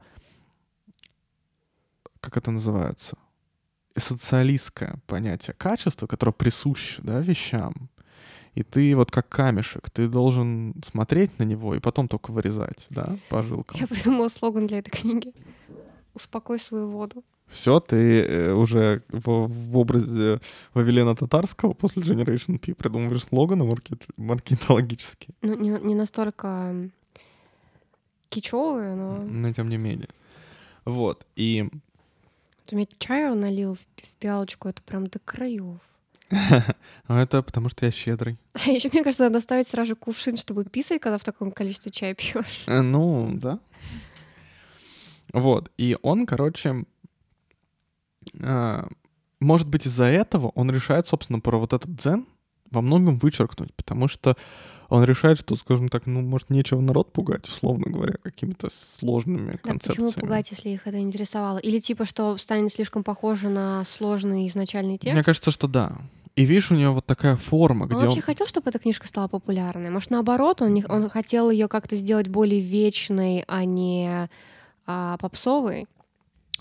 как 2.21 2.37
это 2.37 2.51
называется, 2.51 3.17
социалистское 3.97 4.95
понятие 5.07 5.53
качества, 5.57 6.07
которое 6.07 6.31
присуще 6.31 7.01
да, 7.03 7.19
вещам. 7.19 7.73
И 8.53 8.63
ты 8.63 8.95
вот 8.95 9.11
как 9.11 9.29
камешек, 9.29 9.89
ты 9.89 10.07
должен 10.07 10.75
смотреть 10.85 11.39
на 11.39 11.43
него 11.43 11.73
и 11.73 11.79
потом 11.79 12.07
только 12.07 12.31
вырезать, 12.31 12.85
да, 12.89 13.17
по 13.29 13.43
жилкам. 13.43 13.79
Я 13.79 13.87
придумала 13.87 14.27
слоган 14.27 14.67
для 14.67 14.79
этой 14.79 14.91
книги. 14.91 15.33
Успокой 16.13 16.59
свою 16.59 16.89
воду. 16.89 17.23
Все, 17.47 17.79
ты 17.79 18.21
э, 18.21 18.53
уже 18.53 19.03
в, 19.09 19.47
в 19.47 19.77
образе 19.77 20.39
Вавилена 20.73 21.15
Татарского 21.15 21.73
после 21.73 22.01
Generation 22.01 22.57
P 22.57 22.73
придумываешь 22.73 23.23
слоганы 23.23 23.65
маркет, 23.65 24.05
маркетологические. 24.17 25.35
Ну, 25.41 25.55
не, 25.57 25.69
не 25.69 25.95
настолько 25.95 26.73
кичевые, 28.29 28.95
но... 28.95 29.17
Но 29.17 29.51
тем 29.53 29.69
не 29.69 29.77
менее. 29.77 30.09
Вот. 30.85 31.25
И 31.35 31.69
Ты 32.65 32.75
мне 32.75 32.87
чаю 32.99 33.35
налил 33.35 33.75
в, 33.75 33.79
пиалочку, 34.19 34.67
это 34.69 34.81
прям 34.81 35.07
до 35.07 35.19
краев. 35.19 35.79
а 36.29 36.73
это 37.21 37.41
потому 37.43 37.69
что 37.69 37.85
я 37.85 37.91
щедрый. 37.91 38.37
А 38.53 38.69
еще, 38.69 38.89
мне 38.91 39.03
кажется, 39.03 39.23
надо 39.23 39.41
ставить 39.41 39.67
сразу 39.67 39.95
кувшин, 39.95 40.37
чтобы 40.37 40.65
писать, 40.65 41.01
когда 41.01 41.17
в 41.17 41.23
таком 41.23 41.51
количестве 41.51 41.91
чая 41.91 42.13
пьешь. 42.13 42.63
Э, 42.67 42.81
Ну, 42.81 43.31
да. 43.33 43.59
Вот. 45.33 45.71
И 45.77 45.97
он, 46.01 46.25
короче, 46.25 46.85
а, 48.41 48.87
может 49.39 49.67
быть, 49.67 49.87
из-за 49.87 50.05
этого 50.05 50.49
он 50.55 50.69
решает, 50.71 51.07
собственно, 51.07 51.39
про 51.39 51.57
вот 51.57 51.73
этот 51.73 51.95
дзен 51.95 52.27
во 52.71 52.81
многом 52.81 53.17
вычеркнуть, 53.19 53.73
потому 53.75 54.07
что 54.07 54.35
он 54.89 55.03
решает, 55.05 55.39
что, 55.39 55.55
скажем 55.55 55.87
так, 55.87 56.05
ну, 56.05 56.21
может, 56.21 56.49
нечего 56.49 56.81
народ 56.81 57.13
пугать, 57.13 57.47
условно 57.47 57.89
говоря, 57.89 58.15
какими-то 58.23 58.69
сложными 58.71 59.51
Да, 59.53 59.57
концепциями. 59.69 60.07
почему 60.07 60.21
пугать, 60.21 60.51
если 60.51 60.69
их 60.69 60.85
это 60.87 60.99
интересовало? 60.99 61.59
Или 61.59 61.79
типа, 61.79 62.05
что 62.05 62.37
станет 62.37 62.71
слишком 62.73 63.03
похоже 63.03 63.47
на 63.49 63.85
сложный 63.85 64.47
изначальный 64.47 64.97
текст? 64.97 65.13
Мне 65.13 65.23
кажется, 65.23 65.51
что 65.51 65.67
да. 65.67 65.97
И 66.35 66.43
видишь, 66.43 66.71
у 66.71 66.75
него 66.75 66.93
вот 66.95 67.05
такая 67.05 67.35
форма, 67.35 67.83
Он 67.83 67.87
где 67.89 67.97
он... 67.97 68.05
вообще 68.05 68.21
хотел, 68.21 68.47
чтобы 68.47 68.69
эта 68.69 68.79
книжка 68.79 69.07
стала 69.07 69.27
популярной. 69.27 69.89
Может, 69.89 70.09
наоборот, 70.11 70.61
он, 70.61 70.73
не- 70.73 70.85
он 70.85 71.09
хотел 71.09 71.49
ее 71.49 71.67
как-то 71.67 71.95
сделать 71.95 72.27
более 72.29 72.61
вечной, 72.61 73.43
а 73.47 73.63
не 73.65 74.29
а, 74.85 75.17
попсовой. 75.17 75.87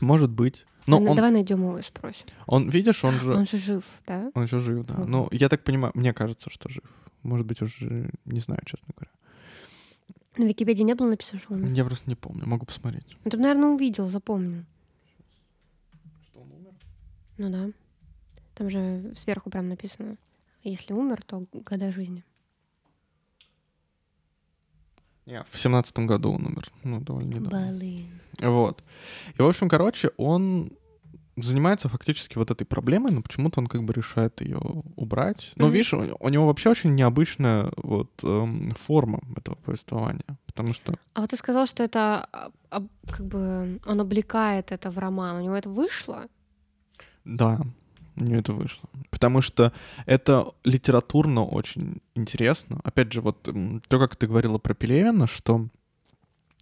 Может 0.01 0.31
быть. 0.31 0.67
Но 0.91 1.01
Ну, 1.01 1.11
он, 1.11 1.17
Давай 1.17 1.31
найдем 1.31 1.61
его 1.63 1.79
и 1.79 1.83
спросим. 1.83 2.27
он, 2.47 2.69
видишь, 2.71 3.05
он 3.05 3.15
же... 3.21 3.33
Он 3.35 3.47
же 3.47 3.57
жив, 3.59 3.85
да? 4.07 4.31
Он 4.35 4.45
еще 4.45 4.61
жив, 4.61 4.85
да. 4.87 4.95
Ну, 5.07 5.29
я 5.33 5.49
так 5.49 5.63
понимаю, 5.65 5.93
мне 5.95 6.13
кажется, 6.13 6.51
что 6.51 6.69
жив. 6.69 6.85
Может 7.23 7.47
быть, 7.47 7.63
уже 7.63 8.11
не 8.25 8.41
знаю, 8.41 8.61
честно 8.65 8.89
говоря. 8.97 9.11
На 10.37 10.45
Википедии 10.45 10.83
не 10.85 10.95
было 10.95 11.09
написано, 11.11 11.39
что 11.41 11.55
он 11.55 11.63
умер. 11.65 11.73
Я 11.75 11.85
просто 11.85 12.09
не 12.09 12.17
помню, 12.17 12.47
могу 12.47 12.65
посмотреть. 12.67 13.17
Ну, 13.25 13.31
ты, 13.31 13.37
наверное, 13.37 13.69
увидел, 13.71 14.09
запомнил. 14.09 14.65
Что 16.31 16.41
он 16.41 16.53
умер? 16.53 16.73
Ну 17.39 17.51
да. 17.51 17.71
Там 18.55 18.71
же 18.71 19.13
сверху 19.17 19.51
прям 19.51 19.69
написано. 19.69 20.17
Если 20.63 20.93
умер, 20.95 21.23
то 21.27 21.45
года 21.53 21.93
жизни. 21.93 22.25
Не, 25.27 25.45
в 25.51 25.59
семнадцатом 25.59 26.07
году 26.07 26.33
он 26.33 26.47
умер. 26.47 26.73
Ну, 26.83 27.01
довольно 27.01 27.35
недавно. 27.35 27.73
Блин. 27.77 28.21
Вот. 28.41 28.83
И, 29.39 29.43
в 29.43 29.47
общем, 29.47 29.69
короче, 29.69 30.11
он 30.17 30.73
занимается 31.37 31.89
фактически 31.89 32.39
вот 32.39 32.51
этой 32.51 32.65
проблемой, 32.65 33.13
но 33.13 33.23
почему-то 33.23 33.61
он 33.61 33.67
как 33.67 33.83
бы 33.85 33.93
решает 33.93 34.41
ее 34.41 34.59
убрать. 34.97 35.53
Но, 35.57 35.67
Мгм. 35.67 35.73
видишь, 35.73 35.95
у, 35.95 36.17
у 36.21 36.29
него 36.29 36.47
вообще 36.47 36.71
очень 36.71 36.95
необычная 36.95 37.71
вот 37.77 38.11
эм, 38.23 38.75
форма 38.75 39.21
этого 39.37 39.55
повествования. 39.57 40.25
Потому 40.47 40.75
что 40.75 40.95
А 41.15 41.21
вот 41.21 41.31
ты 41.31 41.37
сказал, 41.37 41.67
что 41.67 41.83
это 41.83 42.27
а, 42.71 42.83
как 43.07 43.27
бы 43.27 43.81
он 43.87 44.01
облекает 44.01 44.73
это 44.73 44.91
в 44.91 44.99
роман. 44.99 45.37
У 45.37 45.41
него 45.41 45.57
это 45.57 45.71
вышло? 45.71 46.27
Да, 47.25 47.61
у 48.17 48.25
нее 48.25 48.41
это 48.41 48.53
вышло. 48.53 48.89
Потому 49.11 49.41
что 49.41 49.73
это 50.07 50.53
литературно 50.65 51.45
очень 51.45 52.01
интересно. 52.15 52.81
Опять 52.85 53.13
же, 53.13 53.21
вот 53.21 53.43
то, 53.89 53.99
как 53.99 54.17
ты 54.17 54.27
говорила 54.27 54.59
про 54.59 54.75
Пелевина, 54.75 55.27
что 55.27 55.69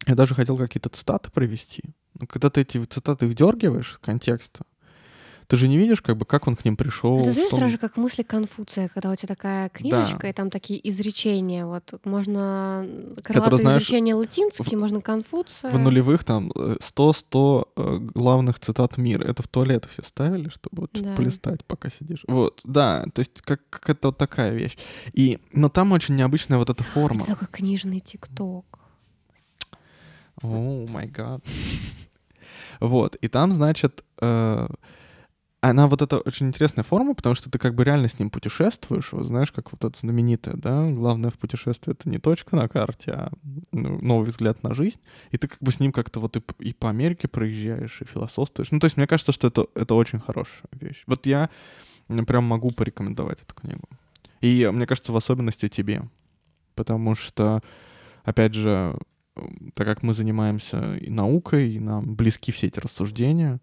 я 0.06 0.14
даже 0.14 0.34
хотел 0.34 0.56
какие-то 0.56 0.88
цитаты 0.88 1.30
привести. 1.30 1.82
Но 2.18 2.26
когда 2.26 2.50
ты 2.50 2.62
эти 2.62 2.82
цитаты 2.84 3.26
вдергиваешь 3.26 3.92
из 3.92 3.98
контекста, 3.98 4.64
ты 5.48 5.56
же 5.56 5.66
не 5.66 5.78
видишь, 5.78 6.02
как 6.02 6.18
бы, 6.18 6.26
как 6.26 6.46
он 6.46 6.56
к 6.56 6.64
ним 6.66 6.76
пришел. 6.76 7.20
Это 7.20 7.32
знаешь, 7.32 7.48
что 7.48 7.56
сразу 7.56 7.72
же 7.72 7.78
как 7.78 7.96
мысли 7.96 8.22
Конфуция, 8.22 8.90
когда 8.90 9.10
у 9.10 9.16
тебя 9.16 9.28
такая 9.28 9.70
книжечка, 9.70 10.28
и 10.28 10.32
там 10.34 10.50
такие 10.50 10.78
изречения. 10.90 11.64
Вот 11.64 11.94
можно 12.04 12.86
крылатые 13.24 13.62
знаешь, 13.62 13.82
изречения 13.82 14.14
латинские, 14.14 14.78
можно 14.78 15.00
Конфуция. 15.00 15.70
В 15.70 15.78
нулевых 15.78 16.22
там 16.24 16.50
100-100 16.50 18.10
главных 18.12 18.58
цитат 18.58 18.98
мира. 18.98 19.24
Это 19.24 19.42
в 19.42 19.48
туалет 19.48 19.86
все 19.90 20.02
ставили, 20.02 20.50
чтобы 20.50 20.82
вот 20.82 20.90
Да. 20.92 21.14
полистать, 21.16 21.64
пока 21.64 21.88
сидишь. 21.88 22.24
Вот, 22.28 22.60
да, 22.64 23.06
то 23.14 23.20
есть 23.20 23.40
как, 23.40 23.62
как 23.70 23.88
это 23.88 24.08
вот 24.08 24.18
такая 24.18 24.52
вещь. 24.52 24.76
И, 25.14 25.38
но 25.54 25.70
там 25.70 25.92
очень 25.92 26.14
необычная 26.16 26.58
вот 26.58 26.68
эта 26.68 26.84
форма. 26.84 27.22
Это 27.22 27.32
такой 27.32 27.48
книжный 27.50 28.00
тикток. 28.00 28.77
О, 30.42 30.86
май 30.88 31.06
гад. 31.06 31.44
Вот, 32.80 33.16
и 33.16 33.28
там, 33.28 33.52
значит, 33.52 34.04
э, 34.20 34.68
она 35.60 35.88
вот 35.88 36.02
это 36.02 36.18
очень 36.18 36.46
интересная 36.46 36.84
форма, 36.84 37.14
потому 37.14 37.34
что 37.34 37.50
ты 37.50 37.58
как 37.58 37.74
бы 37.74 37.82
реально 37.82 38.08
с 38.08 38.18
ним 38.18 38.30
путешествуешь, 38.30 39.12
вот 39.12 39.26
знаешь, 39.26 39.50
как 39.50 39.72
вот 39.72 39.84
это 39.84 39.98
знаменитое, 39.98 40.54
да, 40.54 40.88
главное 40.88 41.30
в 41.30 41.38
путешествии— 41.38 41.92
это 41.98 42.08
не 42.08 42.18
точка 42.18 42.54
на 42.54 42.68
карте, 42.68 43.10
а 43.10 43.32
ну, 43.72 44.00
новый 44.00 44.28
взгляд 44.28 44.62
на 44.62 44.74
жизнь, 44.74 45.00
и 45.32 45.38
ты 45.38 45.48
как 45.48 45.58
бы 45.60 45.72
с 45.72 45.80
ним 45.80 45.90
как-то 45.90 46.20
вот 46.20 46.36
и, 46.36 46.42
и 46.60 46.72
по 46.72 46.88
Америке 46.88 47.26
проезжаешь, 47.26 48.00
и 48.00 48.04
философствуешь. 48.04 48.70
Ну, 48.70 48.78
то 48.78 48.84
есть 48.84 48.96
мне 48.96 49.08
кажется, 49.08 49.32
что 49.32 49.48
это, 49.48 49.66
это 49.74 49.94
очень 49.94 50.20
хорошая 50.20 50.68
вещь. 50.72 51.02
Вот 51.06 51.26
я 51.26 51.50
прям 52.06 52.44
могу 52.44 52.70
порекомендовать 52.70 53.42
эту 53.42 53.54
книгу. 53.54 53.88
И 54.40 54.62
э, 54.62 54.70
мне 54.70 54.86
кажется, 54.86 55.12
в 55.12 55.16
особенности 55.16 55.68
тебе, 55.68 56.02
потому 56.76 57.16
что, 57.16 57.60
опять 58.22 58.54
же, 58.54 58.96
так 59.74 59.86
как 59.86 60.02
мы 60.02 60.14
занимаемся 60.14 60.96
и 60.96 61.10
наукой, 61.10 61.72
и 61.72 61.80
нам 61.80 62.14
близки 62.14 62.52
все 62.52 62.66
эти 62.66 62.78
рассуждения, 62.80 63.60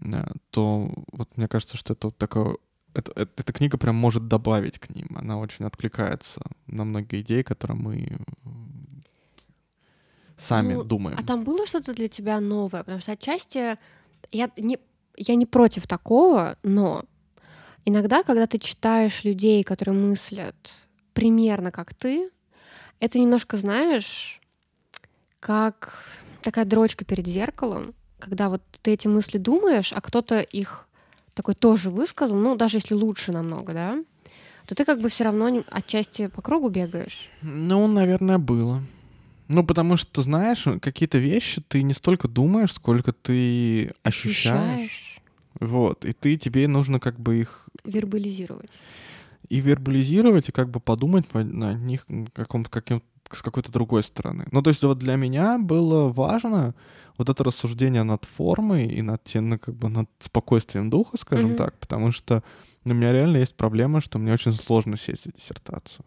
э, 0.00 0.24
то 0.50 0.90
вот 1.12 1.36
мне 1.36 1.48
кажется, 1.48 1.76
что 1.76 1.92
это 1.94 2.08
вот 2.08 2.16
такое... 2.18 2.56
это- 2.94 3.12
это- 3.12 3.32
эта 3.36 3.52
книга 3.52 3.78
прям 3.78 3.96
может 3.96 4.28
добавить 4.28 4.78
к 4.78 4.90
ним. 4.90 5.08
Она 5.16 5.38
очень 5.38 5.64
откликается 5.66 6.40
на 6.66 6.84
многие 6.84 7.20
идеи, 7.20 7.42
которые 7.42 7.76
мы 7.78 8.18
сами 10.38 10.74
Ну, 10.74 10.84
думаем. 10.84 11.16
А 11.18 11.22
там 11.22 11.44
было 11.44 11.66
что-то 11.66 11.94
для 11.94 12.08
тебя 12.08 12.40
новое? 12.40 12.82
Потому 12.82 13.00
что 13.00 13.12
отчасти 13.12 13.76
я 14.32 14.50
не, 14.56 14.78
я 15.16 15.34
не 15.34 15.46
против 15.46 15.86
такого, 15.86 16.56
но 16.62 17.04
иногда, 17.84 18.22
когда 18.22 18.46
ты 18.46 18.58
читаешь 18.58 19.24
людей, 19.24 19.62
которые 19.64 19.94
мыслят 19.98 20.56
примерно 21.14 21.70
как 21.70 21.94
ты, 21.94 22.30
это 23.00 23.18
немножко, 23.18 23.56
знаешь, 23.56 24.40
как 25.40 26.04
такая 26.42 26.64
дрочка 26.64 27.04
перед 27.04 27.26
зеркалом, 27.26 27.94
когда 28.18 28.48
вот 28.48 28.62
ты 28.82 28.92
эти 28.92 29.08
мысли 29.08 29.38
думаешь, 29.38 29.92
а 29.92 30.00
кто-то 30.00 30.40
их 30.40 30.88
такой 31.34 31.54
тоже 31.54 31.90
высказал, 31.90 32.36
ну, 32.38 32.56
даже 32.56 32.78
если 32.78 32.94
лучше 32.94 33.32
намного, 33.32 33.72
да, 33.74 33.98
то 34.66 34.74
ты 34.74 34.84
как 34.84 35.00
бы 35.00 35.08
все 35.08 35.24
равно 35.24 35.62
отчасти 35.70 36.28
по 36.28 36.42
кругу 36.42 36.68
бегаешь. 36.70 37.28
Ну, 37.42 37.86
наверное, 37.86 38.38
было. 38.38 38.82
Ну, 39.48 39.64
потому 39.64 39.96
что, 39.96 40.22
знаешь, 40.22 40.64
какие-то 40.80 41.18
вещи 41.18 41.62
ты 41.68 41.82
не 41.82 41.94
столько 41.94 42.26
думаешь, 42.26 42.72
сколько 42.72 43.12
ты 43.12 43.92
ощущаешь. 44.02 45.20
Вот. 45.60 46.04
И 46.04 46.12
ты, 46.12 46.36
тебе 46.36 46.66
нужно 46.68 46.98
как 46.98 47.20
бы 47.20 47.40
их 47.40 47.68
вербализировать. 47.84 48.70
и 49.48 49.60
вербализировать, 49.60 50.48
и 50.48 50.52
как 50.52 50.68
бы 50.70 50.80
подумать 50.80 51.26
по- 51.28 51.44
на 51.44 51.74
них 51.74 52.04
каком-то, 52.34 52.68
каким, 52.68 53.02
с 53.32 53.42
какой-то 53.42 53.72
другой 53.72 54.02
стороны. 54.02 54.46
Ну, 54.52 54.62
то 54.62 54.70
есть 54.70 54.82
вот 54.82 54.98
для 54.98 55.16
меня 55.16 55.58
было 55.58 56.08
важно 56.08 56.74
вот 57.18 57.28
это 57.28 57.44
рассуждение 57.44 58.02
над 58.02 58.24
формой 58.24 58.86
и 58.86 59.02
над 59.02 59.24
тем, 59.24 59.48
ну, 59.48 59.58
как 59.58 59.74
бы 59.74 59.88
над 59.88 60.08
спокойствием 60.18 60.90
духа, 60.90 61.16
скажем 61.16 61.50
Мгм. 61.50 61.56
так, 61.56 61.78
потому 61.78 62.12
что 62.12 62.42
у 62.84 62.94
меня 62.94 63.12
реально 63.12 63.38
есть 63.38 63.56
проблема, 63.56 64.00
что 64.00 64.18
мне 64.18 64.32
очень 64.32 64.52
сложно 64.52 64.96
сесть 64.96 65.24
за 65.24 65.32
диссертацию. 65.32 66.04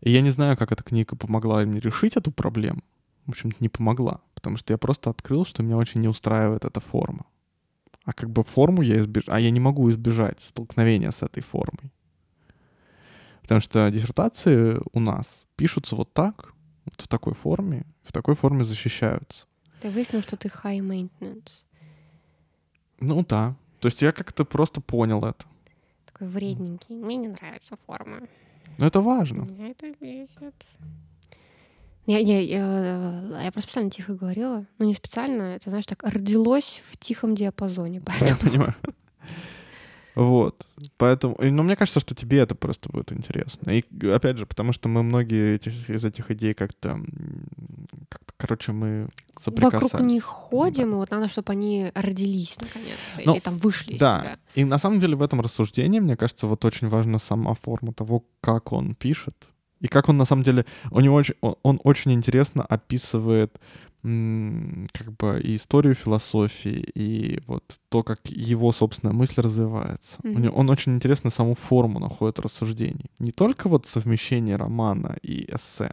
И 0.00 0.10
я 0.10 0.20
не 0.20 0.30
знаю, 0.30 0.56
как 0.56 0.72
эта 0.72 0.82
книга 0.82 1.16
помогла 1.16 1.64
мне 1.64 1.80
решить 1.80 2.16
эту 2.16 2.32
проблему. 2.32 2.82
В 3.26 3.30
общем-то, 3.30 3.56
не 3.60 3.68
помогла, 3.68 4.20
потому 4.34 4.56
что 4.56 4.72
я 4.72 4.78
просто 4.78 5.10
открыл, 5.10 5.44
что 5.44 5.62
меня 5.62 5.76
очень 5.76 6.00
не 6.00 6.08
устраивает 6.08 6.64
эта 6.64 6.80
форма. 6.80 7.24
А 8.04 8.12
как 8.12 8.28
бы 8.30 8.42
форму 8.42 8.82
я 8.82 8.98
избеж... 8.98 9.24
А 9.28 9.38
я 9.38 9.50
не 9.50 9.60
могу 9.60 9.88
избежать 9.90 10.40
столкновения 10.40 11.12
с 11.12 11.22
этой 11.22 11.40
формой. 11.40 11.92
Потому 13.42 13.60
что 13.60 13.88
диссертации 13.90 14.80
у 14.92 15.00
нас 15.00 15.46
пишутся 15.62 15.94
вот 15.94 16.12
так, 16.12 16.52
вот 16.84 17.00
в 17.00 17.06
такой 17.06 17.34
форме, 17.34 17.84
в 18.02 18.10
такой 18.10 18.34
форме 18.34 18.64
защищаются. 18.64 19.46
Ты 19.80 19.90
выяснил, 19.90 20.20
что 20.20 20.36
ты 20.36 20.48
high 20.48 20.80
maintenance. 20.80 21.64
Ну 22.98 23.24
да. 23.24 23.54
То 23.78 23.86
есть 23.86 24.02
я 24.02 24.10
как-то 24.10 24.44
просто 24.44 24.80
понял 24.80 25.24
это. 25.24 25.44
Такой 26.06 26.26
вредненький. 26.26 26.96
Мне 26.96 27.14
не 27.14 27.28
нравится 27.28 27.76
форма. 27.86 28.26
Но 28.76 28.86
это 28.86 29.00
важно. 29.00 29.42
Меня 29.42 29.68
это 29.68 29.92
бесит. 30.00 30.66
Я, 32.06 32.18
я, 32.18 32.40
я, 32.40 33.42
я 33.44 33.52
просто 33.52 33.68
специально 33.68 33.90
тихо 33.92 34.14
говорила. 34.14 34.66
Ну, 34.78 34.86
не 34.86 34.94
специально, 34.94 35.42
это, 35.54 35.70
знаешь, 35.70 35.86
так 35.86 36.02
родилось 36.02 36.82
в 36.90 36.96
тихом 36.96 37.36
диапазоне. 37.36 37.98
Я 38.04 38.04
Поэтому 38.04 38.40
понимаю. 38.40 38.74
Вот. 40.14 40.66
Поэтому, 40.98 41.36
ну, 41.40 41.62
мне 41.62 41.76
кажется, 41.76 42.00
что 42.00 42.14
тебе 42.14 42.38
это 42.38 42.54
просто 42.54 42.88
будет 42.90 43.12
интересно. 43.12 43.70
И, 43.70 43.84
опять 44.08 44.36
же, 44.38 44.46
потому 44.46 44.72
что 44.72 44.88
мы 44.88 45.02
многие 45.02 45.54
этих, 45.54 45.88
из 45.88 46.04
этих 46.04 46.30
идей 46.30 46.54
как-то, 46.54 46.90
м, 46.90 47.06
как-то, 48.08 48.32
короче, 48.36 48.72
мы 48.72 49.08
соприкасались. 49.40 49.92
вокруг 49.92 50.06
них 50.08 50.24
ходим, 50.24 50.90
и 50.92 50.94
вот 50.94 51.10
надо, 51.10 51.28
чтобы 51.28 51.52
они 51.52 51.90
родились 51.94 52.58
наконец-то. 52.60 53.22
Ну, 53.24 53.32
или 53.34 53.40
там 53.40 53.56
вышли 53.58 53.92
из 53.94 54.00
Да, 54.00 54.20
тебя. 54.20 54.38
и 54.54 54.64
на 54.64 54.78
самом 54.78 55.00
деле 55.00 55.16
в 55.16 55.22
этом 55.22 55.40
рассуждении, 55.40 56.00
мне 56.00 56.16
кажется, 56.16 56.46
вот 56.46 56.64
очень 56.64 56.88
важна 56.88 57.18
сама 57.18 57.54
форма 57.54 57.92
того, 57.92 58.24
как 58.40 58.72
он 58.72 58.94
пишет. 58.94 59.48
И 59.80 59.88
как 59.88 60.08
он 60.08 60.16
на 60.16 60.24
самом 60.26 60.44
деле, 60.44 60.64
у 60.90 61.00
него 61.00 61.16
очень, 61.16 61.34
он, 61.40 61.56
он 61.62 61.80
очень 61.82 62.12
интересно 62.12 62.64
описывает 62.64 63.58
как 64.02 65.12
бы 65.12 65.40
и 65.40 65.54
историю 65.54 65.94
философии, 65.94 66.84
и 66.94 67.40
вот 67.46 67.80
то, 67.88 68.02
как 68.02 68.20
его 68.28 68.72
собственная 68.72 69.14
мысль 69.14 69.40
развивается. 69.40 70.18
У 70.24 70.28
Мгм. 70.28 70.42
него, 70.42 70.56
он 70.56 70.70
очень 70.70 70.94
интересно 70.94 71.30
саму 71.30 71.54
форму 71.54 72.00
находит 72.00 72.40
рассуждений. 72.40 73.10
Не 73.20 73.30
только 73.30 73.68
вот 73.68 73.86
совмещение 73.86 74.56
романа 74.56 75.16
и 75.22 75.44
эссе, 75.54 75.92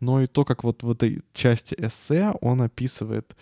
но 0.00 0.20
и 0.22 0.26
то, 0.26 0.44
как 0.44 0.64
вот 0.64 0.82
в 0.82 0.90
этой 0.90 1.22
части 1.32 1.74
эссе 1.78 2.32
он 2.40 2.60
описывает 2.60 3.34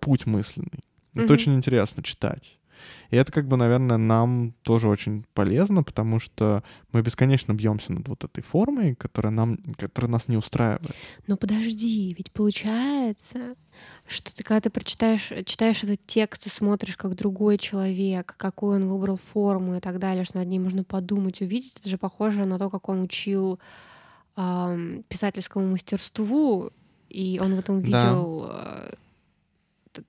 путь 0.00 0.26
мысленный. 0.26 0.80
Это 1.14 1.22
Мгм. 1.24 1.32
очень 1.32 1.54
интересно 1.54 2.02
читать. 2.02 2.59
И 3.10 3.16
это, 3.16 3.32
как 3.32 3.46
бы, 3.48 3.56
наверное, 3.56 3.96
нам 3.96 4.54
тоже 4.62 4.88
очень 4.88 5.24
полезно, 5.34 5.82
потому 5.82 6.18
что 6.20 6.62
мы 6.92 7.02
бесконечно 7.02 7.52
бьемся 7.52 7.92
над 7.92 8.08
вот 8.08 8.24
этой 8.24 8.42
формой, 8.42 8.94
которая, 8.94 9.32
нам, 9.32 9.58
которая 9.76 10.10
нас 10.10 10.28
не 10.28 10.36
устраивает. 10.36 10.94
Но 11.26 11.36
подожди, 11.36 12.14
ведь 12.16 12.30
получается, 12.32 13.54
что 14.06 14.34
ты 14.34 14.42
когда 14.42 14.60
ты 14.60 14.70
прочитаешь, 14.70 15.32
читаешь 15.46 15.82
этот 15.84 16.04
текст 16.06 16.46
и 16.46 16.50
смотришь, 16.50 16.96
как 16.96 17.14
другой 17.14 17.58
человек, 17.58 18.34
какую 18.36 18.76
он 18.76 18.88
выбрал 18.88 19.18
форму 19.32 19.76
и 19.76 19.80
так 19.80 19.98
далее, 19.98 20.24
что 20.24 20.38
над 20.38 20.48
ней 20.48 20.58
можно 20.58 20.84
подумать, 20.84 21.40
увидеть, 21.40 21.76
это 21.80 21.88
же 21.88 21.98
похоже 21.98 22.44
на 22.44 22.58
то, 22.58 22.70
как 22.70 22.88
он 22.88 23.02
учил 23.02 23.58
ам, 24.36 25.02
писательскому 25.08 25.66
мастерству, 25.66 26.70
и 27.08 27.40
он 27.42 27.54
в 27.56 27.58
этом 27.58 27.80
Да. 27.80 27.86
видел 27.86 28.46
э, 28.50 28.92
т- 28.92 28.96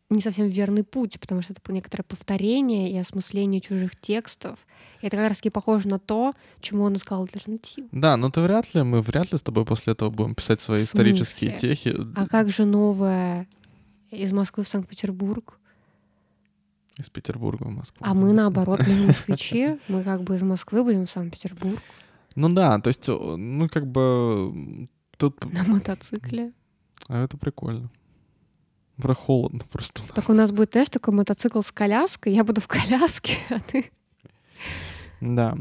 не 0.10 0.22
совсем 0.22 0.48
верный 0.48 0.84
путь, 0.84 1.20
потому 1.20 1.42
что 1.42 1.54
это 1.54 1.74
некоторое 1.74 2.04
повторение 2.04 2.92
и 2.92 2.98
осмысление 2.98 3.62
чужих 3.62 3.96
текстов. 3.96 4.60
И 5.02 5.08
это 5.08 5.18
как 5.18 5.30
раз 5.30 5.38
таки 5.38 5.50
похоже 5.50 5.88
на 5.88 6.00
то, 6.00 6.34
чему 6.60 6.84
он 6.84 6.96
искал 6.96 7.24
альтернативу. 7.24 7.88
Да, 7.92 8.18
но 8.18 8.30
ты 8.30 8.42
вряд 8.42 8.74
ли, 8.74 8.84
мы 8.84 9.02
вряд 9.02 9.32
ли 9.32 9.38
с 9.38 9.42
тобой 9.42 9.66
после 9.66 9.94
этого 9.94 10.10
будем 10.10 10.36
писать 10.36 10.62
свои 10.62 10.84
исторические 10.84 11.58
техи. 11.58 11.96
А 12.16 12.28
как 12.28 12.52
же 12.52 12.66
новое 12.66 13.48
из 14.12 14.32
Москвы 14.32 14.64
в 14.64 14.68
Санкт-Петербург? 14.68 15.58
Из 16.98 17.10
Петербурга 17.10 17.64
в 17.64 17.72
Москву. 17.72 17.98
А 18.02 18.14
мы 18.14 18.34
наоборот, 18.34 18.82
мы 18.86 19.08
москвичи, 19.08 19.80
мы 19.88 20.04
как 20.04 20.24
бы 20.24 20.36
из 20.36 20.44
Москвы 20.44 20.84
будем 20.84 21.08
в 21.08 21.12
Санкт-Петербург 21.12 21.80
Ну 22.36 22.50
да, 22.50 22.80
то 22.80 22.90
есть, 22.90 23.08
о, 23.10 23.38
ну 23.38 23.68
как 23.70 23.88
бы 23.88 24.88
тут... 25.18 25.44
на 25.52 25.64
мотоцикле. 25.64 26.52
А 27.08 27.24
это 27.24 27.38
прикольно. 27.38 27.90
Про 29.02 29.14
холодно 29.14 29.62
просто. 29.72 30.02
у 30.02 30.06
нас. 30.06 30.14
Так 30.16 30.30
у 30.30 30.34
нас 30.34 30.52
будет, 30.52 30.72
знаешь, 30.74 30.90
такой 30.90 31.14
мотоцикл 31.14 31.62
с 31.62 31.72
коляской, 31.72 32.34
я 32.34 32.44
буду 32.44 32.62
в 32.62 32.68
коляске, 32.68 33.38
а 33.50 33.60
ты... 33.60 33.92
Да. 35.22 35.58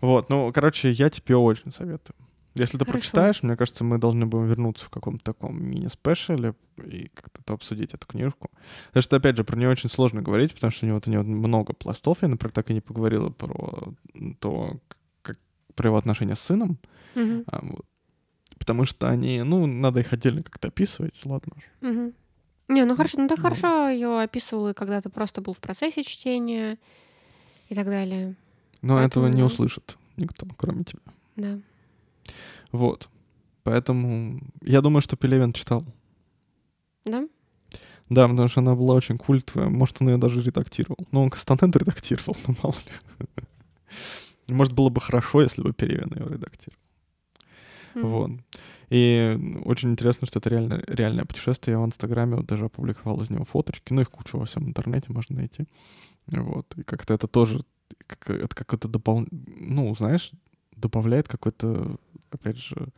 Вот, 0.00 0.28
ну, 0.28 0.52
короче, 0.52 0.90
я 0.90 1.10
тебе 1.10 1.36
очень 1.36 1.70
советую. 1.70 2.14
Если 2.54 2.78
ты 2.78 2.86
Хорошо. 2.86 2.92
прочитаешь, 2.92 3.42
мне 3.42 3.54
кажется, 3.54 3.84
мы 3.84 3.98
должны 3.98 4.24
будем 4.24 4.46
вернуться 4.46 4.86
в 4.86 4.88
каком-то 4.88 5.22
таком 5.22 5.62
мини-спешале 5.62 6.54
и 6.82 7.10
как-то 7.12 7.52
обсудить 7.52 7.92
эту 7.92 8.06
книжку. 8.06 8.50
Потому 8.88 9.02
что, 9.02 9.16
опять 9.16 9.36
же, 9.36 9.44
про 9.44 9.56
нее 9.58 9.68
очень 9.68 9.90
сложно 9.90 10.22
говорить, 10.22 10.54
потому 10.54 10.70
что 10.70 10.86
у 10.86 10.88
него, 10.88 11.00
у 11.04 11.10
него 11.10 11.22
много 11.22 11.74
пластов. 11.74 12.18
Я, 12.22 12.28
например, 12.28 12.52
так 12.52 12.70
и 12.70 12.74
не 12.74 12.80
поговорила 12.80 13.28
про 13.28 13.92
то, 14.40 14.80
как, 15.20 15.38
про 15.74 15.88
его 15.88 15.98
отношения 15.98 16.34
с 16.34 16.40
сыном. 16.40 16.78
Мгм, 17.14 17.44
А, 17.46 17.60
вот. 17.62 17.84
Потому 18.58 18.86
что 18.86 19.08
они, 19.08 19.42
ну, 19.42 19.66
надо 19.66 20.00
их 20.00 20.14
отдельно 20.14 20.42
как-то 20.42 20.68
описывать, 20.68 21.14
ладно 21.26 21.52
уж. 21.56 21.64
Не, 22.68 22.84
ну 22.84 22.96
хорошо, 22.96 23.18
ну 23.20 23.28
ты 23.28 23.36
Ну. 23.36 23.42
хорошо 23.42 23.88
ее 23.88 24.20
описывал, 24.20 24.68
и 24.68 24.74
когда 24.74 25.00
ты 25.00 25.08
просто 25.08 25.40
был 25.40 25.52
в 25.52 25.58
процессе 25.60 26.02
чтения 26.02 26.78
и 27.68 27.74
так 27.74 27.86
далее. 27.86 28.34
Но 28.82 28.98
этого 29.00 29.26
не 29.26 29.32
Поэтому- 29.32 29.46
услышит 29.46 29.96
никто, 30.16 30.46
кроме 30.56 30.84
тебя. 30.84 31.00
Да. 31.36 31.58
Вот. 32.72 33.08
Поэтому 33.62 34.40
я 34.62 34.80
думаю, 34.80 35.00
что 35.02 35.16
Пелевин 35.16 35.52
читал. 35.52 35.84
Да? 37.04 37.28
Да, 38.08 38.28
потому 38.28 38.48
что 38.48 38.60
она 38.60 38.74
была 38.74 38.94
очень 38.94 39.18
культовая. 39.18 39.68
Может, 39.68 39.96
он 40.00 40.08
ее 40.10 40.16
даже 40.16 40.40
редактировал. 40.40 40.98
Ну, 41.12 41.22
он 41.22 41.30
Кастанеду 41.30 41.78
редактировал, 41.78 42.36
но 42.46 42.54
мало 42.62 42.74
ли. 42.74 43.44
Может, 44.48 44.72
было 44.74 44.88
бы 44.90 45.00
хорошо, 45.00 45.42
если 45.42 45.62
бы 45.62 45.72
Пелевин 45.72 46.12
ее 46.14 46.26
редактировал. 46.28 46.80
Мгм. 47.94 48.08
Вот. 48.08 48.30
И 48.90 49.60
очень 49.64 49.90
интересно, 49.90 50.26
что 50.26 50.38
это 50.38 50.48
реально, 50.48 50.82
реальное 50.86 51.24
путешествие. 51.24 51.74
Я 51.74 51.80
в 51.80 51.86
Инстаграме 51.86 52.36
вот 52.36 52.46
даже 52.46 52.66
опубликовал 52.66 53.20
из 53.22 53.30
него 53.30 53.44
фоточки. 53.44 53.92
Ну, 53.92 54.00
их 54.02 54.10
куча 54.10 54.36
во 54.36 54.44
всем 54.44 54.68
интернете 54.68 55.12
можно 55.12 55.36
найти. 55.36 55.64
Вот. 56.26 56.72
И 56.78 56.82
как-то 56.82 57.14
это 57.14 57.26
тоже... 57.26 57.64
как- 58.06 58.30
это 58.30 58.54
какой-то 58.54 58.88
допол... 58.88 59.26
Ну, 59.30 59.94
знаешь, 59.96 60.30
добавляет 60.76 61.26
какой-то, 61.28 61.96
опять 62.30 62.58
же, 62.58 62.88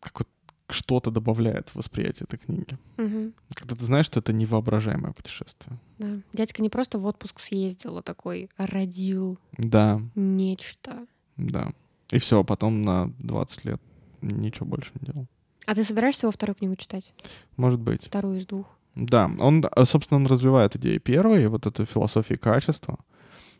какой 0.00 0.26
что-то 0.68 1.10
добавляет 1.10 1.68
в 1.70 1.76
восприятие 1.76 2.26
этой 2.30 2.38
книги. 2.38 2.78
Мгм. 2.96 3.34
Когда 3.54 3.74
ты 3.74 3.84
знаешь, 3.84 4.06
что 4.06 4.20
это 4.20 4.32
невоображаемое 4.32 5.12
путешествие. 5.12 5.78
Да. 5.98 6.20
Дядька 6.32 6.62
не 6.62 6.68
просто 6.68 6.98
в 7.00 7.06
отпуск 7.06 7.40
съездил, 7.40 7.98
а 7.98 8.02
такой 8.02 8.48
родил 8.56 9.36
Да, 9.58 10.00
нечто. 10.14 11.06
да. 11.36 11.72
И 12.10 12.18
все, 12.18 12.42
потом 12.44 12.82
на 12.82 13.12
20 13.18 13.64
лет 13.64 13.80
ничего 14.22 14.66
больше 14.66 14.90
не 15.00 15.12
делал. 15.12 15.26
А 15.66 15.74
ты 15.74 15.84
собираешься 15.84 16.26
его 16.26 16.32
вторую 16.32 16.56
книгу 16.56 16.76
читать? 16.76 17.12
Может 17.56 17.80
быть. 17.80 18.04
Вторую 18.06 18.38
из 18.38 18.46
двух? 18.46 18.66
Да, 18.96 19.30
он, 19.38 19.64
а, 19.70 19.84
собственно, 19.84 20.18
он 20.18 20.26
развивает 20.26 20.74
идеи 20.76 20.98
первой, 20.98 21.46
вот 21.46 21.66
эту 21.66 21.86
философию 21.86 22.38
качества. 22.38 22.98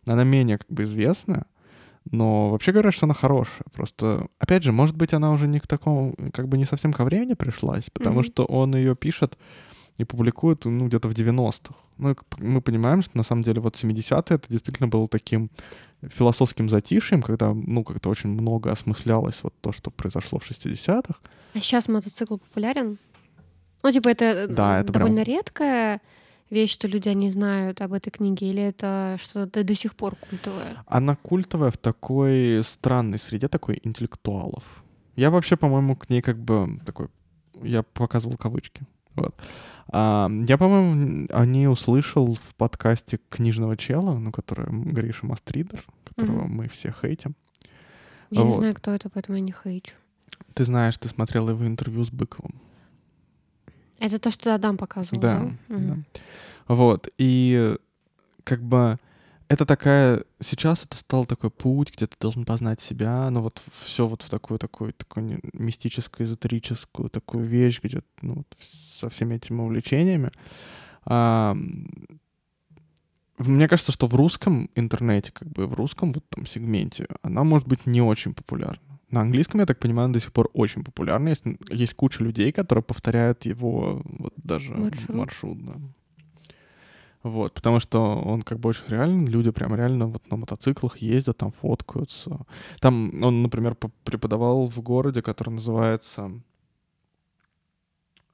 Она 0.06 0.24
менее 0.24 0.58
как 0.58 0.68
бы 0.68 0.82
известная, 0.82 1.44
но 2.10 2.50
вообще 2.50 2.72
говорят, 2.72 2.94
что 2.94 3.06
она 3.06 3.14
хорошая. 3.14 3.64
Просто, 3.72 4.26
опять 4.38 4.64
же, 4.64 4.72
может 4.72 4.96
быть, 4.96 5.14
она 5.14 5.30
уже 5.32 5.46
не 5.46 5.60
к 5.60 5.66
такому, 5.66 6.14
как 6.32 6.48
бы 6.48 6.58
не 6.58 6.64
совсем 6.64 6.92
ко 6.92 7.04
времени 7.04 7.34
пришлась, 7.34 7.84
потому 7.92 8.16
Мгм. 8.20 8.24
что 8.24 8.44
он 8.44 8.74
ее 8.74 8.96
пишет 8.96 9.38
и 9.98 10.04
публикует, 10.04 10.64
ну, 10.64 10.86
где-то 10.88 11.08
в 11.08 11.12
90-х. 11.14 11.74
Ну, 11.98 12.16
мы 12.38 12.60
понимаем, 12.62 13.02
что 13.02 13.16
на 13.16 13.22
самом 13.22 13.42
деле 13.42 13.60
вот 13.60 13.76
70-е 13.76 14.36
это 14.36 14.48
действительно 14.48 14.88
было 14.88 15.06
таким 15.06 15.50
философским 16.08 16.68
затишьем, 16.68 17.22
когда, 17.22 17.52
ну, 17.54 17.84
как-то 17.84 18.08
очень 18.08 18.30
много 18.30 18.72
осмыслялось 18.72 19.40
вот 19.42 19.54
то, 19.60 19.72
что 19.72 19.90
произошло 19.90 20.38
в 20.38 20.50
60-х. 20.50 21.14
А 21.54 21.58
сейчас 21.60 21.88
мотоцикл 21.88 22.36
популярен? 22.38 22.98
Ну, 23.82 23.92
типа, 23.92 24.08
это, 24.08 24.24
э, 24.24 24.46
Да, 24.46 24.80
это 24.80 24.92
прям- 24.92 25.06
довольно 25.06 25.22
редкая 25.24 26.00
вещь, 26.50 26.72
что 26.72 26.88
люди 26.88 27.08
не 27.10 27.30
знают 27.30 27.80
об 27.80 27.92
этой 27.92 28.10
книге, 28.10 28.50
или 28.50 28.62
это 28.62 29.16
что-то 29.20 29.62
до 29.64 29.74
сих 29.74 29.94
пор 29.94 30.16
культовое? 30.16 30.82
Она 30.86 31.16
культовая 31.16 31.70
в 31.70 31.76
такой 31.78 32.62
странной 32.64 33.18
среде, 33.18 33.48
такой 33.48 33.80
интеллектуалов. 33.82 34.64
Я 35.16 35.30
вообще, 35.30 35.56
по-моему, 35.56 35.96
к 35.96 36.08
ней 36.10 36.22
как 36.22 36.38
бы 36.38 36.80
такой... 36.86 37.08
Я 37.62 37.82
показывал 37.82 38.36
кавычки. 38.36 38.82
Вот. 39.16 39.34
А, 39.92 40.30
я, 40.46 40.56
по-моему, 40.56 41.26
о 41.32 41.46
ней 41.46 41.66
услышал 41.68 42.34
в 42.34 42.54
подкасте 42.56 43.18
книжного 43.28 43.76
чела, 43.76 44.16
ну, 44.18 44.30
который 44.32 44.66
Гриша 44.70 45.26
Мастридер, 45.26 45.84
которого 46.04 46.42
Мгм. 46.44 46.52
мы 46.56 46.68
все 46.68 46.92
хейтим. 46.92 47.34
Я 48.30 48.42
не 48.42 48.50
Вот. 48.50 48.56
знаю, 48.58 48.74
кто 48.74 48.92
это, 48.92 49.10
поэтому 49.10 49.36
я 49.36 49.42
не 49.42 49.52
хейчу. 49.52 49.94
Ты 50.54 50.64
знаешь, 50.64 50.96
ты 50.96 51.08
смотрел 51.08 51.48
его 51.50 51.66
интервью 51.66 52.04
с 52.04 52.10
Быковым. 52.10 52.54
Это 53.98 54.18
то, 54.18 54.30
что 54.30 54.54
Адам 54.54 54.76
показывал, 54.76 55.20
да? 55.20 55.40
Да, 55.68 55.74
Мгм. 55.74 55.86
да. 56.14 56.20
Вот. 56.74 57.08
И 57.18 57.76
как 58.44 58.62
бы 58.62 58.98
это 59.50 59.66
такая... 59.66 60.22
Сейчас 60.38 60.84
это 60.84 60.96
стал 60.96 61.26
такой 61.26 61.50
путь, 61.50 61.92
где 61.92 62.06
ты 62.06 62.14
должен 62.20 62.44
познать 62.44 62.80
себя, 62.80 63.28
но 63.30 63.42
вот 63.42 63.60
все 63.80 64.06
вот 64.06 64.22
в 64.22 64.30
такую, 64.30 64.60
такую, 64.60 64.92
такую 64.92 65.40
мистическую, 65.52 66.28
эзотерическую 66.28 67.10
такую 67.10 67.46
вещь, 67.46 67.80
где 67.82 68.02
ну, 68.22 68.34
вот 68.34 68.46
со 68.60 69.10
всеми 69.10 69.34
этими 69.34 69.60
увлечениями. 69.60 70.30
А, 71.04 71.56
мне 73.38 73.66
кажется, 73.66 73.90
что 73.90 74.06
в 74.06 74.14
русском 74.14 74.70
интернете, 74.76 75.32
как 75.32 75.48
бы 75.48 75.66
в 75.66 75.74
русском 75.74 76.12
вот 76.12 76.24
там 76.28 76.46
сегменте, 76.46 77.08
она 77.22 77.42
может 77.42 77.66
быть 77.66 77.86
не 77.86 78.00
очень 78.00 78.34
популярна. 78.34 79.00
На 79.10 79.22
английском, 79.22 79.58
я 79.58 79.66
так 79.66 79.80
понимаю, 79.80 80.04
она 80.04 80.14
до 80.14 80.20
сих 80.20 80.32
пор 80.32 80.48
очень 80.52 80.84
популярна. 80.84 81.30
Есть, 81.30 81.42
есть 81.70 81.94
куча 81.94 82.22
людей, 82.22 82.52
которые 82.52 82.84
повторяют 82.84 83.46
его 83.46 84.00
вот 84.04 84.32
даже 84.36 84.74
Маршрут. 84.74 85.16
маршрут 85.16 85.66
да. 85.66 85.74
Вот, 87.22 87.52
потому 87.52 87.80
что 87.80 88.16
он 88.16 88.40
как 88.42 88.58
бы 88.58 88.70
очень 88.70 88.86
реально, 88.88 89.28
люди 89.28 89.50
прям 89.50 89.74
реально 89.74 90.06
вот 90.06 90.30
на 90.30 90.36
мотоциклах 90.38 90.98
ездят, 90.98 91.36
там 91.36 91.52
фоткаются. 91.52 92.46
Там 92.80 93.22
он, 93.22 93.42
например, 93.42 93.74
по- 93.74 93.90
преподавал 94.04 94.68
в 94.68 94.80
городе, 94.80 95.20
который 95.20 95.50
называется 95.50 96.32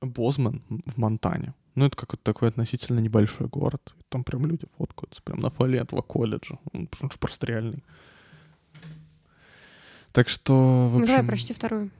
Бозман 0.00 0.62
в 0.68 0.98
Монтане. 0.98 1.54
Ну, 1.74 1.84
это 1.86 1.96
какой-то 1.96 2.22
такой 2.22 2.48
относительно 2.48 3.00
небольшой 3.00 3.48
город. 3.48 3.94
Там 4.08 4.24
прям 4.24 4.46
люди 4.46 4.66
фоткаются, 4.78 5.20
прям 5.22 5.40
на 5.40 5.50
фоне 5.50 5.78
этого 5.78 6.00
колледжа. 6.02 6.58
Он 6.72 6.86
потому 6.86 7.10
что 7.10 7.18
просто 7.18 7.46
реальный. 7.46 7.82
Так 10.12 10.28
что, 10.28 10.88
в 10.88 10.92
Ну, 10.98 11.00
давай, 11.00 11.16
общем... 11.16 11.26
прочти 11.26 11.52
вторую. 11.52 11.90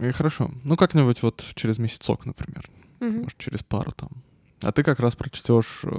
И 0.00 0.10
хорошо. 0.10 0.50
Ну, 0.64 0.76
как-нибудь 0.76 1.22
вот 1.22 1.52
через 1.54 1.78
месяцок, 1.78 2.26
например. 2.26 2.68
Мгм. 3.00 3.22
Может, 3.22 3.38
через 3.38 3.62
пару 3.62 3.92
там. 3.92 4.10
А 4.62 4.72
ты 4.72 4.82
как 4.82 5.00
раз 5.00 5.16
прочтешь 5.16 5.80
э, 5.84 5.90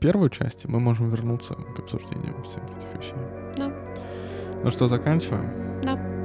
первую 0.00 0.30
часть, 0.30 0.64
и 0.64 0.68
мы 0.68 0.80
можем 0.80 1.10
вернуться 1.10 1.54
к 1.54 1.78
обсуждению 1.78 2.42
всех 2.42 2.62
этих 2.64 2.98
вещей. 2.98 3.14
Да. 3.56 3.72
Ну 4.64 4.70
что, 4.70 4.88
заканчиваем? 4.88 5.82
Да. 5.82 6.17